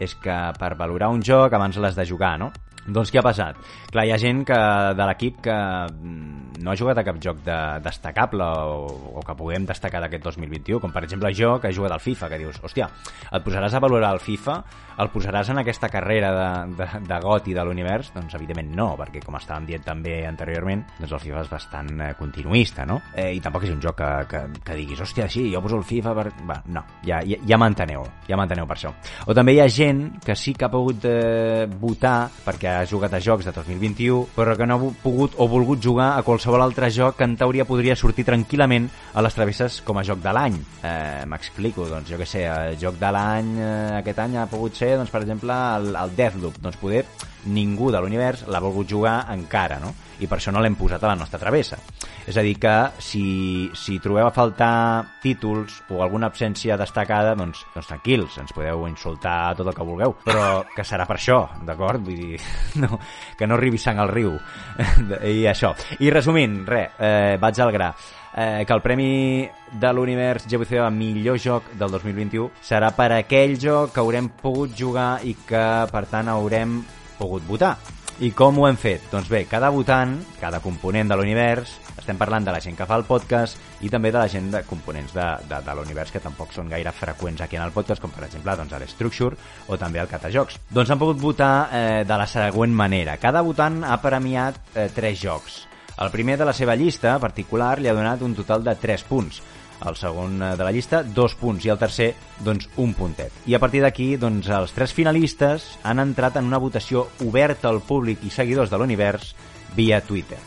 és 0.00 0.14
que 0.14 0.36
per 0.58 0.74
valorar 0.78 1.10
un 1.14 1.22
joc 1.22 1.52
abans 1.52 1.76
l'has 1.76 1.98
de 1.98 2.06
jugar, 2.08 2.36
no? 2.38 2.50
Doncs 2.84 3.08
què 3.08 3.20
ha 3.20 3.24
passat? 3.24 3.56
Clar, 3.88 4.04
hi 4.04 4.12
ha 4.12 4.20
gent 4.20 4.42
que, 4.44 4.58
de 4.98 5.04
l'equip 5.08 5.38
que 5.46 5.54
mm, 5.54 6.60
no 6.64 6.72
ha 6.72 6.76
jugat 6.76 6.98
a 7.00 7.04
cap 7.06 7.16
joc 7.22 7.40
de, 7.46 7.56
destacable 7.84 8.44
o, 8.44 8.88
o 9.16 9.22
que 9.24 9.36
puguem 9.38 9.64
destacar 9.68 10.02
d'aquest 10.04 10.26
2021, 10.26 10.80
com 10.82 10.92
per 10.92 11.04
exemple 11.06 11.32
jo, 11.32 11.54
que 11.62 11.70
he 11.70 11.76
jugat 11.76 11.94
al 11.96 12.02
FIFA, 12.04 12.28
que 12.28 12.40
dius, 12.42 12.60
hòstia, 12.60 12.90
et 13.32 13.46
posaràs 13.46 13.74
a 13.74 13.80
valorar 13.80 14.12
el 14.16 14.20
FIFA, 14.20 14.58
el 15.00 15.10
posaràs 15.10 15.48
en 15.50 15.62
aquesta 15.62 15.88
carrera 15.90 16.30
de, 16.36 16.50
de, 16.82 16.88
de 17.08 17.20
goti 17.24 17.56
de 17.56 17.64
l'univers? 17.64 18.12
Doncs 18.14 18.36
evidentment 18.36 18.74
no, 18.76 18.90
perquè 19.00 19.24
com 19.24 19.38
estàvem 19.40 19.70
dient 19.70 19.86
també 19.86 20.20
anteriorment, 20.28 20.84
doncs 21.00 21.16
el 21.16 21.24
FIFA 21.24 21.46
és 21.46 21.50
bastant 21.54 21.90
eh, 21.96 22.10
continuista, 22.20 22.84
no? 22.88 23.00
Eh, 23.16 23.30
I 23.38 23.40
tampoc 23.44 23.64
és 23.64 23.72
un 23.72 23.80
joc 23.82 23.96
que, 24.02 24.12
que, 24.28 24.44
que 24.60 24.78
diguis, 24.82 25.00
hòstia, 25.00 25.30
sí, 25.32 25.46
jo 25.54 25.64
poso 25.64 25.80
el 25.80 25.88
FIFA 25.88 26.14
per... 26.20 26.28
Va, 26.44 26.60
no, 26.76 26.84
ja, 27.06 27.22
ja, 27.24 27.40
ja 27.48 27.60
m'enteneu, 27.60 28.04
ja 28.28 28.38
m'enteneu 28.38 28.68
per 28.68 28.76
això. 28.76 28.92
O 29.24 29.36
també 29.36 29.56
hi 29.56 29.64
ha 29.64 29.68
gent 29.72 30.04
que 30.24 30.36
sí 30.36 30.52
que 30.52 30.68
ha 30.68 30.72
pogut 30.72 31.08
eh, 31.08 31.64
votar 31.80 32.28
perquè 32.44 32.73
ha 32.74 32.84
jugat 32.86 33.14
a 33.14 33.20
jocs 33.22 33.46
de 33.48 33.52
2021, 33.56 34.28
però 34.36 34.56
que 34.58 34.66
no 34.66 34.76
ha 34.76 34.92
pogut 35.02 35.36
o 35.38 35.48
volgut 35.48 35.82
jugar 35.82 36.12
a 36.18 36.22
qualsevol 36.26 36.62
altre 36.64 36.90
joc 36.90 37.18
que 37.18 37.28
en 37.28 37.36
teoria 37.40 37.66
podria 37.68 37.96
sortir 37.96 38.26
tranquil·lament 38.28 38.88
a 39.14 39.24
les 39.24 39.36
travesses 39.36 39.80
com 39.86 39.98
a 39.98 40.04
joc 40.06 40.22
de 40.24 40.34
l'any. 40.34 40.58
Eh, 40.82 41.22
M'explico, 41.30 41.88
doncs 41.90 42.10
jo 42.10 42.20
que 42.20 42.28
sé, 42.28 42.44
el 42.50 42.78
joc 42.80 42.98
de 43.00 43.12
l'any 43.14 43.54
eh, 43.58 44.00
aquest 44.00 44.24
any 44.26 44.36
ha 44.40 44.48
pogut 44.50 44.76
ser, 44.76 44.94
doncs, 44.98 45.14
per 45.14 45.22
exemple, 45.24 45.54
el, 45.78 45.94
el 45.96 46.18
Deathloop. 46.18 46.60
Doncs 46.64 46.82
poder 46.82 47.06
ningú 47.46 47.90
de 47.92 48.00
l'univers 48.00 48.44
l'ha 48.48 48.62
volgut 48.62 48.88
jugar 48.88 49.24
encara, 49.34 49.78
no? 49.82 49.92
I 50.20 50.28
per 50.30 50.38
això 50.38 50.52
no 50.54 50.62
l'hem 50.62 50.76
posat 50.78 51.02
a 51.02 51.10
la 51.10 51.18
nostra 51.18 51.40
travessa. 51.42 51.78
És 52.24 52.36
a 52.38 52.44
dir 52.46 52.54
que 52.60 52.74
si, 53.02 53.24
si 53.76 53.98
trobeu 54.00 54.28
a 54.28 54.32
faltar 54.32 55.18
títols 55.20 55.82
o 55.92 56.00
alguna 56.02 56.30
absència 56.30 56.78
destacada, 56.80 57.34
doncs, 57.36 57.64
doncs 57.74 57.90
tranquils, 57.90 58.38
ens 58.40 58.54
podeu 58.54 58.86
insultar 58.88 59.54
tot 59.58 59.68
el 59.68 59.76
que 59.76 59.86
vulgueu, 59.86 60.16
però 60.24 60.64
que 60.74 60.86
serà 60.86 61.04
per 61.08 61.18
això, 61.18 61.40
d'acord? 61.66 62.04
Vull 62.06 62.20
dir, 62.20 62.42
no, 62.82 62.98
que 63.36 63.48
no 63.50 63.58
arribi 63.58 63.80
sang 63.82 64.00
al 64.00 64.12
riu. 64.14 64.36
I 65.34 65.48
això. 65.50 65.74
I 66.00 66.12
resumint, 66.14 66.62
res, 66.68 67.00
eh, 67.00 67.34
vaig 67.42 67.60
al 67.60 67.74
gra 67.74 67.94
eh, 68.36 68.64
que 68.66 68.72
el 68.72 68.82
Premi 68.82 69.48
de 69.70 69.92
l'Univers 69.92 70.46
GVC 70.48 70.78
a 70.78 70.90
millor 70.90 71.38
joc 71.38 71.70
del 71.78 71.90
2021 71.90 72.50
serà 72.62 72.90
per 72.94 73.12
aquell 73.14 73.56
joc 73.60 73.94
que 73.94 74.02
haurem 74.02 74.28
pogut 74.40 74.74
jugar 74.76 75.18
i 75.22 75.36
que, 75.46 75.64
per 75.90 76.04
tant, 76.10 76.30
haurem 76.32 76.80
pogut 77.18 77.44
votar. 77.48 77.76
I 78.22 78.30
com 78.30 78.60
ho 78.60 78.68
hem 78.68 78.76
fet? 78.78 79.08
Doncs 79.10 79.26
bé, 79.26 79.40
cada 79.50 79.72
votant, 79.74 80.12
cada 80.38 80.60
component 80.62 81.08
de 81.10 81.16
l'univers, 81.18 81.72
estem 81.98 82.18
parlant 82.20 82.46
de 82.46 82.52
la 82.54 82.60
gent 82.62 82.76
que 82.78 82.86
fa 82.86 82.94
el 83.00 83.06
podcast 83.08 83.58
i 83.82 83.90
també 83.90 84.12
de 84.14 84.20
la 84.20 84.28
gent 84.30 84.52
de 84.52 84.60
components 84.68 85.10
de, 85.16 85.26
de, 85.50 85.58
de 85.66 85.74
l'univers 85.74 86.14
que 86.14 86.22
tampoc 86.22 86.54
són 86.54 86.70
gaire 86.70 86.92
freqüents 86.94 87.42
aquí 87.42 87.58
en 87.58 87.64
el 87.64 87.74
podcast, 87.74 88.02
com 88.02 88.14
per 88.14 88.26
exemple 88.28 88.54
doncs, 88.60 88.76
l'Structure 88.84 89.34
o 89.66 89.78
també 89.80 89.98
el 90.02 90.10
Catajocs. 90.10 90.60
Doncs 90.70 90.94
han 90.94 91.02
pogut 91.02 91.18
votar 91.18 91.54
eh, 91.72 92.02
de 92.06 92.18
la 92.20 92.28
següent 92.30 92.74
manera. 92.74 93.18
Cada 93.18 93.42
votant 93.42 93.82
ha 93.82 93.98
premiat 94.02 94.62
eh, 94.74 94.90
tres 94.94 95.18
jocs. 95.18 95.64
El 95.98 96.10
primer 96.10 96.38
de 96.38 96.46
la 96.46 96.54
seva 96.54 96.74
llista 96.74 97.18
particular 97.22 97.78
li 97.78 97.90
ha 97.90 97.94
donat 97.94 98.22
un 98.26 98.34
total 98.34 98.64
de 98.66 98.74
3 98.82 99.04
punts 99.06 99.42
el 99.88 99.96
segon 100.00 100.40
eh, 100.42 100.54
de 100.56 100.64
la 100.64 100.72
llista, 100.72 101.02
dos 101.02 101.36
punts, 101.38 101.64
i 101.64 101.72
el 101.72 101.80
tercer, 101.80 102.12
doncs, 102.44 102.68
un 102.80 102.94
puntet. 102.96 103.34
I 103.46 103.56
a 103.56 103.60
partir 103.62 103.84
d'aquí, 103.84 104.14
doncs, 104.20 104.48
els 104.48 104.74
tres 104.76 104.94
finalistes 104.96 105.74
han 105.82 106.02
entrat 106.02 106.40
en 106.40 106.50
una 106.50 106.62
votació 106.62 107.08
oberta 107.26 107.70
al 107.70 107.82
públic 107.84 108.24
i 108.24 108.32
seguidors 108.32 108.72
de 108.72 108.80
l'univers 108.80 109.34
via 109.76 110.02
Twitter. 110.04 110.40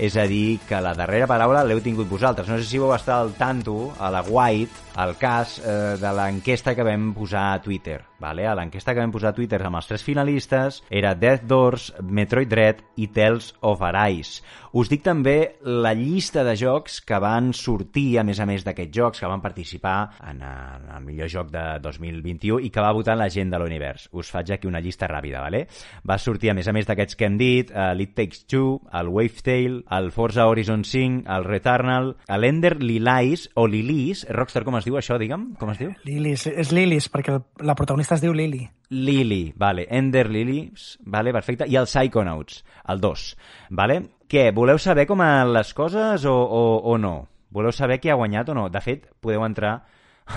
És 0.00 0.16
a 0.16 0.24
dir, 0.24 0.60
que 0.68 0.80
la 0.80 0.94
darrera 0.96 1.28
paraula 1.28 1.64
l'heu 1.66 1.82
tingut 1.84 2.08
vosaltres. 2.08 2.48
No 2.48 2.56
sé 2.56 2.64
si 2.64 2.80
vau 2.80 2.94
estar 2.96 3.18
al 3.20 3.34
tanto, 3.36 3.92
a 4.00 4.08
la 4.10 4.24
White, 4.26 4.86
el 5.04 5.16
cas 5.20 5.58
eh, 5.60 5.96
de 6.00 6.14
l'enquesta 6.16 6.74
que 6.74 6.86
vam 6.86 7.12
posar 7.16 7.50
a 7.52 7.60
Twitter. 7.60 8.09
Vale? 8.20 8.46
A 8.46 8.54
l'enquesta 8.54 8.92
que 8.94 9.00
vam 9.00 9.12
posar 9.14 9.32
a 9.32 9.36
Twitter 9.36 9.62
amb 9.64 9.80
els 9.80 9.88
tres 9.88 10.04
finalistes 10.04 10.82
era 10.90 11.14
Death 11.16 11.46
Doors, 11.48 11.90
Metroid 12.04 12.50
Dread 12.52 12.82
i 13.00 13.08
Tales 13.16 13.54
of 13.64 13.80
Arise. 13.82 14.44
Us 14.76 14.90
dic 14.92 15.02
també 15.02 15.56
la 15.64 15.90
llista 15.98 16.44
de 16.46 16.52
jocs 16.54 17.00
que 17.02 17.18
van 17.18 17.50
sortir, 17.56 18.20
a 18.20 18.24
més 18.26 18.38
a 18.38 18.46
més 18.46 18.62
d'aquests 18.62 18.94
jocs, 18.94 19.22
que 19.22 19.30
van 19.30 19.42
participar 19.42 19.96
en, 20.30 20.44
el 20.44 21.02
millor 21.02 21.30
joc 21.32 21.48
de 21.50 21.64
2021 21.82 22.60
i 22.68 22.70
que 22.70 22.84
va 22.84 22.92
votar 22.94 23.16
la 23.18 23.30
gent 23.32 23.50
de 23.50 23.58
l'univers. 23.58 24.06
Us 24.12 24.30
faig 24.30 24.52
aquí 24.54 24.68
una 24.68 24.82
llista 24.84 25.08
ràpida, 25.10 25.40
vale? 25.42 25.64
Va 26.06 26.20
sortir, 26.22 26.52
a 26.52 26.54
més 26.54 26.68
a 26.68 26.74
més 26.76 26.86
d'aquests 26.86 27.18
que 27.18 27.26
hem 27.26 27.40
dit, 27.40 27.72
uh, 27.74 27.96
It 27.98 28.14
Takes 28.14 28.44
Two, 28.46 28.78
el 28.94 29.08
Wavetail, 29.08 29.80
el 29.90 30.12
Forza 30.14 30.46
Horizon 30.46 30.84
5, 30.84 31.24
el 31.26 31.48
Returnal, 31.48 32.14
l'Ender 32.28 32.76
Lilies, 32.82 33.48
o 33.54 33.66
Lilis, 33.66 34.26
Rockstar 34.30 34.62
com 34.68 34.78
es 34.78 34.86
diu 34.86 35.00
això, 35.00 35.18
digue'm? 35.18 35.50
Com 35.58 35.74
es 35.74 35.82
diu? 35.82 35.90
Lilis, 36.06 36.46
és 36.50 36.70
Lilis, 36.74 37.10
perquè 37.10 37.40
la 37.64 37.74
protagonista 37.78 38.09
es 38.16 38.22
diu 38.22 38.34
Lily. 38.34 38.64
Lily, 38.90 39.52
vale. 39.56 39.86
Ender 39.90 40.28
Lilies, 40.30 40.98
vale, 41.06 41.32
perfecte. 41.32 41.68
I 41.70 41.76
el 41.78 41.86
Psychonauts, 41.86 42.64
el 42.88 43.00
2, 43.00 43.26
vale. 43.70 44.00
Què, 44.30 44.50
voleu 44.54 44.78
saber 44.78 45.06
com 45.10 45.22
han 45.22 45.52
les 45.54 45.72
coses 45.74 46.26
o, 46.26 46.34
o, 46.34 46.64
o 46.90 46.98
no? 46.98 47.14
Voleu 47.50 47.74
saber 47.74 47.98
qui 48.02 48.10
ha 48.10 48.18
guanyat 48.18 48.50
o 48.50 48.54
no? 48.54 48.68
De 48.70 48.82
fet, 48.82 49.08
podeu 49.22 49.42
entrar 49.46 49.80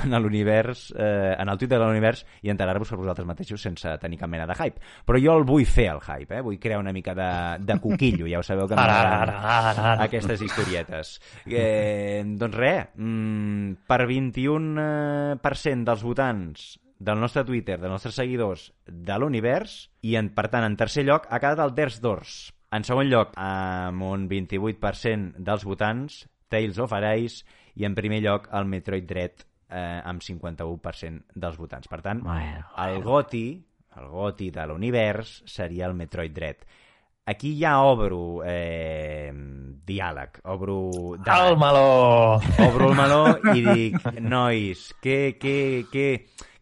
en 0.03 0.15
l'univers, 0.21 0.91
eh, 0.97 1.35
en 1.37 1.49
el 1.49 1.57
Twitter 1.57 1.77
de 1.77 1.85
l'univers 1.85 2.23
i 2.41 2.49
enterar-vos 2.53 2.89
per 2.89 2.97
vosaltres 2.97 3.27
mateixos 3.27 3.61
sense 3.61 3.95
tenir 4.01 4.17
cap 4.21 4.29
mena 4.29 4.47
de 4.49 4.55
hype. 4.57 4.81
Però 5.05 5.21
jo 5.21 5.37
el 5.37 5.45
vull 5.47 5.65
fer, 5.69 5.89
el 5.93 6.01
hype, 6.01 6.37
eh? 6.37 6.41
vull 6.45 6.59
crear 6.61 6.79
una 6.81 6.93
mica 6.93 7.13
de, 7.17 7.29
de 7.63 7.79
coquillo, 7.81 8.29
ja 8.29 8.41
ho 8.41 8.45
sabeu 8.45 8.69
que 8.69 8.77
m'agraden 8.77 10.03
aquestes 10.07 10.45
historietes. 10.45 11.17
Eh, 11.45 12.23
doncs 12.25 12.57
res, 12.57 12.93
mm, 12.97 13.83
per 13.89 14.01
21% 14.09 14.79
eh, 14.81 15.83
dels 15.83 16.05
votants 16.05 16.71
del 17.03 17.19
nostre 17.19 17.43
Twitter, 17.47 17.77
dels 17.79 17.91
nostres 17.91 18.15
seguidors 18.17 18.69
de 18.87 19.17
l'univers, 19.19 19.77
i 20.01 20.15
en, 20.19 20.31
per 20.35 20.47
tant, 20.53 20.65
en 20.67 20.77
tercer 20.79 21.05
lloc 21.07 21.27
ha 21.29 21.41
quedat 21.43 21.63
el 21.63 21.75
Ders 21.75 21.99
d'Ors. 22.03 22.37
En 22.73 22.85
segon 22.87 23.09
lloc, 23.11 23.35
amb 23.37 24.05
un 24.07 24.27
28% 24.31 25.43
dels 25.45 25.65
votants, 25.67 26.23
Tales 26.49 26.79
of 26.81 26.93
Arise, 26.95 27.43
i 27.75 27.85
en 27.85 27.95
primer 27.97 28.21
lloc 28.23 28.47
el 28.53 28.69
Metroid 28.69 29.05
Dread 29.09 29.43
eh, 29.69 30.01
amb 30.05 30.23
51% 30.23 31.35
dels 31.35 31.59
votants. 31.59 31.89
Per 31.89 32.01
tant, 32.05 32.23
bueno, 32.25 32.63
el 32.85 33.01
GOTI, 33.03 33.45
el 33.99 34.09
GOTI 34.13 34.49
de 34.53 34.67
l'univers 34.69 35.35
seria 35.49 35.89
el 35.89 35.97
Metroid 35.97 36.33
Dread. 36.33 36.65
Aquí 37.25 37.53
ja 37.59 37.77
obro 37.87 38.43
eh, 38.45 39.31
diàleg, 39.87 40.39
obro... 40.49 40.77
El 41.17 41.57
meló! 41.59 42.39
Obro 42.65 42.89
el 42.91 42.95
meló 42.97 43.21
i 43.53 43.63
dic, 43.65 43.99
nois, 44.23 44.85
què, 45.03 45.35
què, 45.39 45.57
què, 45.91 46.07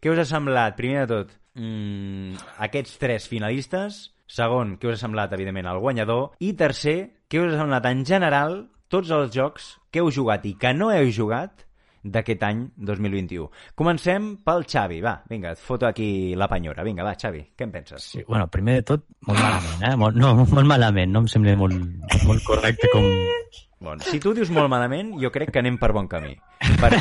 què 0.02 0.14
us 0.14 0.24
ha 0.24 0.28
semblat? 0.34 0.78
Primer 0.80 1.06
de 1.06 1.10
tot, 1.12 1.36
mm, 1.60 2.42
aquests 2.68 2.98
tres 3.02 3.30
finalistes. 3.32 4.04
Segon, 4.32 4.78
què 4.80 4.88
us 4.88 5.00
ha 5.00 5.06
semblat, 5.06 5.34
evidentment, 5.36 5.68
el 5.68 5.82
guanyador. 5.84 6.32
I 6.40 6.54
tercer, 6.60 7.00
què 7.30 7.42
us 7.44 7.54
ha 7.54 7.64
semblat 7.64 7.90
en 7.90 8.06
general 8.08 8.62
tots 8.92 9.12
els 9.16 9.34
jocs 9.36 9.76
que 9.92 10.02
heu 10.02 10.12
jugat 10.12 10.46
i 10.48 10.56
que 10.60 10.74
no 10.76 10.90
heu 10.92 11.12
jugat 11.16 11.66
d'aquest 12.04 12.44
any 12.48 12.64
2021. 12.78 13.48
Comencem 13.78 14.32
pel 14.46 14.66
Xavi. 14.68 15.02
Va, 15.06 15.16
vinga, 15.30 15.56
et 15.56 15.62
foto 15.62 15.88
aquí 15.88 16.36
la 16.36 16.50
penyora. 16.52 16.86
Vinga, 16.88 17.06
va, 17.08 17.16
Xavi, 17.20 17.44
què 17.56 17.68
en 17.68 17.74
penses? 17.76 18.12
Sí, 18.16 18.24
bueno, 18.28 18.48
primer 18.52 18.80
de 18.80 18.88
tot, 18.94 19.10
molt 19.28 19.40
malament, 19.40 19.90
eh? 19.90 19.96
Molt, 20.00 20.22
no, 20.22 20.36
molt 20.46 20.70
malament, 20.76 21.12
no 21.14 21.26
em 21.26 21.32
sembla 21.32 21.58
molt, 21.60 21.76
molt 22.26 22.48
correcte 22.48 22.90
com, 22.94 23.08
Bon, 23.82 23.98
si 23.98 24.20
tu 24.22 24.30
dius 24.38 24.52
molt 24.54 24.70
malament, 24.70 25.16
jo 25.18 25.32
crec 25.34 25.50
que 25.50 25.58
anem 25.58 25.80
per 25.82 25.90
bon 25.96 26.06
camí. 26.06 26.36
Per... 26.78 26.92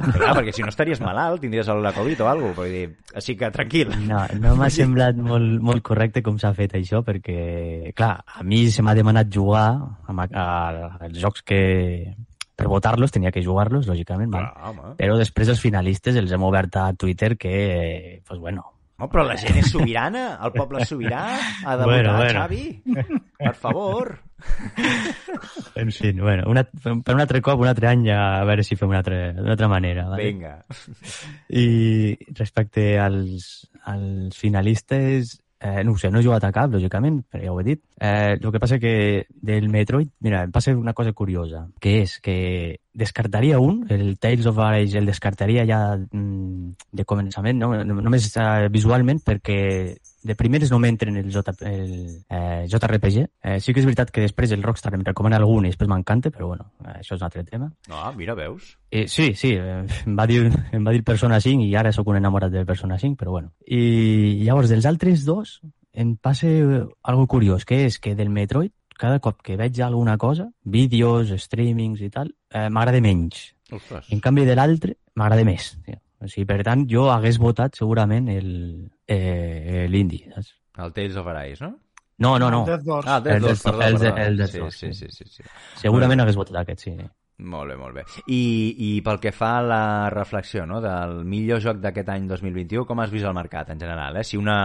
Clar, 0.00 0.30
perquè 0.38 0.54
si 0.56 0.64
no 0.64 0.70
estaries 0.72 1.02
malalt, 1.04 1.42
tindries 1.42 1.68
la 1.68 1.92
Covid 1.92 2.22
o 2.24 2.28
alguna 2.30 2.54
cosa. 2.54 2.62
Vull 2.62 2.72
dir, 2.72 2.84
així 3.20 3.34
que 3.36 3.50
tranquil. 3.52 3.92
No, 4.08 4.22
no 4.40 4.54
m'ha 4.56 4.70
semblat 4.72 5.20
molt, 5.20 5.58
molt 5.60 5.84
correcte 5.84 6.22
com 6.24 6.38
s'ha 6.40 6.54
fet 6.56 6.78
això, 6.78 7.02
perquè, 7.04 7.92
clar, 7.92 8.14
a 8.24 8.46
mi 8.48 8.62
se 8.72 8.80
m'ha 8.80 8.96
demanat 8.96 9.28
jugar 9.28 9.66
amb, 10.08 10.24
a, 10.24 10.30
a, 10.32 10.88
als 11.04 11.20
jocs 11.20 11.44
que, 11.44 11.60
per 12.60 12.68
votar-los 12.68 13.14
tenia 13.14 13.32
que 13.32 13.40
jugar-los, 13.44 13.88
lògicament, 13.88 14.28
val? 14.34 14.50
Home. 14.68 14.92
però 15.00 15.16
després 15.16 15.48
els 15.48 15.62
finalistes 15.64 16.18
els 16.20 16.32
hem 16.36 16.44
obert 16.44 16.76
a 16.76 16.90
Twitter 16.92 17.32
que, 17.40 18.20
pues 18.28 18.38
bueno, 18.42 18.74
No, 19.00 19.06
però 19.08 19.22
la 19.24 19.32
gent 19.40 19.56
és 19.56 19.70
sobirana, 19.72 20.34
el 20.44 20.50
poble 20.52 20.82
és 20.84 20.90
sobirà, 20.90 21.22
ha 21.64 21.76
de 21.80 21.86
Bueno, 21.88 22.10
votar, 22.12 22.18
bueno. 22.20 22.40
Xavi. 22.42 23.06
Per 23.40 23.54
favor. 23.56 24.10
en 25.80 25.88
fi, 25.90 26.10
bueno, 26.18 26.44
una, 26.52 26.64
per 26.84 27.14
un 27.14 27.20
altre 27.24 27.40
cop, 27.40 27.62
un 27.64 27.70
altre 27.70 27.88
any, 27.88 28.10
a 28.12 28.44
veure 28.44 28.60
si 28.66 28.76
fem 28.76 28.92
una 28.92 29.00
altra 29.00 29.68
manera. 29.72 30.04
Vale? 30.10 30.26
Vinga. 30.28 30.52
I 31.48 31.64
respecte 32.36 32.98
als, 33.00 33.70
als 33.88 34.36
finalistes, 34.36 35.38
eh, 35.60 35.84
no 35.84 35.92
ho 35.92 35.98
sé, 35.98 36.10
no 36.10 36.20
he 36.20 36.24
jugat 36.24 36.44
a 36.48 36.52
cap, 36.56 36.72
lògicament, 36.72 37.20
però 37.30 37.44
ja 37.44 37.52
ho 37.52 37.60
he 37.60 37.66
dit. 37.66 37.82
Eh, 38.00 38.36
el 38.40 38.52
que 38.52 38.60
passa 38.62 38.80
que 38.80 39.26
del 39.30 39.68
Metroid, 39.68 40.10
mira, 40.24 40.42
em 40.48 40.52
passa 40.52 40.74
una 40.76 40.94
cosa 40.96 41.12
curiosa, 41.12 41.66
que 41.80 42.00
és 42.02 42.18
que 42.24 42.36
descartaria 42.92 43.58
un, 43.60 43.86
el 43.88 44.18
Tales 44.18 44.46
of 44.46 44.58
Arise 44.58 44.98
el 44.98 45.06
descartaria 45.06 45.64
ja 45.66 45.96
mm, 45.96 46.72
de 46.92 47.04
començament, 47.06 47.58
no? 47.60 47.72
No- 47.84 48.00
només 48.02 48.26
eh, 48.36 48.68
visualment, 48.70 49.20
perquè 49.24 49.58
de 50.22 50.34
primeres 50.36 50.68
no 50.70 50.78
m'entren 50.82 51.16
el, 51.16 51.30
J, 51.32 51.54
el 51.64 52.24
eh, 52.28 52.66
JRPG. 52.68 53.22
Eh, 53.42 53.58
sí 53.60 53.72
que 53.72 53.80
és 53.80 53.86
veritat 53.88 54.10
que 54.12 54.26
després 54.26 54.52
el 54.52 54.62
Rockstar 54.62 54.92
em 54.98 55.04
recomana 55.06 55.38
algun 55.40 55.64
i 55.64 55.70
després 55.72 55.88
m'encanta, 55.88 56.32
però 56.34 56.50
bueno, 56.50 56.66
això 56.96 57.14
és 57.14 57.22
un 57.22 57.28
altre 57.30 57.44
tema. 57.46 57.70
No, 57.88 58.02
mira, 58.18 58.34
veus? 58.36 58.74
Eh, 58.90 59.06
sí, 59.08 59.30
sí, 59.34 59.54
eh, 59.56 59.84
em 60.04 60.18
va, 60.18 60.26
dir, 60.28 60.42
em 60.72 60.84
va 60.84 60.92
dir 60.92 61.04
Persona 61.06 61.40
5 61.40 61.64
i 61.64 61.74
ara 61.78 61.92
sóc 61.96 62.10
un 62.12 62.18
enamorat 62.20 62.52
de 62.52 62.66
Persona 62.68 62.98
5, 62.98 63.16
però 63.16 63.38
bueno. 63.38 63.54
I 63.66 64.42
llavors, 64.44 64.68
dels 64.68 64.84
altres 64.90 65.24
dos, 65.24 65.60
em 65.94 66.16
passa 66.20 66.46
algo 67.02 67.26
curiós, 67.26 67.64
que 67.64 67.86
és 67.86 67.96
que 67.98 68.14
del 68.14 68.28
Metroid, 68.30 68.72
cada 69.00 69.18
cop 69.24 69.40
que 69.42 69.56
veig 69.56 69.80
alguna 69.82 70.18
cosa, 70.20 70.50
vídeos, 70.62 71.32
streamings 71.42 72.02
i 72.04 72.10
tal, 72.12 72.30
eh, 72.52 72.68
m'agrada 72.68 73.00
menys. 73.00 73.54
Ostres. 73.72 74.08
En 74.12 74.20
canvi, 74.20 74.44
de 74.44 74.54
l'altre, 74.58 74.96
m'agrada 75.16 75.44
més. 75.48 75.72
Tio. 75.86 75.98
O 76.20 76.28
sigui, 76.28 76.44
per 76.44 76.58
tant, 76.66 76.82
jo 76.90 77.06
hagués 77.08 77.38
votat 77.40 77.78
segurament 77.80 78.26
el 78.28 78.50
eh, 79.08 79.86
saps? 80.34 80.50
El 80.76 80.92
Tales 80.92 81.16
of 81.16 81.26
Arise, 81.32 81.64
no? 81.64 81.78
No, 82.20 82.38
no, 82.38 82.50
no. 82.50 82.66
Death 82.66 82.82
Doors. 82.84 83.06
Ah, 83.08 83.16
el 83.16 83.22
Death 83.24 83.34
El 83.36 83.40
Doors, 83.40 83.62
Death- 83.62 83.72
perdó, 83.72 83.86
el 83.88 83.98
perdó. 83.98 84.16
el 84.26 84.36
Death 84.36 84.50
sí, 84.50 84.58
Doors, 84.58 84.76
sí, 84.76 84.92
sí. 84.92 85.06
sí, 85.08 85.24
sí, 85.24 85.30
sí. 85.38 85.42
Segurament 85.80 86.20
hagués 86.20 86.36
votat 86.36 86.60
aquest, 86.60 86.80
sí. 86.84 86.92
Molt 87.40 87.70
bé, 87.70 87.76
molt 87.76 87.94
bé. 87.94 88.04
I, 88.26 88.40
I 88.86 88.88
pel 89.04 89.18
que 89.22 89.32
fa 89.32 89.50
a 89.58 89.62
la 89.64 89.82
reflexió 90.12 90.66
no, 90.68 90.80
del 90.84 91.24
millor 91.28 91.60
joc 91.64 91.80
d'aquest 91.80 92.08
any 92.12 92.26
2021, 92.28 92.84
com 92.88 93.00
has 93.00 93.12
vist 93.12 93.28
el 93.28 93.36
mercat 93.36 93.70
en 93.74 93.80
general? 93.80 94.18
Eh? 94.20 94.24
Si 94.24 94.36
una... 94.40 94.56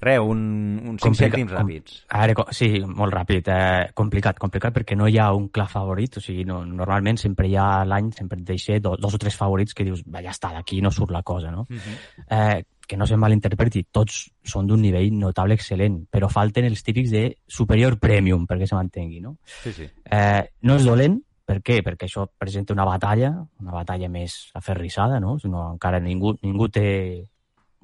Re, 0.00 0.18
un, 0.18 0.42
un 0.78 0.98
5 0.98 1.06
Complica- 1.08 1.36
cèntims 1.36 1.54
ràpids. 1.56 2.02
A 2.10 2.26
veure, 2.26 2.46
sí, 2.54 2.70
molt 2.86 3.14
ràpid. 3.14 3.50
Eh, 3.52 3.92
complicat, 3.98 4.38
complicat 4.42 4.76
perquè 4.78 4.98
no 4.98 5.08
hi 5.10 5.18
ha 5.18 5.30
un 5.34 5.48
clar 5.54 5.68
favorit. 5.70 6.18
O 6.18 6.24
sigui, 6.24 6.44
no, 6.48 6.62
normalment 6.66 7.18
sempre 7.20 7.48
hi 7.50 7.56
ha 7.58 7.84
l'any, 7.88 8.12
sempre 8.16 8.38
et 8.40 8.46
deixa 8.52 8.78
do, 8.82 8.96
dos 9.00 9.18
o 9.18 9.22
tres 9.22 9.38
favorits 9.38 9.74
que 9.74 9.86
dius, 9.88 10.04
va, 10.06 10.22
ja 10.24 10.34
està, 10.34 10.52
d'aquí 10.54 10.80
no 10.82 10.94
surt 10.94 11.14
la 11.14 11.22
cosa, 11.22 11.50
no? 11.50 11.66
Uh 11.68 11.76
-huh. 11.76 11.98
Eh, 12.28 12.62
que 12.86 12.96
no 12.96 13.06
se 13.06 13.16
malinterpreti, 13.16 13.86
tots 13.90 14.30
són 14.44 14.66
d'un 14.66 14.80
nivell 14.82 15.14
notable 15.16 15.54
excel·lent, 15.54 16.06
però 16.10 16.28
falten 16.28 16.64
els 16.64 16.82
típics 16.82 17.10
de 17.10 17.38
superior 17.46 17.98
premium, 17.98 18.46
perquè 18.46 18.66
se 18.66 18.74
mantengui, 18.74 19.20
no? 19.20 19.38
Sí, 19.44 19.72
sí. 19.72 19.88
Eh, 20.10 20.42
no 20.62 20.76
és 20.76 20.84
dolent, 20.84 21.22
per 21.52 21.60
què? 21.60 21.78
Perquè 21.84 22.08
això 22.08 22.24
presenta 22.40 22.72
una 22.72 22.88
batalla, 22.88 23.34
una 23.60 23.76
batalla 23.76 24.08
més 24.08 24.38
aferrissada, 24.58 25.20
no? 25.20 25.36
Si 25.38 25.52
no 25.52 25.66
encara 25.74 26.00
ningú, 26.00 26.32
ningú 26.42 26.70
té 26.72 26.88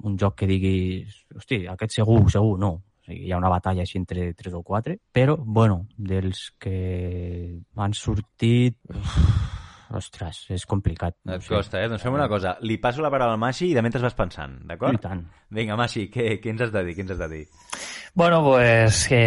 un 0.09 0.17
joc 0.17 0.37
que 0.41 0.47
digui, 0.49 0.75
hosti, 1.37 1.65
aquest 1.69 1.99
segur, 2.01 2.23
segur, 2.33 2.57
no. 2.61 2.73
O 2.79 3.05
sigui, 3.09 3.25
hi 3.27 3.31
ha 3.33 3.39
una 3.41 3.49
batalla 3.51 3.83
així 3.85 3.97
entre 3.99 4.29
3 4.37 4.53
o 4.57 4.61
4, 4.63 4.95
però, 5.13 5.37
bueno, 5.37 5.83
dels 5.97 6.49
que 6.61 7.59
han 7.77 7.93
sortit... 7.97 8.77
Uf, 8.95 9.17
ostres, 9.97 10.43
és 10.53 10.67
complicat. 10.69 11.15
no 11.25 11.33
Et 11.33 11.41
sé. 11.41 11.49
costa, 11.49 11.79
eh? 11.81 11.87
Doncs 11.89 12.03
fem 12.05 12.13
una 12.13 12.27
cosa. 12.29 12.51
Li 12.61 12.75
passo 12.77 13.01
la 13.01 13.09
paraula 13.09 13.33
al 13.33 13.41
Maxi 13.41 13.71
i 13.71 13.73
de 13.73 13.81
mentre 13.81 14.01
vas 14.03 14.13
pensant, 14.13 14.59
I 14.61 14.67
d'acord? 14.69 15.01
tant. 15.01 15.23
Vinga, 15.49 15.75
Maxi, 15.79 16.03
què, 16.13 16.35
què 16.43 16.51
ens 16.53 16.61
has 16.67 16.71
de 16.75 16.83
dir? 16.85 16.93
Què 16.93 17.01
ens 17.07 17.15
has 17.15 17.23
de 17.23 17.29
dir? 17.31 17.43
Bueno, 18.13 18.43
pues 18.45 19.07
que 19.09 19.23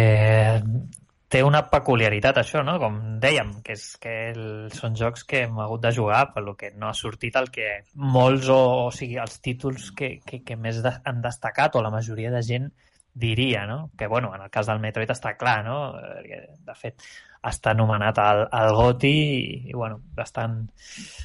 té 1.33 1.41
una 1.41 1.63
peculiaritat 1.71 2.37
això, 2.43 2.61
no? 2.65 2.75
Com 2.81 2.99
dèiem, 3.21 3.55
que 3.65 3.73
és 3.73 3.85
que 4.01 4.13
el, 4.29 4.45
són 4.75 4.93
jocs 4.99 5.25
que 5.25 5.43
hem 5.47 5.57
hagut 5.63 5.81
de 5.81 5.91
jugar, 5.95 6.27
per 6.35 6.43
lo 6.45 6.53
que 6.59 6.69
no 6.77 6.91
ha 6.91 6.93
sortit 6.97 7.39
el 7.39 7.49
que 7.53 7.69
molts, 7.95 8.51
o, 8.53 8.59
o 8.85 8.91
sigui, 8.93 9.17
els 9.21 9.39
títols 9.41 9.89
que, 9.97 10.15
que, 10.27 10.43
que 10.45 10.57
més 10.59 10.83
de, 10.85 10.93
han 11.09 11.23
destacat, 11.25 11.75
o 11.75 11.81
la 11.81 11.93
majoria 11.93 12.31
de 12.33 12.41
gent 12.45 12.69
diria, 13.13 13.65
no? 13.69 13.91
Que, 13.97 14.07
bueno, 14.07 14.33
en 14.35 14.41
el 14.45 14.51
cas 14.53 14.69
del 14.69 14.81
Metroid 14.83 15.09
està 15.13 15.33
clar, 15.37 15.59
no? 15.65 15.77
De 15.93 16.77
fet, 16.77 17.01
està 17.49 17.73
anomenat 17.73 18.21
al, 18.21 18.43
al 18.53 18.75
GOTI 18.77 19.11
i, 19.13 19.41
i, 19.71 19.73
bueno, 19.73 19.99
bastant, 20.17 20.61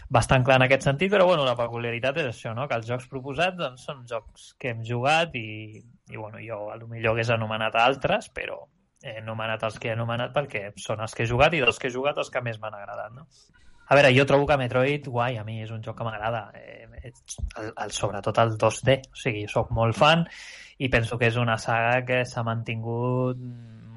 bastant 0.08 0.44
clar 0.44 0.58
en 0.62 0.66
aquest 0.66 0.88
sentit, 0.88 1.12
però, 1.12 1.28
bueno, 1.28 1.44
la 1.48 1.56
peculiaritat 1.58 2.24
és 2.24 2.32
això, 2.32 2.56
no? 2.56 2.64
Que 2.68 2.80
els 2.80 2.88
jocs 2.88 3.08
proposats 3.12 3.60
doncs, 3.60 3.84
són 3.84 4.02
jocs 4.08 4.50
que 4.56 4.72
hem 4.72 4.82
jugat 4.88 5.36
i, 5.36 5.84
i 5.84 6.16
bueno, 6.16 6.40
jo 6.40 6.64
a 6.72 6.80
lo 6.80 6.88
millor 6.88 7.16
hagués 7.16 7.36
anomenat 7.36 7.76
altres, 7.76 8.32
però 8.32 8.62
he 9.04 9.18
anomenat 9.20 9.62
els 9.68 9.78
que 9.78 9.90
he 9.90 9.94
anomenat 9.94 10.34
perquè 10.34 10.68
són 10.76 11.00
els 11.04 11.14
que 11.14 11.24
he 11.24 11.30
jugat 11.30 11.54
i 11.54 11.62
dels 11.62 11.78
que 11.78 11.88
he 11.88 11.94
jugat 11.94 12.18
els 12.18 12.30
que 12.34 12.42
més 12.44 12.58
m'han 12.60 12.76
agradat, 12.78 13.14
no? 13.14 13.26
A 13.88 13.96
veure, 13.96 14.12
jo 14.12 14.26
trobo 14.28 14.44
que 14.46 14.58
Metroid, 14.60 15.06
guai, 15.08 15.38
a 15.40 15.44
mi 15.46 15.62
és 15.64 15.70
un 15.72 15.80
joc 15.84 15.96
que 15.96 16.04
m'agrada, 16.04 16.42
eh, 16.58 16.84
el, 17.08 17.70
el, 17.70 17.92
sobretot 17.96 18.40
el 18.42 18.58
2D, 18.60 18.98
o 19.08 19.16
sigui, 19.16 19.46
sóc 19.48 19.70
molt 19.72 19.96
fan 19.96 20.26
i 20.78 20.90
penso 20.92 21.16
que 21.18 21.30
és 21.30 21.38
una 21.40 21.56
saga 21.58 22.02
que 22.06 22.20
s'ha 22.28 22.44
mantingut 22.46 23.40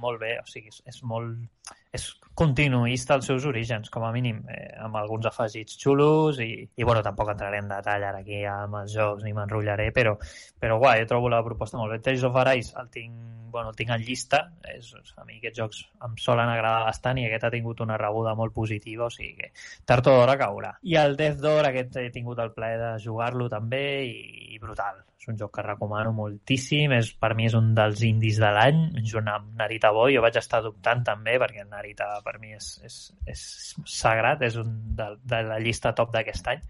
molt 0.02 0.22
bé, 0.22 0.36
o 0.42 0.48
sigui, 0.50 0.74
és, 0.74 0.82
és 0.90 1.02
molt 1.08 1.72
és 1.92 2.06
continuista 2.34 3.18
als 3.18 3.28
seus 3.28 3.46
orígens, 3.46 3.90
com 3.92 4.06
a 4.08 4.12
mínim, 4.16 4.40
eh, 4.50 4.72
amb 4.80 4.96
alguns 4.96 5.28
afegits 5.28 5.76
xulos 5.82 6.40
i, 6.40 6.64
i 6.64 6.88
bueno, 6.88 7.04
tampoc 7.04 7.34
entraré 7.34 7.60
en 7.60 7.68
detall 7.68 8.06
ara 8.08 8.22
aquí 8.24 8.40
amb 8.48 8.80
els 8.80 8.96
jocs 8.96 9.26
ni 9.26 9.34
m'enrotllaré, 9.36 9.90
però, 9.96 10.16
però 10.60 10.80
guai, 10.80 11.02
jo 11.04 11.10
trobo 11.12 11.30
la 11.30 11.44
proposta 11.44 11.78
molt 11.78 11.92
bé. 11.92 12.00
Tales 12.00 12.24
of 12.24 12.40
Arise 12.40 12.74
el 12.80 12.88
tinc, 12.96 13.20
bueno, 13.52 13.74
el 13.74 13.76
tinc 13.76 13.92
en 13.92 14.08
llista, 14.08 14.46
és, 14.72 14.94
a 15.20 15.28
mi 15.28 15.42
aquests 15.42 15.60
jocs 15.60 15.84
em 16.08 16.16
solen 16.24 16.50
agradar 16.54 16.88
bastant 16.88 17.20
i 17.20 17.28
aquest 17.28 17.50
ha 17.50 17.54
tingut 17.54 17.84
una 17.84 18.00
rebuda 18.00 18.38
molt 18.40 18.56
positiva, 18.56 19.10
o 19.10 19.14
sigui 19.14 19.36
que 19.44 19.52
tard 19.86 20.08
o 20.08 20.16
d'hora 20.16 20.40
caurà. 20.40 20.78
I 20.88 20.96
el 21.04 21.20
Death 21.20 21.44
Door, 21.44 21.68
aquest 21.68 22.00
he 22.00 22.10
tingut 22.16 22.40
el 22.40 22.56
plaer 22.56 22.80
de 22.80 22.98
jugar-lo 23.04 23.52
també 23.52 23.86
i, 24.08 24.56
i 24.56 24.64
brutal. 24.64 25.04
És 25.22 25.28
un 25.30 25.36
joc 25.38 25.52
que 25.54 25.62
recomano 25.62 26.10
moltíssim, 26.18 26.96
és, 26.98 27.12
per 27.22 27.36
mi 27.38 27.46
és 27.46 27.54
un 27.54 27.76
dels 27.78 28.00
indis 28.08 28.40
de 28.42 28.50
l'any, 28.56 28.80
junt 29.06 29.28
amb 29.30 29.52
Narita 29.60 29.92
Boy, 29.94 30.16
jo 30.16 30.24
vaig 30.24 30.40
estar 30.40 30.64
dubtant 30.66 31.04
també, 31.06 31.36
perquè 31.38 31.62
Narita 31.68 32.08
per 32.26 32.40
mi 32.42 32.56
és, 32.58 32.72
és, 32.88 32.96
és 33.30 33.44
sagrat, 33.86 34.42
és 34.48 34.58
un 34.58 34.72
de, 34.98 35.12
de 35.22 35.44
la 35.46 35.60
llista 35.62 35.94
top 35.94 36.10
d'aquest 36.16 36.50
any. 36.56 36.66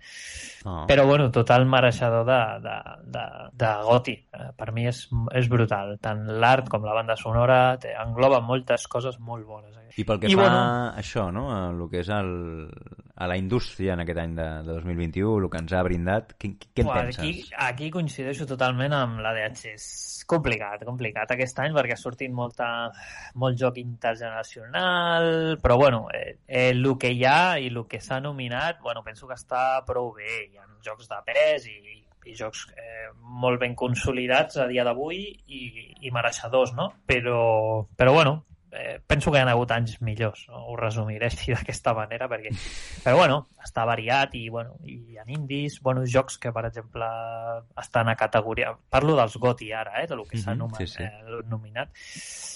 Oh. 0.66 0.84
Però, 0.90 1.08
bueno, 1.08 1.30
total 1.32 1.64
mereixedor 1.72 2.28
de, 2.28 2.42
de, 2.68 2.78
de, 3.16 3.26
de 3.64 3.72
Goti. 3.88 4.18
Eh, 4.36 4.50
Per 4.60 4.68
mi 4.76 4.84
és, 4.92 5.06
és 5.40 5.48
brutal. 5.48 5.96
Tant 6.04 6.28
l'art 6.44 6.68
com 6.70 6.84
la 6.84 6.98
banda 7.00 7.16
sonora 7.16 7.62
té, 7.80 7.96
engloba 8.04 8.44
moltes 8.44 8.84
coses 8.92 9.16
molt 9.24 9.48
bones. 9.48 9.81
I 9.98 10.06
pel 10.08 10.20
que 10.22 10.30
I, 10.32 10.36
fa 10.36 10.44
bueno- 10.46 10.60
a 10.62 11.00
això, 11.02 11.28
no? 11.34 11.50
a 11.52 11.60
el 11.72 11.82
que 11.92 12.02
és 12.02 12.10
el, 12.16 12.32
a 13.16 13.28
la 13.28 13.38
indústria 13.38 13.94
en 13.94 14.04
aquest 14.04 14.22
any 14.22 14.36
de, 14.38 14.48
de 14.66 14.78
2021, 14.78 15.38
el 15.44 15.50
que 15.52 15.62
ens 15.62 15.74
ha 15.74 15.84
brindat, 15.84 16.36
què, 16.40 16.54
què 16.62 16.86
en 16.86 16.92
penses? 16.92 17.20
Aquí, 17.20 17.34
aquí 17.68 17.90
coincideixo 17.94 18.48
totalment 18.50 18.96
amb 18.96 19.22
la 19.24 19.34
DH. 19.36 19.74
És 19.76 19.88
complicat, 20.32 20.86
complicat 20.88 21.34
aquest 21.36 21.60
any 21.64 21.76
perquè 21.76 21.98
ha 21.98 22.00
sortit 22.00 22.32
molta, 22.32 22.70
molt 23.42 23.60
joc 23.60 23.82
intergeneracional, 23.82 25.58
però 25.62 25.78
bueno, 25.82 26.06
eh, 26.16 26.38
eh, 26.48 26.70
el 26.72 26.88
que 27.00 27.12
hi 27.12 27.26
ha 27.26 27.58
i 27.60 27.68
el 27.72 27.84
que 27.90 28.00
s'ha 28.02 28.22
nominat, 28.24 28.80
bueno, 28.82 29.04
penso 29.04 29.28
que 29.28 29.36
està 29.40 29.82
prou 29.88 30.14
bé. 30.16 30.46
Hi 30.52 30.62
ha 30.62 30.70
jocs 30.86 31.10
de 31.12 31.20
pes 31.28 31.68
i, 31.70 32.02
i 32.26 32.38
jocs 32.38 32.68
eh, 32.78 33.10
molt 33.44 33.60
ben 33.62 33.76
consolidats 33.78 34.58
a 34.62 34.68
dia 34.70 34.86
d'avui 34.88 35.24
i, 35.48 35.62
i 36.02 36.14
mereixedors, 36.14 36.74
no? 36.78 36.92
Però, 37.10 37.86
però 37.98 38.16
bueno, 38.16 38.40
eh, 38.72 39.00
penso 39.06 39.32
que 39.32 39.38
hi 39.40 39.42
ha 39.42 39.52
hagut 39.52 39.72
anys 39.72 39.98
millors, 40.02 40.46
no? 40.50 40.64
ho 40.72 40.76
resumiré 40.80 41.28
així 41.28 41.52
d'aquesta 41.54 41.94
manera, 41.94 42.28
perquè, 42.32 42.52
però 43.04 43.18
bueno, 43.18 43.48
està 43.64 43.86
variat 43.86 44.34
i, 44.36 44.48
bueno, 44.50 44.78
i 44.88 45.18
ha 45.20 45.26
indis, 45.28 45.80
bueno, 45.82 46.04
jocs 46.08 46.38
que, 46.42 46.52
per 46.52 46.66
exemple, 46.70 47.06
estan 47.78 48.10
a 48.10 48.16
categoria... 48.16 48.72
Parlo 48.90 49.16
dels 49.16 49.36
GOTY 49.38 49.72
ara, 49.74 50.02
eh, 50.04 50.08
del 50.08 50.24
que 50.28 50.38
s'ha 50.38 50.54
Mhm, 50.56 50.60
nomen- 50.64 50.88
sí, 50.88 50.88
sí. 50.88 51.04
eh, 51.04 51.42
nominat. 51.48 51.90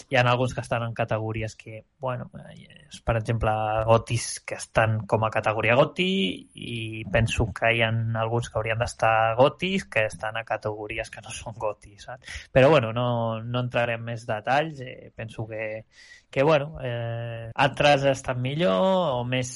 Hi 0.09 0.15
ha 0.17 0.21
alguns 0.21 0.53
que 0.53 0.61
estan 0.61 0.83
en 0.83 0.93
categories 0.93 1.55
que, 1.55 1.85
bueno, 1.99 2.29
eh, 2.51 2.87
per 3.03 3.17
exemple, 3.17 3.51
GOTYs 3.85 4.39
que 4.45 4.55
estan 4.55 5.05
com 5.07 5.23
a 5.25 5.29
categoria 5.31 5.75
GOTY 5.75 6.49
i 6.55 7.03
penso 7.11 7.47
que 7.53 7.71
hi 7.75 7.81
ha 7.81 7.89
alguns 8.21 8.49
que 8.49 8.57
haurien 8.59 8.79
d'estar 8.79 9.35
GOTYs 9.35 9.85
que 9.85 10.05
estan 10.05 10.37
a 10.37 10.43
categories 10.43 11.09
que 11.11 11.21
no 11.21 11.29
són 11.31 11.53
GOTY, 11.57 11.97
saps? 11.99 12.49
Però, 12.51 12.69
bueno, 12.69 12.91
no, 12.93 13.41
no 13.43 13.59
entraré 13.65 13.95
en 13.99 14.03
més 14.03 14.25
detalls. 14.27 14.79
Eh, 14.81 15.11
penso 15.15 15.47
que 15.47 15.85
que 16.29 16.43
bueno, 16.43 16.77
eh, 16.83 17.51
altres 17.53 18.03
estan 18.11 18.41
millor 18.41 19.19
o 19.19 19.23
més... 19.23 19.51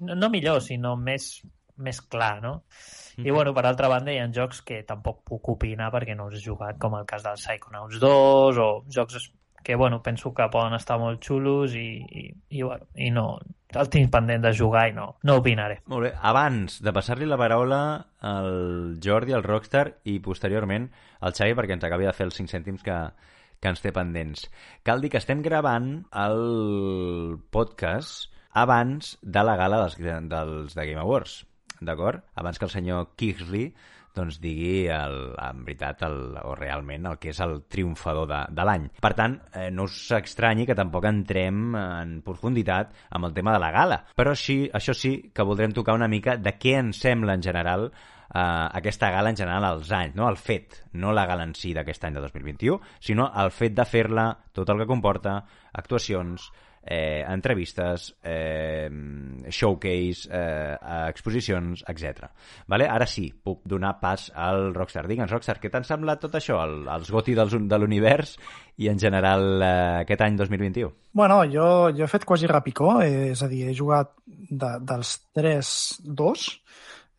No 0.00 0.30
millor, 0.32 0.62
sinó 0.64 0.94
més, 0.96 1.42
més 1.76 2.00
clar, 2.00 2.38
no? 2.40 2.54
I 3.20 3.30
bueno, 3.30 3.52
per 3.52 3.66
altra 3.68 3.90
banda 3.92 4.12
hi 4.12 4.18
ha 4.22 4.28
jocs 4.32 4.62
que 4.64 4.80
tampoc 4.88 5.20
puc 5.28 5.50
opinar 5.52 5.90
perquè 5.92 6.16
no 6.16 6.30
els 6.30 6.38
he 6.38 6.44
jugat, 6.46 6.78
com 6.80 6.96
el 6.96 7.04
cas 7.08 7.24
del 7.26 7.36
Psychonauts 7.36 8.00
2 8.00 8.60
o 8.62 8.68
jocs 8.88 9.28
que 9.62 9.76
bueno, 9.76 10.02
penso 10.02 10.32
que 10.34 10.48
poden 10.50 10.74
estar 10.74 10.98
molt 10.98 11.22
xulos 11.22 11.76
i, 11.78 12.02
i, 12.02 12.22
i, 12.50 12.62
bueno, 12.62 12.88
i 12.98 13.12
no, 13.14 13.38
el 13.78 13.90
tinc 13.92 14.10
pendent 14.10 14.42
de 14.42 14.52
jugar 14.58 14.88
i 14.90 14.96
no, 14.96 15.12
no 15.22 15.36
opinaré. 15.38 15.78
Molt 15.86 16.08
bé. 16.08 16.12
Abans 16.18 16.80
de 16.82 16.92
passar-li 16.92 17.28
la 17.30 17.38
paraula 17.38 17.82
al 18.26 18.96
Jordi, 19.02 19.36
al 19.36 19.46
Rockstar, 19.46 19.86
i 20.10 20.18
posteriorment 20.24 20.88
al 21.20 21.36
Xavi, 21.36 21.54
perquè 21.58 21.78
ens 21.78 21.86
acabi 21.86 22.08
de 22.08 22.16
fer 22.16 22.26
els 22.26 22.40
5 22.40 22.52
cèntims 22.56 22.82
que, 22.82 22.98
que 23.62 23.70
ens 23.70 23.82
té 23.84 23.94
pendents. 23.94 24.48
Cal 24.82 25.00
dir 25.00 25.12
que 25.14 25.22
estem 25.22 25.40
gravant 25.46 25.94
el 26.24 27.38
podcast 27.54 28.28
abans 28.52 29.14
de 29.22 29.46
la 29.46 29.56
gala 29.56 29.80
dels, 29.84 29.96
dels 30.28 30.76
de 30.76 30.86
Game 30.90 31.00
Awards 31.00 31.40
d'acord? 31.80 32.22
Abans 32.34 32.58
que 32.58 32.66
el 32.68 32.74
senyor 32.74 33.12
Kingsley 33.16 33.72
doncs 34.12 34.38
digui 34.42 34.88
el, 34.92 35.14
en 35.40 35.62
veritat 35.64 36.02
el, 36.04 36.18
o 36.44 36.54
realment 36.58 37.08
el 37.08 37.18
que 37.20 37.30
és 37.32 37.40
el 37.44 37.62
triomfador 37.72 38.28
de, 38.28 38.40
de 38.52 38.66
l'any. 38.68 38.88
Per 39.00 39.12
tant, 39.16 39.38
eh, 39.56 39.70
no 39.72 39.86
us 39.88 39.98
extranyi 40.18 40.66
que 40.68 40.76
tampoc 40.76 41.06
entrem 41.08 41.76
en 41.78 42.18
profunditat 42.26 42.92
amb 43.16 43.30
el 43.30 43.36
tema 43.36 43.54
de 43.56 43.62
la 43.62 43.72
gala, 43.72 44.02
però 44.18 44.36
sí, 44.36 44.66
això 44.68 44.92
sí 44.96 45.14
que 45.32 45.46
voldrem 45.48 45.72
tocar 45.72 45.96
una 45.96 46.10
mica 46.12 46.36
de 46.36 46.56
què 46.60 46.76
ens 46.82 47.00
sembla 47.06 47.38
en 47.38 47.46
general 47.48 47.88
eh, 48.34 48.68
aquesta 48.80 49.10
gala 49.10 49.30
en 49.30 49.36
general 49.36 49.64
als 49.68 49.92
anys, 49.92 50.16
no? 50.16 50.28
el 50.28 50.36
fet, 50.40 50.82
no 50.92 51.12
la 51.12 51.26
gala 51.26 51.46
en 51.48 51.54
si 51.58 51.74
d'aquest 51.76 52.08
any 52.08 52.18
de 52.18 52.24
2021, 52.24 52.80
sinó 53.00 53.30
el 53.44 53.52
fet 53.52 53.76
de 53.76 53.86
fer-la, 53.88 54.28
tot 54.52 54.68
el 54.72 54.82
que 54.82 54.90
comporta, 54.90 55.40
actuacions, 55.72 56.50
eh, 56.84 57.24
entrevistes, 57.28 58.16
eh, 58.22 58.90
showcase, 59.48 60.28
eh, 60.30 60.76
exposicions, 61.08 61.84
etc. 61.86 62.26
Vale? 62.66 62.88
Ara 62.88 63.06
sí, 63.06 63.28
puc 63.32 63.62
donar 63.64 63.98
pas 64.00 64.30
al 64.34 64.74
Rockstar. 64.74 65.06
Digue'ns, 65.06 65.30
Rockstar, 65.30 65.60
què 65.62 65.70
t'han 65.70 65.86
semblat 65.86 66.20
tot 66.24 66.34
això, 66.34 66.58
el, 66.66 66.88
els 66.90 67.10
goti 67.14 67.36
dels, 67.38 67.54
de 67.54 67.78
l'univers 67.78 68.34
i 68.82 68.90
en 68.90 68.98
general 68.98 69.62
eh, 69.62 70.00
aquest 70.02 70.26
any 70.26 70.40
2021? 70.40 70.90
Bueno, 71.12 71.42
jo, 71.46 71.66
jo 71.94 72.04
he 72.04 72.10
fet 72.10 72.26
quasi 72.26 72.50
rapicó, 72.50 72.96
eh, 73.04 73.30
és 73.36 73.42
a 73.42 73.50
dir, 73.50 73.68
he 73.70 73.76
jugat 73.78 74.16
de, 74.26 74.74
dels 74.82 75.14
3, 75.38 75.72
2, 76.02 76.48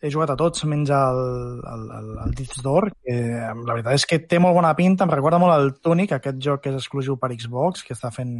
he 0.03 0.11
jugat 0.11 0.33
a 0.33 0.37
tots 0.39 0.65
menys 0.67 0.91
el, 0.91 1.19
el, 1.63 1.83
el, 1.97 2.07
el 2.25 2.33
Dits 2.35 2.59
d'Or, 2.63 2.89
que 3.05 3.15
la 3.15 3.71
veritat 3.71 3.95
és 3.95 4.05
que 4.09 4.19
té 4.27 4.39
molt 4.43 4.57
bona 4.57 4.73
pinta, 4.75 5.07
em 5.07 5.13
recorda 5.13 5.39
molt 5.39 5.55
el 5.55 5.71
Tunic, 5.79 6.11
aquest 6.17 6.41
joc 6.43 6.65
que 6.65 6.73
és 6.73 6.79
exclusiu 6.81 7.15
per 7.21 7.31
Xbox, 7.31 7.85
que 7.87 7.95
està 7.95 8.11
fent, 8.11 8.33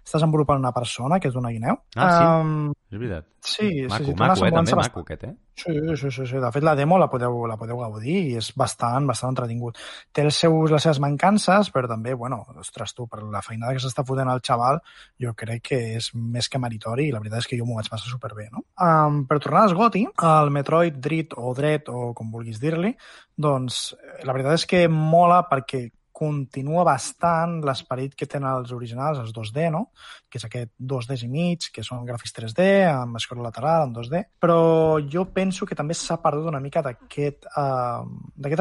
està 0.00 0.16
desenvolupant 0.16 0.62
una 0.62 0.72
persona, 0.72 1.20
que 1.20 1.28
és 1.28 1.36
d'una 1.36 1.52
guineu. 1.52 1.76
Ah, 1.96 2.08
sí? 2.14 2.24
Um, 2.24 2.72
és 2.90 2.98
veritat. 2.98 3.26
Sí, 3.40 3.86
maco, 3.88 4.04
sí, 4.04 4.10
sí, 4.10 4.14
maco, 4.18 4.46
eh, 4.46 4.50
també, 4.50 4.74
maco 4.74 5.02
aquest, 5.04 5.24
eh? 5.24 5.34
Sí, 5.60 5.72
sí, 5.96 6.10
sí, 6.10 6.24
sí. 6.26 6.38
De 6.42 6.50
fet, 6.50 6.64
la 6.66 6.74
demo 6.74 6.98
la 6.98 7.06
podeu, 7.12 7.36
la 7.46 7.56
podeu 7.60 7.78
gaudir 7.78 8.16
i 8.32 8.32
és 8.40 8.48
bastant, 8.58 9.06
bastant 9.06 9.30
entretingut. 9.30 9.78
Té 10.12 10.24
els 10.26 10.40
seus, 10.42 10.72
les 10.72 10.82
seves 10.82 10.98
mancances, 11.04 11.70
però 11.70 11.86
també, 11.90 12.16
bueno, 12.18 12.40
ostres, 12.58 12.94
tu, 12.96 13.06
per 13.06 13.22
la 13.22 13.44
feinada 13.46 13.76
que 13.76 13.84
s'està 13.84 14.02
fotent 14.08 14.32
al 14.32 14.42
xaval, 14.42 14.80
jo 15.22 15.34
crec 15.38 15.62
que 15.70 15.80
és 16.00 16.10
més 16.14 16.50
que 16.50 16.58
meritori 16.58 17.06
i 17.06 17.14
la 17.14 17.22
veritat 17.22 17.44
és 17.44 17.50
que 17.52 17.60
jo 17.60 17.68
m'ho 17.68 17.78
vaig 17.78 17.92
passar 17.92 18.10
superbé, 18.10 18.48
no? 18.50 18.64
Um, 18.82 19.22
per 19.30 19.38
tornar 19.38 19.68
als 19.68 19.76
Goti, 19.78 20.02
el 20.32 20.50
Metroid 20.50 20.98
Dread 20.98 21.38
o 21.38 21.54
Dread 21.54 21.94
o 21.94 22.10
com 22.18 22.34
vulguis 22.34 22.58
dir-li, 22.58 22.96
doncs 23.38 23.94
la 24.26 24.34
veritat 24.34 24.58
és 24.58 24.66
que 24.66 24.84
mola 24.90 25.44
perquè 25.46 25.86
continua 26.20 26.84
bastant 26.84 27.60
l'esperit 27.64 28.12
que 28.18 28.28
tenen 28.28 28.50
els 28.50 28.72
originals, 28.76 29.22
els 29.22 29.32
2D, 29.32 29.70
no? 29.72 29.86
que 30.28 30.36
és 30.36 30.44
aquest 30.46 30.72
2D 30.92 31.16
i 31.24 31.30
mig, 31.32 31.70
que 31.72 31.84
són 31.86 32.04
gràfics 32.08 32.34
3D, 32.36 32.66
amb 32.90 33.16
escroll 33.16 33.46
lateral, 33.46 33.86
en 33.88 33.94
2D, 33.96 34.22
però 34.42 34.58
jo 35.00 35.24
penso 35.32 35.68
que 35.68 35.78
també 35.78 35.96
s'ha 35.96 36.18
perdut 36.20 36.50
una 36.52 36.60
mica 36.60 36.82
d'aquest 36.84 37.48
uh, 37.54 38.04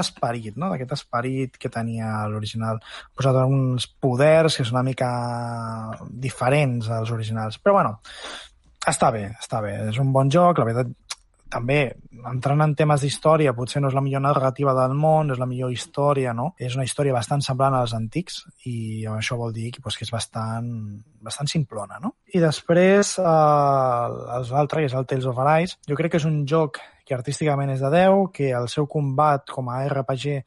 esperit, 0.06 0.56
no? 0.56 0.72
d'aquest 0.72 0.96
esperit 0.96 1.60
que 1.60 1.74
tenia 1.74 2.14
l'original. 2.32 2.80
Posat 3.16 3.42
uns 3.44 3.90
poders 4.00 4.56
que 4.56 4.64
són 4.64 4.80
una 4.80 4.88
mica 4.88 5.12
diferents 6.10 6.88
als 6.96 7.12
originals. 7.12 7.60
Però 7.60 7.76
bueno, 7.82 7.98
està 8.88 9.12
bé, 9.12 9.28
està 9.36 9.60
bé. 9.66 9.76
És 9.92 10.00
un 10.00 10.16
bon 10.16 10.32
joc, 10.32 10.64
la 10.64 10.72
veritat 10.72 11.09
també, 11.52 11.80
entrant 12.30 12.62
en 12.64 12.76
temes 12.78 13.02
d'història, 13.04 13.56
potser 13.58 13.82
no 13.82 13.90
és 13.90 13.98
la 13.98 14.04
millor 14.06 14.24
narrativa 14.24 14.76
del 14.78 14.94
món, 14.98 15.34
és 15.34 15.42
la 15.42 15.48
millor 15.50 15.74
història, 15.74 16.34
no? 16.38 16.52
És 16.60 16.78
una 16.78 16.86
història 16.88 17.16
bastant 17.16 17.44
semblant 17.46 17.76
als 17.78 17.96
antics 17.98 18.44
i 18.70 19.06
això 19.10 19.38
vol 19.40 19.54
dir 19.56 19.72
que, 19.74 19.84
doncs, 19.84 19.98
que 19.98 20.08
és 20.08 20.14
bastant, 20.14 20.70
bastant 21.26 21.52
simplona, 21.52 22.00
no? 22.04 22.16
I 22.34 22.44
després, 22.44 23.18
eh, 23.20 24.46
l'altre, 24.54 24.84
que 24.84 24.92
és 24.92 24.96
el 24.96 25.10
Tales 25.10 25.28
of 25.30 25.42
Arise, 25.44 25.80
jo 25.90 25.98
crec 26.00 26.14
que 26.14 26.22
és 26.22 26.30
un 26.30 26.44
joc 26.48 26.82
que 27.10 27.18
artísticament 27.18 27.72
és 27.74 27.82
de 27.82 27.90
10, 27.90 28.30
que 28.34 28.52
el 28.54 28.70
seu 28.70 28.86
combat 28.88 29.50
com 29.50 29.72
a 29.74 29.82
RPG 29.88 30.44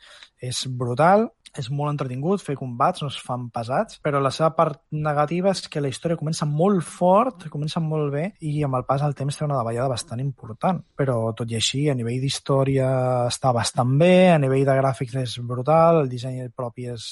és 0.47 0.67
brutal, 0.71 1.27
és 1.59 1.69
molt 1.69 1.93
entretingut, 1.93 2.41
fer 2.41 2.55
combats, 2.57 3.03
no 3.05 3.11
es 3.13 3.19
fan 3.21 3.49
pesats, 3.53 3.99
però 4.05 4.21
la 4.23 4.33
seva 4.33 4.53
part 4.57 4.81
negativa 4.95 5.51
és 5.53 5.67
que 5.69 5.83
la 5.85 5.91
història 5.93 6.17
comença 6.21 6.47
molt 6.49 6.85
fort, 6.87 7.47
comença 7.53 7.81
molt 7.85 8.13
bé, 8.15 8.25
i 8.41 8.63
amb 8.65 8.79
el 8.79 8.87
pas 8.89 9.03
del 9.05 9.17
temps 9.19 9.37
té 9.37 9.45
una 9.45 9.59
davallada 9.59 9.91
bastant 9.93 10.23
important. 10.25 10.81
Però, 10.97 11.19
tot 11.37 11.53
i 11.53 11.59
així, 11.59 11.85
a 11.91 11.97
nivell 11.99 12.23
d'història 12.23 12.89
està 13.29 13.53
bastant 13.53 13.93
bé, 14.01 14.33
a 14.33 14.41
nivell 14.41 14.65
de 14.69 14.79
gràfics 14.79 15.19
és 15.23 15.37
brutal, 15.53 16.03
el 16.05 16.13
disseny 16.13 16.49
propi 16.57 16.89
és 16.95 17.09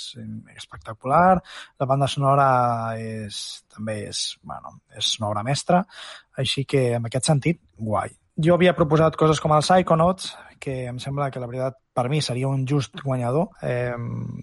espectacular, 0.56 1.36
la 1.80 1.90
banda 1.90 2.08
sonora 2.08 2.48
és, 2.96 3.60
també 3.68 4.00
és, 4.08 4.24
bueno, 4.42 4.78
és 4.96 5.12
una 5.20 5.28
obra 5.34 5.44
mestra, 5.44 5.84
així 6.40 6.64
que, 6.64 6.94
en 6.96 7.10
aquest 7.10 7.28
sentit, 7.28 7.60
guai. 7.76 8.16
Jo 8.38 8.54
havia 8.54 8.76
proposat 8.76 9.16
coses 9.18 9.40
com 9.42 9.52
el 9.56 9.64
Psychonauts, 9.64 10.30
que 10.60 10.84
em 10.86 10.98
sembla 11.02 11.30
que 11.32 11.40
la 11.42 11.48
veritat 11.50 11.76
per 11.96 12.06
mi 12.12 12.20
seria 12.22 12.48
un 12.48 12.66
just 12.68 13.00
guanyador. 13.02 13.48
Eh, 13.62 13.92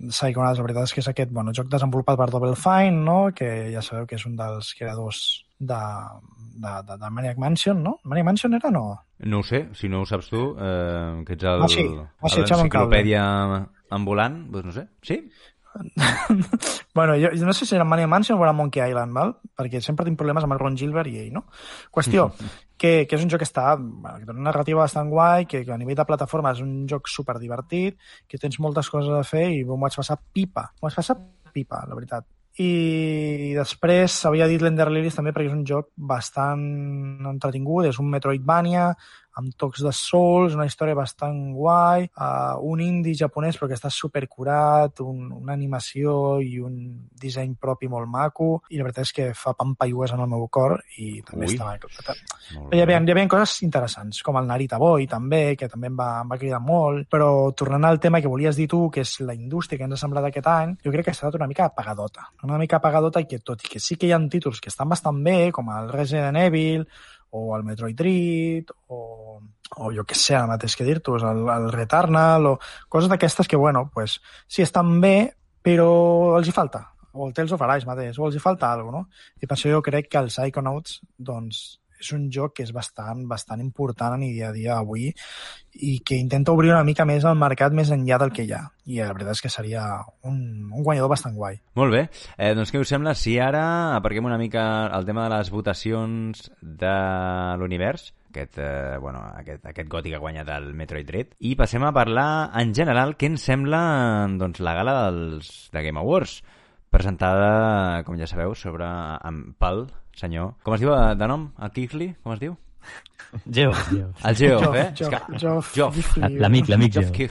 Psychonauts, 0.10 0.60
la 0.60 0.66
veritat 0.66 0.90
és 0.90 0.94
que 0.94 1.04
és 1.06 1.10
aquest 1.12 1.32
bueno, 1.32 1.54
joc 1.56 1.70
desenvolupat 1.72 2.20
per 2.20 2.30
Double 2.34 2.56
Fine, 2.60 3.04
no? 3.06 3.20
que 3.34 3.72
ja 3.74 3.86
sabeu 3.86 4.08
que 4.10 4.20
és 4.20 4.26
un 4.28 4.36
dels 4.38 4.74
creadors 4.78 5.22
de, 5.58 5.82
de, 6.58 6.74
de, 6.90 6.98
de 6.98 7.10
Maniac 7.10 7.38
Mansion, 7.38 7.82
no? 7.84 7.98
Maniac 8.04 8.26
Mansion 8.26 8.54
era 8.54 8.72
no? 8.72 8.88
No 9.20 9.40
ho 9.42 9.44
sé, 9.44 9.68
si 9.74 9.90
no 9.90 10.02
ho 10.02 10.06
saps 10.06 10.30
tu, 10.30 10.52
eh, 10.62 11.24
que 11.26 11.38
ets 11.38 11.48
el, 11.50 11.64
ah, 11.66 11.70
sí. 11.72 11.88
ah, 11.88 12.30
sí, 12.30 12.44
l'enciclopèdia 12.44 13.24
ambulant, 13.98 14.44
doncs 14.54 14.68
no 14.68 14.76
sé. 14.76 14.88
Sí? 15.02 15.22
bueno, 16.96 17.16
jo, 17.18 17.30
jo 17.38 17.46
no 17.46 17.54
sé 17.54 17.66
si 17.66 17.76
era 17.76 17.86
Maniac 17.86 18.10
Mansion 18.10 18.40
o 18.40 18.44
era 18.44 18.54
Monkey 18.54 18.82
Island, 18.90 19.14
val? 19.14 19.36
perquè 19.58 19.82
sempre 19.82 20.06
tinc 20.06 20.18
problemes 20.20 20.46
amb 20.46 20.54
el 20.54 20.62
Ron 20.62 20.78
Gilbert 20.78 21.10
i 21.10 21.22
ell, 21.24 21.34
no? 21.34 21.48
Qüestió, 21.94 22.30
que, 22.78 22.94
que 23.10 23.18
és 23.18 23.26
un 23.26 23.32
joc 23.34 23.42
que 23.44 23.50
està, 23.50 23.74
que 23.78 24.26
té 24.26 24.34
una 24.34 24.48
narrativa 24.50 24.84
bastant 24.84 25.10
guai, 25.12 25.48
que, 25.50 25.64
que 25.66 25.74
a 25.74 25.80
nivell 25.82 25.98
de 25.98 26.08
plataforma 26.08 26.54
és 26.56 26.64
un 26.64 26.86
joc 26.90 27.10
super 27.12 27.38
divertit, 27.42 27.98
que 28.30 28.40
tens 28.42 28.60
moltes 28.64 28.90
coses 28.94 29.14
a 29.14 29.26
fer 29.28 29.48
i 29.56 29.64
m'ho 29.66 29.80
vaig 29.82 29.98
passar 29.98 30.20
pipa. 30.34 30.70
M'ho 30.78 30.90
vaig 30.90 31.00
passar 31.02 31.18
pipa, 31.54 31.84
la 31.90 31.98
veritat. 31.98 32.28
I 32.58 33.54
després 33.54 34.16
s'havia 34.24 34.48
dit 34.50 34.62
l'Ender 34.64 34.88
Lilies 34.90 35.14
també 35.14 35.30
perquè 35.34 35.52
és 35.52 35.58
un 35.58 35.66
joc 35.70 35.92
bastant 36.10 36.64
entretingut, 37.30 37.86
és 37.86 38.00
un 38.02 38.10
Metroidvania 38.10 38.88
amb 39.38 39.54
tocs 39.58 39.84
de 39.86 39.94
Souls, 39.94 40.56
una 40.58 40.66
història 40.68 40.98
bastant 40.98 41.38
guai, 41.56 42.08
uh, 42.18 42.58
un 42.66 42.82
indie 42.84 43.18
japonès 43.18 43.58
però 43.58 43.70
que 43.70 43.78
està 43.78 43.92
supercurat, 43.94 45.02
un, 45.06 45.30
una 45.38 45.54
animació 45.54 46.38
i 46.44 46.58
un 46.64 46.78
disseny 47.18 47.56
propi 47.62 47.90
molt 47.92 48.10
maco, 48.10 48.50
i 48.70 48.80
la 48.80 48.88
veritat 48.88 49.08
és 49.08 49.14
que 49.14 49.28
fa 49.38 49.54
pam 49.58 49.76
paiues 49.80 50.14
en 50.16 50.24
el 50.26 50.32
meu 50.32 50.48
cor 50.54 50.78
i 50.98 51.22
també 51.28 51.50
Ui. 51.50 51.56
està... 51.56 52.16
Hi 52.74 52.82
havia, 52.82 53.00
hi 53.00 53.14
havia 53.14 53.28
coses 53.32 53.62
interessants, 53.66 54.22
com 54.26 54.40
el 54.40 54.48
Narita 54.50 54.80
Boy 54.82 55.08
també, 55.10 55.56
que 55.60 55.70
també 55.70 55.92
em 55.92 55.98
va, 56.00 56.10
em 56.24 56.32
va 56.32 56.40
cridar 56.40 56.62
molt, 56.64 57.08
però 57.12 57.30
tornant 57.58 57.86
al 57.88 58.02
tema 58.04 58.22
que 58.24 58.32
volies 58.32 58.58
dir 58.58 58.68
tu, 58.72 58.88
que 58.94 59.04
és 59.06 59.18
la 59.26 59.36
indústria 59.38 59.80
que 59.80 59.88
ens 59.88 59.98
ha 59.98 60.02
semblat 60.02 60.30
aquest 60.30 60.50
any, 60.52 60.78
jo 60.84 60.94
crec 60.94 61.08
que 61.08 61.14
ha 61.14 61.18
estat 61.18 61.38
una 61.38 61.50
mica 61.50 61.68
apagadota. 61.68 62.30
Una 62.48 62.58
mica 62.62 62.82
apagadota 62.82 63.22
i 63.22 63.30
que 63.30 63.40
tot 63.40 63.64
i 63.66 63.72
que 63.74 63.84
sí 63.84 64.00
que 64.00 64.10
hi 64.10 64.16
ha 64.16 64.22
títols 64.32 64.62
que 64.64 64.72
estan 64.74 64.90
bastant 64.90 65.22
bé, 65.24 65.52
com 65.54 65.70
el 65.74 65.92
Resident 65.94 66.40
Evil, 66.42 66.88
o 67.32 67.56
el 67.58 67.64
Metroid 67.64 67.98
Dread, 67.98 68.74
o, 68.88 69.40
o 69.78 69.92
jo 69.94 70.06
que 70.08 70.16
sé, 70.16 70.36
ara 70.36 70.50
mateix 70.50 70.76
que 70.78 70.86
dir-t'ho, 70.88 71.18
el, 71.20 71.44
el 71.54 71.72
Returnal, 71.74 72.52
o 72.54 72.54
coses 72.90 73.10
d'aquestes 73.12 73.48
que, 73.48 73.60
bueno, 73.60 73.90
pues, 73.94 74.20
sí, 74.48 74.62
estan 74.64 75.00
bé, 75.02 75.16
però 75.64 76.38
els 76.38 76.48
hi 76.48 76.56
falta. 76.56 76.86
O 77.18 77.28
el 77.28 77.34
Tales 77.34 77.52
of 77.56 77.64
Arise 77.66 77.90
mateix, 77.90 78.20
o 78.20 78.28
els 78.28 78.38
hi 78.38 78.44
falta 78.44 78.72
alguna 78.72 79.02
cosa, 79.02 79.10
no? 79.10 79.42
I 79.42 79.50
per 79.50 79.58
això 79.58 79.74
jo 79.74 79.84
crec 79.86 80.10
que 80.12 80.22
els 80.22 80.38
Psychonauts, 80.38 81.02
doncs, 81.18 81.64
és 82.00 82.12
un 82.16 82.28
joc 82.34 82.58
que 82.58 82.66
és 82.66 82.74
bastant, 82.76 83.26
bastant 83.30 83.62
important 83.64 84.16
a 84.16 84.20
dia 84.22 84.50
a 84.50 84.56
dia 84.56 84.78
avui 84.78 85.10
i 85.78 86.00
que 86.06 86.18
intenta 86.18 86.54
obrir 86.54 86.72
una 86.72 86.84
mica 86.84 87.06
més 87.06 87.26
el 87.26 87.38
mercat 87.38 87.74
més 87.74 87.92
enllà 87.94 88.18
del 88.22 88.34
que 88.34 88.48
hi 88.48 88.54
ha. 88.56 88.64
I 88.88 89.02
la 89.02 89.14
veritat 89.14 89.38
és 89.38 89.44
que 89.46 89.52
seria 89.54 89.84
un, 90.26 90.38
un 90.72 90.84
guanyador 90.84 91.12
bastant 91.12 91.36
guai. 91.38 91.60
Molt 91.78 91.94
bé. 91.94 92.08
Eh, 92.38 92.54
doncs 92.58 92.72
què 92.74 92.82
us 92.82 92.90
sembla 92.90 93.14
si 93.18 93.38
ara 93.42 93.64
aparquem 93.98 94.26
una 94.26 94.40
mica 94.42 94.88
el 94.96 95.06
tema 95.06 95.28
de 95.28 95.36
les 95.36 95.52
votacions 95.54 96.48
de 96.62 96.96
l'univers 97.62 98.12
aquest, 98.38 98.58
eh, 98.62 98.98
bueno, 99.02 99.22
aquest, 99.36 99.66
aquest 99.66 99.90
goti 99.90 100.12
que 100.12 100.18
ha 100.18 100.24
guanyat 100.24 100.50
el 100.54 100.74
Metroid 100.78 101.08
Dread 101.08 101.34
i 101.40 101.56
passem 101.58 101.84
a 101.84 101.94
parlar 101.96 102.52
en 102.62 102.74
general 102.78 103.16
què 103.18 103.32
ens 103.32 103.46
sembla 103.50 103.82
doncs, 104.38 104.62
la 104.62 104.76
gala 104.78 104.96
dels, 105.08 105.70
de 105.74 105.84
Game 105.86 106.00
Awards 106.00 106.42
presentada, 106.94 108.04
com 108.08 108.18
ja 108.20 108.30
sabeu, 108.30 108.54
sobre 108.56 108.88
amb 108.88 109.56
pel 109.60 109.88
senyor... 110.18 110.56
Com 110.66 110.74
es 110.78 110.82
diu 110.84 110.94
eh, 110.96 111.14
de 111.20 111.28
nom? 111.30 111.50
El 111.62 111.72
Kifli? 111.76 112.12
Com 112.24 112.34
es 112.38 112.42
diu? 112.44 112.56
Geo. 113.52 113.74
Geo. 113.90 114.06
El 114.24 114.36
Geoff, 114.40 114.62
Joff, 114.64 114.76
eh? 114.80 114.84
Que- 114.96 115.38
Joff, 115.42 115.72
Joff. 115.76 115.96
Gifli. 115.98 116.38
L'amic, 116.40 116.70
l'amic 116.72 116.94
Geoff 116.96 117.10
Geo. 117.12 117.28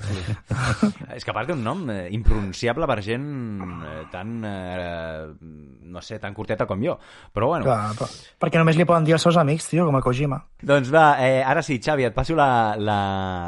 És 1.17 1.25
que 1.25 1.33
a 1.33 1.35
part 1.35 1.49
té 1.49 1.55
un 1.55 1.63
nom 1.65 1.87
eh, 1.89 2.03
impronunciable 2.13 2.85
per 2.91 2.99
gent 3.07 3.25
eh, 3.65 4.03
tan, 4.13 4.35
eh, 4.45 5.23
no 5.89 6.03
sé, 6.05 6.19
tan 6.21 6.35
curteta 6.37 6.67
com 6.69 6.83
jo. 6.85 6.99
Però 7.33 7.49
bueno, 7.55 7.65
Clar, 7.65 7.95
però, 7.97 8.09
perquè 8.45 8.61
només 8.61 8.77
li 8.77 8.85
poden 8.89 9.09
dir 9.09 9.17
als 9.17 9.25
seus 9.25 9.39
amics, 9.41 9.71
tio, 9.73 9.87
com 9.89 9.97
a 9.97 10.03
Kojima. 10.05 10.43
doncs 10.61 10.93
va, 10.93 11.07
eh, 11.25 11.41
ara 11.41 11.63
sí, 11.65 11.79
Xavi, 11.81 12.05
et 12.11 12.15
passo, 12.15 12.37
la, 12.37 12.77
la... 12.77 12.99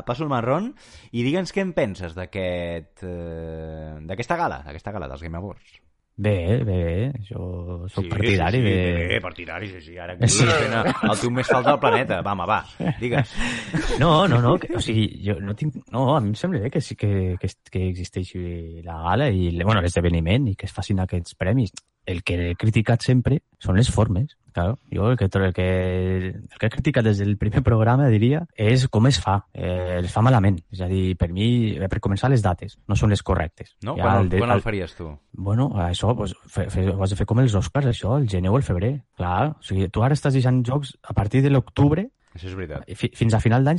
passo 0.09 0.25
el 0.25 0.33
marrón 0.33 0.71
i 1.13 1.27
digue'ns 1.27 1.53
què 1.53 1.61
en 1.67 1.75
penses 1.77 2.17
d'aquest 2.17 3.05
eh, 3.05 3.99
d'aquesta 4.09 4.41
gala, 4.41 4.63
d'aquesta 4.65 4.97
gala 4.97 5.11
dels 5.13 5.23
Game 5.29 5.37
Awards. 5.37 5.77
Bé, 6.21 6.65
bé, 6.65 6.79
bé. 6.83 7.13
Jo 7.29 7.87
soc 7.87 8.09
partidari 8.11 8.59
sí, 8.59 8.65
sí, 8.65 8.71
de... 8.75 9.07
Bé, 9.07 9.21
partidari, 9.23 9.69
sí, 9.71 9.81
sí. 9.85 9.99
Ara 10.03 10.17
aquí 10.17 10.27
sí. 10.35 10.47
el 10.49 11.21
teu 11.21 11.31
més 11.31 11.47
fals 11.47 11.69
del 11.69 11.79
planeta. 11.79 12.19
Va, 12.27 12.33
home, 12.35 12.49
va, 12.51 12.57
digues. 12.99 13.35
No, 14.03 14.27
no, 14.31 14.41
no, 14.43 14.57
que, 14.59 14.73
o 14.75 14.83
sigui, 14.83 15.07
jo 15.23 15.37
no 15.39 15.55
tinc... 15.59 15.79
No, 15.95 16.09
a 16.17 16.19
mi 16.23 16.33
em 16.33 16.35
sembla 16.39 16.65
bé 16.65 16.73
que 16.75 16.83
sí 16.83 16.97
que, 16.99 17.37
que, 17.39 17.53
que 17.71 17.85
existeixi 17.93 18.83
la 18.83 18.99
gala 19.05 19.31
i 19.31 19.53
bueno, 19.63 19.79
l'esdeveniment 19.85 20.51
i 20.51 20.57
que 20.59 20.67
es 20.67 20.75
facin 20.75 20.99
aquests 21.05 21.39
premis. 21.39 21.71
El 22.09 22.23
que 22.25 22.35
he 22.51 22.55
criticat 22.57 23.03
sempre 23.05 23.43
són 23.61 23.77
les 23.77 23.91
formes. 23.93 24.35
Claro, 24.57 24.79
jo 24.91 25.11
el 25.13 25.17
que, 25.21 25.27
el, 25.29 25.53
que, 25.55 25.67
el 26.35 26.59
que 26.59 26.67
he 26.67 26.71
criticat 26.73 27.05
des 27.05 27.19
del 27.21 27.37
primer 27.39 27.61
programa, 27.63 28.09
diria, 28.11 28.41
és 28.57 28.87
com 28.91 29.07
es 29.07 29.21
fa. 29.23 29.37
Eh, 29.55 30.01
es 30.01 30.11
fa 30.11 30.23
malament. 30.25 30.57
És 30.73 30.81
a 30.83 30.89
dir, 30.91 31.13
per 31.21 31.29
mi, 31.31 31.77
eh, 31.77 31.87
per 31.93 32.01
començar, 32.03 32.31
les 32.33 32.43
dates 32.43 32.79
no 32.89 32.97
són 32.97 33.13
les 33.13 33.23
correctes. 33.23 33.77
No? 33.85 33.95
Ja 34.01 34.03
Quan, 34.09 34.23
el 34.25 34.29
de- 34.33 34.39
quan 34.41 34.51
el 34.57 34.63
faries 34.65 34.97
tu? 34.97 35.13
Bueno, 35.33 35.69
això 35.85 36.17
pues, 36.17 36.35
fe, 36.49 36.67
fe, 36.73 36.89
ho 36.91 37.03
has 37.05 37.11
de 37.15 37.17
fer 37.21 37.27
com 37.29 37.39
els 37.45 37.55
Oscars, 37.55 37.87
això, 37.93 38.17
el 38.19 38.27
gener 38.29 38.51
o 38.51 38.57
el 38.57 38.65
febrer. 38.67 38.95
Clar, 39.21 39.51
o 39.53 39.63
sigui, 39.63 39.87
tu 39.93 40.03
ara 40.03 40.15
estàs 40.19 40.33
deixant 40.35 40.65
jocs 40.67 40.97
a 41.05 41.13
partir 41.15 41.43
de 41.45 41.51
l'octubre 41.51 42.09
Això 42.35 42.49
és 42.49 42.55
veritat. 42.57 42.85
fi- 42.97 43.13
fins 43.15 43.35
a 43.35 43.41
final 43.41 43.65
d'any 43.65 43.79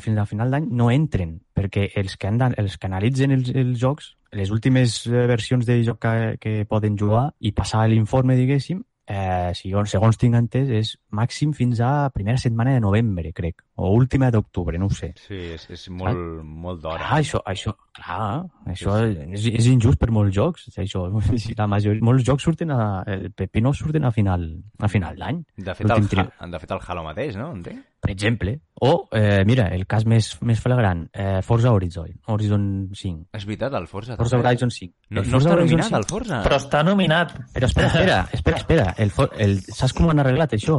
fins 0.00 0.18
a 0.18 0.26
final 0.26 0.50
d'any 0.50 0.68
no 0.70 0.90
entren 0.90 1.40
perquè 1.54 1.90
els 1.96 2.16
que, 2.16 2.26
han 2.28 2.40
els 2.56 2.76
que 2.78 2.86
analitzen 2.86 3.30
els, 3.32 3.50
els 3.54 3.78
jocs 3.80 4.14
les 4.32 4.50
últimes 4.50 5.06
eh, 5.06 5.26
versions 5.26 5.66
de 5.66 5.80
joc 5.84 6.00
que, 6.04 6.36
que 6.40 6.54
poden 6.68 6.96
jugar 6.98 7.30
i 7.40 7.52
passar 7.56 7.86
l'informe, 7.88 8.36
diguéssim, 8.38 8.82
eh, 9.10 9.52
jo, 9.58 9.84
segons 9.90 10.18
tinc 10.20 10.38
entès, 10.38 10.70
és 10.70 10.92
màxim 11.10 11.52
fins 11.56 11.80
a 11.82 12.10
primera 12.14 12.38
setmana 12.38 12.76
de 12.76 12.84
novembre, 12.84 13.32
crec, 13.34 13.64
o 13.80 13.90
última 13.96 14.28
d'octubre, 14.30 14.78
no 14.78 14.86
ho 14.86 14.94
sé. 14.94 15.12
Sí, 15.26 15.38
és, 15.56 15.64
és 15.72 15.86
molt, 15.90 16.18
molt 16.44 16.82
d'hora. 16.84 17.00
Clar, 17.00 17.18
això, 17.22 17.40
això, 17.48 17.72
clar, 17.96 18.44
això 18.68 18.98
és, 19.08 19.46
és 19.50 19.66
injust 19.72 19.98
per 20.00 20.10
molts 20.12 20.34
jocs. 20.36 20.68
Això, 20.76 21.06
si 21.40 21.54
la 21.58 21.66
majoria, 21.70 22.04
molts 22.04 22.24
jocs 22.28 22.44
surten 22.48 22.70
a, 22.76 22.80
el 23.08 23.30
Pepino 23.32 23.72
surten 23.74 24.04
a 24.04 24.12
final, 24.12 24.44
a 24.78 24.88
final 24.92 25.16
d'any. 25.16 25.40
De 25.56 25.74
fet, 25.78 25.88
el, 25.96 26.08
tri- 26.12 26.26
Ha- 26.38 26.50
de 26.52 26.58
fet, 26.62 26.76
el 26.76 26.84
Halo 26.86 27.04
mateix, 27.08 27.36
no? 27.40 27.52
Entenc? 27.56 27.86
per 28.00 28.14
exemple. 28.14 28.54
O, 28.80 29.10
eh, 29.12 29.42
mira, 29.44 29.66
el 29.76 29.82
cas 29.86 30.06
més, 30.08 30.30
més 30.48 30.56
flagrant, 30.64 31.02
eh, 31.12 31.42
Forza 31.44 31.68
Horizon, 31.76 32.14
Horizon 32.32 32.62
5. 32.96 33.26
És 33.36 33.44
veritat, 33.44 33.74
el 33.76 33.84
Forza. 33.90 34.16
Forza 34.16 34.38
també. 34.38 34.48
Horizon 34.54 34.70
5. 34.72 34.94
No, 35.10 35.20
El 35.20 35.26
no 35.26 35.32
Forza 35.34 35.48
està 35.50 35.56
Horizon 35.58 35.68
nominat, 35.76 35.90
5. 35.90 35.98
el 36.00 36.06
Forza. 36.08 36.38
Però 36.46 36.56
està 36.62 36.80
nominat. 36.82 37.34
Però 37.52 37.68
espera, 37.68 37.90
espera, 37.92 38.16
espera, 38.32 38.56
espera. 38.62 38.86
El, 39.04 39.10
For- 39.12 39.36
el, 39.36 39.58
saps 39.68 39.92
com 39.92 40.08
han 40.08 40.22
arreglat 40.24 40.56
això? 40.56 40.78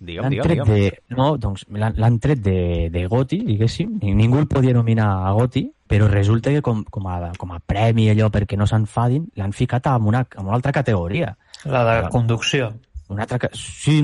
Digue'm, 0.00 0.22
L'han 0.24 0.30
digue'm, 0.30 0.44
tret 0.44 0.58
digue'm. 0.64 0.90
de... 1.08 1.16
No, 1.16 1.36
doncs 1.38 1.64
l'han 1.70 2.18
tret 2.20 2.40
de, 2.44 2.88
de 2.92 3.06
Goti, 3.08 3.38
diguéssim. 3.46 3.98
Ni- 4.02 4.14
Ningú 4.14 4.38
el 4.42 4.48
podia 4.48 4.74
nominar 4.74 5.06
a 5.28 5.32
Goti, 5.32 5.62
però 5.88 6.08
resulta 6.10 6.50
que 6.50 6.60
com, 6.62 6.82
com, 6.84 7.06
a, 7.08 7.32
com 7.38 7.52
a 7.52 7.60
premi 7.60 8.08
allò 8.10 8.28
perquè 8.30 8.56
no 8.58 8.66
s'enfadin, 8.66 9.28
l'han 9.36 9.52
ficat 9.52 9.86
en 9.92 10.06
una, 10.10 10.26
en 10.36 10.44
una 10.46 10.54
altra 10.58 10.72
categoria. 10.72 11.36
La 11.64 11.84
de 11.84 12.00
Clar. 12.00 12.10
conducció. 12.10 12.72
Una 13.08 13.22
altra... 13.22 13.50
Sí, 13.52 14.00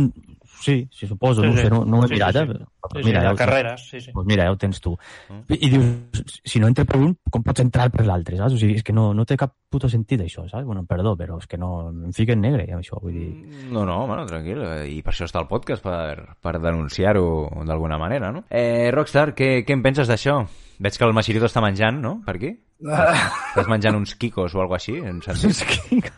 sí, 0.60 0.88
sí, 0.92 1.06
suposo, 1.06 1.42
Sí, 1.42 1.48
no, 1.48 1.56
sí. 1.56 1.62
sé, 1.62 1.70
no, 1.70 1.84
no 1.84 1.98
ho 2.00 2.04
he 2.04 2.08
Sí, 2.08 2.14
mirat, 2.14 2.32
sí, 2.32 2.38
eh? 2.38 2.46
sí. 2.46 2.52
però- 2.52 2.66
Sí, 2.90 2.98
sí, 2.98 3.04
mira, 3.06 3.20
ja 3.20 3.26
de 3.28 3.32
ho- 3.32 3.36
carreres, 3.36 3.80
sí, 3.88 4.00
sí. 4.00 4.10
Pues 4.12 4.26
mira, 4.26 4.44
ja 4.44 4.52
ho 4.52 4.56
tens 4.56 4.80
tu. 4.80 4.92
Mm. 5.28 5.40
I, 5.52 5.58
I 5.66 5.68
dius, 5.70 6.40
si 6.44 6.58
no 6.58 6.66
entra 6.66 6.84
per 6.84 6.96
un, 6.98 7.12
com 7.30 7.42
pots 7.44 7.60
entrar 7.60 7.90
per 7.92 8.06
l'altre, 8.06 8.36
saps? 8.38 8.54
O 8.54 8.58
sigui, 8.58 8.74
és 8.80 8.82
que 8.82 8.92
no, 8.96 9.12
no 9.14 9.24
té 9.28 9.36
cap 9.36 9.52
puto 9.70 9.88
sentit 9.88 10.20
això, 10.24 10.46
saps? 10.48 10.64
Bueno, 10.66 10.84
perdó, 10.88 11.12
però 11.16 11.36
és 11.38 11.46
que 11.46 11.58
no... 11.60 11.90
Em 11.90 12.12
fiquen 12.16 12.40
negre, 12.40 12.64
ja, 12.66 12.78
això, 12.80 12.98
vull 13.02 13.12
dir... 13.14 13.28
No, 13.70 13.84
no, 13.86 14.06
bueno, 14.08 14.24
tranquil. 14.26 14.62
eh, 14.64 14.88
I 14.96 15.02
per 15.06 15.12
això 15.12 15.28
està 15.28 15.38
el 15.44 15.46
podcast, 15.50 15.82
per, 15.84 16.34
per 16.40 16.56
denunciar-ho 16.60 17.26
d'alguna 17.68 17.98
manera, 17.98 18.32
no? 18.32 18.44
Eh, 18.50 18.90
Rockstar, 18.94 19.34
què, 19.36 19.60
què 19.66 19.76
en 19.76 19.82
penses 19.84 20.08
d'això? 20.08 20.40
Veig 20.80 20.96
que 20.96 21.04
el 21.04 21.12
Machirito 21.12 21.44
està 21.46 21.60
menjant, 21.62 22.00
no? 22.00 22.16
Per 22.26 22.36
aquí? 22.40 22.54
Estàs 22.80 23.68
menjant 23.68 23.94
uns 24.00 24.14
quicos 24.16 24.54
o 24.56 24.62
alguna 24.64 24.80
així, 24.80 24.96
en 24.98 25.20
sentit? 25.22 26.10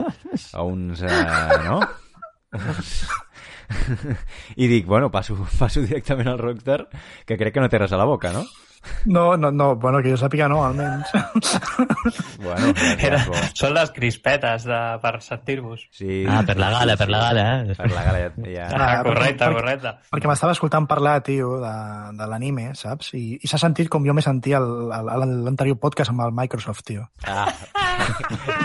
O 0.54 0.64
uns... 0.70 1.02
Eh, 1.02 1.60
no? 1.66 1.80
I 4.56 4.68
dic, 4.68 4.86
bueno, 4.86 5.10
passo, 5.10 5.36
passo 5.60 5.82
directament 5.84 6.28
al 6.32 6.40
Rockstar, 6.40 6.86
que 7.26 7.38
crec 7.38 7.54
que 7.54 7.64
no 7.64 7.70
té 7.72 7.80
res 7.82 7.92
a 7.92 8.00
la 8.00 8.08
boca, 8.08 8.32
no? 8.34 8.44
No, 9.06 9.36
no, 9.36 9.50
no, 9.52 9.76
bueno, 9.76 10.00
que 10.02 10.10
jo 10.10 10.16
sàpiga 10.18 10.48
no, 10.50 10.60
almenys. 10.66 11.10
Bueno, 12.42 12.72
Era, 12.98 13.20
són 13.54 13.74
les 13.76 13.90
crispetes 13.94 14.64
de, 14.66 14.78
per 15.02 15.12
sentir-vos. 15.22 15.84
Sí, 15.94 16.22
Ah, 16.28 16.40
per 16.46 16.56
la 16.58 16.70
gala, 16.74 16.96
per 16.98 17.08
la 17.10 17.20
gala, 17.22 17.44
eh? 17.62 17.76
Per 17.78 17.90
la 17.92 18.02
gala 18.08 18.22
ja... 18.24 18.30
ja... 18.50 18.66
Ah, 18.72 18.88
Ah, 18.92 19.02
correcte, 19.06 19.38
perquè- 19.44 19.54
correcte. 19.60 19.92
Perquè 20.12 20.30
m'estava 20.30 20.54
escoltant 20.56 20.86
parlar, 20.90 21.16
tio, 21.26 21.52
de, 21.62 21.72
de 22.18 22.26
l'anime, 22.30 22.70
saps? 22.78 23.12
I, 23.18 23.38
i 23.42 23.50
s'ha 23.50 23.60
sentit 23.62 23.88
com 23.92 24.04
jo 24.06 24.14
me 24.18 24.22
sentia 24.24 24.58
a 24.58 25.02
l'anterior 25.22 25.78
podcast 25.82 26.10
amb 26.14 26.24
el 26.26 26.34
Microsoft, 26.36 26.82
tio. 26.90 27.06
Ah. 27.26 27.46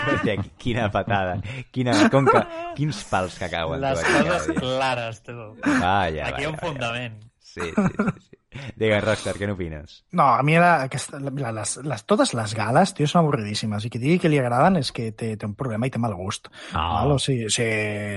Hòstia, 0.08 0.34
quina 0.58 0.88
patada. 0.92 1.38
Quina, 1.74 1.94
com 2.12 2.26
que, 2.26 2.42
quins 2.78 3.04
pals 3.10 3.38
que 3.38 3.48
cauen. 3.52 3.80
Les 3.84 4.02
tu, 4.02 4.10
aquí 4.10 4.28
coses 4.28 4.58
clares, 4.58 5.22
tu. 5.26 5.38
Vaya, 5.64 6.26
Aquí 6.32 6.42
hi 6.42 6.48
ha 6.48 6.52
un 6.54 6.58
fundament. 6.60 7.18
Sí, 7.48 7.62
sí, 7.64 7.70
sí. 7.72 8.18
sí. 8.28 8.36
Digue'm, 8.78 9.00
Rockstar, 9.04 9.34
què 9.38 9.46
n'opines? 9.48 10.02
No, 10.12 10.26
a 10.34 10.42
mi 10.46 10.54
era 10.58 10.82
aquesta, 10.84 11.18
la- 11.20 11.52
les, 11.52 11.76
les, 11.84 12.04
totes 12.04 12.34
les 12.34 12.54
gales, 12.54 12.92
tio, 12.94 13.06
són 13.10 13.22
avorridíssimes. 13.24 13.84
I 13.84 13.90
qui 13.90 13.98
digui 14.02 14.18
que 14.22 14.28
li 14.32 14.38
agraden 14.38 14.76
és 14.80 14.92
que 14.92 15.10
té, 15.12 15.32
té 15.36 15.46
un 15.46 15.54
problema 15.58 15.86
i 15.86 15.90
té 15.94 15.98
mal 16.02 16.14
gust. 16.18 16.50
Ah. 16.72 17.00
Val? 17.00 17.12
O 17.16 17.18
sigui, 17.22 17.48
sí, 17.50 17.66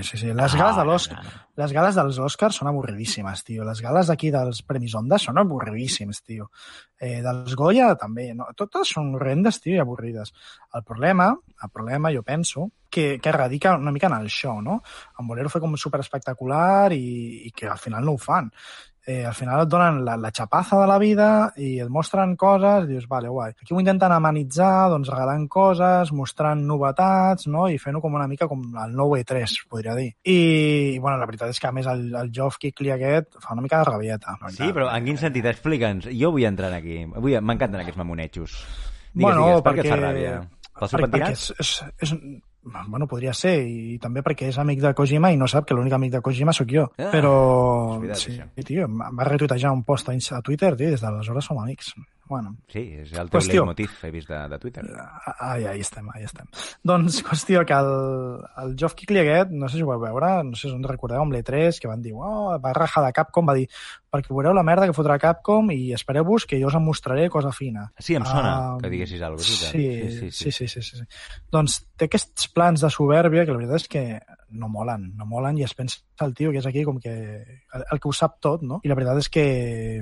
sí, 0.08 0.18
sí. 0.18 0.34
Les 0.34 0.56
Ah, 0.56 0.58
gales 0.58 0.78
de 1.08 1.16
no, 1.16 1.24
no, 1.24 1.24
no. 1.32 1.46
les 1.64 1.74
gales 1.74 1.96
dels 1.96 2.18
Oscars 2.20 2.56
són 2.62 2.68
avorridíssimes, 2.72 3.44
tio. 3.44 3.64
Les 3.68 3.82
gales 3.82 4.08
d'aquí 4.08 4.32
dels 4.32 4.62
Premis 4.64 4.96
Onda 4.96 5.18
són 5.22 5.38
avorridíssims, 5.42 6.22
tio. 6.24 6.50
Eh, 7.02 7.22
dels 7.26 7.56
Goya 7.58 7.96
també. 7.98 8.34
No? 8.38 8.46
Totes 8.56 8.92
són 8.94 9.16
horrendes, 9.16 9.60
tio, 9.62 9.74
i 9.76 9.82
avorrides. 9.82 10.34
El 10.76 10.84
problema, 10.84 11.32
el 11.64 11.70
problema, 11.74 12.12
jo 12.14 12.22
penso, 12.24 12.70
que, 12.92 13.20
que 13.24 13.32
radica 13.32 13.76
una 13.78 13.92
mica 13.92 14.08
en 14.08 14.14
el 14.20 14.28
show, 14.30 14.62
no? 14.62 14.82
En 15.18 15.26
voler-ho 15.28 15.50
fer 15.50 15.62
com 15.64 15.78
super 15.80 16.02
espectacular 16.04 16.92
i, 16.94 17.48
i 17.48 17.52
que 17.56 17.70
al 17.72 17.80
final 17.80 18.04
no 18.06 18.18
ho 18.18 18.20
fan. 18.20 18.50
Eh, 19.08 19.24
al 19.26 19.34
final 19.34 19.64
et 19.64 19.70
donen 19.72 20.04
la, 20.06 20.14
la 20.22 20.30
xapaza 20.30 20.78
de 20.78 20.86
la 20.86 20.98
vida 21.02 21.28
i 21.58 21.72
et 21.82 21.90
mostren 21.90 22.36
coses 22.38 22.84
i 22.86 22.92
dius, 22.92 23.08
vale, 23.10 23.32
guai. 23.34 23.50
Aquí 23.56 23.74
ho 23.74 23.80
intenten 23.82 24.14
amenitzar, 24.14 24.92
doncs 24.94 25.10
regalant 25.10 25.48
coses, 25.50 26.12
mostrant 26.14 26.62
novetats, 26.70 27.48
no? 27.50 27.66
I 27.68 27.80
fent-ho 27.82 28.02
com 28.04 28.14
una 28.20 28.28
mica 28.30 28.46
com 28.52 28.62
el 28.84 28.94
nou 28.94 29.16
E3, 29.18 29.56
podria 29.72 29.96
dir. 29.98 30.12
I, 30.22 31.00
bueno, 31.02 31.18
la 31.18 31.26
veritat 31.26 31.50
és 31.50 31.60
que 31.60 31.68
a 31.72 31.74
més 31.74 31.90
el, 31.90 32.06
el 32.14 32.30
Geoff 32.36 32.60
Kickley 32.62 32.94
aquest 32.94 33.40
fa 33.42 33.56
una 33.58 33.66
mica 33.66 33.82
de 33.82 33.90
rabieta. 33.90 34.38
Sí, 34.54 34.70
però 34.70 34.92
en 34.94 35.10
quin 35.10 35.18
sentit? 35.18 35.50
Explica'ns. 35.50 36.12
Jo 36.14 36.30
vull 36.36 36.46
entrar 36.46 36.70
aquí. 36.78 37.02
Vull... 37.18 37.40
M'encanten 37.42 37.82
aquests 37.82 37.98
mamonetxos. 38.04 38.60
Digues, 39.12 39.26
Bueno, 39.26 39.48
digues, 39.50 39.64
per 39.66 39.74
què 39.76 39.82
et 39.82 39.90
fa 39.90 39.98
perquè- 39.98 40.08
ràbia? 40.14 40.38
Pel 40.82 40.90
seu 40.90 41.02
Per, 41.02 41.10
perquè 41.12 41.34
és, 41.34 41.50
és, 41.60 41.72
és, 42.06 42.14
bueno, 42.64 43.08
podria 43.08 43.34
ser, 43.34 43.56
i 43.66 43.98
també 44.02 44.22
perquè 44.26 44.50
és 44.52 44.58
amic 44.62 44.82
de 44.84 44.94
Kojima 44.98 45.32
i 45.34 45.38
no 45.40 45.48
sap 45.50 45.66
que 45.68 45.74
l'únic 45.78 45.96
amic 45.98 46.12
de 46.14 46.22
Kojima 46.22 46.54
sóc 46.54 46.70
jo. 46.70 46.88
Ah, 46.98 47.10
Però, 47.14 47.34
veritat, 48.00 48.22
sí, 48.22 48.36
això. 48.38 48.66
tio, 48.68 48.86
em 48.86 49.18
va 49.18 49.28
retuitejar 49.28 49.72
un 49.74 49.84
post 49.88 50.10
a 50.10 50.42
Twitter, 50.46 50.76
tio, 50.76 50.92
des 50.94 51.02
d'aleshores 51.02 51.46
som 51.46 51.60
amics. 51.60 51.94
Bueno, 52.32 52.54
Sí, 52.72 52.80
és 53.02 53.12
el 53.12 53.28
teu 53.28 53.42
Qüestió. 53.42 53.66
leitmotiv, 53.66 53.92
he 54.08 54.12
vist 54.14 54.30
de, 54.32 54.38
de 54.48 54.58
Twitter. 54.62 54.86
Ah, 54.96 55.58
ja, 55.60 55.74
hi 55.76 55.82
estem, 55.84 56.06
ja 56.16 56.30
estem. 56.30 56.48
Doncs, 56.88 57.18
qüestió, 57.28 57.66
que 57.68 57.76
el, 57.76 57.90
el 58.64 58.76
Geoff 58.80 58.96
Keighley 58.96 59.26
aquest, 59.26 59.52
no 59.52 59.68
sé 59.68 59.82
si 59.82 59.84
ho 59.84 59.90
vau 59.90 60.00
veure, 60.00 60.30
no 60.48 60.56
sé 60.56 60.70
si 60.70 60.74
us 60.78 60.88
recordeu 60.88 61.20
amb 61.20 61.36
l'E3, 61.36 61.82
que 61.84 61.92
van 61.92 62.02
dir, 62.06 62.14
oh, 62.16 62.56
va 62.64 62.72
rajar 62.78 63.04
de 63.04 63.12
Capcom, 63.18 63.50
va 63.52 63.58
dir, 63.60 63.68
perquè 64.12 64.32
veureu 64.32 64.56
la 64.56 64.64
merda 64.64 64.88
que 64.88 64.96
fotrà 64.96 65.20
Capcom 65.20 65.74
i 65.76 65.92
espereu-vos 65.98 66.48
que 66.48 66.62
jo 66.62 66.72
us 66.72 66.80
en 66.80 66.86
mostraré 66.88 67.28
cosa 67.30 67.52
fina. 67.52 67.90
Sí, 68.00 68.16
em 68.16 68.24
sona 68.24 68.54
Ah, 68.56 68.78
que 68.82 68.90
diguessis 68.96 69.22
alguna 69.22 69.44
cosa. 69.44 69.72
Sí, 69.76 69.86
sí, 70.22 70.32
sí, 70.32 70.52
sí, 70.56 70.68
sí, 70.72 70.82
sí. 70.88 71.04
Doncs 71.52 71.82
té 72.00 72.08
aquests 72.08 72.48
plans 72.56 72.80
de 72.88 72.90
soberbia 72.96 73.44
que 73.44 73.52
la 73.52 73.60
veritat 73.66 73.84
és 73.84 73.92
que 73.92 74.06
no 74.52 74.70
molen, 74.70 75.12
no 75.18 75.26
molen 75.26 75.58
i 75.58 75.66
es 75.66 75.74
pensa 75.78 76.02
el 76.22 76.36
tio 76.38 76.52
que 76.52 76.60
és 76.62 76.68
aquí 76.70 76.84
com 76.86 77.00
que 77.02 77.12
el, 77.14 77.84
el 77.84 78.00
que 78.00 78.10
ho 78.10 78.14
sap 78.14 78.38
tot, 78.44 78.62
no? 78.62 78.82
I 78.86 78.92
la 78.92 78.98
veritat 78.98 79.22
és 79.24 79.30
que 79.34 79.46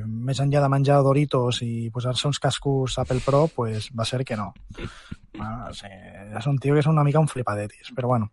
més 0.05 0.41
enllà 0.43 0.63
de 0.65 0.71
menjar 0.71 0.99
Doritos 1.05 1.61
i 1.63 1.89
posar-se 1.93 2.27
uns 2.27 2.41
cascos 2.43 2.97
Apple 2.99 3.23
Pro, 3.25 3.47
pues 3.55 3.91
va 3.95 4.07
ser 4.09 4.25
que 4.25 4.39
no. 4.39 4.53
Ah, 5.39 5.69
sí, 5.71 5.87
és 5.87 6.47
un 6.49 6.57
tio 6.59 6.73
que 6.73 6.81
és 6.81 6.87
una 6.89 7.03
mica 7.05 7.21
un 7.21 7.29
flipadetis, 7.29 7.93
però 7.95 8.09
bueno. 8.09 8.31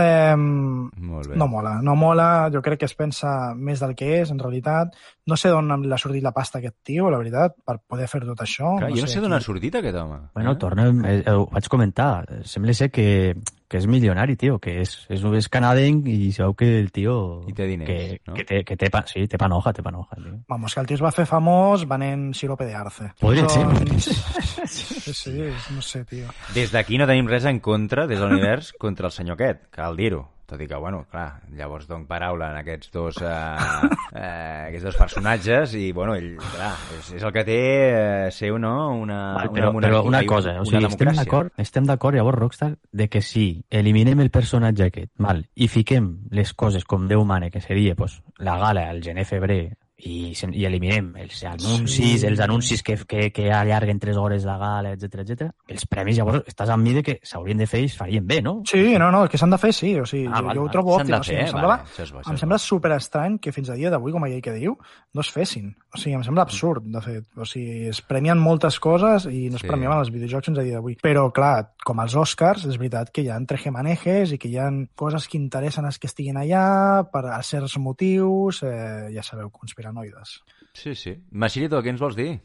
Eh, 0.00 0.36
Molt 0.36 1.28
bé. 1.28 1.36
no 1.36 1.46
mola, 1.48 1.76
no 1.82 1.94
mola, 1.96 2.48
jo 2.52 2.62
crec 2.62 2.80
que 2.80 2.88
es 2.90 2.94
pensa 2.94 3.52
més 3.54 3.80
del 3.80 3.94
que 3.94 4.20
és, 4.22 4.30
en 4.30 4.38
realitat. 4.38 4.96
No 5.26 5.36
sé 5.36 5.48
d'on 5.52 5.68
l'ha 5.86 5.98
sortit 6.00 6.22
la 6.24 6.32
pasta 6.32 6.58
aquest 6.58 6.76
tio, 6.82 7.10
la 7.10 7.18
veritat, 7.20 7.54
per 7.64 7.78
poder 7.86 8.08
fer 8.10 8.20
tot 8.24 8.40
això. 8.42 8.76
Clar, 8.80 8.90
jo 8.90 9.02
no 9.04 9.06
sé 9.06 9.20
d'on 9.20 9.30
qui- 9.30 9.36
ha 9.36 9.40
sortit 9.40 9.74
aquest 9.78 9.96
home. 9.96 10.18
Bueno, 10.34 10.52
eh? 10.52 10.56
tornem, 10.56 11.04
eh, 11.04 11.22
eh, 11.26 11.32
ho 11.36 11.46
vaig 11.52 11.68
comentar, 11.68 12.24
sembla 12.44 12.74
ser 12.74 12.90
que, 12.90 13.34
que 13.70 13.78
és 13.78 13.86
milionari, 13.86 14.34
tio, 14.36 14.58
que 14.58 14.80
és, 14.80 15.06
és, 15.08 15.22
és 15.22 15.48
canadenc 15.48 16.08
i 16.10 16.32
sabeu 16.34 16.54
que 16.58 16.80
el 16.80 16.90
tio... 16.90 17.44
I 17.46 17.52
té 17.54 17.66
diners, 17.68 17.86
que, 17.86 18.20
no? 18.26 18.34
que, 18.34 18.44
té, 18.44 18.64
que 18.66 18.76
té, 18.76 18.90
pa, 18.90 19.04
sí, 19.06 19.28
té 19.30 19.38
panoja, 19.38 19.72
té 19.72 19.82
panoja, 19.86 20.16
tio. 20.18 20.32
Vamos, 20.48 20.74
que 20.74 20.80
el 20.80 20.88
tio 20.90 20.96
es 20.98 21.04
va 21.04 21.12
fer 21.14 21.26
famós 21.30 21.86
venent 21.86 22.32
sirope 22.34 22.66
de 22.66 22.74
arce. 22.74 23.12
Podria 23.20 23.46
ser. 23.48 23.66
Sí, 24.70 25.12
sí, 25.14 25.32
no 25.74 25.82
sé, 25.82 26.04
tio. 26.04 26.28
Des 26.54 26.70
d'aquí 26.72 26.98
no 26.98 27.06
tenim 27.08 27.26
res 27.30 27.44
en 27.48 27.58
contra, 27.64 28.06
des 28.06 28.20
de 28.20 28.26
l'univers, 28.28 28.72
contra 28.78 29.08
el 29.08 29.12
senyor 29.14 29.34
aquest, 29.38 29.64
cal 29.90 29.98
dir-ho. 29.98 30.26
Tot 30.50 30.58
i 30.58 30.66
que, 30.66 30.74
bueno, 30.82 31.04
clar, 31.06 31.44
llavors 31.54 31.86
dono 31.86 32.08
paraula 32.10 32.48
en 32.50 32.56
aquests 32.58 32.90
dos, 32.90 33.20
eh, 33.22 33.26
eh, 34.18 34.66
aquests 34.66 34.88
dos 34.88 34.96
personatges 34.98 35.76
i, 35.78 35.92
bueno, 35.94 36.16
ell, 36.18 36.32
clar, 36.42 36.72
és, 36.96 37.12
és 37.20 37.22
el 37.22 37.30
que 37.36 37.44
té 37.46 37.58
eh, 37.60 38.32
ser 38.34 38.50
no, 38.58 38.72
una, 38.98 39.20
Vale, 39.36 39.52
una 39.52 39.60
però, 39.60 39.70
monarquia 39.76 40.00
però 40.00 40.08
una 40.10 40.24
cosa, 40.26 40.56
o 40.58 40.66
sigui, 40.66 40.88
estem 40.90 41.12
d'acord, 41.20 41.54
estem 41.54 41.86
d'acord 41.86 42.18
llavors, 42.18 42.40
Rockstar, 42.40 42.72
de 42.90 43.06
que 43.06 43.22
si 43.22 43.62
eliminem 43.70 44.24
el 44.26 44.32
personatge 44.34 44.90
aquest, 44.90 45.12
mal, 45.22 45.44
i 45.54 45.70
fiquem 45.70 46.10
les 46.34 46.50
coses 46.50 46.82
com 46.82 47.06
Déu 47.06 47.22
mane, 47.22 47.52
que 47.54 47.62
seria 47.62 47.94
pues, 47.94 48.18
la 48.42 48.58
gala 48.58 48.88
al 48.90 49.04
gener-febrer, 49.06 49.62
i, 50.04 50.32
i 50.52 50.64
eliminem 50.64 51.12
els 51.16 51.42
anuncis, 51.44 52.20
Sí. 52.20 52.26
els 52.26 52.40
anuncis 52.40 52.82
que, 52.82 52.96
que, 53.06 53.30
que 53.32 53.50
allarguen 53.52 53.98
3 54.00 54.16
hores 54.16 54.44
la 54.44 54.56
gala, 54.58 54.92
etc 54.92 55.20
etc. 55.24 55.50
els 55.68 55.86
premis 55.86 56.16
llavors 56.16 56.42
estàs 56.48 56.70
amb 56.70 56.82
mi 56.82 56.94
de 56.94 57.02
que 57.02 57.18
s'haurien 57.22 57.58
de 57.58 57.66
fer 57.66 57.82
i 57.82 57.84
es 57.90 57.96
farien 57.96 58.26
bé, 58.26 58.40
no? 58.42 58.62
Sí, 58.66 58.96
no, 58.98 59.10
no, 59.10 59.24
el 59.24 59.28
que 59.28 59.38
s'han 59.38 59.50
de 59.50 59.58
fer, 59.58 59.72
sí. 59.74 59.94
O 60.00 60.06
sigui, 60.06 60.26
Ah, 60.30 60.40
jo, 60.40 60.46
val, 60.46 60.56
jo 60.56 60.64
ho 60.64 60.68
trobo 60.70 60.96
òptim. 60.96 61.14
O 61.18 61.22
sigui, 61.24 61.40
em 61.40 61.48
semblava, 61.48 61.76
vale, 61.76 61.88
això 61.90 62.02
és 62.04 62.12
bo, 62.12 62.20
això 62.20 62.30
em 62.30 62.34
és 62.34 62.40
sembla 62.40 62.58
superestrany 62.58 63.38
que 63.40 63.52
fins 63.52 63.70
a 63.70 63.74
dia 63.74 63.90
d'avui, 63.90 64.12
com 64.12 64.24
aquell 64.24 64.42
que 64.42 64.52
diu, 64.56 64.76
no 65.14 65.20
es 65.20 65.30
fessin. 65.30 65.74
O 65.94 65.98
sigui, 65.98 66.14
em 66.16 66.22
sembla 66.24 66.42
absurd, 66.42 66.84
de 66.86 67.00
fet. 67.02 67.24
O 67.36 67.44
sigui, 67.44 67.88
es 67.90 68.00
premien 68.00 68.38
moltes 68.38 68.78
coses 68.80 69.26
i 69.26 69.48
no 69.50 69.56
es 69.56 69.62
Sí. 69.62 69.68
premiaven 69.68 69.98
els 69.98 70.10
videojocs 70.10 70.46
fins 70.46 70.58
a 70.58 70.62
dia 70.62 70.74
d'avui. 70.78 70.96
Però, 71.02 71.30
clar, 71.32 71.72
com 71.84 71.98
els 72.00 72.14
Oscars, 72.14 72.64
és 72.66 72.78
veritat 72.78 73.10
que 73.10 73.22
hi 73.22 73.28
ha 73.28 73.38
trejemanejes 73.44 74.32
i 74.32 74.38
que 74.38 74.48
hi 74.48 74.56
ha 74.58 74.70
coses 74.94 75.26
que 75.28 75.36
interessen 75.38 75.84
els 75.84 75.98
que 75.98 76.06
estiguin 76.06 76.36
allà 76.36 77.04
per 77.10 77.26
a 77.26 77.42
certs 77.42 77.76
motius, 77.78 78.62
eh, 78.62 79.10
ja 79.14 79.22
sabeu, 79.22 79.50
conspiranoides. 79.90 80.40
Sí, 80.72 80.94
sí. 80.94 81.16
Machirito, 81.32 81.82
què 81.82 81.88
ens 81.90 82.00
vols 82.00 82.16
dir? 82.16 82.38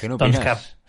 Què 0.00 0.08
n'opines? 0.08 0.38
Doncs 0.38 0.44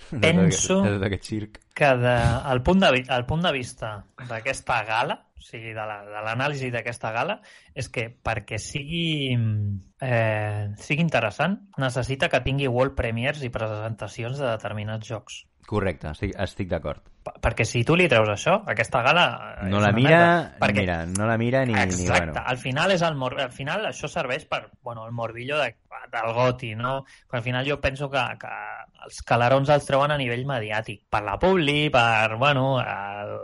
que 0.10 0.18
penso- 0.24 0.80
aquest- 0.82 0.86
de 0.90 0.94
tot 0.98 1.06
aquest 1.08 1.24
circ? 1.30 1.60
que 1.80 1.90
de, 1.96 2.14
el, 2.52 2.60
punt 2.62 2.82
de, 2.84 3.06
el 3.08 3.26
punt 3.26 3.41
de 3.46 3.52
vista 3.56 4.04
d'aquesta 4.28 4.84
gala, 4.84 5.16
o 5.38 5.41
sigui, 5.41 5.70
de 5.72 5.86
la- 5.88 6.02
de 6.04 6.24
l'anàlisi 6.26 6.70
d'aquesta 6.74 7.12
gala, 7.16 7.38
és 7.74 7.88
que 7.90 8.10
perquè 8.22 8.58
sigui, 8.60 9.38
eh, 10.02 10.68
sigui 10.78 11.02
interessant, 11.02 11.56
necessita 11.78 12.28
que 12.30 12.41
tingui 12.44 12.68
world 12.68 12.96
premiers 12.98 13.41
i 13.44 13.50
presentacions 13.50 14.38
de 14.38 14.50
determinats 14.52 15.08
jocs. 15.08 15.46
Correcte, 15.70 16.10
estic, 16.16 16.32
estic 16.41 16.70
d'acord. 16.72 17.04
Per- 17.22 17.36
Perquè 17.46 17.66
si 17.68 17.84
tu 17.86 17.94
li 18.00 18.08
treus 18.10 18.30
això, 18.34 18.56
aquesta 18.72 19.04
gala... 19.06 19.26
No 19.70 19.78
la 19.84 19.91
mira, 19.94 20.10
merda. 20.18 20.58
perquè, 20.64 20.82
mira, 20.82 20.96
no 21.06 21.28
la 21.30 21.36
mira 21.38 21.62
ni, 21.68 21.76
ni 21.76 21.84
Exacte, 21.84 22.32
bueno. 22.32 22.41
al 22.44 22.58
final 22.58 22.94
és 22.96 23.04
el 23.06 23.16
mor... 23.20 23.36
al 23.44 23.52
final 23.54 23.86
això 23.86 24.10
serveix 24.10 24.48
per, 24.50 24.64
bueno, 24.82 25.06
el 25.06 25.14
morbillo 25.14 25.60
de, 25.62 25.76
del 26.16 26.34
goti, 26.34 26.72
no? 26.80 27.04
Però 27.30 27.38
al 27.38 27.46
final 27.46 27.70
jo 27.70 27.78
penso 27.84 28.10
que, 28.10 28.24
que 28.41 28.54
els 29.06 29.22
calarons 29.30 29.70
els 29.76 29.86
treuen 29.86 30.16
a 30.16 30.18
nivell 30.18 30.48
mediàtic, 30.50 31.04
per 31.14 31.22
la 31.28 31.38
publi, 31.38 31.91
per, 31.94 32.36
bueno, 32.41 32.66
el, 32.82 33.36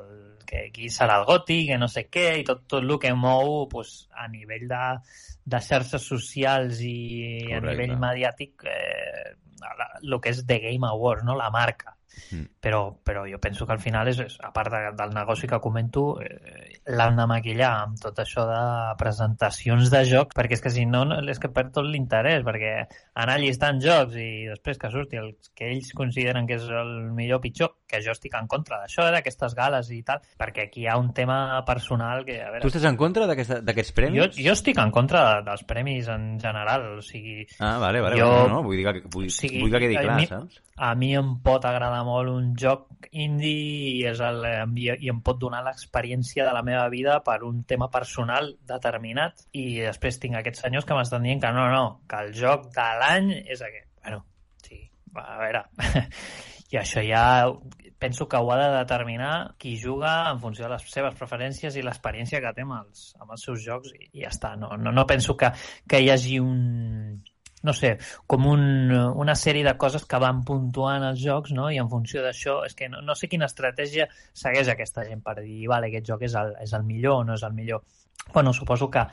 que 0.49 0.71
qui 0.73 0.89
serà 0.93 1.19
el 1.21 1.25
goti, 1.29 1.59
que 1.69 1.77
no 1.77 1.87
sé 1.91 2.07
què, 2.09 2.25
i 2.41 2.45
tot, 2.47 2.65
tot 2.65 2.81
el 2.81 2.97
que 3.01 3.13
mou 3.13 3.67
pues, 3.69 4.07
a 4.17 4.25
nivell 4.33 4.65
de, 4.71 4.81
de 5.45 5.61
xarxes 5.61 6.09
socials 6.09 6.81
i 6.81 6.95
a 7.51 7.59
Correcte. 7.59 7.75
nivell 7.83 7.99
mediàtic 8.01 8.65
eh, 8.65 9.35
el 10.01 10.17
que 10.21 10.33
és 10.33 10.41
The 10.45 10.59
Game 10.71 10.89
Awards, 10.89 11.23
no? 11.27 11.37
la 11.37 11.51
marca 11.53 11.94
Mm. 12.31 12.47
però, 12.61 12.81
però 13.03 13.25
jo 13.29 13.39
penso 13.39 13.65
que 13.65 13.73
al 13.75 13.81
final, 13.83 14.09
és, 14.09 14.19
és 14.23 14.37
a 14.43 14.51
part 14.55 14.71
de, 14.73 14.81
del 14.97 15.13
negoci 15.15 15.49
que 15.51 15.59
comento, 15.61 16.05
eh, 16.23 16.79
l'han 16.95 17.19
de 17.19 17.27
maquillar 17.29 17.71
amb 17.83 17.99
tot 18.01 18.19
això 18.23 18.45
de 18.49 18.61
presentacions 18.99 19.91
de 19.93 20.03
jocs, 20.09 20.35
perquè 20.37 20.57
és 20.57 20.63
que 20.63 20.73
si 20.73 20.85
no, 20.89 21.03
no 21.09 21.19
és 21.31 21.41
que 21.41 21.51
perd 21.53 21.73
tot 21.75 21.89
l'interès, 21.89 22.45
perquè 22.47 22.73
anar 23.21 23.39
llistant 23.41 23.81
jocs 23.83 24.17
i 24.21 24.29
després 24.51 24.81
que 24.81 24.91
surti 24.93 25.21
el 25.21 25.33
que 25.53 25.69
ells 25.71 25.91
consideren 25.97 26.47
que 26.49 26.59
és 26.59 26.69
el 26.69 26.95
millor 27.15 27.41
o 27.41 27.45
pitjor, 27.45 27.75
que 27.87 28.01
jo 28.03 28.11
estic 28.15 28.33
en 28.39 28.47
contra 28.47 28.79
d'això, 28.81 29.07
eh, 29.07 29.11
d'aquestes 29.13 29.53
gales 29.55 29.91
i 29.93 30.01
tal, 30.03 30.19
perquè 30.39 30.65
aquí 30.67 30.81
hi 30.83 30.87
ha 30.87 30.97
un 30.97 31.13
tema 31.13 31.63
personal 31.65 32.25
que, 32.25 32.39
a 32.41 32.47
Tu 32.47 32.53
veure, 32.57 32.67
estàs 32.71 32.87
en 32.89 32.97
contra 32.97 33.27
d'aquests 33.27 33.91
premis? 33.93 34.19
jo, 34.35 34.43
jo 34.49 34.53
estic 34.57 34.77
en 34.81 34.91
contra 34.91 35.21
de, 35.35 35.41
dels 35.49 35.63
premis 35.69 36.07
en 36.09 36.39
general, 36.41 36.97
o 36.97 37.01
sigui, 37.05 37.45
Ah, 37.59 37.77
vale, 37.77 38.01
vale. 38.01 38.19
Jo- 38.19 38.29
bueno, 38.29 38.47
no, 38.55 38.63
vull, 38.63 38.77
dir 38.77 38.85
que, 38.91 39.03
vull, 39.13 39.27
O 39.27 39.29
sigui, 39.29 39.61
vull 39.61 39.71
que 39.71 39.79
quedi 39.85 39.97
a 39.97 40.01
clar, 40.01 40.17
mi- 40.19 40.27
saps? 40.27 40.61
a 40.77 40.93
mi 40.95 41.13
em 41.15 41.29
pot 41.41 41.63
agradar 41.63 42.01
molt 42.03 42.27
un 42.33 42.49
joc 42.59 42.89
indie 43.11 43.51
i, 44.01 44.03
és 44.09 44.19
el, 44.19 44.41
i, 44.75 44.89
i 45.05 45.09
em 45.13 45.21
pot 45.23 45.37
donar 45.39 45.61
l'experiència 45.63 46.43
de 46.43 46.51
la 46.57 46.63
meva 46.67 46.89
vida 46.89 47.21
per 47.23 47.43
un 47.47 47.63
tema 47.63 47.87
personal 47.93 48.49
determinat 48.67 49.45
i 49.53 49.77
després 49.79 50.19
tinc 50.19 50.35
aquests 50.35 50.65
senyors 50.65 50.83
que 50.89 50.97
m'estan 50.97 51.23
dient 51.23 51.39
que 51.39 51.51
no, 51.55 51.69
no, 51.71 52.01
que 52.09 52.19
el 52.25 52.33
joc 52.35 52.67
de 52.75 52.89
l'any 52.99 53.31
és 53.45 53.61
aquest. 53.61 53.87
Bueno, 54.03 54.25
sí, 54.67 54.81
a 55.15 55.37
veure... 55.39 55.63
I 56.73 56.79
això 56.81 57.03
ja 57.05 57.25
penso 57.99 58.27
que 58.27 58.37
ho 58.37 58.51
ha 58.51 58.57
de 58.59 58.71
determinar 58.77 59.55
qui 59.57 59.75
juga 59.81 60.29
en 60.31 60.39
funció 60.39 60.65
de 60.65 60.73
les 60.73 60.89
seves 60.91 61.15
preferències 61.19 61.77
i 61.77 61.83
l'experiència 61.85 62.41
que 62.43 62.51
té 62.57 62.65
amb 62.65 62.79
els, 62.79 63.05
amb 63.21 63.31
els 63.35 63.45
seus 63.47 63.61
jocs 63.63 63.93
i, 63.93 64.09
i 64.11 64.25
ja 64.25 64.33
està. 64.33 64.55
No, 64.59 64.73
no, 64.77 64.91
no 64.91 65.07
penso 65.07 65.37
que, 65.39 65.51
que 65.87 66.01
hi 66.01 66.09
hagi 66.11 66.39
un, 66.41 67.21
no 67.65 67.73
sé, 67.73 67.95
com 68.27 68.45
un, 68.51 68.93
una 68.93 69.35
sèrie 69.35 69.65
de 69.65 69.75
coses 69.81 70.05
que 70.05 70.21
van 70.21 70.43
puntuant 70.47 71.03
els 71.09 71.21
jocs, 71.23 71.53
no? 71.57 71.69
I 71.73 71.81
en 71.81 71.89
funció 71.91 72.23
d'això, 72.25 72.59
és 72.67 72.77
que 72.77 72.89
no, 72.91 73.01
no 73.01 73.15
sé 73.17 73.29
quina 73.31 73.49
estratègia 73.49 74.07
segueix 74.33 74.69
aquesta 74.71 75.05
gent 75.07 75.23
per 75.25 75.39
dir, 75.41 75.65
vale, 75.71 75.89
aquest 75.89 76.11
joc 76.13 76.27
és 76.29 76.37
el, 76.41 76.53
és 76.61 76.75
el 76.77 76.85
millor 76.87 77.21
o 77.21 77.29
no 77.29 77.39
és 77.39 77.45
el 77.47 77.55
millor. 77.57 77.81
Bueno, 78.33 78.53
suposo 78.53 78.89
que, 78.89 79.05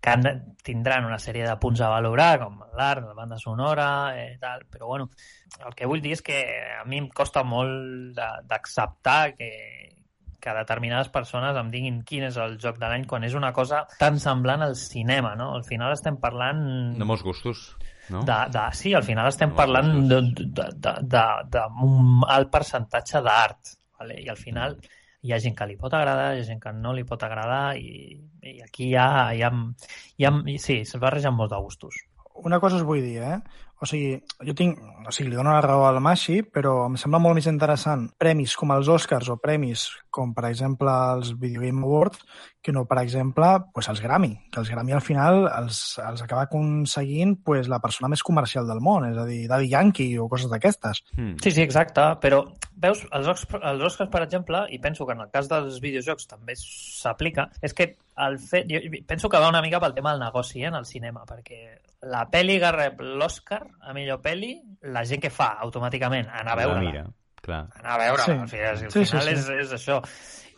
que 0.00 0.10
han 0.10 0.22
de, 0.22 0.32
tindran 0.62 1.04
una 1.06 1.18
sèrie 1.22 1.46
de 1.46 1.56
punts 1.56 1.80
a 1.80 1.88
valorar, 1.88 2.40
com 2.42 2.58
l'art, 2.76 3.04
la 3.06 3.14
banda 3.16 3.38
sonora, 3.38 3.88
eh, 4.18 4.36
tal, 4.40 4.66
però 4.70 4.86
bueno, 4.90 5.08
el 5.64 5.74
que 5.74 5.86
vull 5.88 6.02
dir 6.04 6.12
és 6.16 6.22
que 6.22 6.42
a 6.80 6.84
mi 6.84 6.98
em 7.00 7.08
costa 7.08 7.42
molt 7.46 8.14
de- 8.18 8.42
d'acceptar 8.50 9.34
que, 9.38 9.50
que 10.40 10.52
determinades 10.58 11.08
persones 11.14 11.56
em 11.56 11.70
diguin 11.72 12.02
quin 12.04 12.24
és 12.28 12.36
el 12.36 12.58
joc 12.60 12.76
de 12.78 12.88
l'any 12.90 13.06
quan 13.08 13.24
és 13.24 13.34
una 13.38 13.52
cosa 13.56 13.86
tan 13.98 14.20
semblant 14.20 14.62
al 14.62 14.76
cinema, 14.76 15.34
no? 15.38 15.54
Al 15.56 15.64
final 15.64 15.92
estem 15.94 16.16
parlant 16.20 16.60
De 16.98 17.04
molts 17.08 17.24
gustos, 17.24 17.70
no? 18.10 18.24
de, 18.28 18.36
de, 18.52 18.66
sí, 18.76 18.92
al 18.94 19.04
final 19.06 19.26
estem 19.32 19.50
Molts 19.54 19.62
parlant 19.62 20.08
d'un 20.10 20.26
alt 22.28 22.52
percentatge 22.52 23.22
d'art, 23.24 23.76
vale? 23.98 24.20
i 24.20 24.28
al 24.28 24.36
final 24.38 24.76
hi 25.22 25.32
ha 25.32 25.38
gent 25.42 25.56
que 25.58 25.68
li 25.68 25.76
pot 25.80 25.94
agradar, 25.96 26.34
hi 26.34 26.42
ha 26.42 26.48
gent 26.48 26.60
que 26.62 26.72
no 26.74 26.92
li 26.96 27.04
pot 27.08 27.22
agradar, 27.26 27.76
i, 27.78 28.18
i 28.42 28.58
aquí 28.64 28.90
hi 28.90 28.98
ha, 29.00 29.08
hi 29.36 29.42
ha, 29.46 29.52
hi 30.16 30.28
ha, 30.28 30.34
sí, 30.62 30.82
se'n 30.88 31.02
barregen 31.02 31.36
molt 31.38 31.54
de 31.54 31.62
gustos. 31.62 32.02
Una 32.44 32.60
cosa 32.60 32.76
us 32.76 32.84
vull 32.84 33.00
dir, 33.00 33.22
eh? 33.24 33.38
O 33.80 33.86
sigui, 33.88 34.16
jo 34.46 34.54
tinc... 34.56 34.80
O 35.06 35.12
sigui, 35.14 35.30
li 35.30 35.38
dono 35.38 35.52
la 35.52 35.62
raó 35.62 35.84
al 35.86 36.00
Mashi, 36.02 36.40
però 36.42 36.86
em 36.88 36.96
sembla 36.98 37.20
molt 37.22 37.38
més 37.38 37.48
interessant 37.50 38.06
premis 38.18 38.56
com 38.58 38.72
els 38.74 38.88
Oscars 38.90 39.28
o 39.30 39.36
premis 39.38 39.86
com, 40.10 40.32
per 40.34 40.46
exemple, 40.48 40.90
els 41.16 41.34
Video 41.38 41.60
Game 41.62 41.84
Awards, 41.84 42.22
que 42.64 42.72
no, 42.74 42.86
per 42.88 42.98
exemple, 43.02 43.46
pues, 43.74 43.86
els 43.92 44.00
Grammy. 44.02 44.32
Que 44.50 44.62
els 44.62 44.70
Grammy, 44.72 44.96
al 44.96 45.04
final, 45.04 45.44
els, 45.50 45.80
els 46.02 46.24
acaba 46.24 46.46
aconseguint 46.48 47.36
pues, 47.44 47.68
la 47.70 47.78
persona 47.84 48.10
més 48.10 48.24
comercial 48.26 48.66
del 48.66 48.80
món, 48.82 49.06
és 49.10 49.20
a 49.20 49.26
dir, 49.28 49.44
Daddy 49.50 49.70
Yankee 49.70 50.16
o 50.18 50.26
coses 50.32 50.50
d'aquestes. 50.50 51.04
Hmm. 51.14 51.36
Sí, 51.44 51.52
sí, 51.52 51.62
exacte, 51.62 52.08
però 52.22 52.42
veus, 52.74 53.04
els 53.12 53.28
els 53.28 53.84
Oscars, 53.86 54.10
per 54.10 54.24
exemple, 54.24 54.64
i 54.72 54.80
penso 54.82 55.06
que 55.06 55.14
en 55.14 55.22
el 55.26 55.30
cas 55.30 55.52
dels 55.52 55.78
videojocs 55.84 56.26
també 56.32 56.56
s'aplica, 56.58 57.50
és 57.62 57.76
que 57.76 57.92
el 58.26 58.38
fet, 58.40 58.66
jo 58.70 58.80
penso 59.06 59.28
que 59.28 59.40
va 59.40 59.52
una 59.52 59.62
mica 59.62 59.80
pel 59.80 59.94
tema 59.94 60.14
del 60.14 60.24
negoci 60.24 60.62
eh, 60.62 60.70
en 60.70 60.80
el 60.80 60.88
cinema, 60.88 61.24
perquè 61.28 61.60
la 62.02 62.26
pel·li 62.30 62.58
que 62.60 62.72
rep 62.72 63.00
l'Oscar 63.00 63.62
a 63.80 63.92
millor 63.94 64.20
pel·li, 64.22 64.60
la 64.82 65.04
gent 65.04 65.20
que 65.22 65.30
fa 65.30 65.52
automàticament 65.60 66.28
anar 66.28 66.52
a 66.52 66.56
La 66.56 66.56
veure 66.56 66.80
mira, 66.80 67.06
clar. 67.42 67.68
anar 67.74 67.92
a 67.94 67.98
veure 67.98 68.22
Sí. 68.22 68.30
al 68.32 68.48
final, 68.48 68.68
al 68.70 68.78
Sí, 68.78 68.86
sí, 68.90 69.04
final 69.06 69.22
sí. 69.22 69.30
És, 69.34 69.48
és 69.48 69.72
això 69.72 70.02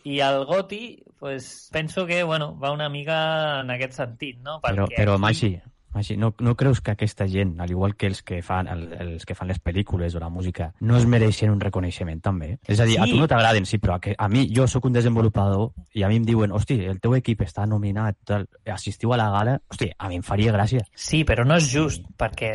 i 0.04 0.20
el 0.20 0.44
Goti, 0.46 1.02
pues, 1.18 1.68
penso 1.72 2.06
que 2.06 2.22
bueno, 2.22 2.58
va 2.58 2.70
una 2.72 2.88
mica 2.88 3.60
en 3.60 3.70
aquest 3.70 3.92
sentit, 3.94 4.38
no? 4.40 4.60
Però, 4.60 4.86
Perquè 4.86 4.96
però 4.96 5.12
aquí- 5.14 5.20
Maxi, 5.20 5.62
Així, 5.96 6.16
no, 6.20 6.34
no 6.44 6.54
creus 6.58 6.80
que 6.84 6.92
aquesta 6.92 7.26
gent, 7.28 7.54
al 7.60 7.70
igual 7.72 7.94
que 7.96 8.08
els 8.10 8.20
que 8.22 8.40
fan 8.44 8.68
el, 8.68 8.84
els 9.00 9.24
que 9.26 9.34
fan 9.34 9.48
les 9.48 9.60
pel·lícules 9.62 10.14
o 10.14 10.20
la 10.22 10.28
música, 10.28 10.70
no 10.80 10.98
es 10.98 11.06
mereixen 11.08 11.50
un 11.50 11.60
reconeixement 11.60 12.20
també? 12.24 12.50
És 12.68 12.80
a 12.80 12.86
dir, 12.88 12.98
sí. 12.98 13.02
a 13.02 13.08
tu 13.08 13.18
no 13.20 13.28
t'agraden, 13.30 13.66
sí, 13.68 13.80
però 13.82 13.96
a, 13.96 14.00
que, 14.04 14.14
a 14.18 14.28
mi, 14.28 14.44
jo 14.54 14.68
sóc 14.68 14.88
un 14.88 14.96
desenvolupador 14.96 15.70
i 15.96 16.04
a 16.04 16.10
mi 16.12 16.20
em 16.20 16.28
diuen, 16.28 16.52
hosti, 16.52 16.78
el 16.86 17.00
teu 17.00 17.16
equip 17.18 17.42
està 17.46 17.66
nominat, 17.66 18.18
tal, 18.28 18.46
assistiu 18.74 19.14
a 19.14 19.20
la 19.20 19.30
gala, 19.34 19.58
hosti, 19.72 19.90
a 19.96 20.12
mi 20.12 20.20
em 20.20 20.26
faria 20.26 20.54
gràcia. 20.54 20.84
Sí, 20.94 21.24
però 21.28 21.46
no 21.48 21.56
és 21.58 21.70
just, 21.72 22.04
perquè 22.20 22.52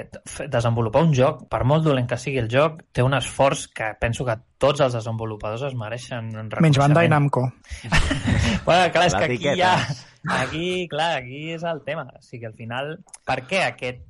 desenvolupar 0.51 1.03
un 1.03 1.13
joc, 1.17 1.47
per 1.51 1.63
molt 1.67 1.85
dolent 1.87 2.09
que 2.09 2.21
sigui 2.21 2.41
el 2.43 2.51
joc, 2.51 2.83
té 2.93 3.03
un 3.05 3.17
esforç 3.17 3.67
que 3.73 3.93
penso 3.99 4.25
que 4.27 4.37
tots 4.63 4.83
els 4.85 4.95
desenvolupadors 4.95 5.65
es 5.67 5.75
mereixen 5.75 6.29
un 6.31 6.47
reconeixement. 6.47 6.65
Menys 6.67 6.79
banda 6.79 7.03
i 7.03 7.11
Namco. 7.11 7.43
bueno, 8.67 8.87
clar, 8.95 9.07
és 9.09 9.17
que 9.17 9.27
aquí 9.27 9.55
ja... 9.59 9.75
Aquí, 10.37 10.87
clar, 10.87 11.17
aquí 11.19 11.49
és 11.51 11.65
el 11.67 11.81
tema. 11.83 12.05
O 12.15 12.23
sigui, 12.23 12.47
al 12.47 12.55
final, 12.55 12.93
per 13.27 13.41
què 13.49 13.59
aquest, 13.65 14.05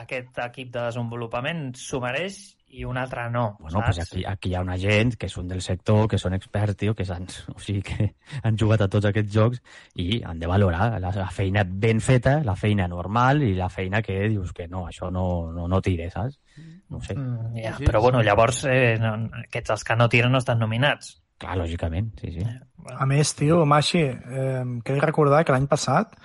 aquest 0.00 0.40
equip 0.48 0.72
de 0.74 0.88
desenvolupament 0.88 1.68
s'ho 1.78 2.02
mereix 2.02 2.40
i 2.72 2.86
un 2.88 2.96
altre 2.96 3.28
no, 3.30 3.56
bueno, 3.60 3.80
saps? 3.80 3.98
Pues 3.98 3.98
aquí, 4.08 4.24
aquí 4.24 4.48
hi 4.48 4.54
ha 4.56 4.62
una 4.64 4.78
gent 4.80 5.12
que 5.20 5.28
són 5.28 5.48
del 5.48 5.60
sector, 5.60 6.06
que 6.08 6.16
són 6.18 6.32
experts, 6.32 6.78
tio, 6.80 6.94
que, 6.96 7.04
han, 7.12 7.26
o 7.54 7.60
sigui, 7.60 7.82
que 7.84 8.06
han 8.42 8.56
jugat 8.58 8.86
a 8.86 8.88
tots 8.92 9.10
aquests 9.10 9.32
jocs 9.34 9.60
i 10.00 10.22
han 10.24 10.40
de 10.40 10.48
valorar 10.48 10.88
la, 11.02 11.12
la 11.12 11.28
feina 11.30 11.66
ben 11.68 12.00
feta, 12.00 12.38
la 12.46 12.56
feina 12.56 12.88
normal 12.88 13.44
i 13.44 13.52
la 13.58 13.68
feina 13.68 14.00
que 14.02 14.16
dius 14.24 14.54
que 14.56 14.70
no, 14.72 14.86
això 14.88 15.12
no, 15.12 15.26
no, 15.52 15.68
no 15.68 15.82
tira, 15.84 16.08
saps? 16.14 16.40
No 16.88 17.02
sé. 17.04 17.18
Mm, 17.18 17.52
ja, 17.60 17.76
sí, 17.76 17.84
però 17.88 18.00
bueno, 18.04 18.24
llavors 18.24 18.64
eh, 18.70 18.96
no, 19.00 19.14
aquests 19.44 19.76
els 19.76 19.84
que 19.84 19.98
no 20.00 20.08
tiren 20.12 20.32
no 20.32 20.40
estan 20.40 20.60
nominats. 20.64 21.18
Clar, 21.42 21.58
lògicament, 21.60 22.12
sí, 22.22 22.38
sí. 22.38 22.48
A 22.96 23.04
més, 23.08 23.36
tio, 23.36 23.66
Maxi, 23.68 24.06
eh, 24.08 24.64
crec 24.86 25.04
recordar 25.04 25.44
que 25.44 25.52
l'any 25.52 25.68
passat 25.68 26.16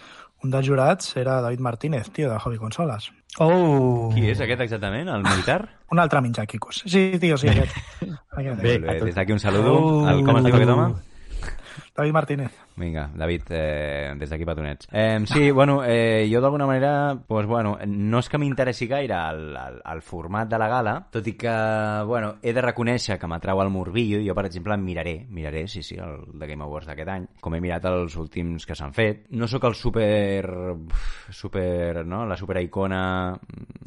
un 0.45 0.53
dels 0.53 0.67
jurats 0.67 1.15
era 1.19 1.41
David 1.41 1.59
Martínez, 1.65 2.11
tio, 2.13 2.31
de 2.31 2.39
Hobby 2.39 2.59
Consoles. 2.61 3.11
Oh! 3.39 4.09
Qui 4.15 4.31
és 4.31 4.39
aquest 4.41 4.63
exactament, 4.65 5.09
el 5.13 5.25
militar? 5.25 5.59
un 5.93 5.99
altre 5.99 6.21
menjar, 6.21 6.47
Kikos. 6.49 6.83
Sí, 6.85 7.11
tio, 7.21 7.37
sí, 7.37 7.51
aquest. 7.51 7.75
aquest. 8.39 8.61
Bé, 8.63 8.77
bé, 8.79 8.99
des 9.03 9.15
d'aquí 9.15 9.35
un 9.35 9.43
saludo. 9.43 9.75
Oh, 9.77 10.09
el, 10.09 10.23
com 10.25 10.39
es 10.39 10.47
diu 10.47 10.57
aquest 10.57 10.73
home? 10.73 10.89
David 11.97 12.13
Martínez. 12.13 12.51
Vinga, 12.75 13.09
David, 13.15 13.41
eh, 13.49 14.13
des 14.19 14.29
d'aquí 14.29 14.45
petonets. 14.45 14.87
Eh, 14.91 15.17
sí, 15.25 15.49
bueno, 15.57 15.81
eh, 15.83 16.29
jo 16.31 16.39
d'alguna 16.39 16.67
manera, 16.67 17.17
pues, 17.25 17.47
bueno, 17.47 17.79
no 17.87 18.19
és 18.19 18.29
que 18.29 18.37
m'interessi 18.37 18.85
gaire 18.85 19.17
el, 19.17 19.55
el, 19.57 19.79
el 19.81 20.01
format 20.05 20.47
de 20.47 20.59
la 20.61 20.67
gala, 20.69 20.93
tot 21.09 21.25
i 21.25 21.33
que, 21.33 21.55
bueno, 22.05 22.35
he 22.45 22.53
de 22.53 22.61
reconèixer 22.61 23.17
que 23.17 23.25
m'atrau 23.25 23.63
el 23.63 23.71
morbillo. 23.73 24.19
Jo, 24.21 24.35
per 24.37 24.45
exemple, 24.45 24.77
miraré, 24.77 25.25
miraré, 25.33 25.65
sí, 25.67 25.81
sí, 25.81 25.97
el 25.97 26.37
de 26.37 26.51
Game 26.51 26.63
Awards 26.63 26.91
d'aquest 26.91 27.09
any, 27.15 27.25
com 27.41 27.57
he 27.57 27.61
mirat 27.65 27.89
els 27.89 28.13
últims 28.21 28.69
que 28.69 28.77
s'han 28.77 28.93
fet. 28.93 29.25
No 29.33 29.49
sóc 29.49 29.65
el 29.65 29.73
super, 29.73 30.45
super, 31.33 32.05
no?, 32.05 32.27
la 32.29 32.37
super 32.37 32.61
icona 32.61 33.33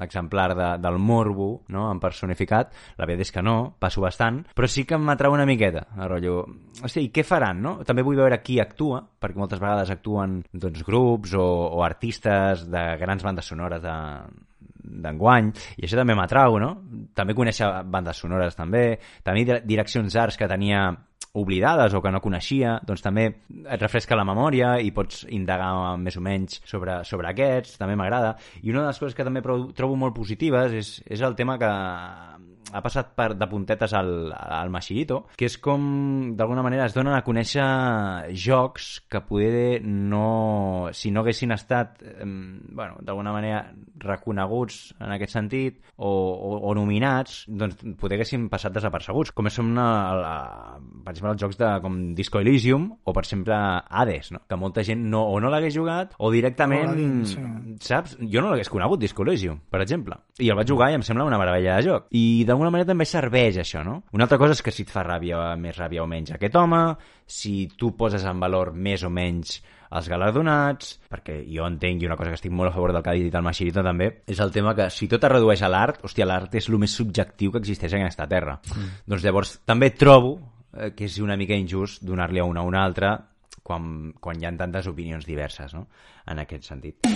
exemplar 0.02 0.56
de, 0.58 0.72
del 0.82 0.98
morbo, 0.98 1.62
no?, 1.68 1.86
en 1.94 2.02
personificat. 2.02 2.74
La 2.98 3.06
veritat 3.06 3.28
és 3.28 3.34
que 3.38 3.46
no, 3.46 3.56
passo 3.78 4.02
bastant, 4.02 4.42
però 4.50 4.66
sí 4.66 4.82
que 4.82 4.98
m'atrau 4.98 5.38
una 5.38 5.46
miqueta, 5.46 5.86
el 5.94 6.10
rotllo. 6.10 6.36
Hosti, 6.82 7.06
què 7.14 7.22
faran, 7.22 7.62
no? 7.62 7.78
També 7.86 7.99
vull 8.06 8.20
veure 8.20 8.40
qui 8.44 8.60
actua, 8.62 9.02
perquè 9.20 9.40
moltes 9.40 9.60
vegades 9.62 9.90
actuen 9.92 10.40
doncs, 10.52 10.84
grups 10.86 11.34
o, 11.38 11.46
o 11.76 11.82
artistes 11.86 12.66
de 12.70 12.84
grans 13.00 13.24
bandes 13.26 13.50
sonores 13.52 13.82
de, 13.84 13.96
d'enguany, 15.04 15.52
i 15.78 15.86
això 15.86 16.00
també 16.00 16.16
m'atrau, 16.18 16.58
no? 16.62 16.72
També 17.16 17.36
conèixer 17.36 17.68
bandes 17.90 18.20
sonores, 18.22 18.58
també, 18.58 18.98
també 19.26 19.60
direccions 19.64 20.16
d'arts 20.16 20.40
que 20.40 20.50
tenia 20.50 20.88
oblidades 21.32 21.94
o 21.94 22.00
que 22.02 22.10
no 22.10 22.22
coneixia, 22.22 22.78
doncs 22.86 23.04
també 23.04 23.26
et 23.30 23.78
refresca 23.78 24.18
la 24.18 24.26
memòria 24.26 24.74
i 24.82 24.90
pots 24.94 25.22
indagar 25.30 25.96
més 26.02 26.16
o 26.18 26.22
menys 26.24 26.58
sobre, 26.66 27.00
sobre 27.06 27.30
aquests, 27.30 27.76
també 27.78 27.94
m'agrada. 27.98 28.34
I 28.62 28.72
una 28.72 28.82
de 28.82 28.90
les 28.90 28.98
coses 28.98 29.14
que 29.14 29.26
també 29.26 29.42
trobo 29.44 29.94
molt 29.96 30.16
positives 30.16 30.74
és, 30.74 30.96
és 31.06 31.22
el 31.22 31.38
tema 31.38 31.58
que 31.60 31.70
ha 32.72 32.82
passat 32.84 33.12
per, 33.16 33.32
de 33.38 33.48
puntetes 33.50 33.94
al, 33.96 34.30
al 34.32 34.70
Machirito, 34.72 35.24
que 35.36 35.48
és 35.50 35.56
com, 35.62 35.82
d'alguna 36.38 36.64
manera, 36.66 36.86
es 36.88 36.96
donen 36.96 37.16
a 37.16 37.22
conèixer 37.26 37.66
jocs 38.34 38.92
que 39.10 39.22
poder 39.26 39.80
no... 39.84 40.88
Si 40.96 41.10
no 41.14 41.22
haguessin 41.22 41.54
estat, 41.54 42.00
eh, 42.02 42.24
bueno, 42.24 42.98
d'alguna 43.04 43.34
manera 43.34 43.62
reconeguts 44.00 44.94
en 45.00 45.14
aquest 45.14 45.34
sentit 45.36 45.80
o, 45.96 46.10
o, 46.10 46.56
o 46.70 46.74
nominats, 46.76 47.44
doncs 47.48 47.82
poder 48.00 48.18
haguessin 48.18 48.48
passat 48.52 48.74
desapercebuts, 48.74 49.34
com 49.36 49.48
són, 49.52 49.72
una, 49.74 49.86
la, 50.16 50.34
per 51.04 51.14
exemple, 51.14 51.34
els 51.34 51.42
jocs 51.42 51.60
de, 51.60 51.70
com 51.84 51.98
Disco 52.16 52.40
Elysium 52.40 52.88
o, 53.04 53.14
per 53.14 53.24
exemple, 53.24 53.56
Hades, 53.90 54.32
no? 54.34 54.42
que 54.48 54.58
molta 54.60 54.84
gent 54.86 55.02
no, 55.12 55.24
o 55.28 55.40
no 55.42 55.50
l'hagués 55.52 55.74
jugat 55.76 56.14
o 56.18 56.30
directament, 56.32 57.24
sí. 57.28 57.44
saps? 57.84 58.16
Jo 58.20 58.42
no 58.42 58.52
l'hagués 58.52 58.70
conegut, 58.72 59.00
Disco 59.02 59.26
Elysium, 59.26 59.60
per 59.70 59.82
exemple. 59.84 60.18
I 60.40 60.50
el 60.52 60.58
vaig 60.58 60.70
jugar 60.70 60.90
i 60.92 60.98
em 60.98 61.04
sembla 61.06 61.26
una 61.28 61.38
meravella 61.40 61.78
de 61.78 61.86
joc. 61.88 62.08
I 62.16 62.44
d'alguna 62.60 62.76
manera 62.76 62.92
també 62.92 63.06
serveix 63.08 63.56
això, 63.62 63.82
no? 63.86 64.02
Una 64.12 64.26
altra 64.26 64.38
cosa 64.38 64.52
és 64.52 64.62
que 64.62 64.72
si 64.74 64.84
et 64.84 64.92
fa 64.92 65.02
ràbia, 65.06 65.56
més 65.56 65.78
ràbia 65.78 66.02
o 66.04 66.08
menys 66.10 66.34
aquest 66.36 66.56
home, 66.60 66.80
si 67.26 67.70
tu 67.80 67.94
poses 67.96 68.24
en 68.28 68.40
valor 68.40 68.74
més 68.76 69.02
o 69.06 69.10
menys 69.10 69.62
els 69.90 70.08
galardonats, 70.10 70.92
perquè 71.10 71.40
jo 71.50 71.64
entenc, 71.66 72.02
i 72.02 72.06
una 72.06 72.16
cosa 72.18 72.30
que 72.30 72.38
estic 72.38 72.52
molt 72.54 72.70
a 72.70 72.74
favor 72.74 72.92
del 72.94 73.02
que 73.02 73.10
ha 73.10 73.18
dit 73.18 73.34
el 73.34 73.42
Machirito 73.42 73.82
també, 73.82 74.10
és 74.28 74.38
el 74.44 74.52
tema 74.54 74.74
que 74.78 74.86
si 74.94 75.08
tot 75.10 75.24
es 75.26 75.32
redueix 75.32 75.64
a 75.66 75.70
l'art, 75.72 76.04
hòstia, 76.06 76.28
l'art 76.28 76.54
és 76.54 76.68
el 76.70 76.78
més 76.78 76.94
subjectiu 76.94 77.50
que 77.50 77.58
existeix 77.62 77.96
en 77.96 78.04
aquesta 78.04 78.28
terra. 78.30 78.60
Mm. 78.70 78.92
Doncs 79.10 79.26
llavors 79.26 79.56
també 79.66 79.90
trobo 79.90 80.36
eh, 80.76 80.92
que 80.94 81.08
és 81.08 81.18
una 81.24 81.38
mica 81.40 81.58
injust 81.58 82.04
donar-li 82.06 82.38
a 82.38 82.46
una 82.46 82.62
a 82.62 82.68
una 82.68 82.84
altra 82.84 83.16
quan, 83.62 84.12
quan 84.20 84.38
hi 84.38 84.46
ha 84.46 84.54
tantes 84.56 84.86
opinions 84.90 85.26
diverses, 85.26 85.74
no?, 85.74 85.88
en 86.30 86.44
aquest 86.44 86.70
sentit. 86.70 87.06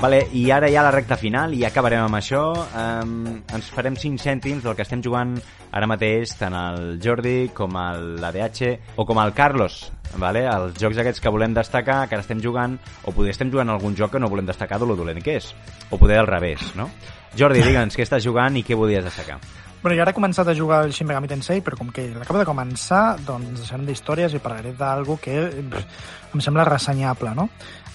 Vale, 0.00 0.26
I 0.32 0.50
ara 0.50 0.68
ja 0.68 0.82
la 0.84 0.90
recta 0.92 1.16
final 1.16 1.54
i 1.54 1.62
acabarem 1.64 2.02
amb 2.04 2.18
això. 2.18 2.42
Um, 2.76 3.38
ens 3.54 3.70
farem 3.72 3.94
5 3.96 4.20
cèntims 4.20 4.64
del 4.66 4.74
que 4.76 4.84
estem 4.84 5.00
jugant 5.04 5.36
ara 5.72 5.88
mateix 5.88 6.34
tant 6.38 6.54
el 6.58 6.98
Jordi 7.02 7.50
com 7.54 7.78
l'ADH 8.20 8.98
o 8.98 9.06
com 9.06 9.22
el 9.22 9.32
Carlos. 9.32 9.78
Vale? 10.20 10.44
Els 10.50 10.76
jocs 10.78 11.00
aquests 11.00 11.22
que 11.22 11.32
volem 11.32 11.54
destacar, 11.56 12.04
que 12.08 12.18
ara 12.18 12.22
estem 12.26 12.42
jugant, 12.42 12.76
o 13.04 13.14
poder 13.14 13.32
estem 13.32 13.50
jugant 13.50 13.72
algun 13.72 13.96
joc 13.98 14.12
que 14.14 14.22
no 14.22 14.30
volem 14.30 14.46
destacar 14.46 14.78
de 14.82 14.86
lo 14.86 14.98
dolent 14.98 15.22
que 15.24 15.38
és. 15.40 15.54
O 15.90 15.98
poder 15.98 16.20
al 16.20 16.30
revés, 16.30 16.74
no? 16.78 16.90
Jordi, 17.38 17.64
digue'ns 17.64 17.96
què 17.96 18.04
estàs 18.06 18.22
jugant 18.22 18.58
i 18.58 18.62
què 18.66 18.76
volies 18.78 19.06
destacar. 19.06 19.40
Bueno, 19.84 19.98
jo 19.98 20.04
ara 20.04 20.14
he 20.14 20.16
començat 20.16 20.48
a 20.48 20.54
jugar 20.56 20.78
al 20.80 20.94
Shin 20.96 21.04
Megami 21.10 21.28
Tensei, 21.28 21.58
però 21.60 21.76
com 21.76 21.90
que 21.92 22.06
l'acabo 22.14 22.38
de 22.40 22.46
començar, 22.48 23.18
doncs 23.20 23.58
deixarem 23.58 23.84
d'històries 23.84 24.32
i 24.32 24.40
parlaré 24.40 24.72
d'algú 24.78 25.18
que 25.20 25.34
pff, 25.50 26.06
em 26.32 26.40
sembla 26.40 26.64
ressenyable, 26.64 27.34
no? 27.36 27.50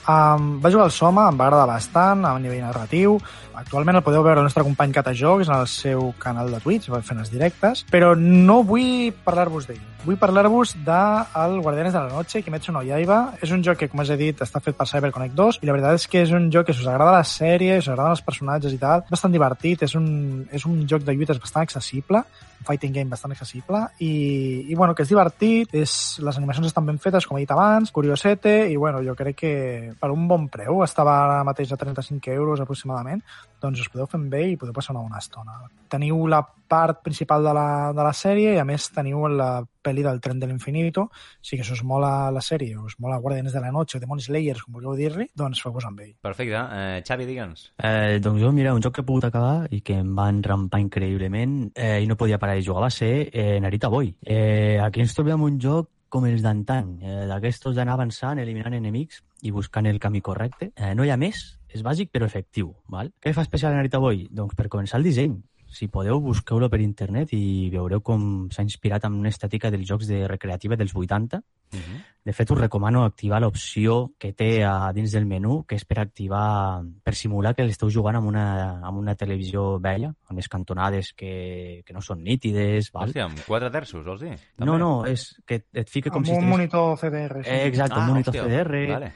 Um, 0.08 0.58
va 0.64 0.72
jugar 0.72 0.88
al 0.88 0.94
Soma, 0.96 1.28
em 1.30 1.38
va 1.38 1.50
agradar 1.50 1.68
bastant 1.70 2.24
a 2.26 2.32
nivell 2.42 2.64
narratiu. 2.64 3.18
Actualment 3.60 4.00
el 4.00 4.04
podeu 4.06 4.24
veure 4.24 4.40
el 4.40 4.48
nostre 4.48 4.64
company 4.64 4.94
Cata 4.96 5.12
Jocs 5.14 5.50
en 5.50 5.58
el 5.58 5.68
seu 5.68 6.14
canal 6.18 6.50
de 6.54 6.62
Twitch, 6.64 6.88
va 6.90 7.02
fent 7.06 7.20
els 7.20 7.30
directes, 7.34 7.84
però 7.92 8.14
no 8.18 8.62
vull 8.64 9.12
parlar-vos 9.26 9.68
d'ell. 9.68 9.84
Vull 10.06 10.18
parlar-vos 10.18 10.78
de 10.88 11.00
el 11.44 11.60
Guardianes 11.60 11.94
de 11.94 12.00
la 12.00 12.14
Noche, 12.14 12.42
Kimetsu 12.42 12.72
no 12.72 12.86
Yaiba. 12.88 13.20
És 13.44 13.52
un 13.52 13.64
joc 13.66 13.82
que, 13.82 13.90
com 13.92 14.00
us 14.00 14.10
he 14.14 14.18
dit, 14.18 14.42
està 14.42 14.62
fet 14.64 14.78
per 14.80 14.88
CyberConnect 14.88 15.36
2 15.36 15.60
i 15.60 15.68
la 15.68 15.76
veritat 15.76 16.00
és 16.00 16.08
que 16.08 16.24
és 16.24 16.32
un 16.32 16.48
joc 16.54 16.70
que 16.70 16.74
si 16.74 16.86
us 16.86 16.88
agrada 16.88 17.18
la 17.18 17.26
sèrie, 17.28 17.76
si 17.76 17.90
us 17.90 17.92
agraden 17.92 18.16
els 18.16 18.24
personatges 18.24 18.74
i 18.74 18.80
tal, 18.80 19.04
bastant 19.12 19.36
divertit, 19.36 19.84
és 19.84 19.98
un, 20.00 20.08
és 20.56 20.66
un 20.66 20.86
joc 20.88 21.04
de 21.04 21.14
lluites 21.18 21.44
bastant 21.44 21.68
accessible, 21.68 22.24
fighting 22.68 22.94
game 22.94 23.10
bastant 23.10 23.34
accessible 23.34 23.82
i, 24.00 24.66
i 24.70 24.76
bueno, 24.76 24.96
que 24.96 25.06
és 25.06 25.12
divertit, 25.12 25.74
és, 25.78 25.94
les 26.24 26.40
animacions 26.40 26.68
estan 26.68 26.86
ben 26.88 27.00
fetes, 27.02 27.28
com 27.28 27.38
he 27.38 27.44
dit 27.46 27.54
abans, 27.56 27.92
curiosete, 27.96 28.54
i 28.72 28.78
bueno, 28.78 29.02
jo 29.06 29.16
crec 29.18 29.40
que 29.40 29.54
per 30.00 30.12
un 30.14 30.28
bon 30.30 30.48
preu, 30.52 30.84
estava 30.86 31.16
ara 31.24 31.42
mateix 31.48 31.72
a 31.74 31.80
35 31.80 32.36
euros 32.36 32.62
aproximadament, 32.64 33.24
doncs 33.62 33.84
us 33.84 33.92
podeu 33.92 34.10
fer 34.12 34.22
ell 34.42 34.54
i 34.54 34.58
podeu 34.60 34.76
passar 34.76 34.96
una 34.96 35.06
bona 35.06 35.24
estona. 35.24 35.62
Teniu 35.90 36.28
la 36.28 36.44
part 36.70 37.02
principal 37.04 37.44
de 37.44 37.54
la, 37.58 37.68
de 37.96 38.06
la 38.06 38.14
sèrie 38.16 38.54
i 38.56 38.62
a 38.62 38.66
més 38.68 38.88
teniu 38.96 39.26
la 39.34 39.50
pel·li 39.84 40.04
del 40.06 40.22
tren 40.22 40.40
de 40.40 40.48
l'infinito, 40.48 41.08
si 41.42 41.58
que 41.58 41.66
si 41.66 41.74
us 41.74 41.84
mola 41.88 42.30
la 42.36 42.44
sèrie, 42.46 42.78
us 42.78 42.98
mola 43.00 43.20
Guardianes 43.20 43.56
de 43.56 43.64
la 43.64 43.72
Noche, 43.76 44.00
Demon 44.00 44.22
Slayers, 44.22 44.64
com 44.64 44.78
vulgueu 44.78 44.98
dir-li, 45.00 45.30
doncs 45.36 45.64
feu-vos 45.64 45.88
amb 45.90 46.04
ell. 46.06 46.16
Perfecte. 46.22 46.64
Eh, 46.80 47.04
Xavi, 47.08 47.28
digue'ns. 47.30 47.70
Eh, 47.78 48.20
doncs 48.24 48.44
jo, 48.44 48.52
mira, 48.56 48.74
un 48.76 48.84
joc 48.86 48.98
que 48.98 49.04
he 49.04 49.08
pogut 49.08 49.30
acabar 49.30 49.70
i 49.76 49.82
que 49.86 50.00
em 50.04 50.12
va 50.18 50.30
enrampar 50.32 50.82
increïblement 50.84 51.62
eh, 51.76 52.00
i 52.04 52.10
no 52.10 52.20
podia 52.20 52.40
parar 52.42 52.60
de 52.60 52.66
jugar 52.66 52.86
va 52.88 52.94
ser 52.94 53.14
eh, 53.32 53.60
Narita 53.64 53.90
Boy. 53.90 54.14
Eh, 54.22 54.78
aquí 54.84 55.02
ens 55.04 55.16
trobem 55.18 55.48
un 55.48 55.60
joc 55.60 55.90
com 56.10 56.26
els 56.26 56.42
d'antany, 56.42 56.98
eh, 57.06 57.26
d'aquestos 57.30 57.76
d'anar 57.78 57.96
avançant, 57.96 58.42
eliminant 58.42 58.74
enemics 58.74 59.22
i 59.46 59.54
buscant 59.54 59.86
el 59.86 60.00
camí 60.02 60.22
correcte. 60.26 60.72
Eh, 60.76 60.96
no 60.98 61.06
hi 61.06 61.14
ha 61.14 61.18
més, 61.22 61.44
és 61.70 61.86
bàsic 61.86 62.12
però 62.12 62.26
efectiu. 62.26 62.74
Val? 62.90 63.14
Què 63.22 63.34
fa 63.34 63.46
especial 63.46 63.78
Narita 63.78 64.02
Boy? 64.02 64.28
Doncs 64.34 64.58
per 64.58 64.68
començar 64.74 64.98
el 65.00 65.06
disseny. 65.06 65.38
Si 65.70 65.88
podeu, 65.88 66.20
busqueu-lo 66.24 66.70
per 66.70 66.82
internet 66.82 67.34
i 67.38 67.70
veureu 67.70 68.02
com 68.02 68.50
s'ha 68.54 68.66
inspirat 68.66 69.06
amb 69.06 69.20
una 69.22 69.30
estètica 69.30 69.70
dels 69.70 69.86
jocs 69.88 70.10
de 70.10 70.24
recreativa 70.28 70.76
dels 70.76 70.96
80. 70.96 71.38
Uh 71.38 71.78
-huh. 71.78 72.00
De 72.26 72.34
fet, 72.34 72.52
us 72.52 72.60
recomano 72.60 73.04
activar 73.04 73.40
l'opció 73.42 74.12
que 74.18 74.34
té 74.34 74.64
a 74.64 74.92
dins 74.94 75.12
del 75.12 75.26
menú, 75.26 75.64
que 75.66 75.76
és 75.76 75.86
per 75.86 76.00
activar, 76.00 76.84
per 77.10 77.18
simular 77.18 77.56
que 77.58 77.66
l'esteu 77.66 77.90
jugant 77.90 78.20
amb 78.20 78.30
una, 78.30 78.46
amb 78.86 79.00
una 79.02 79.16
televisió 79.18 79.80
vella, 79.82 80.12
amb 80.30 80.38
les 80.38 80.48
cantonades 80.52 81.10
que, 81.18 81.82
que 81.86 81.96
no 81.96 82.04
són 82.06 82.22
nítides. 82.22 82.92
Val? 82.94 83.08
Hòstia, 83.10 83.26
amb 83.26 83.42
quatre 83.48 83.72
terços, 83.74 84.04
vols 84.06 84.22
dir? 84.22 84.36
no, 84.62 84.76
no, 84.78 84.92
és 85.10 85.24
que 85.50 85.64
et 85.74 85.90
fica 85.90 86.12
com 86.14 86.22
Amb 86.22 86.28
si 86.30 86.36
un 86.36 86.44
estigués- 86.44 86.52
monitor 86.54 86.98
CDR. 87.02 87.42
Sí. 87.44 87.50
Eh, 87.50 87.66
exacte, 87.72 87.96
Ah, 87.98 88.04
un 88.06 88.12
monitor 88.14 88.36
hòstia, 88.36 88.46
CDR. 88.46 88.84
vale. 88.94 89.12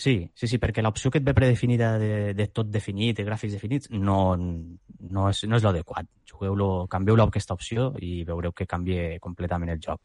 Sí, 0.00 0.16
sí, 0.34 0.48
sí, 0.48 0.58
perquè 0.58 0.82
l'opció 0.82 1.10
que 1.12 1.18
et 1.20 1.24
ve 1.24 1.34
predefinida 1.36 1.98
de, 2.00 2.32
de 2.34 2.46
tot 2.48 2.66
definit, 2.72 3.18
de 3.18 3.26
gràfics 3.28 3.52
definits, 3.52 3.90
no, 3.92 4.34
no 4.36 5.28
és, 5.28 5.44
no 5.46 5.56
és 5.60 5.62
l'adequat. 5.62 6.08
Jugueu-lo, 6.26 6.86
canvieu-lo 6.90 7.28
aquesta 7.28 7.54
opció 7.54 7.92
i 8.00 8.24
veureu 8.24 8.52
que 8.56 8.66
canvia 8.66 9.20
completament 9.20 9.70
el 9.76 9.78
joc. 9.84 10.00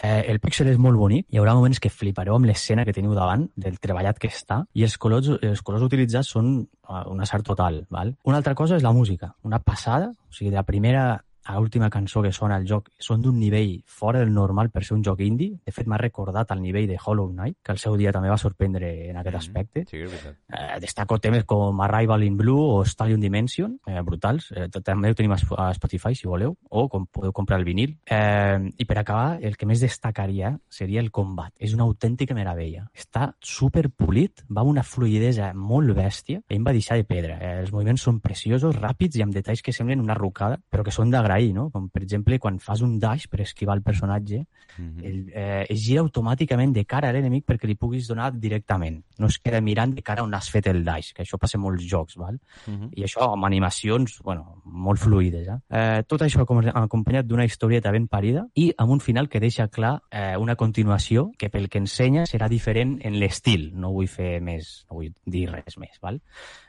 Eh, 0.00 0.24
el 0.32 0.38
píxel 0.40 0.70
és 0.72 0.78
molt 0.80 0.96
bonic, 0.96 1.26
hi 1.28 1.40
haurà 1.40 1.52
moments 1.56 1.80
que 1.82 1.90
flipareu 1.92 2.38
amb 2.38 2.48
l'escena 2.48 2.86
que 2.88 2.94
teniu 2.96 3.12
davant, 3.16 3.44
del 3.60 3.76
treballat 3.82 4.20
que 4.20 4.30
està, 4.32 4.62
i 4.72 4.86
els 4.86 4.96
colors, 4.96 5.28
els 5.44 5.60
colors 5.60 5.84
utilitzats 5.84 6.32
són 6.32 6.54
eh, 6.62 7.02
un 7.12 7.20
assart 7.20 7.44
total. 7.44 7.82
Val? 7.92 8.14
Una 8.24 8.40
altra 8.40 8.56
cosa 8.56 8.78
és 8.80 8.86
la 8.86 8.94
música, 8.96 9.34
una 9.44 9.60
passada, 9.60 10.08
o 10.08 10.32
sigui, 10.32 10.50
de 10.50 10.60
la 10.60 10.64
primera 10.68 11.04
a 11.44 11.58
l'última 11.58 11.90
cançó 11.90 12.22
que 12.22 12.32
sona 12.32 12.56
al 12.56 12.66
joc 12.66 12.88
són 12.98 13.22
d'un 13.22 13.38
nivell 13.38 13.82
fora 13.86 14.20
del 14.20 14.32
normal 14.32 14.70
per 14.70 14.84
ser 14.84 14.94
un 14.96 15.02
joc 15.04 15.20
indie. 15.20 15.58
De 15.64 15.72
fet, 15.72 15.86
m'ha 15.86 15.98
recordat 15.98 16.50
al 16.52 16.62
nivell 16.62 16.86
de 16.88 16.98
Hollow 17.04 17.30
Knight, 17.32 17.58
que 17.62 17.72
al 17.72 17.78
seu 17.78 17.96
dia 17.96 18.12
també 18.12 18.28
va 18.30 18.38
sorprendre 18.38 19.10
en 19.10 19.16
aquest 19.16 19.36
aspecte. 19.36 19.84
Sí, 19.88 19.96
que 19.98 20.04
és 20.04 20.10
veritat. 20.10 20.36
Eh, 20.52 20.80
destaco 20.80 21.18
temes 21.18 21.44
com 21.44 21.80
Arrival 21.82 22.22
in 22.24 22.36
Blue 22.36 22.78
o 22.78 22.84
Stallion 22.84 23.20
Dimension, 23.20 23.78
eh, 23.86 24.00
brutals. 24.02 24.52
Eh, 24.52 24.68
també 24.82 25.10
ho 25.10 25.14
tenim 25.14 25.32
a 25.32 25.38
Sp- 25.40 25.58
a 25.58 25.72
Spotify, 25.74 26.14
si 26.14 26.26
voleu, 26.28 26.56
o 26.70 26.88
com 26.88 27.06
podeu 27.06 27.32
comprar 27.32 27.58
el 27.58 27.64
vinil. 27.64 27.98
Eh, 28.06 28.70
I 28.78 28.84
per 28.84 28.98
acabar, 28.98 29.38
el 29.42 29.56
que 29.56 29.66
més 29.66 29.80
destacaria 29.80 30.58
seria 30.68 31.00
el 31.00 31.10
combat. 31.10 31.52
És 31.58 31.74
una 31.74 31.84
autèntica 31.84 32.34
meravella. 32.34 32.88
Està 32.94 33.34
super 33.40 33.88
polit, 33.90 34.44
va 34.48 34.62
amb 34.62 34.70
una 34.70 34.82
fluidesa 34.82 35.52
molt 35.54 35.90
bèstia, 35.96 36.40
i 36.48 36.56
em 36.56 36.64
va 36.64 36.72
deixar 36.72 36.96
de 36.96 37.04
pedra. 37.04 37.38
Eh, 37.40 37.60
els 37.60 37.72
moviments 37.72 38.02
són 38.02 38.20
preciosos, 38.20 38.76
ràpids 38.76 39.16
i 39.18 39.22
amb 39.22 39.34
detalls 39.34 39.62
que 39.62 39.72
semblen 39.72 40.00
una 40.00 40.14
rucada, 40.14 40.60
però 40.70 40.84
que 40.84 40.90
són 40.94 41.10
d'agrair, 41.32 41.52
no? 41.54 41.70
Com, 41.70 41.88
per 41.88 42.02
exemple, 42.02 42.38
quan 42.38 42.58
fas 42.60 42.80
un 42.82 42.98
dash 43.00 43.26
per 43.28 43.40
esquivar 43.42 43.76
el 43.76 43.82
personatge, 43.82 44.44
Mhm. 44.78 45.04
el, 45.04 45.30
eh, 45.34 45.66
es 45.68 45.80
gira 45.84 46.00
automàticament 46.00 46.72
de 46.72 46.84
cara 46.86 47.08
a 47.08 47.12
l'enemic 47.12 47.44
perquè 47.46 47.66
li 47.66 47.74
puguis 47.74 48.06
donar 48.08 48.32
directament. 48.32 49.04
No 49.18 49.26
es 49.26 49.38
queda 49.38 49.60
mirant 49.60 49.94
de 49.94 50.02
cara 50.02 50.22
on 50.22 50.34
has 50.34 50.50
fet 50.50 50.66
el 50.66 50.84
dash, 50.84 51.12
que 51.12 51.22
això 51.22 51.38
passa 51.38 51.58
en 51.58 51.62
molts 51.62 51.84
jocs, 51.84 52.16
val? 52.16 52.38
Mhm. 52.66 52.90
I 52.96 53.02
això 53.04 53.32
amb 53.32 53.44
animacions, 53.44 54.20
bueno, 54.22 54.62
molt 54.64 54.98
fluides. 55.00 55.46
Eh? 55.48 55.58
Eh, 55.70 56.02
tot 56.06 56.22
això 56.22 56.40
acom- 56.46 56.70
acompanyat 56.74 57.26
d'una 57.26 57.44
historieta 57.44 57.90
ben 57.90 58.08
parida 58.08 58.46
i 58.54 58.72
amb 58.78 58.90
un 58.90 59.00
final 59.00 59.28
que 59.28 59.40
deixa 59.40 59.68
clar 59.68 60.02
eh, 60.10 60.36
una 60.38 60.56
continuació 60.56 61.32
que 61.38 61.50
pel 61.50 61.68
que 61.68 61.78
ensenya 61.78 62.24
serà 62.24 62.48
diferent 62.48 62.98
en 63.04 63.18
l'estil. 63.18 63.72
No 63.74 63.90
vull 63.92 64.08
fer 64.08 64.40
més, 64.40 64.86
no 64.90 64.96
vull 64.96 65.12
dir 65.26 65.50
res 65.50 65.76
més, 65.78 65.98
val? 66.00 66.20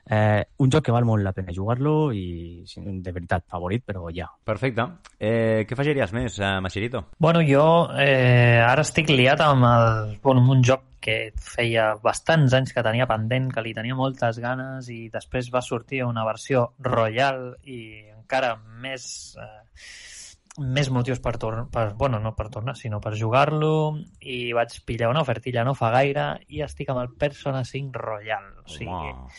Eh, 0.10 0.44
un 0.60 0.72
joc 0.72 0.86
que 0.88 0.96
val 0.96 1.06
molt 1.08 1.24
la 1.24 1.32
pena 1.36 1.54
jugar-lo 1.56 2.12
i 2.12 2.64
de 2.66 3.12
veritat 3.16 3.46
favorit, 3.48 3.86
però 3.88 4.10
ja. 4.12 4.28
Perfecte. 4.44 4.88
Eh, 5.18 5.64
què 5.68 5.78
afegiries 5.78 6.12
més, 6.16 6.40
uh, 6.42 6.58
Machirito? 6.64 7.06
Bueno, 7.24 7.44
jo 7.48 7.66
eh, 8.00 8.60
ara 8.60 8.84
estic 8.84 9.14
liat 9.14 9.44
amb, 9.46 9.68
el, 9.70 10.18
bueno, 10.24 10.44
amb 10.44 10.58
un 10.58 10.66
joc 10.66 10.90
que 11.04 11.18
feia 11.36 11.94
bastants 12.00 12.54
anys 12.56 12.72
que 12.76 12.84
tenia 12.84 13.08
pendent, 13.10 13.50
que 13.52 13.64
li 13.64 13.74
tenia 13.76 13.96
moltes 13.96 14.40
ganes 14.44 14.88
i 14.92 15.10
després 15.12 15.52
va 15.52 15.64
sortir 15.64 16.04
una 16.08 16.24
versió 16.28 16.70
Royal 16.80 17.58
i 17.68 17.82
encara 18.14 18.56
més 18.84 19.36
eh, 19.36 19.52
més 20.62 20.90
motius 20.94 21.18
per 21.18 21.32
tornar, 21.42 21.64
per, 21.74 21.94
bueno, 21.98 22.20
no 22.22 22.36
per 22.38 22.46
tornar, 22.54 22.76
sinó 22.78 23.00
per 23.02 23.16
jugar-lo 23.18 23.96
i 24.22 24.52
vaig 24.54 24.76
pillar 24.86 25.10
una 25.10 25.24
ofertilla 25.26 25.64
no 25.66 25.74
fa 25.74 25.90
gaire 25.96 26.26
i 26.54 26.62
estic 26.62 26.92
amb 26.94 27.02
el 27.02 27.10
Persona 27.18 27.64
5 27.66 27.98
Royal. 27.98 28.52
O 28.62 28.68
sigui, 28.70 28.92
Home. 28.94 29.32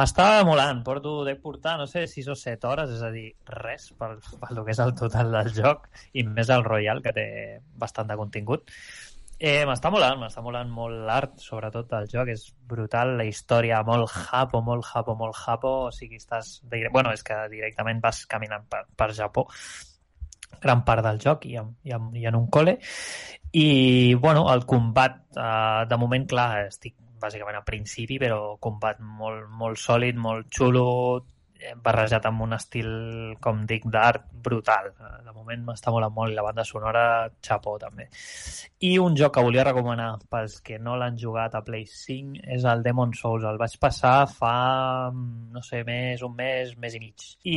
M'estava 0.00 0.42
molant, 0.48 0.82
porto, 0.84 1.20
dec 1.24 1.38
portar, 1.44 1.76
no 1.78 1.86
sé, 1.86 2.06
6 2.10 2.32
o 2.34 2.34
7 2.34 2.66
hores, 2.66 2.90
és 2.96 3.04
a 3.06 3.12
dir, 3.14 3.28
res 3.46 3.92
pel, 3.98 4.18
pel 4.40 4.64
que 4.64 4.74
és 4.74 4.80
el 4.82 4.96
total 4.98 5.30
del 5.36 5.52
joc, 5.54 5.86
i 6.18 6.24
més 6.26 6.50
el 6.50 6.66
Royal, 6.66 7.02
que 7.06 7.14
té 7.14 7.28
bastant 7.78 8.10
de 8.10 8.16
contingut. 8.18 8.66
Eh, 9.38 9.62
m'està 9.62 9.92
molant, 9.94 10.18
m'està 10.18 10.42
molant 10.42 10.66
molt 10.74 11.04
l'art, 11.06 11.36
sobretot 11.38 11.86
del 11.92 12.08
joc, 12.10 12.32
és 12.34 12.48
brutal, 12.66 13.12
la 13.20 13.22
història 13.28 13.84
molt 13.86 14.10
japo, 14.10 14.58
molt 14.66 14.82
japo, 14.90 15.14
molt 15.14 15.38
japo, 15.38 15.70
o 15.86 15.92
sigui, 15.94 16.18
estàs... 16.18 16.56
dire- 16.66 16.90
Bueno, 16.90 17.12
és 17.14 17.22
que 17.22 17.36
directament 17.52 18.02
vas 18.02 18.24
caminant 18.26 18.66
per, 18.66 18.82
per 18.98 19.12
Japó, 19.14 19.46
gran 20.62 20.84
part 20.84 21.04
del 21.06 21.20
joc 21.22 21.46
i 21.46 21.56
en, 21.60 21.74
i 21.84 21.94
en, 21.96 22.10
i 22.16 22.26
en 22.28 22.38
un 22.38 22.48
col·le. 22.50 22.78
I 23.52 24.14
bueno, 24.14 24.46
el 24.52 24.64
combat 24.68 25.20
eh, 25.36 25.84
de 25.88 25.98
moment 26.00 26.26
clar, 26.28 26.50
estic 26.68 26.96
bàsicament 27.18 27.58
al 27.58 27.66
principi 27.66 28.18
però 28.20 28.56
combat 28.62 29.00
molt, 29.02 29.48
molt 29.50 29.80
sòlid 29.82 30.18
molt 30.22 30.46
xulo 30.54 30.84
barrejat 31.82 32.26
amb 32.28 32.42
un 32.46 32.54
estil, 32.56 32.88
com 33.42 33.64
dic, 33.68 33.86
d'art 33.90 34.26
brutal. 34.44 34.90
De 35.24 35.34
moment 35.34 35.64
m'està 35.66 35.92
molant 35.94 36.14
molt 36.14 36.32
i 36.32 36.36
la 36.36 36.44
banda 36.46 36.64
sonora, 36.64 37.04
xapó 37.44 37.76
també. 37.80 38.08
I 38.84 38.94
un 39.02 39.16
joc 39.18 39.34
que 39.34 39.42
volia 39.42 39.64
recomanar 39.66 40.10
pels 40.30 40.60
que 40.64 40.78
no 40.78 40.96
l'han 40.98 41.18
jugat 41.18 41.56
a 41.58 41.62
Play 41.66 41.86
5 41.90 42.44
és 42.54 42.66
el 42.68 42.82
Demon 42.86 43.14
Souls. 43.18 43.46
El 43.48 43.58
vaig 43.60 43.74
passar 43.82 44.28
fa, 44.30 45.10
no 45.12 45.62
sé, 45.66 45.82
més, 45.86 46.22
un 46.26 46.36
mes, 46.38 46.74
mes 46.78 46.94
i 46.94 47.02
mig. 47.02 47.26
I 47.42 47.56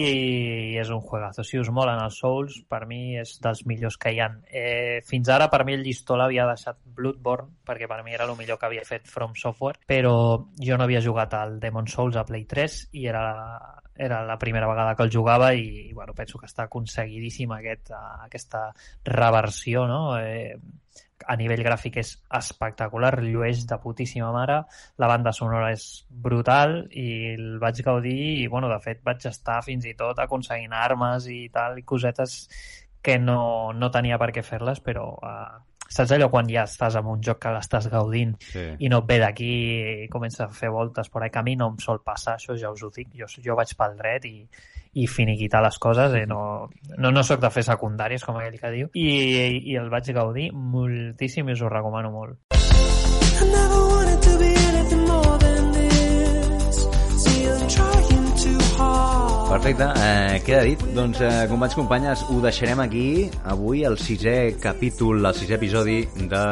és 0.82 0.90
un 0.90 1.04
juegazo. 1.06 1.46
Si 1.46 1.60
us 1.62 1.70
molen 1.70 2.02
els 2.02 2.18
Souls, 2.22 2.62
per 2.70 2.86
mi 2.90 3.18
és 3.22 3.36
dels 3.44 3.66
millors 3.70 4.00
que 4.02 4.14
hi 4.16 4.22
ha. 4.22 4.32
Eh, 4.50 5.02
fins 5.08 5.30
ara, 5.30 5.50
per 5.52 5.64
mi, 5.68 5.78
el 5.78 5.86
llistó 5.86 6.18
l'havia 6.18 6.48
deixat 6.50 6.82
Bloodborne, 6.98 7.62
perquè 7.68 7.90
per 7.90 8.02
mi 8.06 8.18
era 8.18 8.26
el 8.30 8.36
millor 8.40 8.58
que 8.58 8.70
havia 8.70 8.88
fet 8.88 9.08
From 9.10 9.38
Software, 9.38 9.80
però 9.88 10.16
jo 10.58 10.78
no 10.78 10.88
havia 10.88 11.04
jugat 11.06 11.38
al 11.38 11.60
Demon 11.62 11.88
Souls 11.88 12.18
a 12.18 12.26
Play 12.26 12.48
3 12.50 12.82
i 12.98 13.08
era 13.12 13.26
era 13.96 14.24
la 14.26 14.38
primera 14.38 14.68
vegada 14.68 14.96
que 14.96 15.04
el 15.04 15.12
jugava 15.14 15.54
i, 15.54 15.92
bueno, 15.94 16.14
penso 16.14 16.40
que 16.40 16.48
està 16.50 16.68
aconseguidíssim 16.68 17.52
aquest, 17.56 17.92
uh, 17.92 18.22
aquesta 18.26 18.70
reversió 19.06 19.86
no? 19.88 20.18
eh, 20.20 20.58
a 21.28 21.36
nivell 21.38 21.62
gràfic 21.64 22.00
és 22.02 22.12
espectacular, 22.38 23.14
llueix 23.22 23.66
de 23.70 23.78
putíssima 23.84 24.32
mare, 24.34 24.62
la 24.98 25.10
banda 25.12 25.34
sonora 25.36 25.72
és 25.76 26.06
brutal 26.10 26.88
i 26.90 27.08
el 27.36 27.60
vaig 27.62 27.82
gaudir 27.86 28.18
i 28.42 28.48
bueno, 28.48 28.72
de 28.72 28.80
fet 28.84 29.04
vaig 29.06 29.28
estar 29.30 29.62
fins 29.66 29.86
i 29.86 29.96
tot 29.98 30.20
aconseguint 30.20 30.74
armes 30.74 31.28
i 31.30 31.44
tal 31.54 31.78
i 31.78 31.86
cosetes 31.86 32.48
que 33.02 33.18
no, 33.20 33.74
no 33.74 33.92
tenia 33.94 34.18
per 34.22 34.32
què 34.34 34.46
fer-les 34.46 34.82
però 34.86 35.08
uh, 35.18 35.60
saps 35.92 36.14
allò 36.16 36.30
quan 36.32 36.48
ja 36.50 36.64
estàs 36.64 36.96
en 37.00 37.10
un 37.12 37.22
joc 37.24 37.42
que 37.44 37.52
l'estàs 37.54 37.90
gaudint 37.92 38.36
Sí. 38.52 38.66
i 38.80 38.90
no 38.90 39.02
et 39.04 39.10
ve 39.10 39.20
d'aquí 39.20 39.52
i 40.06 40.10
comença 40.10 40.46
a 40.46 40.50
fer 40.56 40.70
voltes 40.72 41.10
per 41.12 41.24
ahí, 41.24 41.30
que 41.30 41.40
a 41.40 41.44
mi 41.44 41.56
no 41.60 41.68
em 41.74 41.78
sol 41.84 42.00
passar, 42.04 42.38
això 42.40 42.56
ja 42.58 42.72
us 42.72 42.84
ho 42.84 42.90
dic, 42.96 43.10
jo, 43.14 43.28
jo 43.44 43.56
vaig 43.60 43.76
pel 43.78 43.98
dret 44.00 44.26
i, 44.26 44.48
i 44.94 45.08
finiquitar 45.08 45.62
les 45.64 45.78
coses, 45.80 46.14
eh? 46.16 46.26
no, 46.28 46.70
no, 46.98 47.12
no 47.12 47.24
sóc 47.24 47.40
de 47.44 47.50
fer 47.52 47.64
secundàries, 47.68 48.24
com 48.24 48.40
aquell 48.40 48.60
que 48.60 48.72
diu, 48.72 48.90
i, 48.94 49.08
i 49.72 49.78
el 49.80 49.90
vaig 49.92 50.12
gaudir 50.16 50.52
moltíssim 50.54 51.50
i 51.50 51.54
us 51.60 51.62
ho 51.62 51.70
recomano 51.70 52.12
molt. 52.12 52.38
I 52.52 53.91
Perfecte, 59.52 59.84
eh, 59.84 60.42
queda 60.46 60.62
dit. 60.64 60.84
Doncs, 60.96 61.20
eh, 61.20 61.46
companys, 61.50 61.74
companyes, 61.76 62.22
ho 62.30 62.38
deixarem 62.40 62.80
aquí. 62.80 63.30
Avui 63.44 63.82
el 63.84 63.98
sisè 64.00 64.56
capítol, 64.64 65.20
el 65.26 65.36
sisè 65.36 65.58
episodi 65.58 65.98
de 66.16 66.44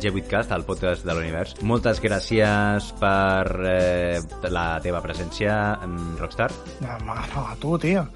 G8cast, 0.00 0.54
el 0.56 0.64
podcast 0.64 1.04
de 1.04 1.12
l'univers. 1.12 1.52
Moltes 1.60 2.00
gràcies 2.00 2.88
per 2.96 3.60
eh, 3.60 4.22
la 4.48 4.80
teva 4.80 5.04
presència, 5.04 5.76
mm, 5.84 6.16
Rockstar. 6.16 6.48
No, 6.80 6.96
no, 7.04 7.44
a 7.44 7.54
tu, 7.60 7.76
tio. 7.76 8.08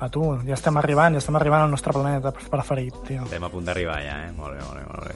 A 0.00 0.08
tu. 0.10 0.24
Ja 0.42 0.56
estem 0.56 0.74
arribant, 0.80 1.14
ja 1.14 1.20
estem 1.22 1.36
arribant 1.38 1.62
al 1.64 1.70
nostre 1.70 1.92
planeta 1.94 2.32
preferit, 2.34 2.96
tio. 3.06 3.22
Estem 3.28 3.44
a 3.46 3.50
punt 3.50 3.68
d'arribar 3.68 4.00
ja, 4.02 4.16
eh? 4.26 4.32
Molt 4.34 4.56
bé, 4.56 4.64
molt 4.66 4.80
bé, 4.80 4.84
molt 4.90 5.06
bé. 5.06 5.14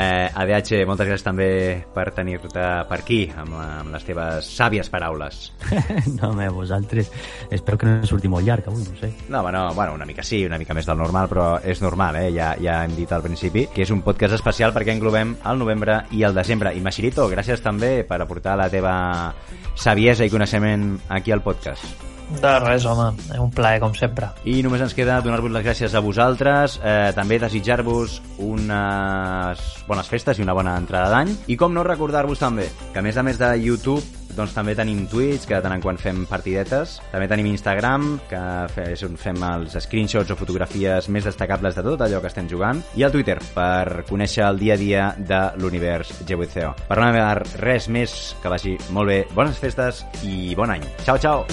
Eh, 0.00 0.30
ADH, 0.40 0.80
moltes 0.88 1.10
gràcies 1.10 1.26
també 1.26 1.48
per 1.94 2.06
tenir-te 2.16 2.64
per 2.88 2.98
aquí, 3.02 3.20
amb, 3.36 3.58
amb 3.60 3.92
les 3.92 4.06
teves 4.08 4.48
sàvies 4.48 4.88
paraules. 4.90 5.42
no, 6.16 6.30
home, 6.30 6.48
vosaltres... 6.56 7.10
Espero 7.50 7.78
que 7.78 7.90
no 7.90 8.08
surti 8.08 8.30
molt 8.32 8.48
llarg 8.48 8.70
avui, 8.70 8.86
no 8.88 8.96
sé. 8.98 9.12
No, 9.28 9.42
bueno, 9.42 9.66
bueno, 9.74 9.98
una 9.98 10.08
mica 10.08 10.24
sí, 10.24 10.40
una 10.46 10.58
mica 10.58 10.74
més 10.74 10.88
del 10.88 10.98
normal, 10.98 11.28
però 11.28 11.50
és 11.60 11.84
normal, 11.84 12.16
eh? 12.22 12.32
Ja, 12.34 12.54
ja 12.60 12.80
hem 12.86 12.96
dit 12.96 13.12
al 13.12 13.22
principi 13.22 13.66
que 13.74 13.84
és 13.84 13.92
un 13.92 14.00
podcast 14.06 14.38
especial 14.38 14.72
perquè 14.74 14.96
englobem 14.96 15.36
el 15.44 15.60
novembre 15.60 16.00
i 16.16 16.24
el 16.24 16.34
desembre. 16.34 16.72
I 16.72 16.80
Machirito, 16.80 17.28
gràcies 17.28 17.62
també 17.62 17.98
per 18.08 18.22
aportar 18.24 18.56
la 18.56 18.72
teva 18.72 18.96
saviesa 19.76 20.24
i 20.24 20.32
coneixement 20.32 20.94
aquí 21.12 21.34
al 21.34 21.44
podcast. 21.44 22.13
De 22.40 22.52
res, 22.62 22.86
home, 22.88 23.10
és 23.28 23.38
un 23.38 23.50
plaer, 23.52 23.78
com 23.82 23.92
sempre. 23.94 24.30
I 24.48 24.56
només 24.64 24.82
ens 24.82 24.94
queda 24.96 25.20
donar-vos 25.22 25.52
les 25.52 25.64
gràcies 25.66 25.94
a 25.94 26.00
vosaltres, 26.02 26.78
eh, 26.82 27.12
també 27.14 27.38
desitjar-vos 27.38 28.20
unes 28.42 29.64
bones 29.86 30.08
festes 30.08 30.40
i 30.40 30.46
una 30.46 30.56
bona 30.56 30.76
entrada 30.80 31.12
d'any. 31.12 31.34
I 31.52 31.56
com 31.60 31.74
no 31.76 31.84
recordar-vos 31.84 32.40
també 32.40 32.70
que 32.92 32.98
a 32.98 33.04
més 33.04 33.16
a 33.20 33.22
més 33.22 33.38
de 33.38 33.52
YouTube 33.60 34.23
doncs 34.36 34.54
també 34.56 34.74
tenim 34.76 35.04
Twitch, 35.10 35.46
que 35.48 35.56
de 35.56 35.62
tant 35.64 35.74
en 35.76 35.82
quant 35.84 35.98
fem 36.00 36.24
partidetes. 36.30 36.98
També 37.12 37.28
tenim 37.30 37.48
Instagram, 37.50 38.08
que 38.30 38.42
és 38.84 39.04
on 39.06 39.18
fem 39.20 39.40
els 39.48 39.76
screenshots 39.86 40.34
o 40.34 40.38
fotografies 40.38 41.08
més 41.08 41.26
destacables 41.28 41.78
de 41.78 41.86
tot 41.86 42.04
allò 42.04 42.20
que 42.22 42.30
estem 42.32 42.50
jugant. 42.50 42.82
I 42.98 43.06
el 43.06 43.14
Twitter, 43.14 43.38
per 43.54 44.04
conèixer 44.10 44.46
el 44.48 44.60
dia 44.62 44.74
a 44.74 44.80
dia 44.80 45.08
de 45.18 45.42
l'univers 45.62 46.12
G8CO. 46.24 46.74
Per 46.88 46.98
no 47.00 47.08
haver 47.08 47.62
res 47.62 47.88
més, 47.88 48.34
que 48.42 48.52
vagi 48.52 48.76
molt 48.90 49.12
bé, 49.12 49.22
bones 49.34 49.60
festes 49.60 50.04
i 50.22 50.54
bon 50.58 50.74
any. 50.74 50.84
Ciao, 51.04 51.18
ciao! 51.18 51.44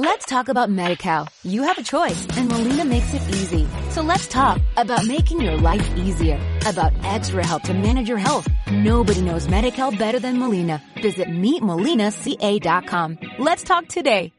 Let's 0.00 0.26
talk 0.26 0.48
about 0.48 0.70
MediCal. 0.70 1.28
You 1.42 1.64
have 1.64 1.76
a 1.76 1.82
choice, 1.82 2.24
and 2.36 2.48
Molina 2.48 2.84
makes 2.84 3.12
it 3.14 3.22
easy. 3.30 3.66
So 3.90 4.00
let's 4.00 4.28
talk 4.28 4.60
about 4.76 5.04
making 5.08 5.40
your 5.40 5.56
life 5.56 5.90
easier, 5.96 6.38
about 6.64 6.92
extra 7.02 7.44
help 7.44 7.64
to 7.64 7.74
manage 7.74 8.08
your 8.08 8.16
health. 8.16 8.46
Nobody 8.70 9.22
knows 9.22 9.48
MediCal 9.48 9.98
better 9.98 10.20
than 10.20 10.38
Molina. 10.38 10.80
Visit 11.02 11.26
meetmolinaca.com. 11.26 13.18
Let's 13.40 13.64
talk 13.64 13.88
today. 13.88 14.32